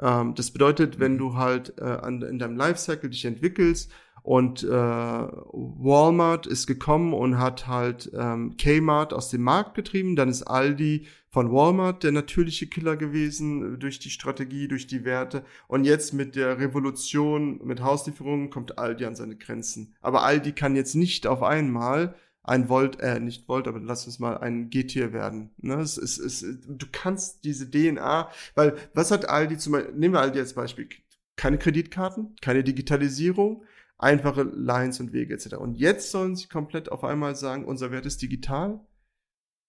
Ähm, 0.00 0.34
das 0.34 0.50
bedeutet, 0.50 0.98
wenn 0.98 1.14
mhm. 1.14 1.18
du 1.18 1.34
halt 1.34 1.74
äh, 1.78 1.84
an, 1.84 2.22
in 2.22 2.38
deinem 2.38 2.56
Lifecycle 2.56 3.10
dich 3.10 3.24
entwickelst 3.24 3.90
und 4.22 4.62
äh, 4.62 4.68
Walmart 4.68 6.46
ist 6.46 6.66
gekommen 6.66 7.14
und 7.14 7.38
hat 7.38 7.66
halt 7.66 8.10
ähm, 8.14 8.56
Kmart 8.58 9.12
aus 9.12 9.30
dem 9.30 9.42
Markt 9.42 9.74
getrieben, 9.74 10.16
dann 10.16 10.28
ist 10.28 10.42
Aldi 10.42 11.06
von 11.30 11.52
Walmart 11.52 12.02
der 12.02 12.12
natürliche 12.12 12.66
Killer 12.66 12.96
gewesen 12.96 13.78
durch 13.78 13.98
die 13.98 14.10
Strategie, 14.10 14.68
durch 14.68 14.86
die 14.86 15.04
Werte. 15.04 15.44
Und 15.68 15.84
jetzt 15.84 16.12
mit 16.12 16.34
der 16.34 16.58
Revolution, 16.58 17.60
mit 17.64 17.82
Hauslieferungen 17.82 18.50
kommt 18.50 18.78
Aldi 18.78 19.04
an 19.06 19.14
seine 19.14 19.36
Grenzen. 19.36 19.94
Aber 20.00 20.22
Aldi 20.22 20.52
kann 20.52 20.76
jetzt 20.76 20.94
nicht 20.94 21.26
auf 21.26 21.42
einmal 21.42 22.14
ein 22.42 22.68
Volt, 22.68 23.00
äh, 23.00 23.20
nicht 23.20 23.48
Volt, 23.48 23.68
aber 23.68 23.80
lass 23.80 24.06
uns 24.06 24.18
mal 24.18 24.38
ein 24.38 24.70
G-Tier 24.70 25.12
werden. 25.12 25.50
Ne? 25.58 25.74
Es, 25.74 25.98
es, 25.98 26.18
es, 26.18 26.40
du 26.40 26.86
kannst 26.90 27.44
diese 27.44 27.70
DNA, 27.70 28.30
weil 28.54 28.76
was 28.94 29.10
hat 29.10 29.28
Aldi 29.28 29.58
zum 29.58 29.74
Beispiel, 29.74 29.94
nehmen 29.94 30.14
wir 30.14 30.20
Aldi 30.20 30.38
als 30.38 30.54
Beispiel, 30.54 30.88
keine 31.36 31.58
Kreditkarten, 31.58 32.36
keine 32.40 32.64
Digitalisierung, 32.64 33.64
einfache 33.98 34.42
Lines 34.42 35.00
und 35.00 35.12
Wege 35.12 35.34
etc. 35.34 35.56
Und 35.56 35.76
jetzt 35.76 36.10
sollen 36.10 36.34
sie 36.34 36.48
komplett 36.48 36.90
auf 36.90 37.04
einmal 37.04 37.36
sagen, 37.36 37.66
unser 37.66 37.90
Wert 37.90 38.06
ist 38.06 38.22
digital. 38.22 38.80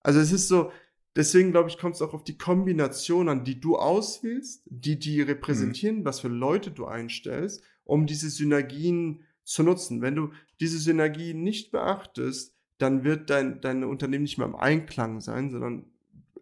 Also 0.03 0.19
es 0.19 0.31
ist 0.31 0.47
so, 0.47 0.71
deswegen 1.15 1.51
glaube 1.51 1.69
ich, 1.69 1.77
kommt 1.77 1.95
es 1.95 2.01
auch 2.01 2.13
auf 2.13 2.23
die 2.23 2.37
Kombination 2.37 3.27
an, 3.27 3.43
die 3.43 3.59
du 3.59 3.77
auswählst, 3.77 4.63
die 4.65 4.97
die 4.97 5.21
repräsentieren, 5.21 5.99
mhm. 5.99 6.05
was 6.05 6.21
für 6.21 6.29
Leute 6.29 6.71
du 6.71 6.85
einstellst, 6.85 7.61
um 7.83 8.07
diese 8.07 8.29
Synergien 8.29 9.23
zu 9.43 9.63
nutzen. 9.63 10.01
Wenn 10.01 10.15
du 10.15 10.31
diese 10.59 10.79
Synergien 10.79 11.43
nicht 11.43 11.71
beachtest, 11.71 12.55
dann 12.81 13.03
wird 13.03 13.29
dein, 13.29 13.61
dein 13.61 13.83
Unternehmen 13.83 14.23
nicht 14.23 14.37
mehr 14.37 14.47
im 14.47 14.55
Einklang 14.55 15.21
sein, 15.21 15.51
sondern 15.51 15.85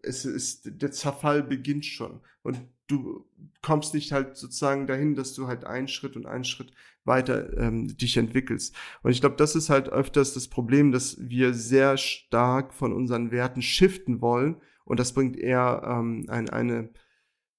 es 0.01 0.25
ist, 0.25 0.81
der 0.81 0.91
Zerfall 0.91 1.43
beginnt 1.43 1.85
schon. 1.85 2.21
Und 2.43 2.59
du 2.87 3.25
kommst 3.61 3.93
nicht 3.93 4.11
halt 4.11 4.37
sozusagen 4.37 4.87
dahin, 4.87 5.15
dass 5.15 5.33
du 5.33 5.47
halt 5.47 5.65
einen 5.65 5.87
Schritt 5.87 6.15
und 6.15 6.25
einen 6.25 6.45
Schritt 6.45 6.71
weiter 7.05 7.57
ähm, 7.57 7.95
dich 7.97 8.17
entwickelst. 8.17 8.75
Und 9.03 9.11
ich 9.11 9.19
glaube, 9.19 9.35
das 9.35 9.55
ist 9.55 9.69
halt 9.69 9.89
öfters 9.89 10.33
das 10.33 10.47
Problem, 10.47 10.91
dass 10.91 11.17
wir 11.19 11.53
sehr 11.53 11.97
stark 11.97 12.73
von 12.73 12.93
unseren 12.93 13.31
Werten 13.31 13.61
shiften 13.61 14.21
wollen. 14.21 14.57
Und 14.85 14.99
das 14.99 15.13
bringt 15.13 15.37
eher 15.37 15.81
ähm, 15.85 16.25
ein, 16.29 16.49
eine, 16.49 16.89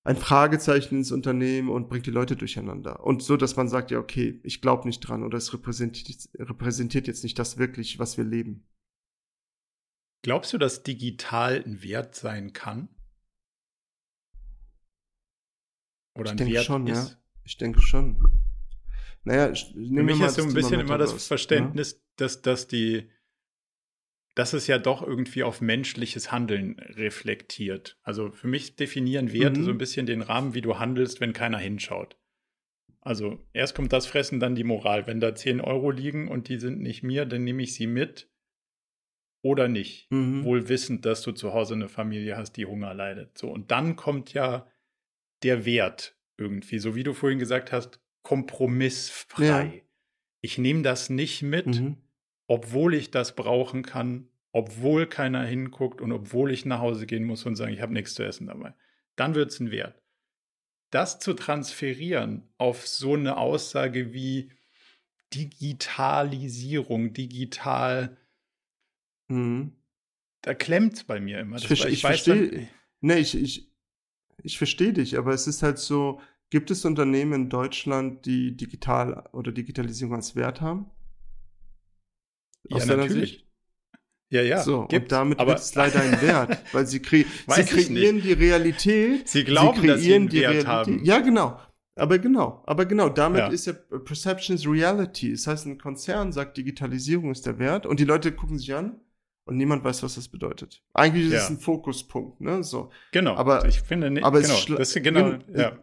ein 0.03 0.17
Fragezeichen 0.17 0.97
ins 0.97 1.13
Unternehmen 1.13 1.69
und 1.69 1.89
bringt 1.89 2.07
die 2.07 2.11
Leute 2.11 2.37
durcheinander. 2.37 3.05
Und 3.05 3.23
so, 3.23 3.37
dass 3.37 3.57
man 3.57 3.69
sagt, 3.69 3.91
ja, 3.91 3.99
okay, 3.99 4.41
ich 4.43 4.63
glaube 4.63 4.87
nicht 4.89 5.01
dran 5.01 5.23
oder 5.23 5.37
es 5.37 5.53
repräsentiert, 5.53 6.29
repräsentiert 6.39 7.07
jetzt 7.07 7.23
nicht 7.23 7.39
das 7.39 7.59
wirklich, 7.59 7.99
was 7.99 8.17
wir 8.17 8.25
leben. 8.25 8.67
Glaubst 10.23 10.53
du, 10.53 10.59
dass 10.59 10.83
digital 10.83 11.63
ein 11.65 11.83
Wert 11.83 12.15
sein 12.15 12.53
kann? 12.53 12.89
Oder 16.19 16.35
ich 16.35 16.41
ein 16.41 16.49
Wert 16.49 16.65
schon, 16.65 16.87
ist? 16.87 17.11
Ja. 17.11 17.17
Ich 17.45 17.57
denke 17.57 17.81
schon. 17.83 18.19
Naja, 19.25 19.55
Für 19.55 19.79
mich 19.79 20.21
ist 20.21 20.37
so 20.37 20.43
ein 20.43 20.55
bisschen 20.55 20.81
immer 20.81 20.99
das 20.99 21.27
Verständnis, 21.27 21.93
ja? 21.93 21.99
dass, 22.17 22.43
dass 22.43 22.69
die 22.69 23.11
dass 24.35 24.53
es 24.53 24.67
ja 24.67 24.79
doch 24.79 25.03
irgendwie 25.03 25.43
auf 25.43 25.61
menschliches 25.61 26.31
Handeln 26.31 26.79
reflektiert. 26.79 27.99
Also 28.03 28.31
für 28.31 28.47
mich 28.47 28.77
definieren 28.77 29.33
Werte 29.33 29.61
mhm. 29.61 29.65
so 29.65 29.71
ein 29.71 29.79
bisschen 29.79 30.07
den 30.07 30.23
Rahmen, 30.23 30.55
wie 30.55 30.61
du 30.61 30.79
handelst, 30.79 31.21
wenn 31.21 31.33
keiner 31.33 31.59
hinschaut. 31.59 32.17
Also 33.01 33.45
erst 33.53 33.75
kommt 33.75 33.93
das 33.93 34.07
Fressen, 34.07 34.41
dann 34.41 34.55
die 34.55 34.65
Moral. 34.65 35.07
Wenn 35.07 35.21
da 35.21 35.35
10 35.35 35.61
Euro 35.61 35.91
liegen 35.91 36.29
und 36.29 36.49
die 36.49 36.59
sind 36.59 36.81
nicht 36.81 37.03
mir, 37.03 37.25
dann 37.25 37.45
nehme 37.45 37.63
ich 37.63 37.75
sie 37.75 37.87
mit 37.87 38.31
oder 39.43 39.69
nicht. 39.69 40.11
Mhm. 40.11 40.45
Wohl 40.45 40.69
wissend, 40.69 41.07
dass 41.07 41.23
du 41.23 41.33
zu 41.33 41.53
Hause 41.55 41.75
eine 41.75 41.89
Familie 41.89 42.37
hast, 42.37 42.53
die 42.53 42.67
Hunger 42.67 42.95
leidet. 42.95 43.39
So, 43.39 43.51
und 43.51 43.71
dann 43.71 43.97
kommt 43.97 44.33
ja 44.35 44.71
der 45.43 45.65
Wert 45.65 46.17
irgendwie, 46.37 46.79
so 46.79 46.95
wie 46.95 47.03
du 47.03 47.15
vorhin 47.15 47.39
gesagt 47.39 47.73
hast, 47.73 48.01
kompromissfrei. 48.23 49.65
Ja. 49.75 49.83
Ich 50.43 50.59
nehme 50.59 50.83
das 50.83 51.11
nicht 51.11 51.43
mit, 51.43 51.67
mhm. 51.67 51.97
Obwohl 52.51 52.95
ich 52.95 53.11
das 53.11 53.37
brauchen 53.37 53.83
kann, 53.83 54.29
obwohl 54.53 55.07
keiner 55.07 55.45
hinguckt 55.45 56.01
und 56.01 56.13
obwohl 56.13 56.51
ich 56.51 56.65
nach 56.67 56.81
Hause 56.81 57.07
gehen 57.07 57.25
muss 57.25 57.47
und 57.47 57.57
sagen, 57.57 57.73
ich 57.73 57.81
habe 57.81 57.93
nichts 57.93 58.15
zu 58.15 58.25
essen 58.25 58.49
dabei. 58.49 58.75
Dann 59.17 59.35
wird 59.35 59.51
es 59.51 59.61
ein 59.61 59.71
Wert 59.71 60.01
das 60.91 61.21
zu 61.21 61.35
transferieren 61.35 62.49
auf 62.59 62.87
so 62.87 63.15
eine 63.15 63.37
Aussage 63.37 64.13
wie 64.13 64.51
Digitalisierung, 65.33 67.13
digital, 67.13 68.17
mhm. 69.29 69.73
da 70.43 70.55
klemmt 70.55 70.95
es 70.95 71.05
bei 71.05 71.21
mir 71.21 71.39
immer. 71.39 71.57
Das, 71.57 71.71
ich, 71.71 71.85
ich, 71.85 71.93
ich 71.93 72.01
verstehe, 72.01 72.69
nee, 73.01 73.19
ich, 73.19 73.41
ich, 73.41 73.73
ich 74.43 74.59
verstehe 74.59 74.93
dich, 74.93 75.17
aber 75.17 75.33
es 75.33 75.47
ist 75.47 75.63
halt 75.63 75.79
so, 75.79 76.21
gibt 76.51 76.73
es 76.73 76.85
Unternehmen 76.85 77.45
in 77.45 77.49
Deutschland, 77.49 78.27
die 78.27 78.57
digital 78.57 79.29
oder 79.33 79.53
Digitalisierung 79.53 80.17
als 80.17 80.35
Wert 80.35 80.61
haben? 80.61 80.91
Aus 82.71 82.87
ja, 82.87 82.97
natürlich. 82.97 83.31
Sicht? 83.31 83.47
Ja, 84.31 84.43
ja. 84.43 84.63
So, 84.63 84.87
gibt, 84.87 85.05
und 85.05 85.13
damit 85.13 85.39
wird 85.41 85.59
es 85.59 85.75
leider 85.75 86.01
ein 86.01 86.23
Wert, 86.23 86.59
weil 86.73 86.87
sie, 86.87 87.01
kre 87.01 87.25
sie 87.49 87.65
kreieren 87.65 88.23
die 88.23 88.33
Realität. 88.33 89.29
Sie 89.29 89.45
glauben, 89.45 89.81
sie 89.81 89.87
dass 89.89 90.01
sie 90.01 90.15
einen 90.15 90.33
Wert 90.33 90.67
haben. 90.67 91.05
Ja, 91.05 91.19
genau. 91.19 91.59
Aber 91.97 92.19
genau, 92.19 92.63
aber 92.67 92.87
genau, 92.87 93.09
damit 93.09 93.41
ja. 93.41 93.49
ist 93.49 93.67
ja 93.67 93.73
Perception 93.73 94.57
is 94.57 94.67
Reality. 94.67 95.33
Das 95.33 95.47
heißt, 95.47 95.67
ein 95.67 95.79
Konzern 95.79 96.33
sagt, 96.33 96.57
Digitalisierung 96.57 97.33
ist 97.33 97.45
der 97.45 97.59
Wert 97.59 97.85
und 97.85 98.01
die 98.01 98.05
Leute 98.05 98.33
gucken 98.33 98.59
sich 98.59 98.73
an 98.73 99.01
und 99.45 99.57
niemand 99.57 99.85
weiß, 99.85 100.03
was 100.03 100.15
das 100.15 100.29
bedeutet. 100.29 100.83
Eigentlich 100.95 101.27
ist 101.27 101.33
ja. 101.33 101.39
es 101.41 101.51
ein 101.51 101.59
Fokuspunkt, 101.59 102.41
ne? 102.41 102.63
So. 102.63 102.91
Genau. 103.11 103.35
Aber 103.35 103.67
ich 103.67 103.83
finde 103.83 104.11
nicht, 104.11 104.25
aber 104.25 104.41
genau, 104.41 104.55
das 104.79 104.97
ist 104.97 105.03
genau, 105.03 105.35
ja. 105.53 105.79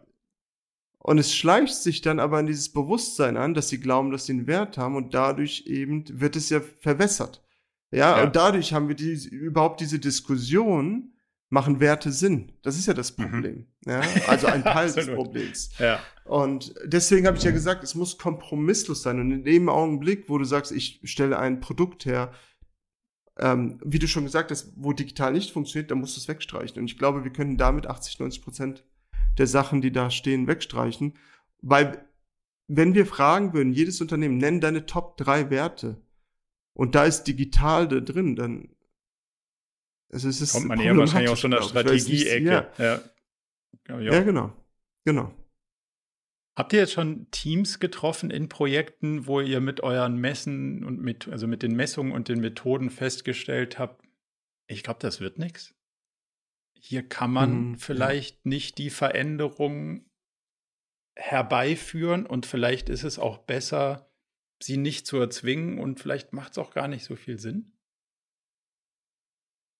Und 0.98 1.18
es 1.18 1.34
schleicht 1.34 1.74
sich 1.74 2.00
dann 2.00 2.20
aber 2.20 2.40
in 2.40 2.46
dieses 2.46 2.72
Bewusstsein 2.72 3.36
an, 3.36 3.54
dass 3.54 3.68
sie 3.68 3.80
glauben, 3.80 4.10
dass 4.10 4.26
sie 4.26 4.32
einen 4.32 4.46
Wert 4.46 4.78
haben 4.78 4.96
und 4.96 5.14
dadurch 5.14 5.64
eben 5.66 6.04
wird 6.20 6.36
es 6.36 6.50
ja 6.50 6.60
verwässert. 6.60 7.42
Ja, 7.90 8.18
ja, 8.18 8.24
und 8.24 8.36
dadurch 8.36 8.72
haben 8.72 8.88
wir 8.88 8.94
die, 8.94 9.14
überhaupt 9.28 9.80
diese 9.80 9.98
Diskussion, 9.98 11.12
machen 11.50 11.80
Werte 11.80 12.12
Sinn. 12.12 12.52
Das 12.62 12.76
ist 12.76 12.86
ja 12.86 12.94
das 12.94 13.16
mhm. 13.16 13.22
Problem. 13.22 13.66
Mhm. 13.84 13.92
Ja, 13.92 14.02
also 14.26 14.46
ein 14.48 14.62
Teil 14.64 14.92
des 14.92 15.06
Problems. 15.06 15.70
Ja. 15.78 16.00
Und 16.24 16.74
deswegen 16.84 17.26
habe 17.26 17.38
ich 17.38 17.44
ja 17.44 17.50
gesagt, 17.50 17.82
es 17.84 17.94
muss 17.94 18.18
kompromisslos 18.18 19.02
sein. 19.02 19.18
Und 19.20 19.30
in 19.30 19.44
dem 19.44 19.68
Augenblick, 19.68 20.28
wo 20.28 20.36
du 20.36 20.44
sagst, 20.44 20.72
ich 20.72 21.00
stelle 21.04 21.38
ein 21.38 21.60
Produkt 21.60 22.04
her, 22.04 22.32
ähm, 23.38 23.80
wie 23.84 23.98
du 23.98 24.08
schon 24.08 24.24
gesagt 24.24 24.50
hast, 24.50 24.72
wo 24.76 24.92
digital 24.92 25.32
nicht 25.32 25.52
funktioniert, 25.52 25.90
dann 25.90 26.00
musst 26.00 26.16
du 26.16 26.20
es 26.20 26.28
wegstreichen. 26.28 26.78
Und 26.80 26.86
ich 26.86 26.98
glaube, 26.98 27.24
wir 27.24 27.32
können 27.32 27.56
damit 27.56 27.86
80, 27.86 28.18
90 28.18 28.42
Prozent 28.42 28.84
der 29.38 29.46
Sachen, 29.46 29.80
die 29.80 29.92
da 29.92 30.10
stehen, 30.10 30.46
wegstreichen. 30.46 31.14
Weil, 31.60 32.04
wenn 32.66 32.94
wir 32.94 33.06
fragen 33.06 33.52
würden, 33.52 33.72
jedes 33.72 34.00
Unternehmen, 34.00 34.38
nenn 34.38 34.60
deine 34.60 34.86
Top 34.86 35.16
drei 35.16 35.50
Werte, 35.50 36.00
und 36.74 36.94
da 36.94 37.04
ist 37.04 37.24
digital 37.24 37.88
da 37.88 37.98
drin, 37.98 38.36
dann 38.36 38.68
also 40.10 40.28
es 40.28 40.40
ist 40.40 40.52
kommt 40.52 40.68
man 40.68 40.80
eher 40.80 40.96
wahrscheinlich 40.96 41.30
aus 41.30 41.40
so 41.40 41.48
einer 41.48 41.62
Strategie-Ecke. 41.62 42.44
Ja. 42.44 42.72
Ja. 42.78 43.00
Ja, 43.88 44.00
ja. 44.00 44.22
genau. 44.22 44.52
Genau. 45.04 45.34
Habt 46.56 46.72
ihr 46.72 46.80
jetzt 46.80 46.92
schon 46.92 47.30
Teams 47.30 47.78
getroffen 47.78 48.30
in 48.30 48.48
Projekten, 48.48 49.26
wo 49.26 49.40
ihr 49.40 49.60
mit 49.60 49.82
euren 49.82 50.16
Messen 50.16 50.82
und 50.84 51.00
mit, 51.00 51.28
also 51.28 51.46
mit 51.46 51.62
den 51.62 51.76
Messungen 51.76 52.12
und 52.12 52.28
den 52.28 52.40
Methoden 52.40 52.90
festgestellt 52.90 53.78
habt, 53.78 54.04
ich 54.66 54.82
glaube, 54.82 54.98
das 55.00 55.20
wird 55.20 55.38
nichts? 55.38 55.74
Hier 56.80 57.08
kann 57.08 57.32
man 57.32 57.70
mhm, 57.70 57.78
vielleicht 57.78 58.36
ja. 58.36 58.40
nicht 58.44 58.78
die 58.78 58.90
Veränderung 58.90 60.08
herbeiführen 61.16 62.26
und 62.26 62.46
vielleicht 62.46 62.88
ist 62.88 63.04
es 63.04 63.18
auch 63.18 63.38
besser, 63.38 64.10
sie 64.62 64.76
nicht 64.76 65.06
zu 65.06 65.18
erzwingen 65.18 65.78
und 65.78 66.00
vielleicht 66.00 66.32
macht 66.32 66.52
es 66.52 66.58
auch 66.58 66.72
gar 66.72 66.88
nicht 66.88 67.04
so 67.04 67.16
viel 67.16 67.38
Sinn? 67.38 67.72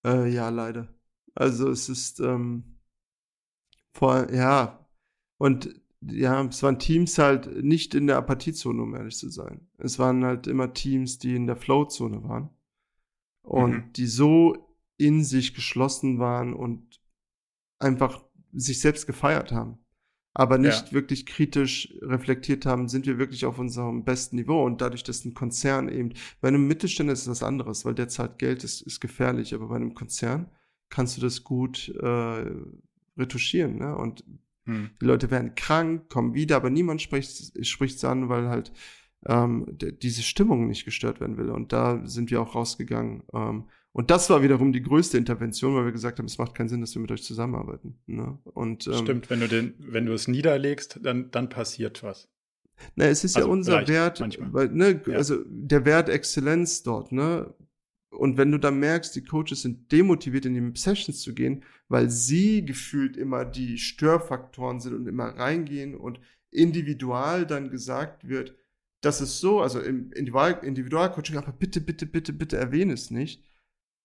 Äh, 0.04 0.28
ja, 0.28 0.48
leider. 0.48 0.88
Also 1.34 1.70
es 1.70 1.88
ist 1.88 2.20
ähm, 2.20 2.80
vor, 3.92 4.32
ja, 4.32 4.88
und 5.38 5.80
ja, 6.00 6.44
es 6.44 6.62
waren 6.62 6.78
Teams 6.78 7.18
halt 7.18 7.64
nicht 7.64 7.94
in 7.94 8.06
der 8.06 8.16
Apathiezone, 8.16 8.82
um 8.82 8.94
ehrlich 8.94 9.16
zu 9.16 9.30
sein. 9.30 9.68
Es 9.78 9.98
waren 9.98 10.24
halt 10.24 10.46
immer 10.46 10.72
Teams, 10.72 11.18
die 11.18 11.34
in 11.34 11.46
der 11.46 11.56
Flow-Zone 11.56 12.22
waren 12.22 12.50
und 13.42 13.70
mhm. 13.70 13.92
die 13.94 14.06
so 14.06 14.76
in 14.96 15.24
sich 15.24 15.54
geschlossen 15.54 16.18
waren 16.18 16.54
und 16.54 16.87
einfach 17.78 18.24
sich 18.52 18.80
selbst 18.80 19.06
gefeiert 19.06 19.52
haben 19.52 19.78
aber 20.38 20.56
nicht 20.56 20.86
ja. 20.86 20.92
wirklich 20.92 21.26
kritisch 21.26 21.92
reflektiert 22.00 22.64
haben, 22.64 22.88
sind 22.88 23.06
wir 23.06 23.18
wirklich 23.18 23.44
auf 23.44 23.58
unserem 23.58 24.04
besten 24.04 24.36
Niveau. 24.36 24.64
Und 24.64 24.80
dadurch, 24.80 25.02
dass 25.02 25.24
ein 25.24 25.34
Konzern 25.34 25.88
eben, 25.88 26.12
bei 26.40 26.46
einem 26.46 26.68
Mittelständler 26.68 27.12
ist 27.12 27.22
es 27.22 27.28
was 27.28 27.42
anderes, 27.42 27.84
weil 27.84 27.94
der 27.94 28.06
zahlt 28.06 28.38
Geld, 28.38 28.62
ist, 28.62 28.80
ist 28.82 29.00
gefährlich, 29.00 29.52
aber 29.52 29.66
bei 29.66 29.74
einem 29.74 29.94
Konzern 29.94 30.48
kannst 30.90 31.16
du 31.16 31.20
das 31.20 31.42
gut 31.42 31.88
äh, 32.00 32.46
retuschieren. 33.16 33.78
Ne? 33.78 33.96
Und 33.96 34.22
hm. 34.66 34.90
die 35.00 35.06
Leute 35.06 35.32
werden 35.32 35.56
krank, 35.56 36.08
kommen 36.08 36.34
wieder, 36.34 36.54
aber 36.54 36.70
niemand 36.70 37.02
spricht 37.02 37.52
es 37.52 38.04
an, 38.04 38.28
weil 38.28 38.48
halt 38.48 38.72
ähm, 39.26 39.66
diese 40.00 40.22
Stimmung 40.22 40.68
nicht 40.68 40.84
gestört 40.84 41.18
werden 41.18 41.36
will. 41.36 41.50
Und 41.50 41.72
da 41.72 42.06
sind 42.06 42.30
wir 42.30 42.40
auch 42.40 42.54
rausgegangen. 42.54 43.24
Ähm, 43.32 43.64
und 43.98 44.12
das 44.12 44.30
war 44.30 44.44
wiederum 44.44 44.72
die 44.72 44.80
größte 44.80 45.18
Intervention, 45.18 45.74
weil 45.74 45.86
wir 45.86 45.90
gesagt 45.90 46.20
haben, 46.20 46.26
es 46.26 46.38
macht 46.38 46.54
keinen 46.54 46.68
Sinn, 46.68 46.80
dass 46.80 46.94
wir 46.94 47.02
mit 47.02 47.10
euch 47.10 47.24
zusammenarbeiten. 47.24 47.98
Ne? 48.06 48.38
Und, 48.44 48.86
ähm, 48.86 48.92
Stimmt, 48.92 49.28
wenn 49.28 49.40
du, 49.40 49.48
den, 49.48 49.74
wenn 49.76 50.06
du 50.06 50.12
es 50.12 50.28
niederlegst, 50.28 51.00
dann, 51.02 51.32
dann 51.32 51.48
passiert 51.48 52.04
was. 52.04 52.28
Na, 52.94 53.06
es 53.06 53.24
ist 53.24 53.34
also 53.34 53.48
ja 53.48 53.52
unser 53.52 53.88
Wert, 53.88 54.20
weil, 54.52 54.68
ne, 54.68 55.02
ja. 55.04 55.16
also 55.16 55.42
der 55.48 55.84
Wert 55.84 56.10
Exzellenz 56.10 56.84
dort, 56.84 57.10
ne? 57.10 57.52
Und 58.10 58.36
wenn 58.36 58.52
du 58.52 58.58
dann 58.58 58.78
merkst, 58.78 59.16
die 59.16 59.24
Coaches 59.24 59.62
sind 59.62 59.90
demotiviert, 59.90 60.46
in 60.46 60.54
die 60.54 60.78
Sessions 60.78 61.20
zu 61.20 61.34
gehen, 61.34 61.64
weil 61.88 62.08
sie 62.08 62.64
gefühlt 62.64 63.16
immer 63.16 63.44
die 63.44 63.78
Störfaktoren 63.78 64.78
sind 64.78 64.94
und 64.94 65.08
immer 65.08 65.26
reingehen 65.26 65.96
und 65.96 66.20
individual 66.52 67.48
dann 67.48 67.68
gesagt 67.68 68.28
wird, 68.28 68.54
das 69.00 69.20
ist 69.20 69.40
so, 69.40 69.60
also 69.60 69.80
im 69.80 70.12
Individual 70.12 70.60
Individualcoaching, 70.62 71.36
aber 71.36 71.50
bitte, 71.50 71.80
bitte, 71.80 72.06
bitte, 72.06 72.32
bitte 72.32 72.58
erwähne 72.58 72.92
es 72.92 73.10
nicht. 73.10 73.47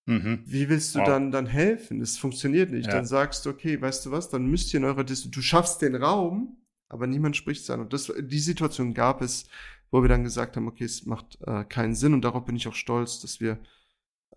Mhm. 0.06 0.44
Wie 0.46 0.68
willst 0.70 0.96
du 0.96 1.00
wow. 1.00 1.08
dann, 1.08 1.32
dann 1.32 1.46
helfen? 1.46 2.02
Es 2.02 2.18
funktioniert 2.18 2.72
nicht. 2.72 2.88
Ja. 2.88 2.94
Dann 2.94 3.06
sagst 3.06 3.46
du, 3.46 3.50
okay, 3.50 3.80
weißt 3.80 4.06
du 4.06 4.12
was, 4.12 4.30
dann 4.30 4.48
müsst 4.48 4.74
ihr 4.74 4.80
in 4.80 4.86
eurer 4.86 5.04
Dis 5.04 5.30
du 5.30 5.42
schaffst 5.42 5.82
den 5.82 5.96
Raum, 5.96 6.58
aber 6.90 7.08
niemand 7.08 7.38
spricht 7.38 7.62
es 7.62 7.70
an. 7.70 7.80
Und 7.80 7.94
das, 7.94 8.12
die 8.20 8.40
Situation 8.40 8.94
gab 8.94 9.22
es, 9.22 9.48
wo 9.92 10.02
wir 10.02 10.10
dann 10.10 10.24
gesagt 10.24 10.58
haben, 10.58 10.68
okay, 10.68 10.84
es 10.84 11.06
macht 11.06 11.38
äh, 11.46 11.64
keinen 11.64 11.96
Sinn 11.96 12.14
und 12.14 12.24
darauf 12.26 12.46
bin 12.46 12.56
ich 12.56 12.68
auch 12.68 12.76
stolz, 12.76 13.22
dass 13.22 13.40
wir 13.40 13.60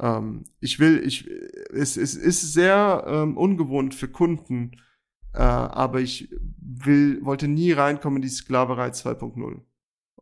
ähm, 0.01 0.45
ich 0.61 0.79
will, 0.79 1.03
ich, 1.05 1.29
es, 1.73 1.97
es 1.97 2.15
ist 2.15 2.53
sehr 2.53 3.05
ähm, 3.07 3.37
ungewohnt 3.37 3.95
für 3.95 4.09
Kunden, 4.09 4.73
äh, 5.33 5.39
aber 5.39 6.01
ich 6.01 6.29
will, 6.59 7.25
wollte 7.25 7.49
nie 7.49 7.73
reinkommen 7.73 8.19
in 8.19 8.23
die 8.23 8.29
Sklaverei 8.29 8.89
2.0. 8.89 9.61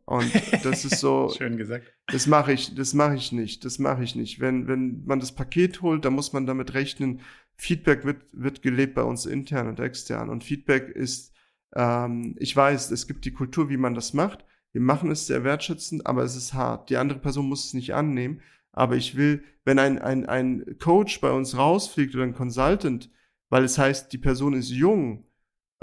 Und 0.05 0.31
das 0.63 0.85
ist 0.85 0.99
so. 0.99 1.33
Schön 1.37 1.57
gesagt. 1.57 1.91
Das 2.07 2.27
mache 2.27 2.53
ich, 2.53 2.75
das 2.75 2.93
mache 2.93 3.15
ich 3.15 3.31
nicht. 3.31 3.65
Das 3.65 3.79
mache 3.79 4.03
ich 4.03 4.15
nicht. 4.15 4.39
Wenn, 4.39 4.67
wenn 4.67 5.03
man 5.05 5.19
das 5.19 5.33
Paket 5.33 5.81
holt, 5.81 6.05
dann 6.05 6.13
muss 6.13 6.31
man 6.31 6.45
damit 6.45 6.73
rechnen. 6.73 7.21
Feedback 7.55 8.05
wird, 8.05 8.21
wird 8.31 8.61
gelebt 8.61 8.95
bei 8.95 9.03
uns 9.03 9.25
intern 9.25 9.67
und 9.67 9.79
extern. 9.79 10.29
Und 10.29 10.43
Feedback 10.43 10.89
ist, 10.89 11.33
ähm, 11.75 12.35
ich 12.39 12.55
weiß, 12.55 12.91
es 12.91 13.07
gibt 13.07 13.25
die 13.25 13.33
Kultur, 13.33 13.69
wie 13.69 13.77
man 13.77 13.95
das 13.95 14.13
macht. 14.13 14.45
Wir 14.73 14.81
machen 14.81 15.09
es 15.09 15.25
sehr 15.25 15.43
wertschätzend, 15.43 16.05
aber 16.05 16.23
es 16.23 16.35
ist 16.35 16.53
hart. 16.53 16.89
Die 16.89 16.97
andere 16.97 17.19
Person 17.19 17.47
muss 17.47 17.65
es 17.65 17.73
nicht 17.73 17.95
annehmen. 17.95 18.41
Aber 18.71 18.95
ich 18.97 19.15
will, 19.15 19.43
wenn 19.63 19.79
ein, 19.79 19.99
ein, 19.99 20.25
ein 20.25 20.77
Coach 20.79 21.21
bei 21.21 21.31
uns 21.31 21.57
rausfliegt 21.57 22.13
oder 22.13 22.25
ein 22.25 22.33
Consultant, 22.35 23.09
weil 23.49 23.63
es 23.63 23.77
heißt, 23.77 24.11
die 24.11 24.17
Person 24.17 24.53
ist 24.53 24.69
jung, 24.69 25.25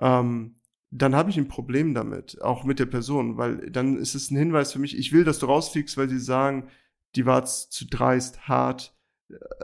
ähm, 0.01 0.57
dann 0.95 1.17
habe 1.17 1.31
ich 1.31 1.39
ein 1.39 1.49
Problem 1.49 1.95
damit, 1.95 2.41
auch 2.43 2.65
mit 2.65 2.79
der 2.79 2.87
Person, 2.87 3.39
weil 3.39 3.71
dann 3.71 3.97
ist 3.97 4.15
es 4.15 4.31
ein 4.31 4.37
Hinweis 4.37 4.73
für 4.73 4.79
mich, 4.79 4.97
ich 4.97 5.11
will, 5.13 5.25
dass 5.25 5.39
du 5.39 5.47
rausfliegst, 5.47 5.97
weil 5.97 6.09
sie 6.09 6.21
sagen, 6.21 6.69
die 7.17 7.25
war 7.25 7.47
zu 7.47 7.87
dreist, 7.87 8.47
hart, 8.47 8.95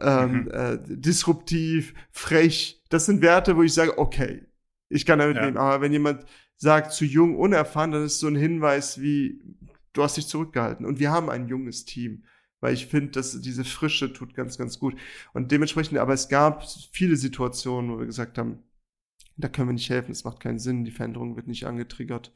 ähm, 0.00 0.44
mhm. 0.44 0.50
äh, 0.50 0.78
disruptiv, 0.88 1.92
frech. 2.10 2.82
Das 2.88 3.04
sind 3.04 3.20
Werte, 3.20 3.56
wo 3.56 3.62
ich 3.62 3.74
sage, 3.74 3.98
okay, 3.98 4.46
ich 4.88 5.04
kann 5.04 5.18
damit 5.18 5.36
ja. 5.36 5.44
leben. 5.44 5.58
Aber 5.58 5.82
wenn 5.82 5.92
jemand 5.92 6.24
sagt, 6.56 6.92
zu 6.92 7.04
jung, 7.04 7.36
unerfahren, 7.36 7.92
dann 7.92 8.04
ist 8.04 8.20
so 8.20 8.26
ein 8.26 8.34
Hinweis 8.34 9.00
wie, 9.00 9.42
du 9.92 10.02
hast 10.02 10.16
dich 10.16 10.26
zurückgehalten. 10.26 10.86
Und 10.86 10.98
wir 10.98 11.10
haben 11.10 11.28
ein 11.28 11.48
junges 11.48 11.84
Team. 11.84 12.24
weil 12.60 12.74
ich 12.74 12.86
finde, 12.86 13.12
dass 13.12 13.40
diese 13.40 13.64
Frische 13.64 14.12
tut 14.12 14.34
ganz, 14.34 14.58
ganz 14.58 14.78
gut. 14.78 14.96
Und 15.32 15.52
dementsprechend, 15.52 15.98
aber 15.98 16.14
es 16.14 16.28
gab 16.28 16.64
viele 16.90 17.16
Situationen, 17.16 17.90
wo 17.92 17.98
wir 17.98 18.06
gesagt 18.06 18.38
haben, 18.38 18.62
da 19.38 19.48
können 19.48 19.68
wir 19.68 19.74
nicht 19.74 19.90
helfen, 19.90 20.12
es 20.12 20.24
macht 20.24 20.40
keinen 20.40 20.58
Sinn, 20.58 20.84
die 20.84 20.90
Veränderung 20.90 21.36
wird 21.36 21.46
nicht 21.46 21.66
angetriggert. 21.66 22.32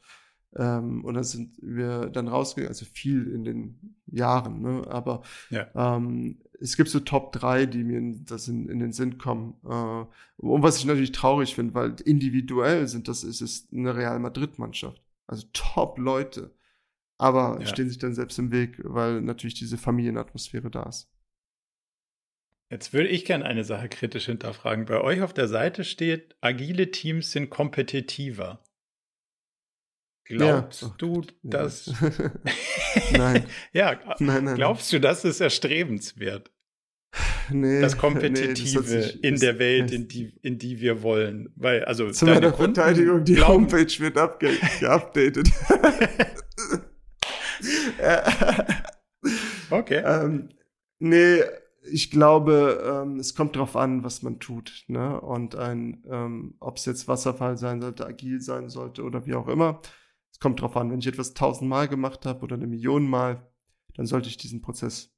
Ähm, 0.55 1.03
und 1.03 1.15
dann 1.15 1.23
sind 1.23 1.57
wir 1.61 2.09
dann 2.09 2.27
rausgegangen, 2.27 2.69
also 2.69 2.85
viel 2.85 3.27
in 3.31 3.43
den 3.43 3.95
Jahren, 4.05 4.61
ne? 4.61 4.85
aber 4.87 5.23
ja. 5.49 5.67
ähm, 5.75 6.39
es 6.59 6.77
gibt 6.77 6.89
so 6.89 6.99
Top 6.99 7.31
3, 7.33 7.65
die 7.65 7.83
mir 7.83 7.97
in, 7.97 8.25
das 8.25 8.47
in, 8.47 8.69
in 8.69 8.79
den 8.79 8.93
Sinn 8.93 9.17
kommen. 9.17 9.55
Äh, 9.65 10.05
und 10.37 10.63
was 10.63 10.77
ich 10.77 10.85
natürlich 10.85 11.11
traurig 11.11 11.55
finde, 11.55 11.73
weil 11.73 11.95
individuell 12.05 12.87
sind 12.87 13.07
das 13.07 13.23
ist 13.23 13.41
es 13.41 13.67
eine 13.73 13.95
Real 13.95 14.19
Madrid-Mannschaft. 14.19 15.01
Also 15.27 15.47
Top-Leute. 15.53 16.53
Aber 17.17 17.59
ja. 17.59 17.65
stehen 17.65 17.89
sich 17.89 17.97
dann 17.97 18.13
selbst 18.13 18.37
im 18.37 18.51
Weg, 18.51 18.79
weil 18.83 19.21
natürlich 19.21 19.55
diese 19.55 19.77
Familienatmosphäre 19.77 20.69
da 20.69 20.83
ist. 20.83 21.09
Jetzt 22.69 22.93
würde 22.93 23.09
ich 23.09 23.25
gerne 23.25 23.45
eine 23.45 23.63
Sache 23.63 23.87
kritisch 23.89 24.25
hinterfragen. 24.25 24.85
Bei 24.85 25.01
euch 25.01 25.21
auf 25.21 25.33
der 25.33 25.47
Seite 25.47 25.83
steht, 25.83 26.35
agile 26.41 26.89
Teams 26.91 27.31
sind 27.31 27.49
kompetitiver. 27.49 28.63
Glaubst 30.25 30.81
ja. 30.81 30.95
du, 30.97 31.21
dass. 31.43 31.93
nein. 33.11 33.45
ja, 33.73 33.99
nein, 34.19 34.45
nein, 34.45 34.55
glaubst 34.55 34.91
du, 34.93 34.99
das 34.99 35.25
ist 35.25 35.41
erstrebenswert? 35.41 36.49
Nee, 37.51 37.81
das 37.81 37.97
Kompetitive 37.97 38.79
nee, 38.79 38.95
das 38.95 39.05
sich, 39.05 39.23
in 39.23 39.35
der 39.35 39.59
Welt, 39.59 39.91
in 39.91 40.07
die, 40.07 40.33
in 40.41 40.57
die 40.57 40.79
wir 40.79 41.03
wollen. 41.03 41.51
Weil, 41.55 41.83
also. 41.83 42.09
Zu 42.09 42.25
meiner 42.25 42.51
Kunden 42.51 42.75
Verteidigung, 42.75 43.25
die 43.25 43.35
glauben, 43.35 43.65
Homepage 43.65 43.99
wird 43.99 44.15
geupdatet. 44.79 45.49
okay. 49.69 50.03
Ähm, 50.05 50.49
nee, 50.99 51.41
ich 51.85 52.11
glaube, 52.11 52.83
ähm, 52.85 53.19
es 53.19 53.35
kommt 53.35 53.55
darauf 53.55 53.75
an, 53.75 54.03
was 54.03 54.21
man 54.21 54.39
tut. 54.39 54.85
Ne? 54.87 55.19
Und 55.19 55.55
ein, 55.55 56.03
ähm, 56.09 56.55
ob 56.59 56.77
es 56.77 56.85
jetzt 56.85 57.07
Wasserfall 57.07 57.57
sein 57.57 57.81
sollte, 57.81 58.05
agil 58.05 58.41
sein 58.41 58.69
sollte 58.69 59.03
oder 59.03 59.25
wie 59.25 59.35
auch 59.35 59.47
immer. 59.47 59.81
Es 60.31 60.39
kommt 60.39 60.59
darauf 60.59 60.77
an, 60.77 60.91
wenn 60.91 60.99
ich 60.99 61.07
etwas 61.07 61.33
tausendmal 61.33 61.87
gemacht 61.87 62.25
habe 62.25 62.41
oder 62.41 62.55
eine 62.55 62.67
Million 62.67 63.09
Mal, 63.09 63.47
dann 63.95 64.05
sollte 64.05 64.29
ich 64.29 64.37
diesen 64.37 64.61
Prozess 64.61 65.13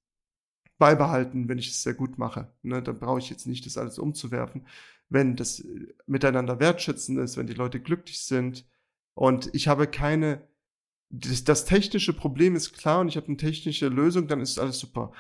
beibehalten, 0.77 1.47
wenn 1.47 1.57
ich 1.57 1.69
es 1.69 1.83
sehr 1.83 1.93
gut 1.93 2.17
mache. 2.17 2.53
Ne? 2.61 2.81
Dann 2.81 2.99
brauche 2.99 3.19
ich 3.19 3.29
jetzt 3.29 3.47
nicht 3.47 3.65
das 3.65 3.77
alles 3.77 3.99
umzuwerfen. 3.99 4.67
Wenn 5.09 5.35
das 5.35 5.59
äh, 5.59 5.93
miteinander 6.07 6.59
wertschätzend 6.59 7.19
ist, 7.19 7.37
wenn 7.37 7.47
die 7.47 7.53
Leute 7.53 7.79
glücklich 7.79 8.21
sind 8.21 8.65
und 9.13 9.49
ich 9.53 9.67
habe 9.67 9.87
keine, 9.87 10.47
das, 11.09 11.43
das 11.43 11.65
technische 11.65 12.13
Problem 12.13 12.55
ist 12.55 12.73
klar 12.73 12.99
und 12.99 13.07
ich 13.07 13.17
habe 13.17 13.27
eine 13.27 13.37
technische 13.37 13.87
Lösung, 13.87 14.27
dann 14.27 14.41
ist 14.41 14.59
alles 14.59 14.79
super. 14.79 15.11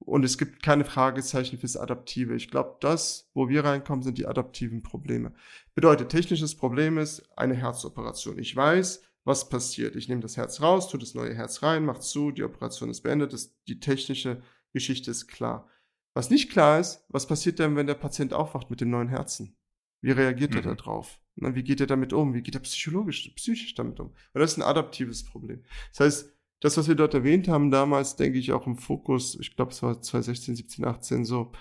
Und 0.00 0.24
es 0.24 0.38
gibt 0.38 0.62
keine 0.62 0.84
Fragezeichen 0.84 1.58
fürs 1.58 1.76
Adaptive. 1.76 2.34
Ich 2.34 2.50
glaube, 2.50 2.76
das, 2.80 3.30
wo 3.34 3.48
wir 3.48 3.64
reinkommen, 3.64 4.02
sind 4.02 4.18
die 4.18 4.26
adaptiven 4.26 4.82
Probleme. 4.82 5.32
Bedeutet, 5.74 6.08
technisches 6.08 6.56
Problem 6.56 6.98
ist 6.98 7.22
eine 7.36 7.54
Herzoperation. 7.54 8.38
Ich 8.38 8.56
weiß, 8.56 9.02
was 9.24 9.48
passiert. 9.48 9.96
Ich 9.96 10.08
nehme 10.08 10.22
das 10.22 10.36
Herz 10.36 10.62
raus, 10.62 10.88
tue 10.88 10.98
das 10.98 11.14
neue 11.14 11.34
Herz 11.34 11.62
rein, 11.62 11.84
mache 11.84 12.00
zu, 12.00 12.30
die 12.30 12.42
Operation 12.42 12.90
ist 12.90 13.02
beendet, 13.02 13.32
das, 13.32 13.54
die 13.68 13.78
technische 13.78 14.42
Geschichte 14.72 15.10
ist 15.10 15.28
klar. 15.28 15.68
Was 16.14 16.30
nicht 16.30 16.50
klar 16.50 16.80
ist, 16.80 17.04
was 17.08 17.26
passiert 17.26 17.58
denn, 17.58 17.76
wenn 17.76 17.86
der 17.86 17.94
Patient 17.94 18.32
aufwacht 18.32 18.70
mit 18.70 18.80
dem 18.80 18.90
neuen 18.90 19.08
Herzen? 19.08 19.56
Wie 20.00 20.10
reagiert 20.12 20.52
mhm. 20.52 20.60
er 20.60 20.74
darauf? 20.74 21.20
Wie 21.36 21.62
geht 21.62 21.80
er 21.80 21.86
damit 21.86 22.12
um? 22.12 22.34
Wie 22.34 22.42
geht 22.42 22.54
er 22.54 22.60
psychologisch, 22.60 23.30
psychisch 23.36 23.74
damit 23.74 24.00
um? 24.00 24.08
Und 24.08 24.40
das 24.40 24.52
ist 24.52 24.58
ein 24.58 24.62
adaptives 24.62 25.24
Problem. 25.24 25.62
Das 25.90 26.00
heißt, 26.00 26.32
das, 26.60 26.76
was 26.76 26.88
wir 26.88 26.94
dort 26.94 27.14
erwähnt 27.14 27.48
haben, 27.48 27.70
damals, 27.70 28.16
denke 28.16 28.38
ich, 28.38 28.52
auch 28.52 28.66
im 28.66 28.76
Fokus, 28.76 29.38
ich 29.40 29.56
glaube, 29.56 29.72
es 29.72 29.82
war 29.82 30.00
2016, 30.00 30.56
17, 30.56 30.84
18 30.84 31.24
so, 31.24 31.52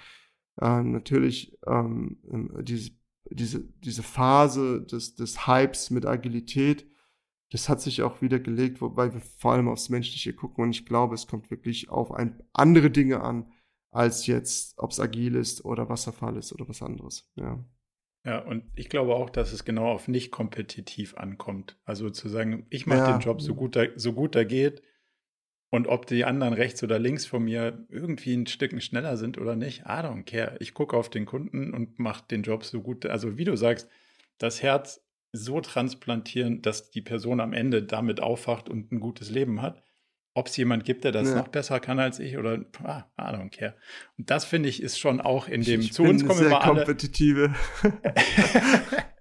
äh, 0.61 0.83
natürlich 0.83 1.57
ähm, 1.65 2.19
diese, 2.61 2.91
diese, 3.31 3.61
diese 3.79 4.03
Phase 4.03 4.81
des, 4.81 5.15
des 5.15 5.47
Hypes 5.47 5.89
mit 5.89 6.05
Agilität, 6.05 6.85
das 7.51 7.69
hat 7.69 7.81
sich 7.81 8.03
auch 8.03 8.21
wieder 8.21 8.39
gelegt, 8.39 8.81
wobei 8.81 9.13
wir 9.13 9.21
vor 9.21 9.53
allem 9.53 9.69
aufs 9.69 9.89
Menschliche 9.89 10.33
gucken 10.33 10.65
und 10.65 10.71
ich 10.71 10.85
glaube, 10.85 11.15
es 11.15 11.27
kommt 11.27 11.49
wirklich 11.49 11.89
auf 11.89 12.11
ein, 12.11 12.43
andere 12.53 12.91
Dinge 12.91 13.21
an, 13.21 13.51
als 13.91 14.27
jetzt, 14.27 14.77
ob 14.77 14.91
es 14.91 14.99
agil 14.99 15.35
ist 15.35 15.65
oder 15.65 15.89
Wasserfall 15.89 16.35
ist 16.37 16.53
oder 16.53 16.67
was 16.67 16.81
anderes. 16.81 17.31
Ja. 17.35 17.63
Ja, 18.25 18.39
und 18.39 18.65
ich 18.75 18.89
glaube 18.89 19.15
auch, 19.15 19.29
dass 19.29 19.53
es 19.53 19.63
genau 19.63 19.87
auf 19.87 20.09
nicht 20.09 20.29
kompetitiv 20.29 21.15
ankommt. 21.15 21.79
Also 21.85 22.09
zu 22.09 22.27
sagen, 22.27 22.67
ich 22.69 22.85
mache 22.85 22.99
ja. 22.99 23.11
den 23.13 23.21
Job 23.21 23.41
so 23.41 23.55
gut, 23.55 23.77
er, 23.77 23.97
so 23.97 24.11
gut 24.11 24.35
er 24.35 24.43
geht 24.43 24.83
und 25.69 25.87
ob 25.87 26.07
die 26.07 26.25
anderen 26.25 26.53
rechts 26.53 26.83
oder 26.83 26.99
links 26.99 27.25
von 27.25 27.43
mir 27.43 27.85
irgendwie 27.89 28.33
ein 28.33 28.47
Stück 28.47 28.81
schneller 28.81 29.17
sind 29.17 29.37
oder 29.37 29.55
nicht, 29.55 29.81
I 29.81 30.01
don't 30.01 30.23
care. 30.23 30.55
Ich 30.59 30.73
gucke 30.73 30.97
auf 30.97 31.09
den 31.09 31.25
Kunden 31.25 31.73
und 31.73 31.99
mache 31.99 32.23
den 32.29 32.43
Job 32.43 32.63
so 32.63 32.81
gut. 32.81 33.05
Also 33.05 33.37
wie 33.37 33.43
du 33.43 33.55
sagst, 33.55 33.87
das 34.37 34.63
Herz 34.63 35.05
so 35.31 35.61
transplantieren, 35.61 36.61
dass 36.61 36.89
die 36.89 37.01
Person 37.01 37.39
am 37.39 37.53
Ende 37.53 37.83
damit 37.83 38.19
aufwacht 38.19 38.67
und 38.67 38.91
ein 38.91 38.99
gutes 38.99 39.29
Leben 39.29 39.61
hat 39.61 39.83
ob 40.39 40.47
es 40.47 40.57
jemand 40.57 40.85
gibt, 40.85 41.03
der 41.03 41.11
das 41.11 41.29
ja. 41.29 41.35
noch 41.35 41.47
besser 41.49 41.79
kann 41.79 41.99
als 41.99 42.19
ich 42.19 42.37
oder 42.37 42.63
ah, 42.83 43.03
I 43.19 43.35
don't 43.35 43.49
care. 43.49 43.75
Und 44.17 44.29
das 44.29 44.45
finde 44.45 44.69
ich 44.69 44.81
ist 44.81 44.97
schon 44.99 45.21
auch 45.21 45.47
in 45.47 45.61
dem 45.61 45.81
ich 45.81 45.93
zu 45.93 46.03
uns 46.03 46.25
kommen 46.25 46.45
immer 46.45 46.63
alle 46.63 46.75
kompetitive. 46.75 47.53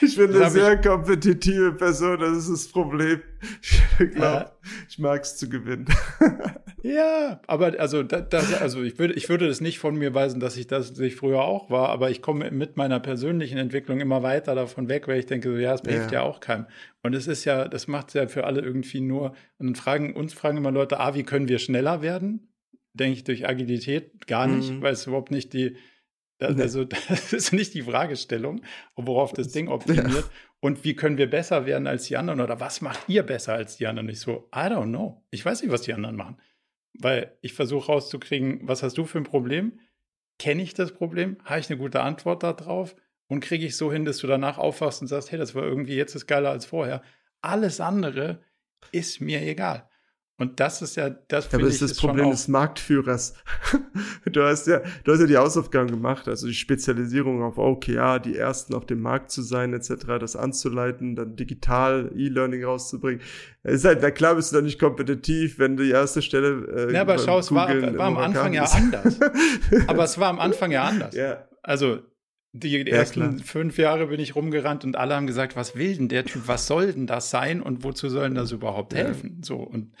ich 0.00 0.16
bin 0.16 0.34
eine 0.34 0.50
sehr 0.50 0.74
ich, 0.74 0.86
kompetitive 0.86 1.72
Person, 1.72 2.18
das 2.20 2.36
ist 2.36 2.50
das 2.50 2.68
Problem. 2.68 3.22
Ich 4.00 4.10
glaube, 4.14 4.46
äh, 4.46 4.68
ich 4.88 4.98
mag 4.98 5.22
es 5.22 5.36
zu 5.36 5.48
gewinnen. 5.48 5.86
ja, 6.82 7.40
aber 7.46 7.78
also 7.78 8.02
das, 8.02 8.60
also 8.60 8.82
ich 8.82 8.98
würde 8.98 9.14
ich 9.14 9.28
würde 9.28 9.46
das 9.48 9.60
nicht 9.60 9.78
von 9.78 9.96
mir 9.96 10.14
weisen, 10.14 10.40
dass 10.40 10.56
ich 10.56 10.66
das 10.66 10.98
ich 10.98 11.16
früher 11.16 11.42
auch 11.42 11.70
war, 11.70 11.88
aber 11.90 12.10
ich 12.10 12.22
komme 12.22 12.50
mit 12.50 12.76
meiner 12.76 13.00
persönlichen 13.00 13.58
Entwicklung 13.58 14.00
immer 14.00 14.22
weiter 14.22 14.54
davon 14.54 14.88
weg, 14.88 15.08
weil 15.08 15.18
ich 15.18 15.26
denke 15.26 15.50
so 15.50 15.56
ja, 15.56 15.74
es 15.74 15.82
hilft 15.82 16.12
ja. 16.12 16.20
ja 16.20 16.26
auch 16.26 16.40
keinem. 16.40 16.66
Und 17.02 17.14
es 17.14 17.26
ist 17.26 17.44
ja, 17.44 17.68
das 17.68 17.86
macht 17.88 18.08
es 18.08 18.14
ja 18.14 18.26
für 18.28 18.44
alle 18.44 18.60
irgendwie 18.60 19.00
nur. 19.00 19.30
Und 19.58 19.66
dann 19.66 19.74
fragen 19.74 20.14
uns 20.14 20.34
fragen 20.34 20.58
immer 20.58 20.72
Leute, 20.72 21.00
ah, 21.00 21.14
wie 21.14 21.22
können 21.22 21.48
wir 21.48 21.58
schneller 21.58 22.02
werden? 22.02 22.48
Denke 22.92 23.18
ich 23.18 23.24
durch 23.24 23.48
Agilität 23.48 24.26
gar 24.26 24.46
nicht, 24.46 24.72
mhm. 24.72 24.82
weil 24.82 24.92
es 24.92 25.06
überhaupt 25.06 25.30
nicht 25.30 25.52
die 25.52 25.76
also 26.40 26.84
das 26.84 27.32
ist 27.32 27.52
nicht 27.52 27.74
die 27.74 27.82
Fragestellung, 27.82 28.62
worauf 28.96 29.32
das 29.32 29.48
Ding 29.48 29.68
optimiert. 29.68 30.08
Ja. 30.10 30.22
Und 30.60 30.82
wie 30.82 30.96
können 30.96 31.18
wir 31.18 31.30
besser 31.30 31.66
werden 31.66 31.86
als 31.86 32.04
die 32.04 32.16
anderen? 32.16 32.40
Oder 32.40 32.58
was 32.58 32.80
macht 32.80 33.08
ihr 33.08 33.22
besser 33.22 33.54
als 33.54 33.76
die 33.76 33.86
anderen? 33.86 34.08
Ich 34.08 34.20
so, 34.20 34.48
I 34.52 34.66
don't 34.66 34.88
know. 34.88 35.24
Ich 35.30 35.44
weiß 35.44 35.62
nicht, 35.62 35.70
was 35.70 35.82
die 35.82 35.94
anderen 35.94 36.16
machen. 36.16 36.40
Weil 36.94 37.38
ich 37.42 37.52
versuche 37.52 37.86
rauszukriegen, 37.86 38.60
was 38.62 38.82
hast 38.82 38.98
du 38.98 39.04
für 39.04 39.18
ein 39.18 39.24
Problem? 39.24 39.78
Kenne 40.40 40.62
ich 40.62 40.74
das 40.74 40.92
Problem? 40.92 41.36
Habe 41.44 41.60
ich 41.60 41.70
eine 41.70 41.78
gute 41.78 42.00
Antwort 42.00 42.42
darauf? 42.42 42.96
Und 43.28 43.40
kriege 43.40 43.66
ich 43.66 43.76
so 43.76 43.92
hin, 43.92 44.04
dass 44.04 44.18
du 44.18 44.26
danach 44.26 44.58
aufwachst 44.58 45.00
und 45.00 45.06
sagst, 45.06 45.30
hey, 45.30 45.38
das 45.38 45.54
war 45.54 45.62
irgendwie 45.62 45.94
jetzt 45.94 46.16
ist 46.16 46.26
geiler 46.26 46.50
als 46.50 46.66
vorher. 46.66 47.02
Alles 47.40 47.80
andere 47.80 48.40
ist 48.90 49.20
mir 49.20 49.42
egal. 49.42 49.88
Und 50.40 50.60
das 50.60 50.82
ist 50.82 50.94
ja, 50.94 51.10
das 51.10 51.52
aber 51.52 51.64
ist 51.64 51.82
das 51.82 51.90
ist 51.90 52.00
Problem 52.00 52.30
des 52.30 52.46
Marktführers. 52.46 53.34
du 54.24 54.44
hast 54.44 54.68
ja, 54.68 54.82
du 55.02 55.12
hast 55.12 55.18
ja 55.18 55.26
die 55.26 55.36
Hausaufgaben 55.36 55.90
gemacht, 55.90 56.28
also 56.28 56.46
die 56.46 56.54
Spezialisierung 56.54 57.42
auf 57.42 57.58
OKR, 57.58 58.20
die 58.20 58.36
ersten 58.36 58.74
auf 58.74 58.86
dem 58.86 59.00
Markt 59.00 59.32
zu 59.32 59.42
sein, 59.42 59.72
etc., 59.72 59.96
das 60.20 60.36
anzuleiten, 60.36 61.16
dann 61.16 61.34
digital 61.34 62.12
E-Learning 62.14 62.64
rauszubringen. 62.64 63.20
Ist 63.64 63.84
halt, 63.84 63.98
na 64.00 64.12
klar 64.12 64.36
bist 64.36 64.52
du 64.52 64.56
da 64.56 64.62
nicht 64.62 64.78
kompetitiv, 64.78 65.58
wenn 65.58 65.76
du 65.76 65.82
die 65.82 65.90
erste 65.90 66.22
Stelle. 66.22 66.88
Äh, 66.88 66.94
ja, 66.94 67.00
aber 67.00 67.18
schau, 67.18 67.40
es 67.40 67.52
war, 67.52 67.68
war 67.68 68.06
am 68.06 68.16
Anfang 68.16 68.52
ja 68.52 68.62
anders. 68.62 69.18
aber 69.88 70.04
es 70.04 70.18
war 70.18 70.28
am 70.28 70.38
Anfang 70.38 70.70
ja 70.70 70.84
anders. 70.84 71.16
Ja. 71.16 71.48
Also, 71.62 71.98
die, 72.52 72.84
die 72.84 72.90
ja, 72.90 72.96
ersten 72.96 73.20
klar. 73.20 73.44
fünf 73.44 73.76
Jahre 73.76 74.06
bin 74.06 74.20
ich 74.20 74.36
rumgerannt 74.36 74.84
und 74.84 74.96
alle 74.96 75.16
haben 75.16 75.26
gesagt, 75.26 75.56
was 75.56 75.74
will 75.74 75.96
denn 75.96 76.08
der 76.08 76.24
Typ, 76.24 76.42
was 76.46 76.68
soll 76.68 76.92
denn 76.92 77.08
das 77.08 77.30
sein 77.30 77.60
und 77.60 77.82
wozu 77.82 78.08
soll 78.08 78.24
denn 78.24 78.36
das 78.36 78.52
überhaupt 78.52 78.94
helfen? 78.94 79.38
Ja. 79.38 79.44
So, 79.44 79.56
und 79.56 79.92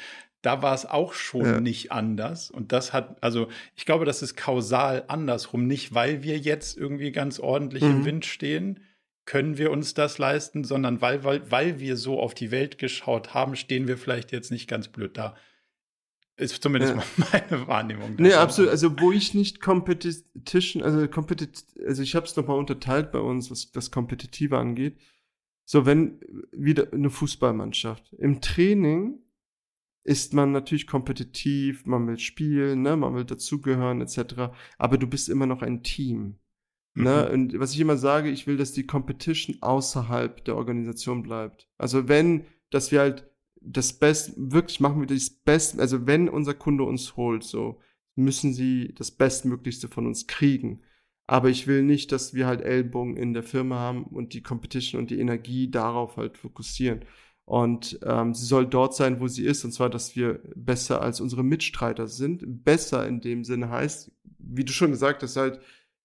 da 0.48 0.62
war 0.62 0.74
es 0.74 0.86
auch 0.86 1.12
schon 1.12 1.44
ja. 1.44 1.60
nicht 1.60 1.92
anders. 1.92 2.50
Und 2.50 2.72
das 2.72 2.94
hat, 2.94 3.22
also 3.22 3.48
ich 3.76 3.84
glaube, 3.84 4.06
das 4.06 4.22
ist 4.22 4.34
kausal 4.34 5.04
andersrum. 5.06 5.66
Nicht, 5.66 5.92
weil 5.92 6.22
wir 6.22 6.38
jetzt 6.38 6.78
irgendwie 6.78 7.12
ganz 7.12 7.38
ordentlich 7.38 7.82
mhm. 7.82 7.90
im 7.90 8.04
Wind 8.06 8.24
stehen, 8.24 8.80
können 9.26 9.58
wir 9.58 9.70
uns 9.70 9.92
das 9.92 10.16
leisten, 10.16 10.64
sondern 10.64 11.02
weil, 11.02 11.22
weil, 11.22 11.50
weil 11.50 11.80
wir 11.80 11.98
so 11.98 12.18
auf 12.18 12.32
die 12.32 12.50
Welt 12.50 12.78
geschaut 12.78 13.34
haben, 13.34 13.56
stehen 13.56 13.88
wir 13.88 13.98
vielleicht 13.98 14.32
jetzt 14.32 14.50
nicht 14.50 14.70
ganz 14.70 14.88
blöd 14.88 15.18
da. 15.18 15.36
Ist 16.38 16.62
zumindest 16.62 16.94
ja. 16.94 17.02
meine 17.50 17.66
Wahrnehmung. 17.66 18.14
Nee, 18.16 18.32
absolut. 18.32 18.70
Also, 18.70 18.98
wo 19.00 19.12
ich 19.12 19.34
nicht 19.34 19.60
Competition, 19.60 20.82
also, 20.82 21.06
competit 21.08 21.62
also 21.86 22.02
ich 22.02 22.14
habe 22.14 22.24
es 22.24 22.34
nochmal 22.36 22.56
unterteilt 22.56 23.12
bei 23.12 23.18
uns, 23.18 23.50
was 23.50 23.70
das 23.70 23.90
Kompetitive 23.90 24.56
angeht. 24.56 24.96
So, 25.66 25.84
wenn 25.84 26.20
wieder 26.52 26.90
eine 26.94 27.10
Fußballmannschaft 27.10 28.14
im 28.14 28.40
Training 28.40 29.18
ist 30.08 30.32
man 30.32 30.52
natürlich 30.52 30.86
kompetitiv, 30.86 31.84
man 31.84 32.06
will 32.06 32.18
spielen, 32.18 32.80
ne, 32.80 32.96
man 32.96 33.14
will 33.14 33.26
dazugehören, 33.26 34.00
etc. 34.00 34.50
Aber 34.78 34.96
du 34.96 35.06
bist 35.06 35.28
immer 35.28 35.44
noch 35.44 35.60
ein 35.60 35.82
Team. 35.82 36.38
Ne? 36.94 37.02
Mhm. 37.02 37.04
Ne? 37.04 37.30
Und 37.30 37.60
was 37.60 37.74
ich 37.74 37.80
immer 37.80 37.98
sage, 37.98 38.30
ich 38.30 38.46
will, 38.46 38.56
dass 38.56 38.72
die 38.72 38.86
Competition 38.86 39.58
außerhalb 39.60 40.42
der 40.46 40.56
Organisation 40.56 41.22
bleibt. 41.22 41.68
Also 41.76 42.08
wenn, 42.08 42.46
dass 42.70 42.90
wir 42.90 43.00
halt 43.00 43.30
das 43.60 43.92
Beste, 43.92 44.32
wirklich 44.36 44.80
machen 44.80 45.00
wir 45.00 45.06
das 45.06 45.28
Beste, 45.28 45.78
also 45.78 46.06
wenn 46.06 46.30
unser 46.30 46.54
Kunde 46.54 46.84
uns 46.84 47.16
holt, 47.16 47.44
so, 47.44 47.78
müssen 48.16 48.54
sie 48.54 48.94
das 48.96 49.10
Bestmöglichste 49.10 49.88
von 49.88 50.06
uns 50.06 50.26
kriegen. 50.26 50.80
Aber 51.26 51.50
ich 51.50 51.66
will 51.66 51.82
nicht, 51.82 52.12
dass 52.12 52.32
wir 52.32 52.46
halt 52.46 52.62
Ellbogen 52.62 53.18
in 53.18 53.34
der 53.34 53.42
Firma 53.42 53.78
haben 53.78 54.04
und 54.04 54.32
die 54.32 54.42
Competition 54.42 55.02
und 55.02 55.10
die 55.10 55.20
Energie 55.20 55.70
darauf 55.70 56.16
halt 56.16 56.38
fokussieren. 56.38 57.04
Und 57.48 57.98
ähm, 58.02 58.34
sie 58.34 58.44
soll 58.44 58.66
dort 58.66 58.94
sein, 58.94 59.20
wo 59.20 59.26
sie 59.26 59.46
ist, 59.46 59.64
und 59.64 59.72
zwar, 59.72 59.88
dass 59.88 60.14
wir 60.14 60.42
besser 60.54 61.00
als 61.00 61.18
unsere 61.18 61.42
Mitstreiter 61.42 62.06
sind. 62.06 62.62
Besser 62.62 63.08
in 63.08 63.22
dem 63.22 63.42
Sinne 63.42 63.70
heißt, 63.70 64.12
wie 64.38 64.66
du 64.66 64.72
schon 64.74 64.90
gesagt 64.90 65.22
hast, 65.22 65.38
halt, 65.38 65.58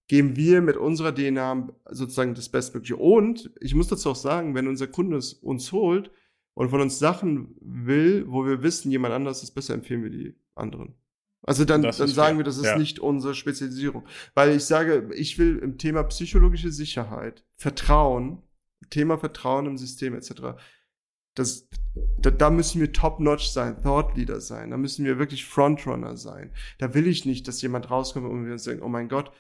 geben 0.08 0.38
wir 0.38 0.62
mit 0.62 0.78
unserer 0.78 1.14
DNA 1.14 1.68
sozusagen 1.90 2.34
das 2.34 2.48
Bestmögliche. 2.48 2.96
Und 2.96 3.52
ich 3.60 3.76
muss 3.76 3.90
dazu 3.90 4.12
auch 4.12 4.16
sagen, 4.16 4.56
wenn 4.56 4.70
unser 4.70 4.88
Kunde 4.88 5.18
es 5.18 5.34
uns 5.34 5.74
holt 5.74 6.12
und 6.54 6.70
von 6.70 6.80
uns 6.80 6.98
Sachen 6.98 7.56
will, 7.60 8.24
wo 8.30 8.46
wir 8.46 8.64
wissen, 8.64 8.90
jemand 8.90 9.14
anders 9.14 9.44
ist 9.44 9.52
besser, 9.52 9.74
empfehlen 9.74 10.04
wir 10.04 10.12
die 10.12 10.36
anderen. 10.56 10.96
Also 11.42 11.66
dann, 11.66 11.82
dann 11.82 11.92
sagen 11.92 12.14
fair. 12.14 12.38
wir, 12.38 12.44
das 12.46 12.56
ist 12.56 12.68
ja. 12.68 12.78
nicht 12.78 13.00
unsere 13.00 13.36
Spezialisierung. 13.36 14.06
Weil 14.34 14.56
ich 14.56 14.64
sage, 14.64 15.10
ich 15.14 15.38
will 15.38 15.58
im 15.58 15.78
Thema 15.78 16.04
psychologische 16.04 16.72
Sicherheit, 16.72 17.44
Vertrauen, 17.58 18.42
Thema 18.90 19.18
Vertrauen 19.18 19.66
im 19.66 19.78
System 19.78 20.16
etc., 20.16 20.56
das, 21.36 21.68
da, 22.20 22.32
da 22.32 22.50
müssen 22.50 22.80
wir 22.80 22.94
top-notch 22.94 23.48
sein, 23.48 23.82
Thought 23.82 24.16
Leader 24.16 24.42
sein, 24.42 24.72
da 24.72 24.78
müssen 24.78 25.06
wir 25.06 25.20
wirklich 25.20 25.46
Frontrunner 25.46 26.18
sein. 26.18 26.52
Da 26.78 26.94
will 26.94 27.08
ich 27.08 27.26
nicht, 27.26 27.48
dass 27.48 27.62
jemand 27.62 27.90
rauskommt 27.90 28.28
und 28.28 28.46
wir 28.46 28.54
uns 28.54 28.64
denken, 28.64 28.84
oh 28.84 28.90
mein 28.90 29.10
Gott, 29.10 29.32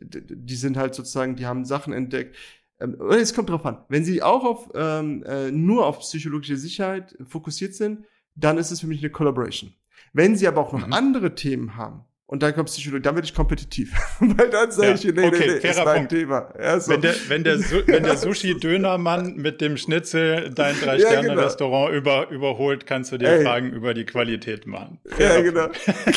die 0.00 0.56
sind 0.56 0.76
halt 0.76 0.94
sozusagen, 0.94 1.36
die 1.36 1.46
haben 1.46 1.64
Sachen 1.64 1.92
entdeckt. 1.92 2.36
Ähm, 2.80 2.96
es 3.10 3.34
kommt 3.34 3.50
drauf 3.50 3.66
an. 3.66 3.84
Wenn 3.88 4.04
sie 4.04 4.22
auch 4.22 4.44
auf 4.44 4.70
ähm, 4.74 5.22
äh, 5.24 5.50
nur 5.50 5.86
auf 5.86 6.00
psychologische 6.00 6.56
Sicherheit 6.56 7.16
fokussiert 7.26 7.74
sind, 7.74 8.04
dann 8.34 8.58
ist 8.58 8.70
es 8.70 8.80
für 8.80 8.86
mich 8.86 9.00
eine 9.00 9.10
Collaboration. 9.10 9.72
Wenn 10.12 10.36
sie 10.36 10.46
aber 10.46 10.60
auch 10.60 10.72
noch 10.72 10.86
mhm. 10.86 10.92
andere 10.92 11.34
Themen 11.34 11.76
haben, 11.76 12.04
und 12.28 12.42
dann 12.42 12.54
kommt 12.54 12.68
Psychologie, 12.68 13.02
dann 13.02 13.14
werde 13.14 13.26
ich 13.26 13.34
kompetitiv. 13.34 13.94
Weil 14.20 14.50
dann 14.50 14.72
sage 14.72 14.88
ja, 14.88 14.94
ich, 14.94 15.04
nee, 15.04 15.10
okay, 15.10 15.38
nee, 15.38 15.60
nee, 15.62 15.70
ist 15.70 15.84
mein 15.84 15.96
Punkt. 15.96 16.10
Thema. 16.10 16.52
Ja, 16.58 16.80
so. 16.80 16.92
Wenn 16.92 17.00
der, 17.00 17.14
wenn 17.28 17.44
der, 17.44 17.58
wenn 17.60 18.02
der 18.02 18.16
Sushi-Dönermann 18.16 19.36
mit 19.36 19.60
dem 19.60 19.76
Schnitzel 19.76 20.50
dein 20.50 20.74
Drei-Sterne-Restaurant 20.80 21.92
ja, 21.94 22.00
genau. 22.00 22.24
über, 22.24 22.30
überholt, 22.30 22.84
kannst 22.84 23.12
du 23.12 23.18
dir 23.18 23.28
Ey. 23.28 23.44
Fragen 23.44 23.72
über 23.72 23.94
die 23.94 24.04
Qualität 24.04 24.66
machen. 24.66 24.98
Fairer 25.06 25.36
ja, 25.36 25.42
genau. 25.42 25.68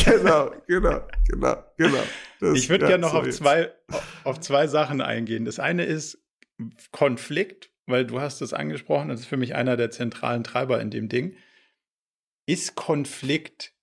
genau, 0.04 0.52
genau, 0.66 1.02
genau, 1.28 1.64
genau. 1.78 2.04
Das, 2.40 2.58
ich 2.58 2.70
würde 2.70 2.86
ja, 2.86 2.90
gerne 2.90 3.02
noch 3.02 3.12
so 3.12 3.20
auf 3.20 3.30
zwei, 3.30 3.72
auf 4.24 4.40
zwei 4.40 4.66
Sachen 4.66 5.02
eingehen. 5.02 5.46
Das 5.46 5.60
eine 5.60 5.86
ist 5.86 6.18
Konflikt, 6.92 7.70
weil 7.86 8.06
du 8.06 8.20
hast 8.20 8.42
es 8.42 8.54
angesprochen, 8.54 9.10
das 9.10 9.22
ist 9.22 9.26
für 9.28 9.38
mich 9.38 9.54
einer 9.54 9.78
der 9.78 9.92
zentralen 9.92 10.44
Treiber 10.44 10.82
in 10.82 10.90
dem 10.90 11.08
Ding. 11.08 11.36
Ist 12.48 12.74
Konflikt 12.74 13.74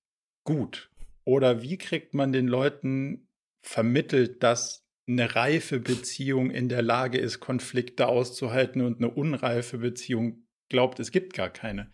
gut? 0.42 0.90
Oder 1.26 1.60
wie 1.60 1.76
kriegt 1.76 2.14
man 2.14 2.32
den 2.32 2.46
Leuten 2.46 3.28
vermittelt, 3.60 4.44
dass 4.44 4.88
eine 5.08 5.34
reife 5.34 5.80
Beziehung 5.80 6.50
in 6.50 6.68
der 6.68 6.82
Lage 6.82 7.18
ist, 7.18 7.40
Konflikte 7.40 8.06
auszuhalten 8.06 8.80
und 8.80 8.98
eine 8.98 9.10
unreife 9.10 9.78
Beziehung 9.78 10.46
glaubt, 10.68 11.00
es 11.00 11.10
gibt 11.10 11.34
gar 11.34 11.50
keine? 11.50 11.92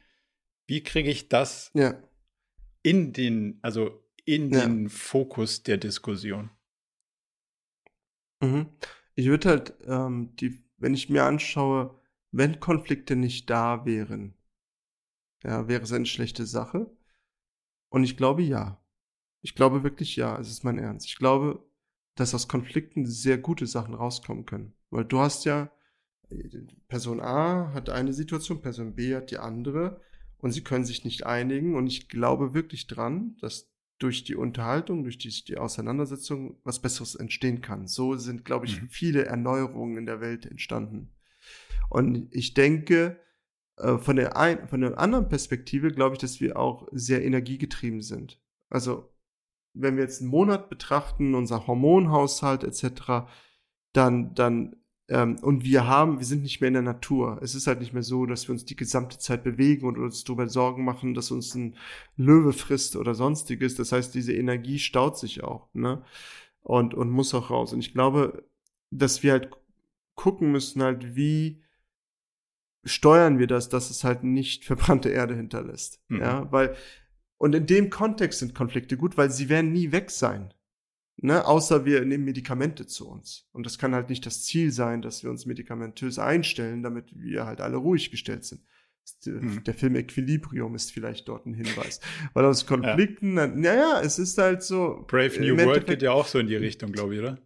Wie 0.67 0.83
kriege 0.83 1.11
ich 1.11 1.31
das 1.31 1.71
ja. 1.75 2.03
in 2.83 3.15
den, 3.15 3.59
also 3.63 4.05
in 4.27 4.51
ja. 4.51 4.61
den 4.61 4.91
Fokus 4.91 5.63
der 5.63 5.79
Diskussion? 5.79 6.51
Mhm. 8.41 8.67
Ich 9.15 9.27
würde 9.27 9.49
halt, 9.49 9.75
ähm, 9.87 10.37
die, 10.37 10.63
wenn 10.77 10.93
ich 10.93 11.09
mir 11.09 11.25
anschaue, 11.25 11.99
wenn 12.33 12.61
Konflikte 12.61 13.17
nicht 13.17 13.49
da 13.49 13.87
wären, 13.87 14.35
ja, 15.43 15.69
wäre 15.69 15.83
es 15.83 15.93
eine 15.93 16.07
schlechte 16.07 16.45
Sache? 16.45 16.95
Und 17.89 18.05
ich 18.05 18.19
glaube 18.19 18.43
ja. 18.43 18.82
Ich 19.43 19.55
glaube 19.55 19.83
wirklich 19.83 20.17
ja, 20.17 20.39
es 20.39 20.49
ist 20.49 20.65
mein 20.65 20.79
Ernst. 20.79 21.07
Ich 21.07 21.17
glaube, 21.17 21.65
dass 22.15 22.35
aus 22.35 22.49
Konflikten 22.49 23.07
sehr 23.07 23.39
gute 23.39 23.67
Sachen 23.67 23.95
rauskommen 23.95 24.47
können. 24.47 24.75
Weil 24.91 25.05
du 25.05 25.19
hast 25.19 25.45
ja, 25.45 25.71
Person 26.89 27.21
A 27.21 27.73
hat 27.75 27.91
eine 27.91 28.13
Situation, 28.13 28.63
Person 28.63 28.95
B 28.95 29.15
hat 29.15 29.31
die 29.31 29.39
andere 29.39 30.01
und 30.39 30.53
sie 30.53 30.63
können 30.63 30.85
sich 30.85 31.05
nicht 31.05 31.27
einigen. 31.27 31.75
Und 31.75 31.87
ich 31.87 32.09
glaube 32.09 32.55
wirklich 32.55 32.87
dran, 32.87 33.37
dass 33.41 33.71
durch 33.99 34.25
die 34.25 34.35
Unterhaltung, 34.35 35.05
durch 35.05 35.19
die, 35.19 35.31
die 35.45 35.59
Auseinandersetzung 35.59 36.59
was 36.65 36.81
Besseres 36.81 37.15
entstehen 37.15 37.61
kann. 37.61 37.87
So 37.87 38.17
sind, 38.17 38.45
glaube 38.45 38.67
ich, 38.67 38.83
mhm. 38.83 38.89
viele 38.89 39.25
Erneuerungen 39.27 39.97
in 39.97 40.07
der 40.07 40.21
Welt 40.21 40.45
entstanden. 40.45 41.13
Und 41.89 42.29
ich 42.33 42.55
denke, 42.55 43.21
äh, 43.77 43.99
von 43.99 44.17
der, 44.17 44.37
ein, 44.37 44.67
von 44.69 44.81
der 44.81 44.99
anderen 44.99 45.29
Perspektive 45.29 45.93
glaube 45.93 46.17
ich, 46.17 46.21
dass 46.21 46.41
wir 46.41 46.57
auch 46.57 46.89
sehr 46.91 47.25
energiegetrieben 47.25 48.03
sind. 48.03 48.41
Also, 48.71 49.12
wenn 49.75 49.97
wir 49.97 50.05
jetzt 50.05 50.21
einen 50.21 50.31
Monat 50.31 50.69
betrachten, 50.69 51.35
unser 51.35 51.67
Hormonhaushalt 51.67 52.65
etc., 52.65 53.29
dann, 53.93 54.35
dann, 54.35 54.77
ähm, 55.09 55.39
und 55.43 55.65
wir 55.65 55.87
haben, 55.87 56.19
wir 56.19 56.27
sind 56.27 56.43
nicht 56.43 56.61
mehr 56.61 56.69
in 56.69 56.75
der 56.75 56.83
Natur. 56.83 57.39
Es 57.43 57.55
ist 57.55 57.67
halt 57.67 57.81
nicht 57.81 57.93
mehr 57.93 58.03
so, 58.03 58.27
dass 58.27 58.49
wir 58.49 58.53
uns 58.53 58.65
die 58.65 58.77
gesamte 58.77 59.19
Zeit 59.19 59.45
bewegen 59.45 59.87
und 59.87 59.99
uns 59.99 60.25
darüber 60.25 60.49
Sorgen 60.49 60.85
machen, 60.85 61.15
dass 61.15 61.31
uns 61.31 61.55
ein 61.55 61.77
Löwe 62.17 62.53
frisst 62.53 62.97
oder 62.97 63.15
sonstiges. 63.15 63.75
Das 63.75 63.93
heißt, 63.93 64.15
diese 64.15 64.33
Energie 64.33 64.79
staut 64.79 65.19
sich 65.19 65.45
auch, 65.45 65.69
ne? 65.75 66.03
Und, 66.63 66.95
und 66.95 67.11
muss 67.11 67.35
auch 67.35 67.51
raus. 67.51 67.73
Und 67.73 67.81
ich 67.81 67.93
glaube, 67.93 68.45
dass 68.91 69.23
wir 69.23 69.33
halt 69.33 69.51
gucken 70.15 70.53
müssen, 70.53 70.83
halt, 70.83 71.17
wie, 71.17 71.63
steuern 72.85 73.39
wir 73.39 73.47
das, 73.47 73.69
dass 73.69 73.91
es 73.91 74.05
halt 74.05 74.25
nicht 74.25 74.65
verbrannte 74.65 75.09
Erde 75.09 75.35
hinterlässt. 75.35 76.01
Mhm. 76.09 76.21
Ja, 76.21 76.53
weil, 76.53 76.77
und 77.43 77.57
in 77.57 77.67
dem 77.67 77.91
Kontext 77.91 78.39
sind 78.39 78.55
Konflikte 78.55 78.97
gut, 78.97 79.17
weil 79.17 79.29
sie 79.29 79.49
werden 79.49 79.73
nie 79.73 79.91
weg 79.91 80.13
sein. 80.13 80.55
Ne, 81.17 81.45
außer 81.45 81.85
wir 81.85 82.05
nehmen 82.05 82.25
Medikamente 82.25 82.87
zu 82.87 83.11
uns. 83.11 83.49
Und 83.51 83.67
das 83.67 83.79
kann 83.79 83.97
halt 83.97 84.11
nicht 84.11 84.25
das 84.25 84.45
Ziel 84.45 84.71
sein, 84.71 85.03
dass 85.03 85.25
wir 85.25 85.31
uns 85.31 85.45
medikamentös 85.45 86.21
einstellen, 86.21 86.85
damit 86.85 87.07
wir 87.17 87.45
halt 87.45 87.61
alle 87.61 87.79
ruhig 87.79 88.13
gestellt 88.13 88.45
sind. 88.45 88.63
Mhm. 89.27 89.65
Der 89.65 89.75
Film 89.75 89.97
Equilibrium 89.97 90.77
ist 90.77 90.93
vielleicht 90.93 91.27
dort 91.27 91.47
ein 91.47 91.55
Hinweis. 91.55 91.99
Weil 92.33 92.45
aus 92.45 92.65
Konflikten, 92.65 93.37
ja. 93.37 93.49
naja, 93.49 94.01
es 94.05 94.21
ist 94.21 94.39
halt 94.39 94.63
so. 94.63 95.05
Brave 95.09 95.41
New 95.41 95.57
World 95.67 95.89
geht 95.89 96.03
ja 96.03 96.13
auch 96.13 96.29
so 96.29 96.39
in 96.39 96.47
die 96.47 96.55
Richtung, 96.55 96.93
glaube 96.93 97.15
ich, 97.15 97.21
oder? 97.23 97.39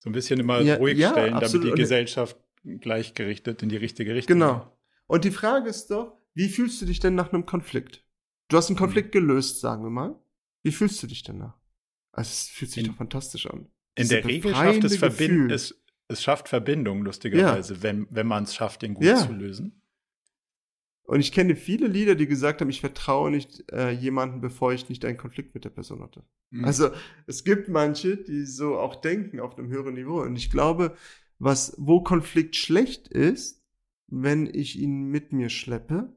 So 0.00 0.10
ein 0.10 0.12
bisschen 0.12 0.38
immer 0.38 0.60
ja, 0.60 0.74
ruhig 0.74 0.98
ja, 0.98 1.12
stellen, 1.12 1.32
absolut. 1.32 1.64
damit 1.64 1.78
die 1.78 1.80
Gesellschaft 1.80 2.36
gleichgerichtet 2.62 3.62
in 3.62 3.70
die 3.70 3.78
richtige 3.78 4.14
Richtung. 4.14 4.38
Genau. 4.38 4.78
Und 5.06 5.24
die 5.24 5.30
Frage 5.30 5.70
ist 5.70 5.86
doch, 5.86 6.18
wie 6.34 6.50
fühlst 6.50 6.82
du 6.82 6.84
dich 6.84 7.00
denn 7.00 7.14
nach 7.14 7.32
einem 7.32 7.46
Konflikt? 7.46 8.04
Du 8.48 8.56
hast 8.56 8.68
einen 8.68 8.78
hm. 8.78 8.84
Konflikt 8.84 9.12
gelöst, 9.12 9.60
sagen 9.60 9.82
wir 9.82 9.90
mal. 9.90 10.18
Wie 10.62 10.72
fühlst 10.72 11.02
du 11.02 11.06
dich 11.06 11.22
danach? 11.22 11.56
Also 12.12 12.30
es 12.30 12.48
fühlt 12.48 12.70
sich 12.70 12.84
in, 12.84 12.90
doch 12.90 12.96
fantastisch 12.96 13.46
an. 13.46 13.68
in 13.94 14.08
der 14.08 14.24
Regel 14.24 14.54
schafft 14.54 14.84
es, 14.84 14.96
Verbind 14.96 15.52
es, 15.52 15.80
es 16.08 16.22
schafft 16.22 16.48
Verbindung, 16.48 17.02
lustigerweise, 17.02 17.74
ja. 17.74 17.82
wenn, 17.82 18.08
wenn 18.10 18.26
man 18.26 18.44
es 18.44 18.54
schafft, 18.54 18.82
den 18.82 18.94
gut 18.94 19.04
ja. 19.04 19.16
zu 19.16 19.32
lösen. 19.32 19.82
Und 21.02 21.20
ich 21.20 21.32
kenne 21.32 21.56
viele 21.56 21.86
Lieder, 21.86 22.16
die 22.16 22.26
gesagt 22.26 22.60
haben, 22.60 22.68
ich 22.68 22.80
vertraue 22.80 23.30
nicht 23.30 23.70
äh, 23.72 23.90
jemanden, 23.90 24.42
bevor 24.42 24.74
ich 24.74 24.90
nicht 24.90 25.06
einen 25.06 25.16
Konflikt 25.16 25.54
mit 25.54 25.64
der 25.64 25.70
Person 25.70 26.02
hatte. 26.02 26.22
Mhm. 26.50 26.64
Also 26.66 26.90
es 27.26 27.44
gibt 27.44 27.68
manche, 27.68 28.18
die 28.18 28.44
so 28.44 28.78
auch 28.78 28.96
denken 28.96 29.40
auf 29.40 29.56
einem 29.56 29.68
höheren 29.68 29.94
Niveau. 29.94 30.20
Und 30.20 30.36
ich 30.36 30.50
glaube, 30.50 30.96
was, 31.38 31.74
wo 31.78 32.02
Konflikt 32.02 32.56
schlecht 32.56 33.08
ist, 33.08 33.64
wenn 34.06 34.52
ich 34.52 34.78
ihn 34.78 35.04
mit 35.04 35.32
mir 35.32 35.48
schleppe, 35.48 36.14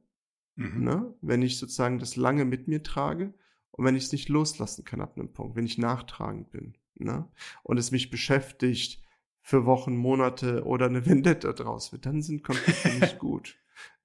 mhm. 0.55 0.83
ne? 0.83 1.13
wenn 1.21 1.41
ich 1.41 1.57
sozusagen 1.57 1.99
das 1.99 2.15
lange 2.15 2.45
mit 2.45 2.67
mir 2.67 2.83
trage 2.83 3.33
und 3.71 3.85
wenn 3.85 3.95
ich 3.95 4.05
es 4.05 4.11
nicht 4.11 4.29
loslassen 4.29 4.85
kann 4.85 5.01
ab 5.01 5.17
einem 5.17 5.31
Punkt, 5.31 5.55
wenn 5.55 5.65
ich 5.65 5.77
nachtragend 5.77 6.51
bin 6.51 6.77
ne? 6.95 7.27
und 7.63 7.77
es 7.77 7.91
mich 7.91 8.09
beschäftigt 8.09 9.01
für 9.41 9.65
Wochen, 9.65 9.95
Monate 9.95 10.65
oder 10.65 10.85
eine 10.85 11.05
Vendetta 11.07 11.53
draus 11.53 11.91
wird, 11.91 12.05
dann 12.05 12.21
sind 12.21 12.43
Konflikte 12.43 12.89
nicht 12.99 13.19
gut. 13.19 13.57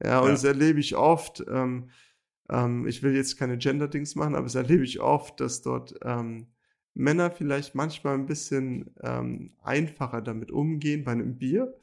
Ja, 0.02 0.20
und 0.20 0.26
ja. 0.26 0.32
das 0.32 0.44
erlebe 0.44 0.80
ich 0.80 0.96
oft. 0.96 1.44
Ähm, 1.48 1.90
ähm, 2.48 2.86
ich 2.86 3.02
will 3.02 3.14
jetzt 3.14 3.36
keine 3.36 3.58
Gender-Dings 3.58 4.14
machen, 4.14 4.34
aber 4.34 4.46
es 4.46 4.54
erlebe 4.54 4.84
ich 4.84 5.00
oft, 5.00 5.40
dass 5.40 5.62
dort 5.62 5.94
ähm, 6.02 6.46
Männer 6.94 7.30
vielleicht 7.30 7.74
manchmal 7.74 8.14
ein 8.14 8.26
bisschen 8.26 8.94
ähm, 9.02 9.52
einfacher 9.62 10.22
damit 10.22 10.50
umgehen 10.50 11.04
bei 11.04 11.12
einem 11.12 11.36
Bier, 11.36 11.76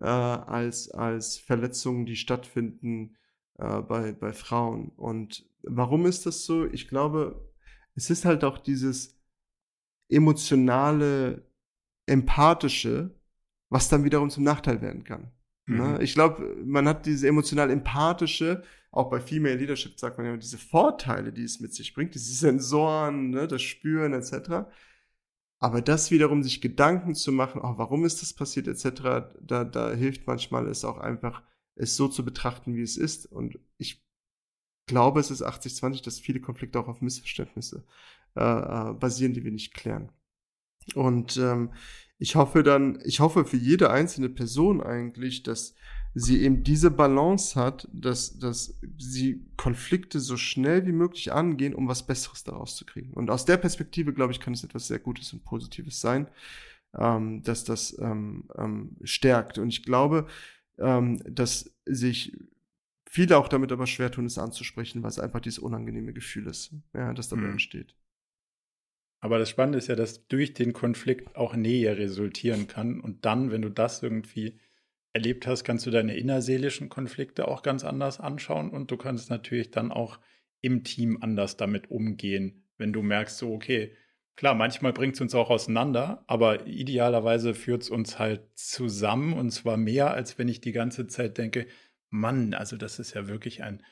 äh, 0.00 0.04
als, 0.06 0.90
als 0.90 1.36
Verletzungen, 1.36 2.06
die 2.06 2.16
stattfinden 2.16 3.16
äh, 3.58 3.82
bei, 3.82 4.12
bei 4.12 4.32
Frauen. 4.32 4.90
Und 4.96 5.46
warum 5.62 6.06
ist 6.06 6.26
das 6.26 6.44
so? 6.44 6.66
Ich 6.66 6.88
glaube, 6.88 7.48
es 7.94 8.10
ist 8.10 8.24
halt 8.24 8.44
auch 8.44 8.58
dieses 8.58 9.18
emotionale, 10.08 11.46
empathische, 12.06 13.14
was 13.68 13.88
dann 13.88 14.04
wiederum 14.04 14.30
zum 14.30 14.44
Nachteil 14.44 14.80
werden 14.80 15.04
kann. 15.04 15.30
Ne? 15.66 15.82
Mhm. 15.82 16.00
Ich 16.00 16.14
glaube, 16.14 16.56
man 16.64 16.88
hat 16.88 17.04
diese 17.06 17.28
emotional 17.28 17.70
empathische, 17.70 18.62
auch 18.90 19.10
bei 19.10 19.20
Female 19.20 19.56
Leadership 19.56 19.98
sagt 19.98 20.16
man 20.16 20.26
ja 20.26 20.36
diese 20.36 20.56
Vorteile, 20.56 21.32
die 21.32 21.44
es 21.44 21.60
mit 21.60 21.74
sich 21.74 21.92
bringt, 21.92 22.14
diese 22.14 22.32
Sensoren, 22.32 23.30
ne, 23.30 23.46
das 23.46 23.60
Spüren 23.60 24.14
etc. 24.14 24.66
Aber 25.58 25.82
das 25.82 26.10
wiederum 26.10 26.42
sich 26.42 26.62
Gedanken 26.62 27.14
zu 27.14 27.30
machen, 27.30 27.60
oh, 27.62 27.74
warum 27.76 28.06
ist 28.06 28.22
das 28.22 28.32
passiert 28.32 28.66
etc., 28.66 29.28
da, 29.42 29.64
da 29.64 29.92
hilft 29.92 30.26
manchmal 30.26 30.66
es 30.68 30.86
auch 30.86 30.98
einfach, 30.98 31.42
es 31.78 31.96
so 31.96 32.08
zu 32.08 32.24
betrachten, 32.24 32.74
wie 32.74 32.82
es 32.82 32.96
ist. 32.96 33.26
Und 33.26 33.58
ich 33.78 34.04
glaube, 34.86 35.20
es 35.20 35.30
ist 35.30 35.42
80-20, 35.42 36.04
dass 36.04 36.18
viele 36.18 36.40
Konflikte 36.40 36.78
auch 36.78 36.88
auf 36.88 37.00
Missverständnisse 37.00 37.84
äh, 38.36 38.42
äh, 38.42 38.92
basieren, 38.94 39.32
die 39.32 39.44
wir 39.44 39.52
nicht 39.52 39.74
klären. 39.74 40.10
Und 40.94 41.36
ähm, 41.36 41.72
ich 42.18 42.34
hoffe 42.34 42.62
dann, 42.62 42.98
ich 43.04 43.20
hoffe 43.20 43.44
für 43.44 43.56
jede 43.56 43.90
einzelne 43.90 44.28
Person 44.28 44.82
eigentlich, 44.82 45.42
dass 45.42 45.74
sie 46.14 46.42
eben 46.42 46.64
diese 46.64 46.90
Balance 46.90 47.60
hat, 47.60 47.88
dass, 47.92 48.38
dass 48.38 48.78
sie 48.96 49.46
Konflikte 49.56 50.18
so 50.18 50.36
schnell 50.36 50.86
wie 50.86 50.92
möglich 50.92 51.32
angehen, 51.32 51.74
um 51.74 51.86
was 51.86 52.06
Besseres 52.06 52.42
daraus 52.42 52.74
zu 52.74 52.86
kriegen. 52.86 53.12
Und 53.12 53.30
aus 53.30 53.44
der 53.44 53.58
Perspektive, 53.58 54.12
glaube 54.12 54.32
ich, 54.32 54.40
kann 54.40 54.54
es 54.54 54.64
etwas 54.64 54.88
sehr 54.88 54.98
Gutes 54.98 55.32
und 55.32 55.44
Positives 55.44 56.00
sein, 56.00 56.26
ähm, 56.96 57.42
dass 57.42 57.64
das 57.64 57.96
ähm, 58.00 58.48
ähm, 58.56 58.96
stärkt. 59.04 59.58
Und 59.58 59.68
ich 59.68 59.84
glaube, 59.84 60.26
ähm, 60.78 61.20
dass 61.28 61.74
sich 61.84 62.36
viele 63.10 63.38
auch 63.38 63.48
damit 63.48 63.72
aber 63.72 63.86
schwer 63.86 64.10
tun, 64.10 64.26
es 64.26 64.38
anzusprechen, 64.38 65.02
weil 65.02 65.10
es 65.10 65.18
einfach 65.18 65.40
dieses 65.40 65.58
unangenehme 65.58 66.12
Gefühl 66.12 66.46
ist, 66.46 66.74
ja, 66.94 67.12
das 67.14 67.28
dabei 67.28 67.42
mhm. 67.42 67.52
entsteht. 67.52 67.94
Aber 69.20 69.38
das 69.38 69.50
Spannende 69.50 69.78
ist 69.78 69.88
ja, 69.88 69.96
dass 69.96 70.28
durch 70.28 70.54
den 70.54 70.72
Konflikt 70.72 71.34
auch 71.34 71.56
Nähe 71.56 71.96
resultieren 71.96 72.68
kann. 72.68 73.00
Und 73.00 73.24
dann, 73.24 73.50
wenn 73.50 73.62
du 73.62 73.70
das 73.70 74.02
irgendwie 74.02 74.60
erlebt 75.12 75.46
hast, 75.46 75.64
kannst 75.64 75.86
du 75.86 75.90
deine 75.90 76.16
innerseelischen 76.16 76.88
Konflikte 76.88 77.48
auch 77.48 77.62
ganz 77.62 77.84
anders 77.84 78.20
anschauen. 78.20 78.70
Und 78.70 78.90
du 78.90 78.96
kannst 78.96 79.30
natürlich 79.30 79.70
dann 79.70 79.90
auch 79.90 80.20
im 80.60 80.84
Team 80.84 81.18
anders 81.20 81.56
damit 81.56 81.90
umgehen, 81.90 82.64
wenn 82.76 82.92
du 82.92 83.02
merkst, 83.02 83.38
so, 83.38 83.52
okay, 83.52 83.96
klar, 84.38 84.54
manchmal 84.54 84.92
bringt 84.92 85.16
es 85.16 85.20
uns 85.20 85.34
auch 85.34 85.50
auseinander, 85.50 86.22
aber 86.28 86.68
idealerweise 86.68 87.54
führt 87.54 87.82
es 87.82 87.90
uns 87.90 88.20
halt 88.20 88.42
zusammen 88.54 89.32
und 89.32 89.50
zwar 89.50 89.76
mehr, 89.76 90.12
als 90.12 90.38
wenn 90.38 90.46
ich 90.46 90.60
die 90.60 90.70
ganze 90.70 91.08
Zeit 91.08 91.38
denke, 91.38 91.66
Mann, 92.08 92.54
also 92.54 92.76
das 92.76 93.00
ist 93.00 93.14
ja 93.14 93.26
wirklich 93.26 93.64
ein 93.64 93.82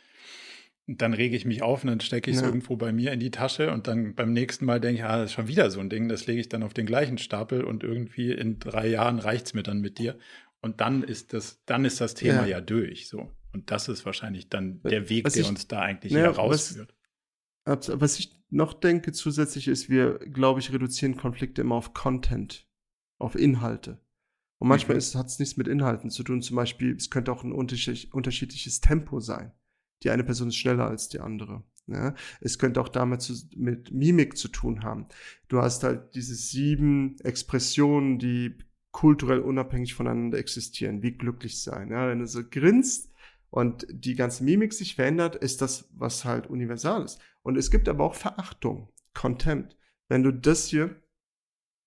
dann 0.89 1.15
rege 1.15 1.37
ich 1.37 1.45
mich 1.45 1.63
auf 1.63 1.83
und 1.83 1.91
dann 1.91 1.99
stecke 1.99 2.31
ich 2.31 2.37
es 2.37 2.43
ja. 2.43 2.47
irgendwo 2.47 2.77
bei 2.77 2.93
mir 2.93 3.11
in 3.11 3.19
die 3.19 3.33
Tasche 3.33 3.73
und 3.73 3.89
dann 3.89 4.15
beim 4.15 4.33
nächsten 4.33 4.67
Mal 4.67 4.81
denke 4.81 5.01
ich, 5.01 5.05
ah, 5.05 5.17
das 5.17 5.31
ist 5.31 5.33
schon 5.33 5.49
wieder 5.49 5.69
so 5.69 5.81
ein 5.81 5.91
Ding, 5.91 6.09
das 6.09 6.29
lege 6.29 6.41
ich 6.41 6.49
dann 6.49 6.63
auf 6.63 6.75
den 6.75 6.87
gleichen 6.87 7.19
Stapel 7.19 7.65
und 7.65 7.83
irgendwie 7.83 8.31
in 8.31 8.61
drei 8.61 8.87
Jahren 8.87 9.19
reicht 9.19 9.47
es 9.47 9.55
mir 9.55 9.65
dann 9.65 9.81
mit 9.81 9.99
dir. 9.99 10.17
Und 10.61 10.81
dann 10.81 11.03
ist 11.03 11.33
das, 11.33 11.61
dann 11.67 11.85
ist 11.85 12.01
das 12.01 12.15
Thema 12.15 12.43
ja, 12.43 12.59
ja 12.59 12.61
durch. 12.61 13.09
So. 13.09 13.33
Und 13.53 13.73
das 13.73 13.89
ist 13.89 14.07
wahrscheinlich 14.07 14.49
dann 14.49 14.81
der 14.85 15.11
Weg, 15.11 15.25
was 15.25 15.33
der 15.33 15.43
ich, 15.43 15.49
uns 15.49 15.67
da 15.67 15.81
eigentlich 15.81 16.13
ja, 16.13 16.21
herausführt. 16.21 16.95
Was, 17.65 17.91
was 17.93 18.21
ich 18.21 18.36
noch 18.51 18.75
denke 18.75 19.13
zusätzlich 19.13 19.69
ist, 19.69 19.89
wir, 19.89 20.19
glaube 20.19 20.61
ich, 20.61 20.73
reduzieren 20.73 21.17
Konflikte 21.17 21.63
immer 21.63 21.75
auf 21.75 21.95
Content, 21.95 22.69
auf 23.19 23.35
Inhalte. 23.35 24.01
Und 24.59 24.69
manchmal 24.69 24.97
mhm. 24.97 25.19
hat 25.19 25.27
es 25.27 25.39
nichts 25.39 25.57
mit 25.57 25.69
Inhalten 25.69 26.11
zu 26.11 26.23
tun. 26.23 26.43
Zum 26.43 26.57
Beispiel, 26.57 26.95
es 26.97 27.11
könnte 27.11 27.33
auch 27.33 27.45
ein 27.45 27.53
unterschiedliches 27.53 28.81
Tempo 28.81 29.21
sein 29.21 29.53
die 30.03 30.11
eine 30.11 30.25
Person 30.25 30.49
ist 30.49 30.57
schneller 30.57 30.87
als 30.87 31.09
die 31.09 31.21
andere. 31.21 31.63
Ja, 31.89 32.15
es 32.41 32.59
könnte 32.59 32.81
auch 32.81 32.89
damit 32.89 33.23
zu, 33.23 33.33
mit 33.55 33.93
Mimik 33.93 34.37
zu 34.37 34.49
tun 34.49 34.83
haben. 34.83 35.07
Du 35.47 35.63
hast 35.63 35.85
halt 35.85 36.17
diese 36.17 36.35
sieben 36.35 37.17
Expressionen, 37.21 38.19
die 38.19 38.59
kulturell 38.91 39.39
unabhängig 39.39 39.95
voneinander 39.95 40.39
existieren, 40.39 41.03
wie 41.03 41.13
glücklich 41.13 41.63
sein. 41.63 41.91
Ja, 41.91 42.09
wenn 42.09 42.19
du 42.19 42.27
so 42.27 42.43
grinst 42.49 43.13
und 43.51 43.87
die 43.91 44.15
ganze 44.15 44.45
Mimik 44.45 44.73
sich 44.73 44.95
verändert, 44.97 45.37
ist 45.37 45.63
das 45.63 45.89
was 45.93 46.25
halt 46.25 46.49
universal 46.49 47.05
ist. 47.05 47.21
Und 47.43 47.57
es 47.57 47.71
gibt 47.71 47.89
aber 47.89 48.05
auch 48.05 48.15
Verachtung, 48.15 48.93
Contempt. 49.15 49.77
Wenn 50.09 50.23
du 50.23 50.33
das 50.33 50.67
hier 50.67 51.01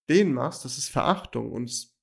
den 0.10 0.34
machst, 0.34 0.66
das 0.66 0.78
ist 0.78 0.90
Verachtung 0.90 1.52
und 1.52 1.70
es 1.70 1.96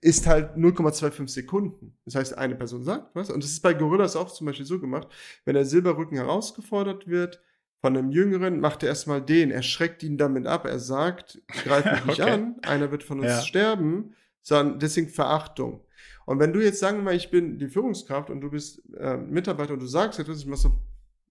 ist 0.00 0.26
halt 0.26 0.56
0,25 0.56 1.28
Sekunden. 1.28 1.96
Das 2.04 2.14
heißt, 2.14 2.38
eine 2.38 2.54
Person 2.54 2.82
sagt 2.82 3.14
was. 3.14 3.30
Und 3.30 3.42
das 3.42 3.50
ist 3.50 3.60
bei 3.60 3.74
Gorillas 3.74 4.16
auch 4.16 4.32
zum 4.32 4.46
Beispiel 4.46 4.66
so 4.66 4.80
gemacht. 4.80 5.08
Wenn 5.44 5.54
der 5.54 5.64
Silberrücken 5.64 6.16
herausgefordert 6.16 7.06
wird 7.06 7.42
von 7.80 7.96
einem 7.96 8.10
Jüngeren, 8.10 8.60
macht 8.60 8.82
er 8.82 8.88
erstmal 8.88 9.22
den. 9.22 9.50
Er 9.50 9.62
schreckt 9.62 10.02
ihn 10.02 10.16
damit 10.16 10.46
ab. 10.46 10.64
Er 10.64 10.78
sagt, 10.78 11.42
greif 11.48 11.84
mich 11.84 12.04
nicht 12.06 12.20
okay. 12.20 12.30
an. 12.30 12.56
Einer 12.62 12.90
wird 12.90 13.02
von 13.02 13.20
uns 13.20 13.28
ja. 13.28 13.40
sterben. 13.42 14.14
Sondern 14.42 14.78
deswegen 14.78 15.08
Verachtung. 15.08 15.84
Und 16.28 16.40
wenn 16.40 16.52
du 16.52 16.62
jetzt 16.62 16.78
sagen 16.78 16.98
wir 16.98 17.04
mal, 17.04 17.16
ich 17.16 17.30
bin 17.30 17.58
die 17.58 17.68
Führungskraft 17.68 18.28
und 18.28 18.42
du 18.42 18.50
bist 18.50 18.82
äh, 18.98 19.16
Mitarbeiter 19.16 19.72
und 19.72 19.80
du 19.80 19.86
sagst 19.86 20.18
etwas, 20.18 20.40
ich 20.40 20.46
mach 20.46 20.58
so, 20.58 20.72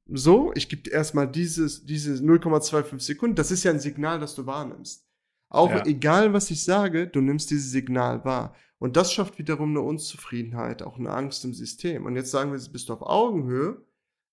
so, 0.07 0.51
ich 0.55 0.69
gebe 0.69 0.81
dir 0.81 0.93
erstmal 0.93 1.27
dieses, 1.27 1.85
diese 1.85 2.13
0,25 2.13 2.99
Sekunden. 3.01 3.35
Das 3.35 3.51
ist 3.51 3.63
ja 3.63 3.69
ein 3.69 3.79
Signal, 3.79 4.19
das 4.19 4.33
du 4.33 4.47
wahrnimmst. 4.47 5.05
Auch 5.49 5.69
ja. 5.69 5.85
egal, 5.85 6.33
was 6.33 6.49
ich 6.49 6.63
sage, 6.63 7.05
du 7.05 7.21
nimmst 7.21 7.51
dieses 7.51 7.69
Signal 7.69 8.25
wahr. 8.25 8.55
Und 8.79 8.97
das 8.97 9.13
schafft 9.13 9.37
wiederum 9.37 9.69
eine 9.69 9.81
Unzufriedenheit, 9.81 10.81
auch 10.81 10.97
eine 10.97 11.11
Angst 11.11 11.45
im 11.45 11.53
System. 11.53 12.07
Und 12.07 12.15
jetzt 12.15 12.31
sagen 12.31 12.51
wir, 12.51 12.59
bist 12.59 12.89
du 12.89 12.93
auf 12.93 13.03
Augenhöhe. 13.03 13.79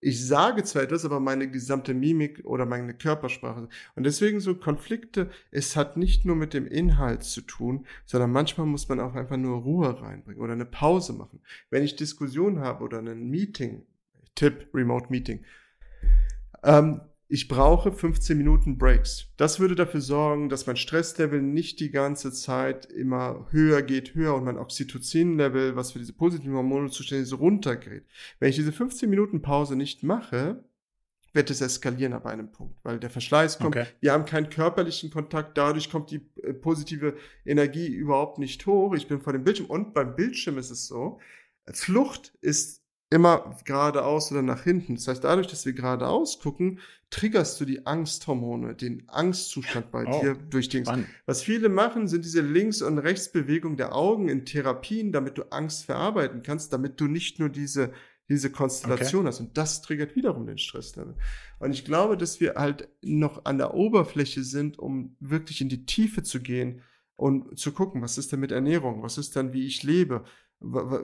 Ich 0.06 0.26
sage 0.26 0.62
zwar 0.64 0.82
etwas, 0.82 1.06
aber 1.06 1.18
meine 1.18 1.50
gesamte 1.50 1.94
Mimik 1.94 2.42
oder 2.44 2.66
meine 2.66 2.92
Körpersprache. 2.92 3.70
Und 3.94 4.04
deswegen 4.04 4.38
so 4.38 4.54
Konflikte, 4.54 5.30
es 5.50 5.76
hat 5.76 5.96
nicht 5.96 6.26
nur 6.26 6.36
mit 6.36 6.52
dem 6.52 6.66
Inhalt 6.66 7.22
zu 7.22 7.40
tun, 7.40 7.86
sondern 8.04 8.30
manchmal 8.30 8.66
muss 8.66 8.86
man 8.86 9.00
auch 9.00 9.14
einfach 9.14 9.38
nur 9.38 9.62
Ruhe 9.62 10.02
reinbringen 10.02 10.42
oder 10.42 10.52
eine 10.52 10.66
Pause 10.66 11.14
machen. 11.14 11.40
Wenn 11.70 11.84
ich 11.84 11.96
Diskussion 11.96 12.60
habe 12.60 12.84
oder 12.84 12.98
ein 12.98 13.30
Meeting, 13.30 13.86
Tipp, 14.34 14.68
Remote 14.74 15.06
Meeting, 15.08 15.42
ähm, 16.64 17.00
ich 17.34 17.48
brauche 17.48 17.90
15 17.90 18.38
Minuten 18.38 18.78
Breaks. 18.78 19.26
Das 19.36 19.58
würde 19.58 19.74
dafür 19.74 20.00
sorgen, 20.00 20.48
dass 20.48 20.68
mein 20.68 20.76
Stresslevel 20.76 21.42
nicht 21.42 21.80
die 21.80 21.90
ganze 21.90 22.30
Zeit 22.30 22.86
immer 22.86 23.48
höher 23.50 23.82
geht, 23.82 24.14
höher 24.14 24.36
und 24.36 24.44
mein 24.44 24.56
Oxytocin-Level, 24.56 25.74
was 25.74 25.90
für 25.90 25.98
diese 25.98 26.12
positiven 26.12 26.54
Hormone 26.54 26.90
zuständig 26.90 27.26
ist, 27.26 27.36
runtergeht. 27.40 28.06
Wenn 28.38 28.50
ich 28.50 28.54
diese 28.54 28.70
15 28.70 29.10
Minuten 29.10 29.42
Pause 29.42 29.74
nicht 29.74 30.04
mache, 30.04 30.62
wird 31.32 31.50
es 31.50 31.60
eskalieren 31.60 32.12
ab 32.12 32.26
einem 32.26 32.52
Punkt, 32.52 32.78
weil 32.84 33.00
der 33.00 33.10
Verschleiß 33.10 33.58
kommt. 33.58 33.74
Okay. 33.74 33.88
Wir 33.98 34.12
haben 34.12 34.26
keinen 34.26 34.48
körperlichen 34.48 35.10
Kontakt, 35.10 35.58
dadurch 35.58 35.90
kommt 35.90 36.12
die 36.12 36.20
äh, 36.40 36.52
positive 36.52 37.16
Energie 37.44 37.88
überhaupt 37.88 38.38
nicht 38.38 38.64
hoch. 38.64 38.94
Ich 38.94 39.08
bin 39.08 39.20
vor 39.20 39.32
dem 39.32 39.42
Bildschirm 39.42 39.70
und 39.70 39.92
beim 39.92 40.14
Bildschirm 40.14 40.56
ist 40.56 40.70
es 40.70 40.86
so, 40.86 41.18
Flucht 41.72 42.32
ist 42.42 42.83
immer 43.10 43.56
geradeaus 43.64 44.32
oder 44.32 44.42
nach 44.42 44.64
hinten. 44.64 44.96
Das 44.96 45.08
heißt, 45.08 45.24
dadurch, 45.24 45.46
dass 45.46 45.66
wir 45.66 45.72
geradeaus 45.72 46.40
gucken, 46.40 46.80
triggerst 47.10 47.60
du 47.60 47.64
die 47.64 47.86
Angsthormone, 47.86 48.74
den 48.74 49.08
Angstzustand 49.08 49.90
bei 49.90 50.04
oh, 50.04 50.20
dir 50.20 50.34
durch 50.34 50.68
den. 50.68 50.84
Was 51.26 51.42
viele 51.42 51.68
machen, 51.68 52.08
sind 52.08 52.24
diese 52.24 52.40
Links- 52.40 52.82
und 52.82 52.98
Rechtsbewegung 52.98 53.76
der 53.76 53.94
Augen 53.94 54.28
in 54.28 54.44
Therapien, 54.44 55.12
damit 55.12 55.38
du 55.38 55.44
Angst 55.52 55.84
verarbeiten 55.84 56.42
kannst, 56.42 56.72
damit 56.72 57.00
du 57.00 57.06
nicht 57.06 57.38
nur 57.38 57.48
diese 57.48 57.92
diese 58.28 58.50
Konstellation 58.50 59.22
okay. 59.22 59.28
hast. 59.28 59.40
Und 59.40 59.56
das 59.56 59.82
triggert 59.82 60.16
wiederum 60.16 60.46
den 60.46 60.58
Stresslevel. 60.58 61.14
Und 61.58 61.72
ich 61.72 61.84
glaube, 61.84 62.16
dass 62.16 62.40
wir 62.40 62.54
halt 62.54 62.88
noch 63.02 63.44
an 63.44 63.58
der 63.58 63.74
Oberfläche 63.74 64.42
sind, 64.42 64.78
um 64.78 65.16
wirklich 65.20 65.60
in 65.60 65.68
die 65.68 65.84
Tiefe 65.84 66.22
zu 66.22 66.40
gehen 66.40 66.82
und 67.16 67.58
zu 67.58 67.72
gucken, 67.72 68.02
was 68.02 68.18
ist 68.18 68.32
denn 68.32 68.40
mit 68.40 68.50
Ernährung, 68.50 69.02
was 69.02 69.18
ist 69.18 69.36
dann, 69.36 69.52
wie 69.52 69.66
ich 69.66 69.82
lebe, 69.82 70.24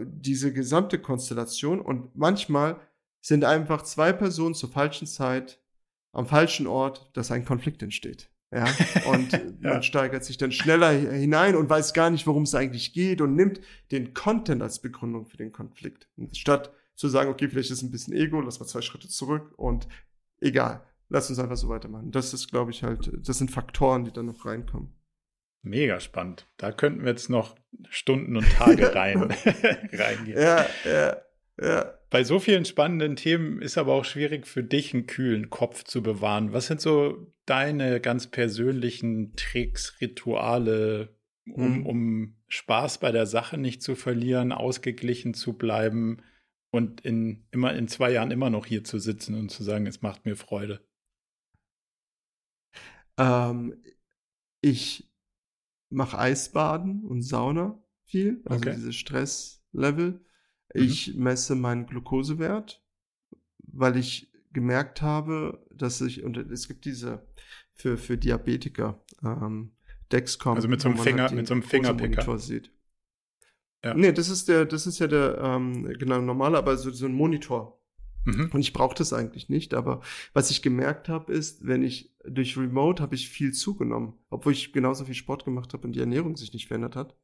diese 0.07 0.53
gesamte 0.53 0.99
Konstellation. 0.99 1.81
Und 1.81 2.16
manchmal 2.16 2.81
sind 3.20 3.45
einfach 3.45 3.82
zwei 3.82 4.12
Personen 4.12 4.55
zur 4.55 4.70
falschen 4.70 5.07
Zeit 5.07 5.61
am 6.12 6.27
falschen 6.27 6.66
Ort, 6.66 7.11
dass 7.15 7.31
ein 7.31 7.45
Konflikt 7.45 7.82
entsteht. 7.82 8.31
Ja, 8.53 8.65
und 9.12 9.32
ja. 9.32 9.41
man 9.62 9.82
steigert 9.82 10.24
sich 10.24 10.37
dann 10.37 10.51
schneller 10.51 10.91
hinein 10.91 11.55
und 11.55 11.70
weiß 11.70 11.93
gar 11.93 12.11
nicht, 12.11 12.27
worum 12.27 12.43
es 12.43 12.55
eigentlich 12.55 12.93
geht 12.93 13.20
und 13.20 13.37
nimmt 13.37 13.61
den 13.93 14.12
Content 14.12 14.62
als 14.62 14.81
Begründung 14.81 15.27
für 15.27 15.37
den 15.37 15.53
Konflikt. 15.53 16.09
Statt 16.32 16.73
zu 16.97 17.09
sagen, 17.09 17.31
okay, 17.31 17.49
vielleicht 17.49 17.70
ist 17.70 17.78
es 17.78 17.82
ein 17.82 17.93
bisschen 17.93 18.15
Ego, 18.15 18.41
lass 18.41 18.59
mal 18.59 18.66
zwei 18.66 18.82
Schritte 18.82 19.09
zurück 19.09 19.55
und 19.57 19.87
egal, 20.41 20.85
lass 21.09 21.31
uns 21.31 21.39
einfach 21.39 21.57
so 21.57 21.69
weitermachen. 21.69 22.11
Das 22.11 22.35
ist, 22.35 22.51
glaube 22.51 22.73
ich, 22.73 22.82
halt, 22.82 23.11
das 23.27 23.39
sind 23.39 23.51
Faktoren, 23.51 24.05
die 24.05 24.12
dann 24.12 24.27
noch 24.27 24.45
reinkommen. 24.45 24.93
Mega 25.62 26.01
spannend. 26.01 26.49
Da 26.57 26.73
könnten 26.73 27.03
wir 27.03 27.11
jetzt 27.11 27.28
noch 27.28 27.57
Stunden 27.89 28.37
und 28.37 28.51
Tage 28.51 28.95
rein, 28.95 29.23
reingehen. 29.93 30.39
Ja, 30.39 30.66
ja, 30.85 31.16
ja. 31.61 31.95
Bei 32.09 32.24
so 32.24 32.41
vielen 32.41 32.65
spannenden 32.65 33.15
Themen 33.15 33.62
ist 33.62 33.78
aber 33.78 33.95
auch 33.95 34.05
schwierig 34.05 34.47
für 34.47 34.65
dich, 34.65 34.95
einen 34.95 35.07
kühlen 35.07 35.51
Kopf 35.51 35.85
zu 35.85 36.03
bewahren. 36.03 36.53
Was 36.53 36.66
sind 36.66 36.81
so 36.81 37.32
deine 37.47 38.01
ganz 38.01 38.27
persönlichen 38.27 39.37
Tricks, 39.37 40.01
Rituale, 40.01 41.15
um, 41.47 41.74
hm. 41.74 41.87
um 41.87 42.37
Spaß 42.49 42.99
bei 42.99 43.12
der 43.12 43.27
Sache 43.27 43.59
nicht 43.59 43.82
zu 43.82 43.95
verlieren, 43.95 44.53
ausgeglichen 44.53 45.35
zu 45.35 45.53
bleiben 45.53 46.23
und 46.73 47.01
in, 47.03 47.47
immer 47.51 47.74
in 47.74 47.87
zwei 47.87 48.11
Jahren 48.11 48.31
immer 48.31 48.51
noch 48.51 48.66
hier 48.66 48.82
zu 48.82 48.99
sitzen 48.99 49.35
und 49.35 49.51
zu 49.51 49.62
sagen, 49.62 49.87
es 49.87 50.03
macht 50.03 50.24
mir 50.24 50.37
Freude? 50.37 50.81
Ähm, 53.19 53.82
ich 54.62 55.10
mache 55.91 56.19
Eisbaden 56.19 57.05
und 57.05 57.23
Sauna 57.23 57.79
viel, 58.05 58.43
also 58.45 58.62
okay. 58.62 58.75
diese 58.75 58.93
Stresslevel. 58.93 60.12
Mhm. 60.12 60.21
Ich 60.73 61.15
mhm. 61.15 61.23
messe 61.25 61.55
meinen 61.55 61.87
Glukosewert, 61.87 62.83
weil 63.59 63.97
ich 63.97 64.33
gemerkt 64.53 65.03
habe, 65.03 65.65
dass 65.73 66.01
ich, 66.01 66.25
und 66.25 66.37
es 66.37 66.69
gibt 66.69 66.85
diese 66.85 67.27
für, 67.73 67.97
für 67.97 68.19
Diabetiker, 68.19 69.03
ähm, 69.23 69.73
Dexcom. 70.12 70.57
Also 70.57 70.69
mit 70.69 70.81
so 70.81 70.89
einem 70.89 70.99
Finger, 70.99 71.23
halt 71.25 71.33
mit 71.33 71.47
so 71.47 71.55
einem 71.55 71.62
Fingerpicker. 71.62 72.39
sieht. 72.39 72.73
Ja. 73.85 73.95
Nee, 73.95 74.12
das 74.12 74.29
ist 74.29 74.49
der, 74.49 74.67
das 74.67 74.87
ist 74.87 74.99
ja 74.99 75.07
der, 75.07 75.39
ähm, 75.39 75.85
genau, 75.99 76.21
normale, 76.21 76.59
aber 76.59 76.77
so, 76.77 76.91
so 76.91 77.07
ein 77.07 77.15
Monitor. 77.15 77.80
Mhm. 78.24 78.51
Und 78.52 78.60
ich 78.60 78.72
brauche 78.72 78.94
das 78.94 79.12
eigentlich 79.12 79.48
nicht, 79.48 79.74
aber 79.74 80.01
was 80.32 80.51
ich 80.51 80.62
gemerkt 80.62 81.09
habe, 81.09 81.32
ist, 81.32 81.66
wenn 81.66 81.82
ich 81.82 82.12
durch 82.24 82.56
Remote 82.56 83.02
habe 83.02 83.14
ich 83.14 83.28
viel 83.28 83.52
zugenommen, 83.52 84.14
obwohl 84.28 84.52
ich 84.52 84.72
genauso 84.72 85.05
viel 85.05 85.14
Sport 85.14 85.44
gemacht 85.44 85.72
habe 85.72 85.86
und 85.86 85.92
die 85.92 86.01
Ernährung 86.01 86.36
sich 86.36 86.52
nicht 86.52 86.68
verändert 86.68 86.97
hat. 86.97 87.16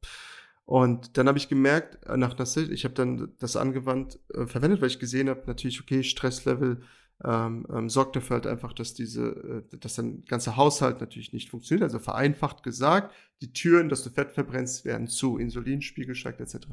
Und 0.65 1.17
dann 1.17 1.29
habe 1.29 1.37
ich 1.37 1.47
gemerkt, 1.47 2.05
äh, 2.07 2.17
nach 2.17 2.33
das, 2.33 2.57
ich 2.57 2.83
habe 2.83 2.93
dann 2.93 3.33
das 3.39 3.55
angewandt, 3.55 4.19
äh, 4.33 4.45
verwendet, 4.47 4.81
weil 4.81 4.89
ich 4.89 4.99
gesehen 4.99 5.29
habe, 5.29 5.43
natürlich, 5.45 5.79
okay, 5.79 6.03
Stresslevel 6.03 6.81
ähm, 7.23 7.65
ähm, 7.73 7.89
sorgt 7.89 8.15
dafür 8.15 8.35
halt 8.35 8.47
einfach, 8.47 8.73
dass 8.73 8.93
diese, 8.93 9.63
äh, 9.71 9.77
dass 9.77 9.95
dein 9.95 10.23
ganzer 10.25 10.55
Haushalt 10.55 11.01
natürlich 11.01 11.33
nicht 11.33 11.49
funktioniert. 11.49 11.83
Also 11.83 11.97
vereinfacht 11.97 12.61
gesagt, 12.61 13.15
die 13.41 13.53
Türen, 13.53 13.89
dass 13.89 14.03
du 14.03 14.11
Fett 14.11 14.33
verbrennst, 14.33 14.85
werden 14.85 15.07
zu, 15.07 15.37
Insulinspiegel 15.37 16.13
steigt 16.13 16.41
etc. 16.41 16.67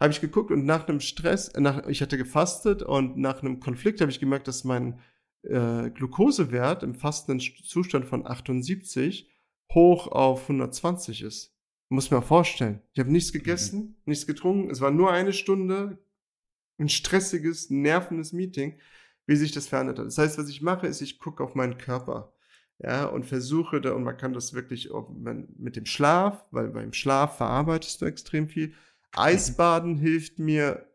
Habe 0.00 0.12
ich 0.12 0.20
geguckt 0.20 0.50
und 0.50 0.64
nach 0.64 0.88
einem 0.88 1.00
Stress, 1.00 1.48
äh, 1.48 1.60
nach, 1.60 1.86
ich 1.86 2.02
hatte 2.02 2.18
gefastet 2.18 2.82
und 2.82 3.16
nach 3.16 3.42
einem 3.42 3.60
Konflikt 3.60 4.00
habe 4.00 4.10
ich 4.10 4.18
gemerkt, 4.18 4.48
dass 4.48 4.64
mein 4.64 4.98
äh, 5.42 5.90
Glukosewert 5.90 6.82
im 6.82 6.94
fastenden 6.94 7.40
Zustand 7.62 8.06
von 8.06 8.26
78 8.26 9.30
hoch 9.72 10.08
auf 10.08 10.42
120 10.42 11.22
ist. 11.22 11.54
Muss 11.88 12.10
mir 12.10 12.22
vorstellen. 12.22 12.80
Ich 12.94 12.98
habe 12.98 13.12
nichts 13.12 13.32
gegessen, 13.32 13.80
mhm. 13.80 13.94
nichts 14.06 14.26
getrunken. 14.26 14.70
Es 14.70 14.80
war 14.80 14.90
nur 14.90 15.12
eine 15.12 15.32
Stunde, 15.32 15.98
ein 16.78 16.88
stressiges, 16.88 17.70
nervendes 17.70 18.32
Meeting 18.32 18.78
wie 19.26 19.36
sich 19.36 19.52
das 19.52 19.68
verändert 19.68 19.98
hat. 19.98 20.06
Das 20.06 20.18
heißt, 20.18 20.38
was 20.38 20.48
ich 20.48 20.62
mache, 20.62 20.86
ist, 20.86 21.00
ich 21.00 21.18
gucke 21.18 21.42
auf 21.42 21.54
meinen 21.54 21.78
Körper. 21.78 22.32
Ja, 22.78 23.06
und 23.06 23.24
versuche 23.24 23.80
da, 23.80 23.92
und 23.92 24.02
man 24.02 24.16
kann 24.16 24.32
das 24.32 24.52
wirklich 24.52 24.90
mit 25.56 25.76
dem 25.76 25.86
Schlaf, 25.86 26.44
weil 26.50 26.68
beim 26.68 26.92
Schlaf 26.92 27.36
verarbeitest 27.36 28.02
du 28.02 28.06
extrem 28.06 28.48
viel. 28.48 28.74
Eisbaden 29.12 29.96
hilft 29.96 30.38
mir, 30.38 30.86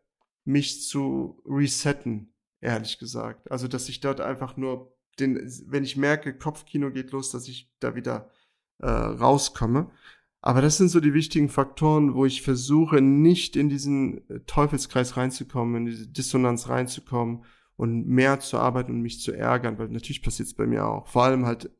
mich 0.44 0.82
zu 0.82 1.42
resetten, 1.46 2.32
ehrlich 2.60 2.98
gesagt. 2.98 3.50
Also, 3.50 3.66
dass 3.68 3.88
ich 3.88 4.00
dort 4.00 4.20
einfach 4.20 4.56
nur 4.56 4.96
den, 5.18 5.36
wenn 5.66 5.84
ich 5.84 5.96
merke, 5.96 6.36
Kopfkino 6.36 6.90
geht 6.90 7.12
los, 7.12 7.30
dass 7.30 7.48
ich 7.48 7.70
da 7.80 7.94
wieder 7.94 8.30
äh, 8.78 8.88
rauskomme. 8.88 9.90
Aber 10.42 10.62
das 10.62 10.78
sind 10.78 10.88
so 10.88 11.00
die 11.00 11.14
wichtigen 11.14 11.50
Faktoren, 11.50 12.14
wo 12.14 12.24
ich 12.24 12.42
versuche, 12.42 13.00
nicht 13.00 13.56
in 13.56 13.68
diesen 13.68 14.28
äh, 14.30 14.40
Teufelskreis 14.46 15.16
reinzukommen, 15.16 15.76
in 15.76 15.86
diese 15.86 16.08
Dissonanz 16.08 16.68
reinzukommen 16.68 17.44
und 17.80 18.06
mehr 18.06 18.40
zu 18.40 18.58
arbeiten 18.58 18.92
und 18.92 19.00
mich 19.00 19.22
zu 19.22 19.32
ärgern, 19.32 19.78
weil 19.78 19.88
natürlich 19.88 20.22
passiert 20.22 20.48
es 20.48 20.54
bei 20.54 20.66
mir 20.66 20.84
auch. 20.84 21.06
Vor 21.06 21.24
allem 21.24 21.46
halt 21.46 21.70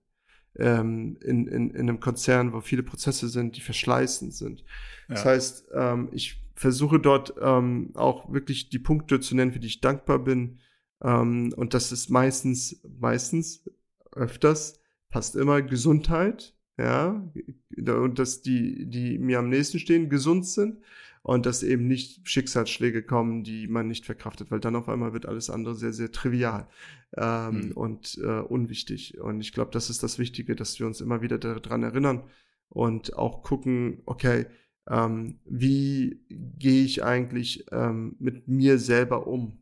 ähm, 0.57 1.19
in, 1.23 1.47
in, 1.47 1.71
in 1.73 1.79
einem 1.79 2.01
Konzern, 2.01 2.55
wo 2.55 2.63
viele 2.63 2.83
Prozesse 2.83 3.29
sind, 3.29 3.59
die 3.59 3.61
verschleißend 3.61 4.33
sind. 4.33 4.61
Ja. 4.61 4.65
Das 5.09 5.27
heißt, 5.27 5.69
ähm, 5.75 6.09
ich 6.13 6.43
versuche 6.55 7.01
dort 7.01 7.35
ähm, 7.43 7.91
auch 7.97 8.33
wirklich 8.33 8.71
die 8.71 8.79
Punkte 8.79 9.21
zu 9.21 9.37
nennen, 9.37 9.53
für 9.53 9.61
die 9.61 9.67
ich 9.67 9.83
dankbar 9.83 10.21
bin. 10.21 10.61
Ähm, 11.03 11.53
und 11.55 11.75
das 11.75 11.93
ist 11.93 12.09
meistens, 12.09 12.81
meistens, 12.99 13.69
öfters, 14.13 14.81
fast 15.11 15.37
immer 15.37 15.61
Gesundheit, 15.61 16.57
ja, 16.79 17.31
und 17.77 18.19
dass 18.19 18.41
die, 18.41 18.87
die 18.89 19.19
mir 19.19 19.39
am 19.39 19.51
nächsten 19.51 19.79
stehen, 19.79 20.09
gesund 20.09 20.47
sind 20.47 20.79
und 21.23 21.47
dass 21.47 21.63
eben 21.63 21.87
nicht 21.87 22.27
Schicksalsschläge 22.29 23.03
kommen, 23.03 23.45
die 23.45 23.69
man 23.69 23.89
nicht 23.89 24.07
verkraftet, 24.07 24.51
weil 24.51 24.61
dann 24.61 24.77
auf 24.77 24.89
einmal 24.89 25.13
wird 25.13 25.27
alles 25.27 25.51
andere 25.51 25.75
sehr, 25.75 25.93
sehr 25.93 26.13
trivial 26.13 26.69
ähm, 27.17 27.69
mhm. 27.69 27.73
und 27.73 28.19
äh, 28.23 28.41
unwichtig. 28.41 29.21
Und 29.21 29.41
ich 29.41 29.53
glaube, 29.53 29.71
das 29.71 29.91
ist 29.91 30.03
das 30.03 30.19
Wichtige, 30.19 30.57
dass 30.57 30.79
wir 30.79 30.87
uns 30.87 31.01
immer 31.01 31.21
wieder 31.21 31.39
daran 31.39 31.83
erinnern 31.83 32.25
und 32.69 33.17
auch 33.17 33.43
gucken, 33.43 34.03
okay, 34.07 34.47
ähm, 34.89 35.39
wie 35.45 36.25
gehe 36.31 36.85
ich 36.85 37.05
eigentlich 37.05 37.67
ähm, 37.71 38.17
mit 38.19 38.49
mir 38.49 38.79
selber 38.79 39.27
um? 39.27 39.59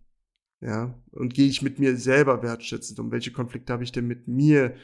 Ja, 0.61 1.01
und 1.13 1.35
gehe 1.35 1.47
ich 1.47 1.63
mit 1.63 1.79
mir 1.79 1.97
selber 1.97 2.43
wertschätzend 2.43 2.99
um? 2.99 3.13
Welche 3.13 3.33
Konflikte 3.33 3.73
habe 3.73 3.85
ich 3.85 3.93
denn 3.93 4.07
mit 4.07 4.27
mir? 4.27 4.75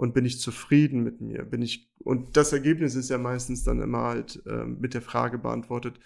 Und 0.00 0.14
bin 0.14 0.24
ich 0.24 0.40
zufrieden 0.40 1.02
mit 1.02 1.20
mir? 1.20 1.44
Bin 1.44 1.60
ich, 1.60 1.92
und 1.98 2.34
das 2.38 2.54
Ergebnis 2.54 2.94
ist 2.94 3.10
ja 3.10 3.18
meistens 3.18 3.64
dann 3.64 3.82
immer 3.82 4.04
halt 4.04 4.42
äh, 4.46 4.64
mit 4.64 4.94
der 4.94 5.02
Frage 5.02 5.36
beantwortet, 5.36 6.00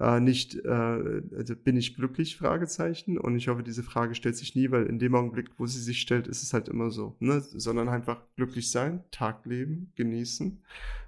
äh, 0.00 0.18
nicht, 0.18 0.56
äh, 0.64 0.68
also 1.36 1.54
bin 1.54 1.76
ich 1.76 1.94
glücklich? 1.94 2.38
Fragezeichen. 2.38 3.18
Und 3.18 3.36
ich 3.36 3.48
hoffe, 3.48 3.62
diese 3.62 3.82
Frage 3.82 4.14
stellt 4.14 4.38
sich 4.38 4.54
nie, 4.54 4.70
weil 4.70 4.86
in 4.86 4.98
dem 4.98 5.14
Augenblick, 5.14 5.50
wo 5.58 5.66
sie 5.66 5.80
sich 5.80 6.00
stellt, 6.00 6.26
ist 6.26 6.42
es 6.42 6.54
halt 6.54 6.68
immer 6.70 6.90
so, 6.90 7.16
ne? 7.20 7.42
Sondern 7.42 7.90
einfach 7.90 8.22
glücklich 8.36 8.70
sein, 8.70 9.04
Tag 9.10 9.44
leben, 9.44 9.92
genießen 9.94 10.62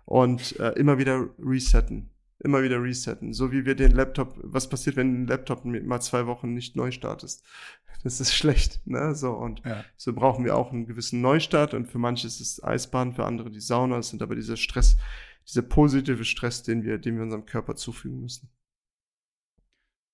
und 0.05 0.61
äh, 0.61 0.73
immer 0.73 0.99
wieder 0.99 1.31
resetten. 1.39 2.11
Immer 2.47 2.63
wieder 2.63 2.81
resetten. 2.81 3.33
So 3.33 3.51
wie 3.51 3.67
wir 3.67 3.75
den 3.75 3.91
Laptop, 3.91 4.39
was 4.41 4.69
passiert, 4.69 4.95
wenn 4.95 5.23
ein 5.23 5.27
Laptop 5.27 5.65
mal 5.65 6.01
zwei 6.01 6.27
Wochen 6.27 6.55
nicht 6.55 6.77
neu 6.77 6.93
startest? 6.93 7.45
das 8.05 8.21
ist 8.21 8.35
schlecht. 8.35 8.87
Ne? 8.87 9.17
So, 9.17 9.33
und 9.33 9.63
ja. 9.65 9.85
so 9.97 10.13
brauchen 10.13 10.45
wir 10.45 10.57
auch 10.57 10.71
einen 10.71 10.87
gewissen 10.87 11.21
Neustart. 11.21 11.75
Und 11.75 11.87
für 11.87 11.99
manche 11.99 12.29
ist 12.29 12.41
es 12.41 12.63
Eisbahn, 12.63 13.15
für 13.15 13.25
andere 13.25 13.51
die 13.51 13.61
Sauna. 13.61 13.99
Es 13.99 14.11
sind 14.11 14.23
aber 14.23 14.37
dieser 14.37 14.57
Stress, 14.57 14.97
dieser 15.49 15.63
positive 15.63 16.25
Stress, 16.25 16.63
den 16.63 16.85
wir, 16.85 16.99
den 16.99 17.17
wir 17.17 17.25
unserem 17.25 17.47
Körper 17.47 17.75
zufügen 17.75 18.21
müssen. 18.21 18.49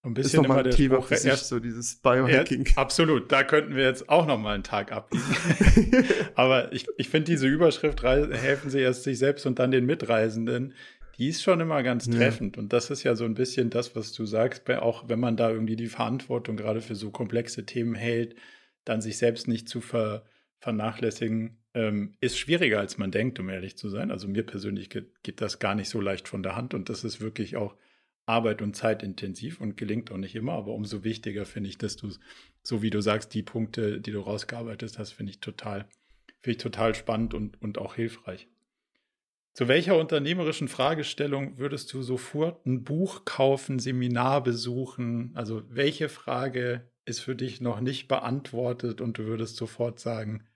Ein 0.04 0.14
bisschen 0.14 0.40
ist 0.40 0.46
immer 0.46 0.62
der 0.62 0.72
Thema 0.72 1.02
Spruch, 1.02 1.12
erst 1.12 1.48
so 1.48 1.60
dieses 1.60 1.96
Biohacking. 1.96 2.64
Ja, 2.64 2.76
absolut, 2.76 3.30
da 3.30 3.44
könnten 3.44 3.76
wir 3.76 3.84
jetzt 3.84 4.08
auch 4.08 4.26
noch 4.26 4.38
mal 4.38 4.54
einen 4.54 4.64
Tag 4.64 4.90
abbiegen. 4.90 5.22
Aber 6.34 6.72
ich, 6.72 6.86
ich 6.96 7.08
finde 7.08 7.30
diese 7.30 7.46
Überschrift 7.46 8.02
helfen 8.02 8.70
sie 8.70 8.80
erst 8.80 9.04
sich 9.04 9.18
selbst 9.18 9.46
und 9.46 9.60
dann 9.60 9.70
den 9.70 9.86
Mitreisenden 9.86 10.74
die 11.22 11.28
ist 11.28 11.44
schon 11.44 11.60
immer 11.60 11.84
ganz 11.84 12.10
treffend. 12.10 12.56
Ja. 12.56 12.62
Und 12.62 12.72
das 12.72 12.90
ist 12.90 13.04
ja 13.04 13.14
so 13.14 13.24
ein 13.24 13.34
bisschen 13.34 13.70
das, 13.70 13.94
was 13.94 14.12
du 14.12 14.26
sagst, 14.26 14.68
auch 14.68 15.08
wenn 15.08 15.20
man 15.20 15.36
da 15.36 15.50
irgendwie 15.52 15.76
die 15.76 15.86
Verantwortung 15.86 16.56
gerade 16.56 16.80
für 16.80 16.96
so 16.96 17.12
komplexe 17.12 17.64
Themen 17.64 17.94
hält, 17.94 18.34
dann 18.84 19.00
sich 19.00 19.18
selbst 19.18 19.46
nicht 19.46 19.68
zu 19.68 19.80
ver 19.80 20.24
vernachlässigen, 20.58 21.58
ähm, 21.74 22.14
ist 22.20 22.38
schwieriger, 22.38 22.80
als 22.80 22.98
man 22.98 23.12
denkt, 23.12 23.38
um 23.38 23.48
ehrlich 23.48 23.76
zu 23.76 23.88
sein. 23.88 24.10
Also 24.10 24.26
mir 24.26 24.44
persönlich 24.44 24.90
geht, 24.90 25.22
geht 25.22 25.40
das 25.40 25.60
gar 25.60 25.76
nicht 25.76 25.90
so 25.90 26.00
leicht 26.00 26.26
von 26.26 26.42
der 26.42 26.56
Hand 26.56 26.74
und 26.74 26.88
das 26.88 27.04
ist 27.04 27.20
wirklich 27.20 27.54
auch 27.54 27.76
Arbeit 28.26 28.60
und 28.60 28.74
Zeit 28.74 29.04
intensiv 29.04 29.60
und 29.60 29.76
gelingt 29.76 30.10
auch 30.10 30.16
nicht 30.16 30.34
immer, 30.34 30.54
aber 30.54 30.72
umso 30.72 31.04
wichtiger 31.04 31.46
finde 31.46 31.70
ich, 31.70 31.78
dass 31.78 31.94
du, 31.94 32.10
so 32.64 32.82
wie 32.82 32.90
du 32.90 33.00
sagst, 33.00 33.32
die 33.32 33.44
Punkte, 33.44 34.00
die 34.00 34.10
du 34.10 34.18
rausgearbeitet 34.18 34.98
hast, 34.98 35.12
finde 35.12 35.30
ich 35.30 35.38
total, 35.38 35.88
finde 36.40 36.56
ich 36.56 36.58
total 36.58 36.96
spannend 36.96 37.32
und, 37.32 37.62
und 37.62 37.78
auch 37.78 37.94
hilfreich. 37.94 38.48
Zu 39.54 39.68
welcher 39.68 39.98
unternehmerischen 39.98 40.68
Fragestellung 40.68 41.58
würdest 41.58 41.92
du 41.92 42.02
sofort 42.02 42.64
ein 42.64 42.84
Buch 42.84 43.26
kaufen, 43.26 43.78
Seminar 43.78 44.42
besuchen? 44.42 45.30
Also 45.34 45.62
welche 45.68 46.08
Frage 46.08 46.90
ist 47.04 47.20
für 47.20 47.36
dich 47.36 47.60
noch 47.60 47.80
nicht 47.80 48.08
beantwortet 48.08 49.02
und 49.02 49.18
du 49.18 49.24
würdest 49.24 49.56
sofort 49.56 50.00
sagen, 50.00 50.48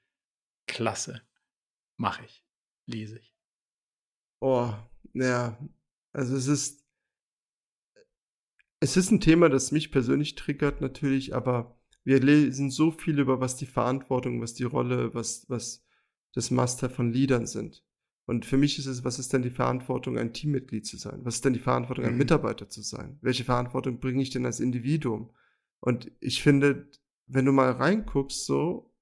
klasse, 0.66 1.20
mache 1.96 2.24
ich, 2.24 2.42
lese 2.86 3.18
ich. 3.18 3.36
Oh, 4.40 4.72
ja, 5.12 5.58
also 6.12 6.34
es 6.34 6.46
ist, 6.46 6.84
es 8.80 8.96
ist 8.96 9.10
ein 9.10 9.20
Thema, 9.20 9.50
das 9.50 9.72
mich 9.72 9.90
persönlich 9.90 10.36
triggert 10.36 10.80
natürlich, 10.80 11.34
aber 11.34 11.78
wir 12.04 12.20
lesen 12.20 12.70
so 12.70 12.92
viel 12.92 13.18
über 13.18 13.40
was 13.40 13.56
die 13.56 13.66
Verantwortung, 13.66 14.40
was 14.40 14.54
die 14.54 14.64
Rolle, 14.64 15.12
was, 15.12 15.50
was 15.50 15.84
das 16.32 16.50
Master 16.50 16.88
von 16.88 17.12
Liedern 17.12 17.46
sind. 17.46 17.85
Und 18.26 18.44
für 18.44 18.56
mich 18.56 18.78
ist 18.78 18.86
es, 18.86 19.04
was 19.04 19.20
ist 19.20 19.32
denn 19.32 19.42
die 19.42 19.50
Verantwortung, 19.50 20.18
ein 20.18 20.32
Teammitglied 20.32 20.84
zu 20.84 20.96
sein? 20.96 21.20
Was 21.22 21.36
ist 21.36 21.44
denn 21.44 21.52
die 21.52 21.60
Verantwortung, 21.60 22.04
ein 22.04 22.12
mhm. 22.12 22.18
Mitarbeiter 22.18 22.68
zu 22.68 22.82
sein? 22.82 23.18
Welche 23.22 23.44
Verantwortung 23.44 24.00
bringe 24.00 24.20
ich 24.20 24.30
denn 24.30 24.44
als 24.44 24.58
Individuum? 24.58 25.30
Und 25.78 26.10
ich 26.18 26.42
finde, 26.42 26.88
wenn 27.28 27.44
du 27.44 27.52
mal 27.52 27.70
reinguckst, 27.70 28.44
so 28.44 28.92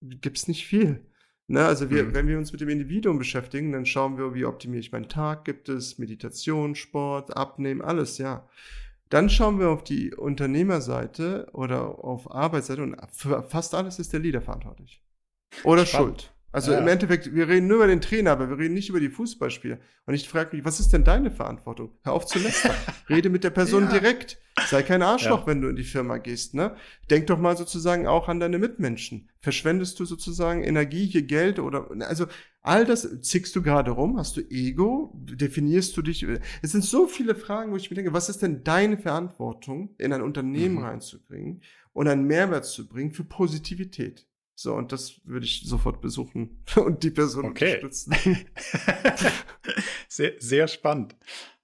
gibt's 0.00 0.46
nicht 0.46 0.66
viel. 0.66 1.04
Ne? 1.48 1.64
Also 1.64 1.90
wir, 1.90 2.04
mhm. 2.04 2.14
wenn 2.14 2.28
wir 2.28 2.38
uns 2.38 2.52
mit 2.52 2.60
dem 2.60 2.68
Individuum 2.68 3.18
beschäftigen, 3.18 3.72
dann 3.72 3.86
schauen 3.86 4.16
wir, 4.18 4.34
wie 4.34 4.44
optimiere 4.44 4.80
ich 4.80 4.92
meinen 4.92 5.08
Tag, 5.08 5.44
gibt 5.44 5.68
es 5.68 5.98
Meditation, 5.98 6.76
Sport, 6.76 7.36
Abnehmen, 7.36 7.82
alles, 7.82 8.18
ja. 8.18 8.48
Dann 9.08 9.30
schauen 9.30 9.58
wir 9.58 9.70
auf 9.70 9.82
die 9.82 10.14
Unternehmerseite 10.14 11.48
oder 11.54 12.04
auf 12.04 12.30
Arbeitsseite 12.30 12.82
und 12.82 12.96
für 13.10 13.42
fast 13.42 13.74
alles 13.74 13.98
ist 13.98 14.12
der 14.12 14.20
Leader 14.20 14.42
verantwortlich. 14.42 15.02
Oder 15.64 15.86
Spannend. 15.86 16.22
Schuld. 16.22 16.37
Also 16.58 16.72
ja. 16.72 16.80
im 16.80 16.88
Endeffekt, 16.88 17.32
wir 17.32 17.46
reden 17.46 17.68
nur 17.68 17.76
über 17.76 17.86
den 17.86 18.00
Trainer, 18.00 18.32
aber 18.32 18.50
wir 18.50 18.58
reden 18.58 18.74
nicht 18.74 18.88
über 18.88 18.98
die 18.98 19.10
Fußballspieler. 19.10 19.78
Und 20.06 20.14
ich 20.14 20.28
frage 20.28 20.56
mich, 20.56 20.64
was 20.64 20.80
ist 20.80 20.92
denn 20.92 21.04
deine 21.04 21.30
Verantwortung? 21.30 21.92
Hör 22.02 22.14
auf 22.14 22.26
zu 22.26 22.40
lästern. 22.40 22.74
Rede 23.08 23.30
mit 23.30 23.44
der 23.44 23.50
Person 23.50 23.84
ja. 23.84 23.92
direkt. 23.92 24.38
Sei 24.66 24.82
kein 24.82 25.02
Arschloch, 25.02 25.42
ja. 25.42 25.46
wenn 25.46 25.60
du 25.60 25.68
in 25.68 25.76
die 25.76 25.84
Firma 25.84 26.18
gehst, 26.18 26.54
ne? 26.54 26.74
Denk 27.10 27.28
doch 27.28 27.38
mal 27.38 27.56
sozusagen 27.56 28.08
auch 28.08 28.26
an 28.26 28.40
deine 28.40 28.58
Mitmenschen. 28.58 29.28
Verschwendest 29.38 30.00
du 30.00 30.04
sozusagen 30.04 30.64
Energie, 30.64 31.06
hier 31.06 31.22
Geld 31.22 31.60
oder, 31.60 31.92
also 32.08 32.26
all 32.60 32.84
das, 32.84 33.08
zickst 33.20 33.54
du 33.54 33.62
gerade 33.62 33.92
rum? 33.92 34.18
Hast 34.18 34.36
du 34.36 34.40
Ego? 34.40 35.12
Definierst 35.14 35.96
du 35.96 36.02
dich? 36.02 36.26
Es 36.60 36.72
sind 36.72 36.84
so 36.84 37.06
viele 37.06 37.36
Fragen, 37.36 37.70
wo 37.70 37.76
ich 37.76 37.88
mir 37.88 37.94
denke, 37.94 38.12
was 38.12 38.28
ist 38.28 38.42
denn 38.42 38.64
deine 38.64 38.98
Verantwortung, 38.98 39.94
in 39.96 40.12
ein 40.12 40.22
Unternehmen 40.22 40.74
mhm. 40.74 40.82
reinzubringen 40.82 41.62
und 41.92 42.08
einen 42.08 42.24
Mehrwert 42.24 42.64
zu 42.64 42.88
bringen 42.88 43.12
für 43.12 43.22
Positivität? 43.22 44.26
So, 44.60 44.74
und 44.74 44.90
das 44.90 45.20
würde 45.24 45.46
ich 45.46 45.62
sofort 45.64 46.00
besuchen 46.00 46.64
und 46.76 47.04
die 47.04 47.12
Person 47.12 47.44
okay. 47.44 47.76
unterstützen. 47.76 48.12
sehr, 50.08 50.32
sehr 50.40 50.66
spannend. 50.66 51.14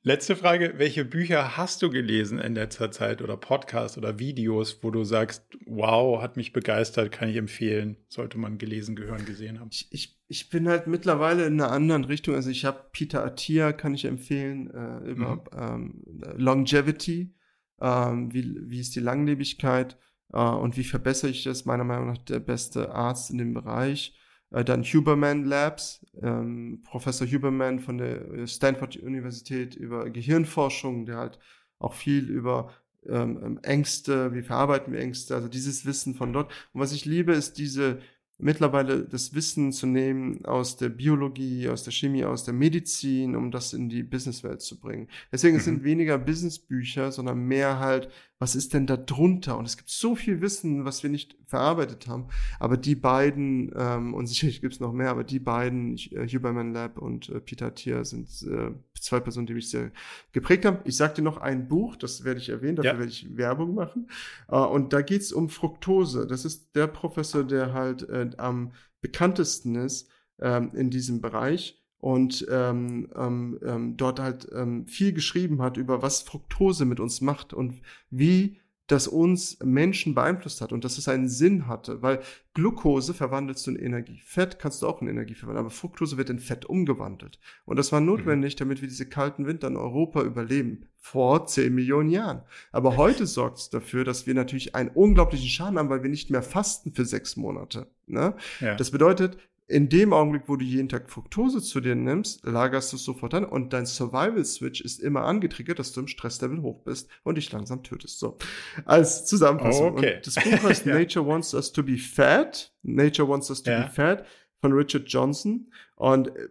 Letzte 0.04 0.36
Frage, 0.36 0.74
welche 0.76 1.04
Bücher 1.04 1.56
hast 1.56 1.82
du 1.82 1.90
gelesen 1.90 2.38
in 2.38 2.54
letzter 2.54 2.92
Zeit 2.92 3.20
oder 3.20 3.36
Podcasts 3.36 3.98
oder 3.98 4.20
Videos, 4.20 4.78
wo 4.82 4.92
du 4.92 5.02
sagst, 5.02 5.42
wow, 5.66 6.22
hat 6.22 6.36
mich 6.36 6.52
begeistert, 6.52 7.10
kann 7.10 7.28
ich 7.30 7.36
empfehlen, 7.36 7.96
sollte 8.06 8.38
man 8.38 8.58
gelesen, 8.58 8.94
gehören, 8.94 9.24
gesehen 9.24 9.58
haben? 9.58 9.70
Ich, 9.72 9.88
ich, 9.90 10.20
ich 10.28 10.48
bin 10.48 10.68
halt 10.68 10.86
mittlerweile 10.86 11.46
in 11.46 11.60
einer 11.60 11.72
anderen 11.72 12.04
Richtung. 12.04 12.36
Also 12.36 12.50
ich 12.50 12.64
habe 12.64 12.90
Peter 12.92 13.24
Attia, 13.24 13.72
kann 13.72 13.94
ich 13.94 14.04
empfehlen, 14.04 14.70
äh, 14.70 15.10
über 15.10 15.36
mhm. 15.36 15.42
ähm, 15.52 16.02
Longevity, 16.36 17.34
ähm, 17.80 18.32
wie, 18.32 18.54
wie 18.70 18.78
ist 18.78 18.94
die 18.94 19.00
Langlebigkeit 19.00 19.98
und 20.28 20.76
wie 20.76 20.84
verbessere 20.84 21.30
ich 21.30 21.44
das? 21.44 21.64
Meiner 21.64 21.84
Meinung 21.84 22.08
nach 22.08 22.18
der 22.18 22.40
beste 22.40 22.92
Arzt 22.94 23.30
in 23.30 23.38
dem 23.38 23.54
Bereich. 23.54 24.14
Äh, 24.54 24.64
dann 24.64 24.84
Huberman 24.84 25.44
Labs, 25.44 26.06
ähm, 26.22 26.80
Professor 26.84 27.26
Huberman 27.26 27.80
von 27.80 27.98
der 27.98 28.30
äh, 28.30 28.46
Stanford 28.46 28.96
Universität 28.96 29.74
über 29.74 30.08
Gehirnforschung, 30.10 31.06
der 31.06 31.16
halt 31.16 31.38
auch 31.78 31.94
viel 31.94 32.30
über 32.30 32.70
ähm, 33.06 33.40
ähm, 33.42 33.60
Ängste, 33.62 34.32
wie 34.32 34.42
verarbeiten 34.42 34.92
wir 34.92 35.00
Ängste, 35.00 35.34
also 35.34 35.48
dieses 35.48 35.84
Wissen 35.86 36.14
von 36.14 36.32
dort. 36.32 36.50
Und 36.72 36.80
was 36.80 36.92
ich 36.92 37.04
liebe, 37.04 37.32
ist 37.32 37.58
diese 37.58 38.00
mittlerweile 38.38 39.04
das 39.04 39.34
Wissen 39.34 39.72
zu 39.72 39.86
nehmen 39.86 40.44
aus 40.44 40.76
der 40.76 40.88
Biologie, 40.88 41.68
aus 41.68 41.84
der 41.84 41.92
Chemie, 41.92 42.24
aus 42.24 42.44
der 42.44 42.54
Medizin, 42.54 43.36
um 43.36 43.50
das 43.50 43.72
in 43.72 43.88
die 43.88 44.02
Businesswelt 44.02 44.60
zu 44.60 44.80
bringen. 44.80 45.08
Deswegen 45.32 45.56
mhm. 45.56 45.60
sind 45.60 45.84
weniger 45.84 46.18
Businessbücher, 46.18 47.12
sondern 47.12 47.38
mehr 47.38 47.78
halt, 47.78 48.08
was 48.38 48.56
ist 48.56 48.74
denn 48.74 48.86
da 48.86 48.96
drunter? 48.96 49.56
Und 49.56 49.64
es 49.64 49.76
gibt 49.76 49.90
so 49.90 50.16
viel 50.16 50.40
Wissen, 50.40 50.84
was 50.84 51.02
wir 51.02 51.10
nicht 51.10 51.36
verarbeitet 51.46 52.08
haben. 52.08 52.28
Aber 52.58 52.76
die 52.76 52.96
beiden, 52.96 53.72
ähm, 53.76 54.12
und 54.12 54.26
sicherlich 54.26 54.60
gibt 54.60 54.74
es 54.74 54.80
noch 54.80 54.92
mehr, 54.92 55.10
aber 55.10 55.24
die 55.24 55.38
beiden, 55.38 55.96
äh, 55.96 56.26
Huberman 56.26 56.72
Lab 56.72 56.98
und 56.98 57.28
äh, 57.28 57.40
Peter 57.40 57.74
Thier, 57.74 58.04
sind 58.04 58.28
äh, 58.42 58.72
zwei 58.98 59.20
Personen, 59.20 59.46
die 59.46 59.54
mich 59.54 59.70
sehr 59.70 59.92
geprägt 60.32 60.64
haben. 60.64 60.78
Ich 60.84 60.96
sagte 60.96 61.22
noch 61.22 61.38
ein 61.38 61.68
Buch, 61.68 61.96
das 61.96 62.24
werde 62.24 62.40
ich 62.40 62.48
erwähnen, 62.48 62.76
dafür 62.76 62.92
ja. 62.92 62.98
werde 62.98 63.12
ich 63.12 63.36
Werbung 63.36 63.74
machen. 63.74 64.08
Äh, 64.48 64.56
und 64.56 64.92
da 64.92 65.02
geht 65.02 65.22
es 65.22 65.32
um 65.32 65.48
Fructose. 65.48 66.26
Das 66.26 66.44
ist 66.44 66.74
der 66.74 66.88
Professor, 66.88 67.44
der 67.44 67.72
halt 67.72 68.08
äh, 68.08 68.30
am 68.36 68.72
bekanntesten 69.00 69.76
ist 69.76 70.10
ähm, 70.40 70.72
in 70.74 70.90
diesem 70.90 71.20
Bereich 71.20 71.83
und 72.04 72.46
ähm, 72.50 73.08
ähm, 73.16 73.58
ähm, 73.64 73.96
dort 73.96 74.20
halt 74.20 74.46
ähm, 74.54 74.86
viel 74.86 75.14
geschrieben 75.14 75.62
hat 75.62 75.78
über 75.78 76.02
was 76.02 76.20
Fructose 76.20 76.84
mit 76.84 77.00
uns 77.00 77.22
macht 77.22 77.54
und 77.54 77.80
wie 78.10 78.58
das 78.88 79.08
uns 79.08 79.58
Menschen 79.64 80.14
beeinflusst 80.14 80.60
hat 80.60 80.74
und 80.74 80.84
dass 80.84 80.98
es 80.98 81.08
einen 81.08 81.30
Sinn 81.30 81.66
hatte, 81.66 82.02
weil 82.02 82.20
Glucose 82.52 83.14
verwandelst 83.14 83.66
du 83.66 83.70
in 83.70 83.76
Energie. 83.78 84.20
Fett 84.22 84.58
kannst 84.58 84.82
du 84.82 84.86
auch 84.86 85.00
in 85.00 85.08
Energie 85.08 85.32
verwandeln, 85.32 85.64
aber 85.64 85.74
Fructose 85.74 86.18
wird 86.18 86.28
in 86.28 86.40
Fett 86.40 86.66
umgewandelt. 86.66 87.38
Und 87.64 87.78
das 87.78 87.90
war 87.90 88.00
mhm. 88.00 88.06
notwendig, 88.08 88.56
damit 88.56 88.82
wir 88.82 88.88
diese 88.88 89.08
kalten 89.08 89.46
Winter 89.46 89.68
in 89.68 89.78
Europa 89.78 90.20
überleben. 90.20 90.84
Vor 90.98 91.46
10 91.46 91.74
Millionen 91.74 92.10
Jahren. 92.10 92.42
Aber 92.70 92.98
heute 92.98 93.26
sorgt 93.26 93.56
es 93.56 93.70
dafür, 93.70 94.04
dass 94.04 94.26
wir 94.26 94.34
natürlich 94.34 94.74
einen 94.74 94.90
unglaublichen 94.90 95.48
Schaden 95.48 95.78
haben, 95.78 95.88
weil 95.88 96.02
wir 96.02 96.10
nicht 96.10 96.28
mehr 96.28 96.42
fasten 96.42 96.92
für 96.92 97.06
sechs 97.06 97.36
Monate. 97.36 97.86
Ne? 98.06 98.34
Ja. 98.60 98.74
Das 98.74 98.90
bedeutet, 98.90 99.38
in 99.66 99.88
dem 99.88 100.12
Augenblick, 100.12 100.42
wo 100.46 100.56
du 100.56 100.64
jeden 100.64 100.90
Tag 100.90 101.10
Fructose 101.10 101.62
zu 101.62 101.80
dir 101.80 101.94
nimmst, 101.94 102.44
lagerst 102.44 102.92
du 102.92 102.96
es 102.96 103.04
sofort 103.04 103.32
an 103.32 103.44
und 103.44 103.72
dein 103.72 103.86
Survival-Switch 103.86 104.82
ist 104.82 105.00
immer 105.00 105.24
angetriggert, 105.24 105.78
dass 105.78 105.92
du 105.92 106.00
im 106.00 106.06
Stresslevel 106.06 106.60
hoch 106.60 106.82
bist 106.84 107.08
und 107.22 107.36
dich 107.36 107.50
langsam 107.50 107.82
tötest. 107.82 108.18
So, 108.18 108.36
als 108.84 109.24
Zusammenfassung. 109.24 109.92
okay. 109.92 110.16
Und 110.16 110.26
das 110.26 110.34
Buch 110.34 110.62
heißt 110.68 110.86
ja. 110.86 110.98
Nature 110.98 111.26
Wants 111.26 111.54
Us 111.54 111.72
to 111.72 111.82
Be 111.82 111.96
Fat. 111.96 112.74
Nature 112.82 113.28
Wants 113.28 113.48
Us 113.48 113.62
to 113.62 113.70
ja. 113.70 113.82
Be 113.82 113.90
Fat 113.90 114.26
von 114.60 114.72
Richard 114.72 115.04
Johnson. 115.08 115.70
Und 115.96 116.28
äh, 116.28 116.48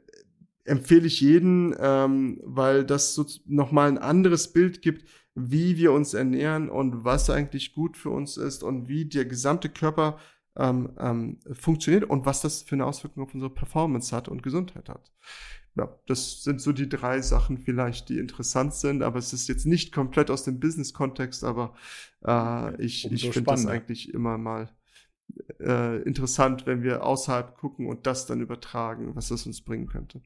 empfehle 0.66 1.06
ich 1.06 1.22
jeden, 1.22 1.76
ähm, 1.80 2.40
weil 2.44 2.84
das 2.84 3.14
so 3.14 3.26
nochmal 3.46 3.90
ein 3.90 3.98
anderes 4.00 4.54
Bild 4.54 4.82
gibt, 4.82 5.08
wie 5.36 5.78
wir 5.78 5.92
uns 5.92 6.14
ernähren 6.14 6.70
und 6.70 7.06
was 7.06 7.30
eigentlich 7.30 7.74
gut 7.74 7.98
für 7.98 8.10
uns 8.10 8.38
ist 8.38 8.64
und 8.64 8.88
wie 8.88 9.06
der 9.06 9.26
gesamte 9.26 9.70
Körper 9.70 10.20
ähm, 10.56 10.92
ähm, 11.00 11.40
funktioniert 11.54 12.04
und 12.04 12.26
was 12.26 12.42
das 12.42 12.62
für 12.62 12.76
eine 12.76 12.86
Auswirkung 12.86 13.24
auf 13.24 13.34
unsere 13.34 13.54
Performance 13.54 14.16
hat 14.16 14.28
und 14.28 14.44
Gesundheit 14.44 14.90
hat. 14.90 15.12
Ja, 15.76 15.90
das 16.06 16.44
sind 16.44 16.62
so 16.62 16.72
die 16.72 16.88
drei 16.88 17.22
Sachen 17.22 17.58
vielleicht, 17.58 18.10
die 18.10 18.20
interessant 18.20 18.76
sind, 18.76 19.02
aber 19.02 19.18
es 19.18 19.34
ist 19.34 19.48
jetzt 19.48 19.66
nicht 19.66 19.92
komplett 19.92 20.30
aus 20.30 20.44
dem 20.44 20.60
Business-Kontext, 20.60 21.44
aber 21.44 21.74
äh, 22.24 22.80
ich, 22.80 23.12
ich 23.12 23.32
finde 23.32 23.50
das 23.52 23.66
eigentlich 23.66 24.14
immer 24.14 24.38
mal 24.38 24.70
äh, 25.60 26.02
interessant, 26.04 26.68
wenn 26.68 26.84
wir 26.84 27.04
außerhalb 27.04 27.58
gucken 27.58 27.88
und 27.88 28.06
das 28.06 28.28
dann 28.28 28.42
übertragen, 28.42 29.16
was 29.16 29.30
das 29.30 29.48
uns 29.48 29.62
bringen 29.62 29.88
könnte. 29.88 30.22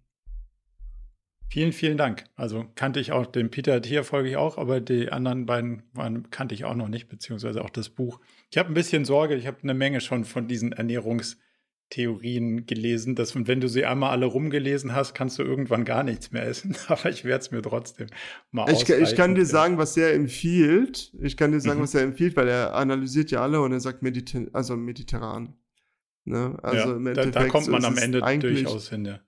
Vielen, 1.50 1.72
vielen 1.72 1.98
Dank. 1.98 2.26
Also 2.36 2.66
kannte 2.76 3.00
ich 3.00 3.14
auch 3.14 3.26
den 3.26 3.50
Peter 3.50 3.82
Thier 3.82 4.04
folge 4.04 4.30
ich 4.30 4.36
auch, 4.36 4.58
aber 4.58 4.82
die 4.82 5.12
anderen 5.12 5.46
beiden 5.46 5.84
waren, 5.94 6.30
kannte 6.30 6.54
ich 6.54 6.66
auch 6.66 6.76
noch 6.76 6.90
nicht, 6.90 7.08
beziehungsweise 7.08 7.64
auch 7.64 7.70
das 7.70 7.90
Buch. 7.90 8.20
Ich 8.52 8.58
habe 8.58 8.70
ein 8.70 8.74
bisschen 8.74 9.06
Sorge, 9.06 9.36
ich 9.36 9.48
habe 9.48 9.58
eine 9.64 9.74
Menge 9.74 10.02
schon 10.02 10.26
von 10.26 10.50
diesen 10.50 10.74
Ernährungstheorien 10.74 12.66
gelesen, 12.66 13.16
dass 13.16 13.34
wenn 13.34 13.62
du 13.62 13.70
sie 13.70 13.86
einmal 13.86 14.12
alle 14.12 14.26
rumgelesen 14.26 14.94
hast, 14.94 15.14
kannst 15.14 15.40
du 15.40 15.44
irgendwann 15.44 15.86
gar 15.86 16.04
nichts 16.04 16.34
mehr 16.34 16.46
essen. 16.46 16.76
Aber 16.88 17.10
ich 17.10 17.24
werde 17.24 17.42
es 17.42 17.52
mir 17.52 17.62
trotzdem 17.62 18.08
mal 18.52 18.70
ich, 18.70 18.90
ich 18.90 19.16
kann 19.16 19.34
dir 19.34 19.46
sagen, 19.46 19.78
was 19.78 19.96
er 19.96 20.14
empfiehlt. 20.14 21.14
Ich 21.22 21.38
kann 21.38 21.54
dir 21.54 21.62
sagen, 21.62 21.80
mhm. 21.80 21.84
was 21.84 21.96
er 21.96 22.02
empfiehlt, 22.02 22.36
weil 22.36 22.50
er 22.50 22.76
analysiert 22.76 23.32
ja 23.32 23.42
alle 23.42 23.62
und 23.62 23.72
er 23.72 23.80
sagt 23.80 24.04
Mediter 24.04 24.48
also 24.52 24.76
mediterran. 24.76 25.56
Ne? 26.26 26.58
Also 26.62 27.00
ja, 27.00 27.14
da, 27.14 27.26
da, 27.26 27.48
kommt 27.48 27.70
man 27.70 27.86
am 27.86 27.98
Ende 27.98 28.20
durchaus 28.20 28.90
hin, 28.90 29.06
ja 29.06 29.22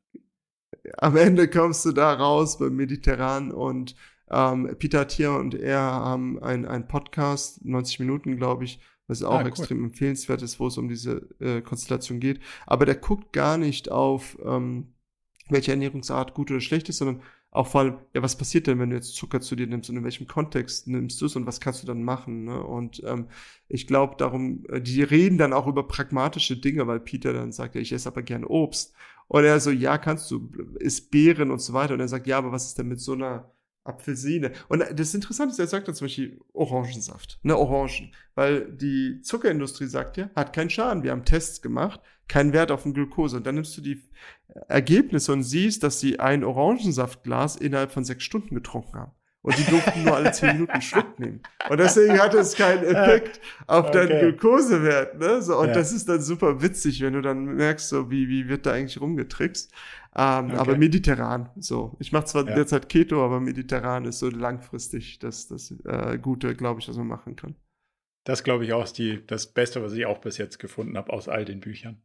am 0.98 1.16
Ende 1.16 1.50
kommst 1.50 1.86
du 1.86 1.92
da 1.92 2.14
raus 2.14 2.58
beim 2.58 2.76
Mediterran 2.76 3.52
und 3.52 3.96
ähm, 4.30 4.76
Peter 4.78 5.08
Thier 5.08 5.34
und 5.34 5.56
er 5.56 5.80
haben 5.80 6.42
ein, 6.42 6.88
Podcast, 6.88 7.66
90 7.66 8.00
Minuten, 8.00 8.38
glaube 8.38 8.64
ich, 8.64 8.80
was 9.08 9.24
auch 9.24 9.34
ah, 9.34 9.42
cool. 9.42 9.48
extrem 9.48 9.84
empfehlenswert 9.86 10.42
ist, 10.42 10.60
wo 10.60 10.68
es 10.68 10.78
um 10.78 10.88
diese 10.88 11.28
äh, 11.40 11.62
Konstellation 11.62 12.20
geht. 12.20 12.40
Aber 12.68 12.86
der 12.86 12.96
guckt 12.96 13.34
gar 13.34 13.58
nicht 13.58 13.90
auf, 13.90 14.38
ähm, 14.46 14.94
welche 15.50 15.72
Ernährungsart 15.72 16.36
gut 16.36 16.52
oder 16.52 16.62
schlecht 16.62 16.90
ist, 16.90 17.00
sondern 17.00 17.24
auch 17.52 17.66
vor 17.66 17.82
allem, 17.82 17.98
ja, 18.14 18.22
was 18.22 18.38
passiert 18.38 18.68
denn, 18.68 18.78
wenn 18.78 18.92
du 18.92 18.96
jetzt 18.96 19.16
Zucker 19.16 19.42
zu 19.42 19.56
dir 19.56 19.66
nimmst 19.66 19.90
und 19.90 19.98
in 19.98 20.04
welchem 20.04 20.28
Kontext 20.28 20.88
nimmst 20.88 21.20
du 21.20 21.26
es 21.26 21.36
und 21.36 21.48
was 21.48 21.60
kannst 21.60 21.82
du 21.82 21.88
dann 21.88 22.04
machen? 22.04 22.46
Ne? 22.46 22.64
Und 22.64 23.02
ähm, 23.06 23.26
ich 23.68 23.88
glaube 23.88 24.16
darum, 24.18 24.66
äh, 24.70 24.80
die 24.80 25.02
reden 25.02 25.40
dann 25.40 25.54
auch 25.54 25.66
über 25.66 25.88
pragmatische 25.88 26.58
Dinge, 26.58 26.86
weil 26.86 27.00
Peter 27.00 27.34
dann 27.34 27.52
sagt, 27.52 27.74
ja, 27.74 27.82
ich 27.82 27.92
esse 27.92 28.08
aber 28.08 28.22
gern 28.22 28.44
Obst. 28.44 28.94
Und 29.30 29.44
er 29.44 29.60
so, 29.60 29.70
ja, 29.70 29.98
kannst 30.00 30.30
du, 30.32 30.50
isst 30.80 31.12
Beeren 31.12 31.52
und 31.52 31.60
so 31.60 31.74
weiter. 31.74 31.94
Und 31.94 32.00
er 32.00 32.08
sagt, 32.08 32.26
ja, 32.26 32.40
aber 32.40 32.52
was 32.52 32.66
ist 32.66 32.80
denn 32.80 32.88
mit 32.88 33.00
so 33.00 33.14
einer 33.14 33.54
Apfelsine? 33.84 34.52
Und 34.68 34.84
das 34.94 35.14
Interessante 35.14 35.52
ist, 35.52 35.60
er 35.60 35.68
sagt 35.68 35.88
dann 35.88 35.94
zum 35.94 36.06
Beispiel 36.06 36.42
Orangensaft, 36.52 37.40
ne, 37.44 37.56
Orangen. 37.56 38.12
Weil 38.34 38.72
die 38.72 39.22
Zuckerindustrie 39.22 39.86
sagt 39.86 40.18
ja, 40.18 40.32
hat 40.36 40.52
keinen 40.52 40.72
Schaden. 40.72 41.04
Wir 41.04 41.12
haben 41.12 41.26
Tests 41.26 41.62
gemacht, 41.62 42.02
keinen 42.28 42.54
Wert 42.54 42.72
auf 42.72 42.84
den 42.84 42.96
Glucose. 42.96 43.38
Und 43.38 43.46
dann 43.46 43.56
nimmst 43.56 43.78
du 43.78 43.82
die 43.82 44.04
Ergebnisse 44.68 45.32
und 45.32 45.44
siehst, 45.44 45.84
dass 45.84 46.00
sie 46.00 46.20
ein 46.20 46.44
Orangensaftglas 46.44 47.56
innerhalb 47.56 47.92
von 47.92 48.04
sechs 48.04 48.24
Stunden 48.24 48.56
getrunken 48.56 48.98
haben 48.98 49.12
und 49.42 49.58
die 49.58 49.64
durften 49.64 50.04
nur 50.04 50.16
alle 50.16 50.32
zehn 50.32 50.54
Minuten 50.54 50.72
einen 50.72 50.82
Schluck 50.82 51.18
nehmen. 51.20 51.42
Und 51.70 51.80
deswegen 51.80 52.20
hat 52.20 52.34
es 52.34 52.56
keinen 52.56 52.84
Effekt 52.84 53.40
auf 53.68 53.88
okay. 53.88 54.08
deinen 54.08 54.20
Glukosewert. 54.20 55.18
Ne? 55.18 55.42
So, 55.42 55.58
und 55.58 55.70
ja. 55.70 55.74
das 55.74 55.92
ist 55.94 56.10
dann 56.10 56.22
super 56.22 56.62
witzig, 56.62 57.02
wenn 57.02 57.14
du 57.14 57.22
dann 57.22 57.46
merkst, 57.46 57.88
so 57.88 58.12
wie, 58.12 58.28
wie 58.28 58.50
wird 58.50 58.66
da 58.66 58.74
eigentlich 58.74 59.00
rumgetrickst. 59.00 59.72
Ähm, 60.16 60.46
okay. 60.48 60.58
Aber 60.58 60.78
mediterran. 60.78 61.50
So, 61.58 61.96
ich 62.00 62.12
mache 62.12 62.26
zwar 62.26 62.48
ja. 62.48 62.56
derzeit 62.56 62.90
Keto, 62.90 63.24
aber 63.24 63.40
mediterran 63.40 64.06
ist 64.06 64.20
so 64.20 64.30
langfristig 64.30 65.20
das, 65.20 65.48
das 65.48 65.74
äh, 65.86 66.18
Gute, 66.18 66.56
glaube 66.56 66.82
ich, 66.82 66.90
was 66.90 66.98
man 66.98 67.08
machen 67.08 67.36
kann. 67.36 67.56
Das 68.26 68.44
glaube 68.44 68.66
ich 68.66 68.74
auch 68.74 68.84
ist 68.84 68.98
die, 68.98 69.26
das 69.26 69.48
Beste, 69.48 69.82
was 69.82 69.94
ich 69.94 70.06
auch 70.06 70.20
bis 70.20 70.38
jetzt 70.38 70.60
gefunden 70.60 70.98
habe 70.98 71.14
aus 71.14 71.30
all 71.30 71.46
den 71.46 71.62
Büchern. 71.62 72.02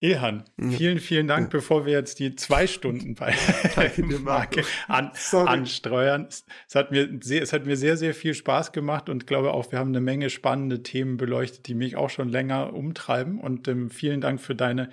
Ilhan, 0.00 0.44
vielen, 0.56 1.00
vielen 1.00 1.26
Dank, 1.26 1.50
bevor 1.50 1.84
wir 1.84 1.92
jetzt 1.92 2.20
die 2.20 2.36
zwei 2.36 2.68
Stunden 2.68 3.16
bei 3.16 3.34
Marke 4.22 4.62
an, 4.86 5.10
ansteuern. 5.32 6.28
Es 6.68 6.74
hat, 6.76 6.92
mir 6.92 7.18
sehr, 7.20 7.42
es 7.42 7.52
hat 7.52 7.66
mir 7.66 7.76
sehr, 7.76 7.96
sehr 7.96 8.14
viel 8.14 8.34
Spaß 8.34 8.70
gemacht 8.70 9.08
und 9.08 9.26
glaube 9.26 9.52
auch, 9.52 9.72
wir 9.72 9.80
haben 9.80 9.88
eine 9.88 10.00
Menge 10.00 10.30
spannende 10.30 10.84
Themen 10.84 11.16
beleuchtet, 11.16 11.66
die 11.66 11.74
mich 11.74 11.96
auch 11.96 12.10
schon 12.10 12.28
länger 12.28 12.74
umtreiben. 12.74 13.40
Und 13.40 13.66
ähm, 13.66 13.90
vielen 13.90 14.20
Dank 14.20 14.40
für 14.40 14.54
deine 14.54 14.90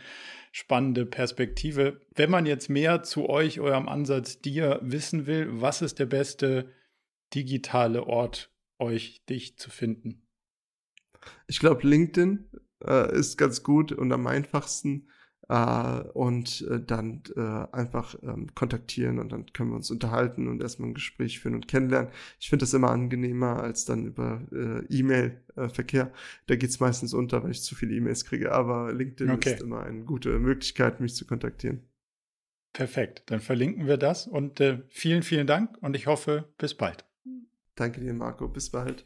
spannende 0.52 1.06
Perspektive. 1.06 2.02
Wenn 2.16 2.32
man 2.32 2.48
jetzt 2.48 2.70
mehr 2.70 3.04
zu 3.04 3.30
euch, 3.30 3.60
eurem 3.60 3.88
Ansatz, 3.88 4.42
dir 4.42 4.80
wissen 4.82 5.28
will, 5.28 5.50
was 5.52 5.84
ist 5.84 6.00
der 6.00 6.08
beste 6.08 6.72
digitale 7.36 8.08
Ort, 8.08 8.50
euch, 8.80 9.24
dich 9.30 9.60
zu 9.60 9.70
finden? 9.70 10.24
Ich 11.46 11.60
glaube, 11.60 11.88
LinkedIn 11.88 12.50
äh, 12.86 13.18
ist 13.18 13.38
ganz 13.38 13.64
gut 13.64 13.92
und 13.92 14.12
am 14.12 14.28
einfachsten. 14.28 15.08
Äh, 15.48 16.00
und 16.14 16.66
äh, 16.70 16.80
dann 16.80 17.22
äh, 17.36 17.76
einfach 17.76 18.16
ähm, 18.24 18.48
kontaktieren 18.56 19.20
und 19.20 19.32
dann 19.32 19.46
können 19.54 19.70
wir 19.70 19.76
uns 19.76 19.92
unterhalten 19.92 20.48
und 20.48 20.60
erstmal 20.60 20.90
ein 20.90 20.96
Gespräch 20.96 21.40
führen 21.40 21.54
und 21.54 21.68
kennenlernen. 21.68 22.10
Ich 22.40 22.50
finde 22.50 22.64
das 22.64 22.74
immer 22.74 22.90
angenehmer 22.90 23.62
als 23.62 23.86
dann 23.86 24.08
über 24.08 24.42
äh, 24.52 24.86
E-Mail-Verkehr. 24.90 26.12
da 26.48 26.56
geht's 26.56 26.80
meistens 26.80 27.14
unter, 27.14 27.44
weil 27.44 27.52
ich 27.52 27.62
zu 27.62 27.76
viele 27.76 27.94
E-Mails 27.94 28.26
kriege. 28.26 28.52
Aber 28.54 28.92
LinkedIn 28.92 29.30
okay. 29.30 29.54
ist 29.54 29.62
immer 29.62 29.84
eine 29.84 30.04
gute 30.04 30.40
Möglichkeit, 30.40 31.00
mich 31.00 31.14
zu 31.14 31.28
kontaktieren. 31.28 31.84
Perfekt, 32.74 33.24
dann 33.28 33.40
verlinken 33.40 33.86
wir 33.86 33.98
das 33.98 34.28
und 34.28 34.60
äh, 34.60 34.82
vielen, 34.90 35.22
vielen 35.22 35.48
Dank 35.48 35.78
und 35.82 35.96
ich 35.96 36.08
hoffe, 36.08 36.50
bis 36.58 36.74
bald. 36.74 37.06
Danke 37.76 38.02
dir, 38.02 38.14
Marco. 38.14 38.48
Bis 38.48 38.70
bald. 38.70 39.06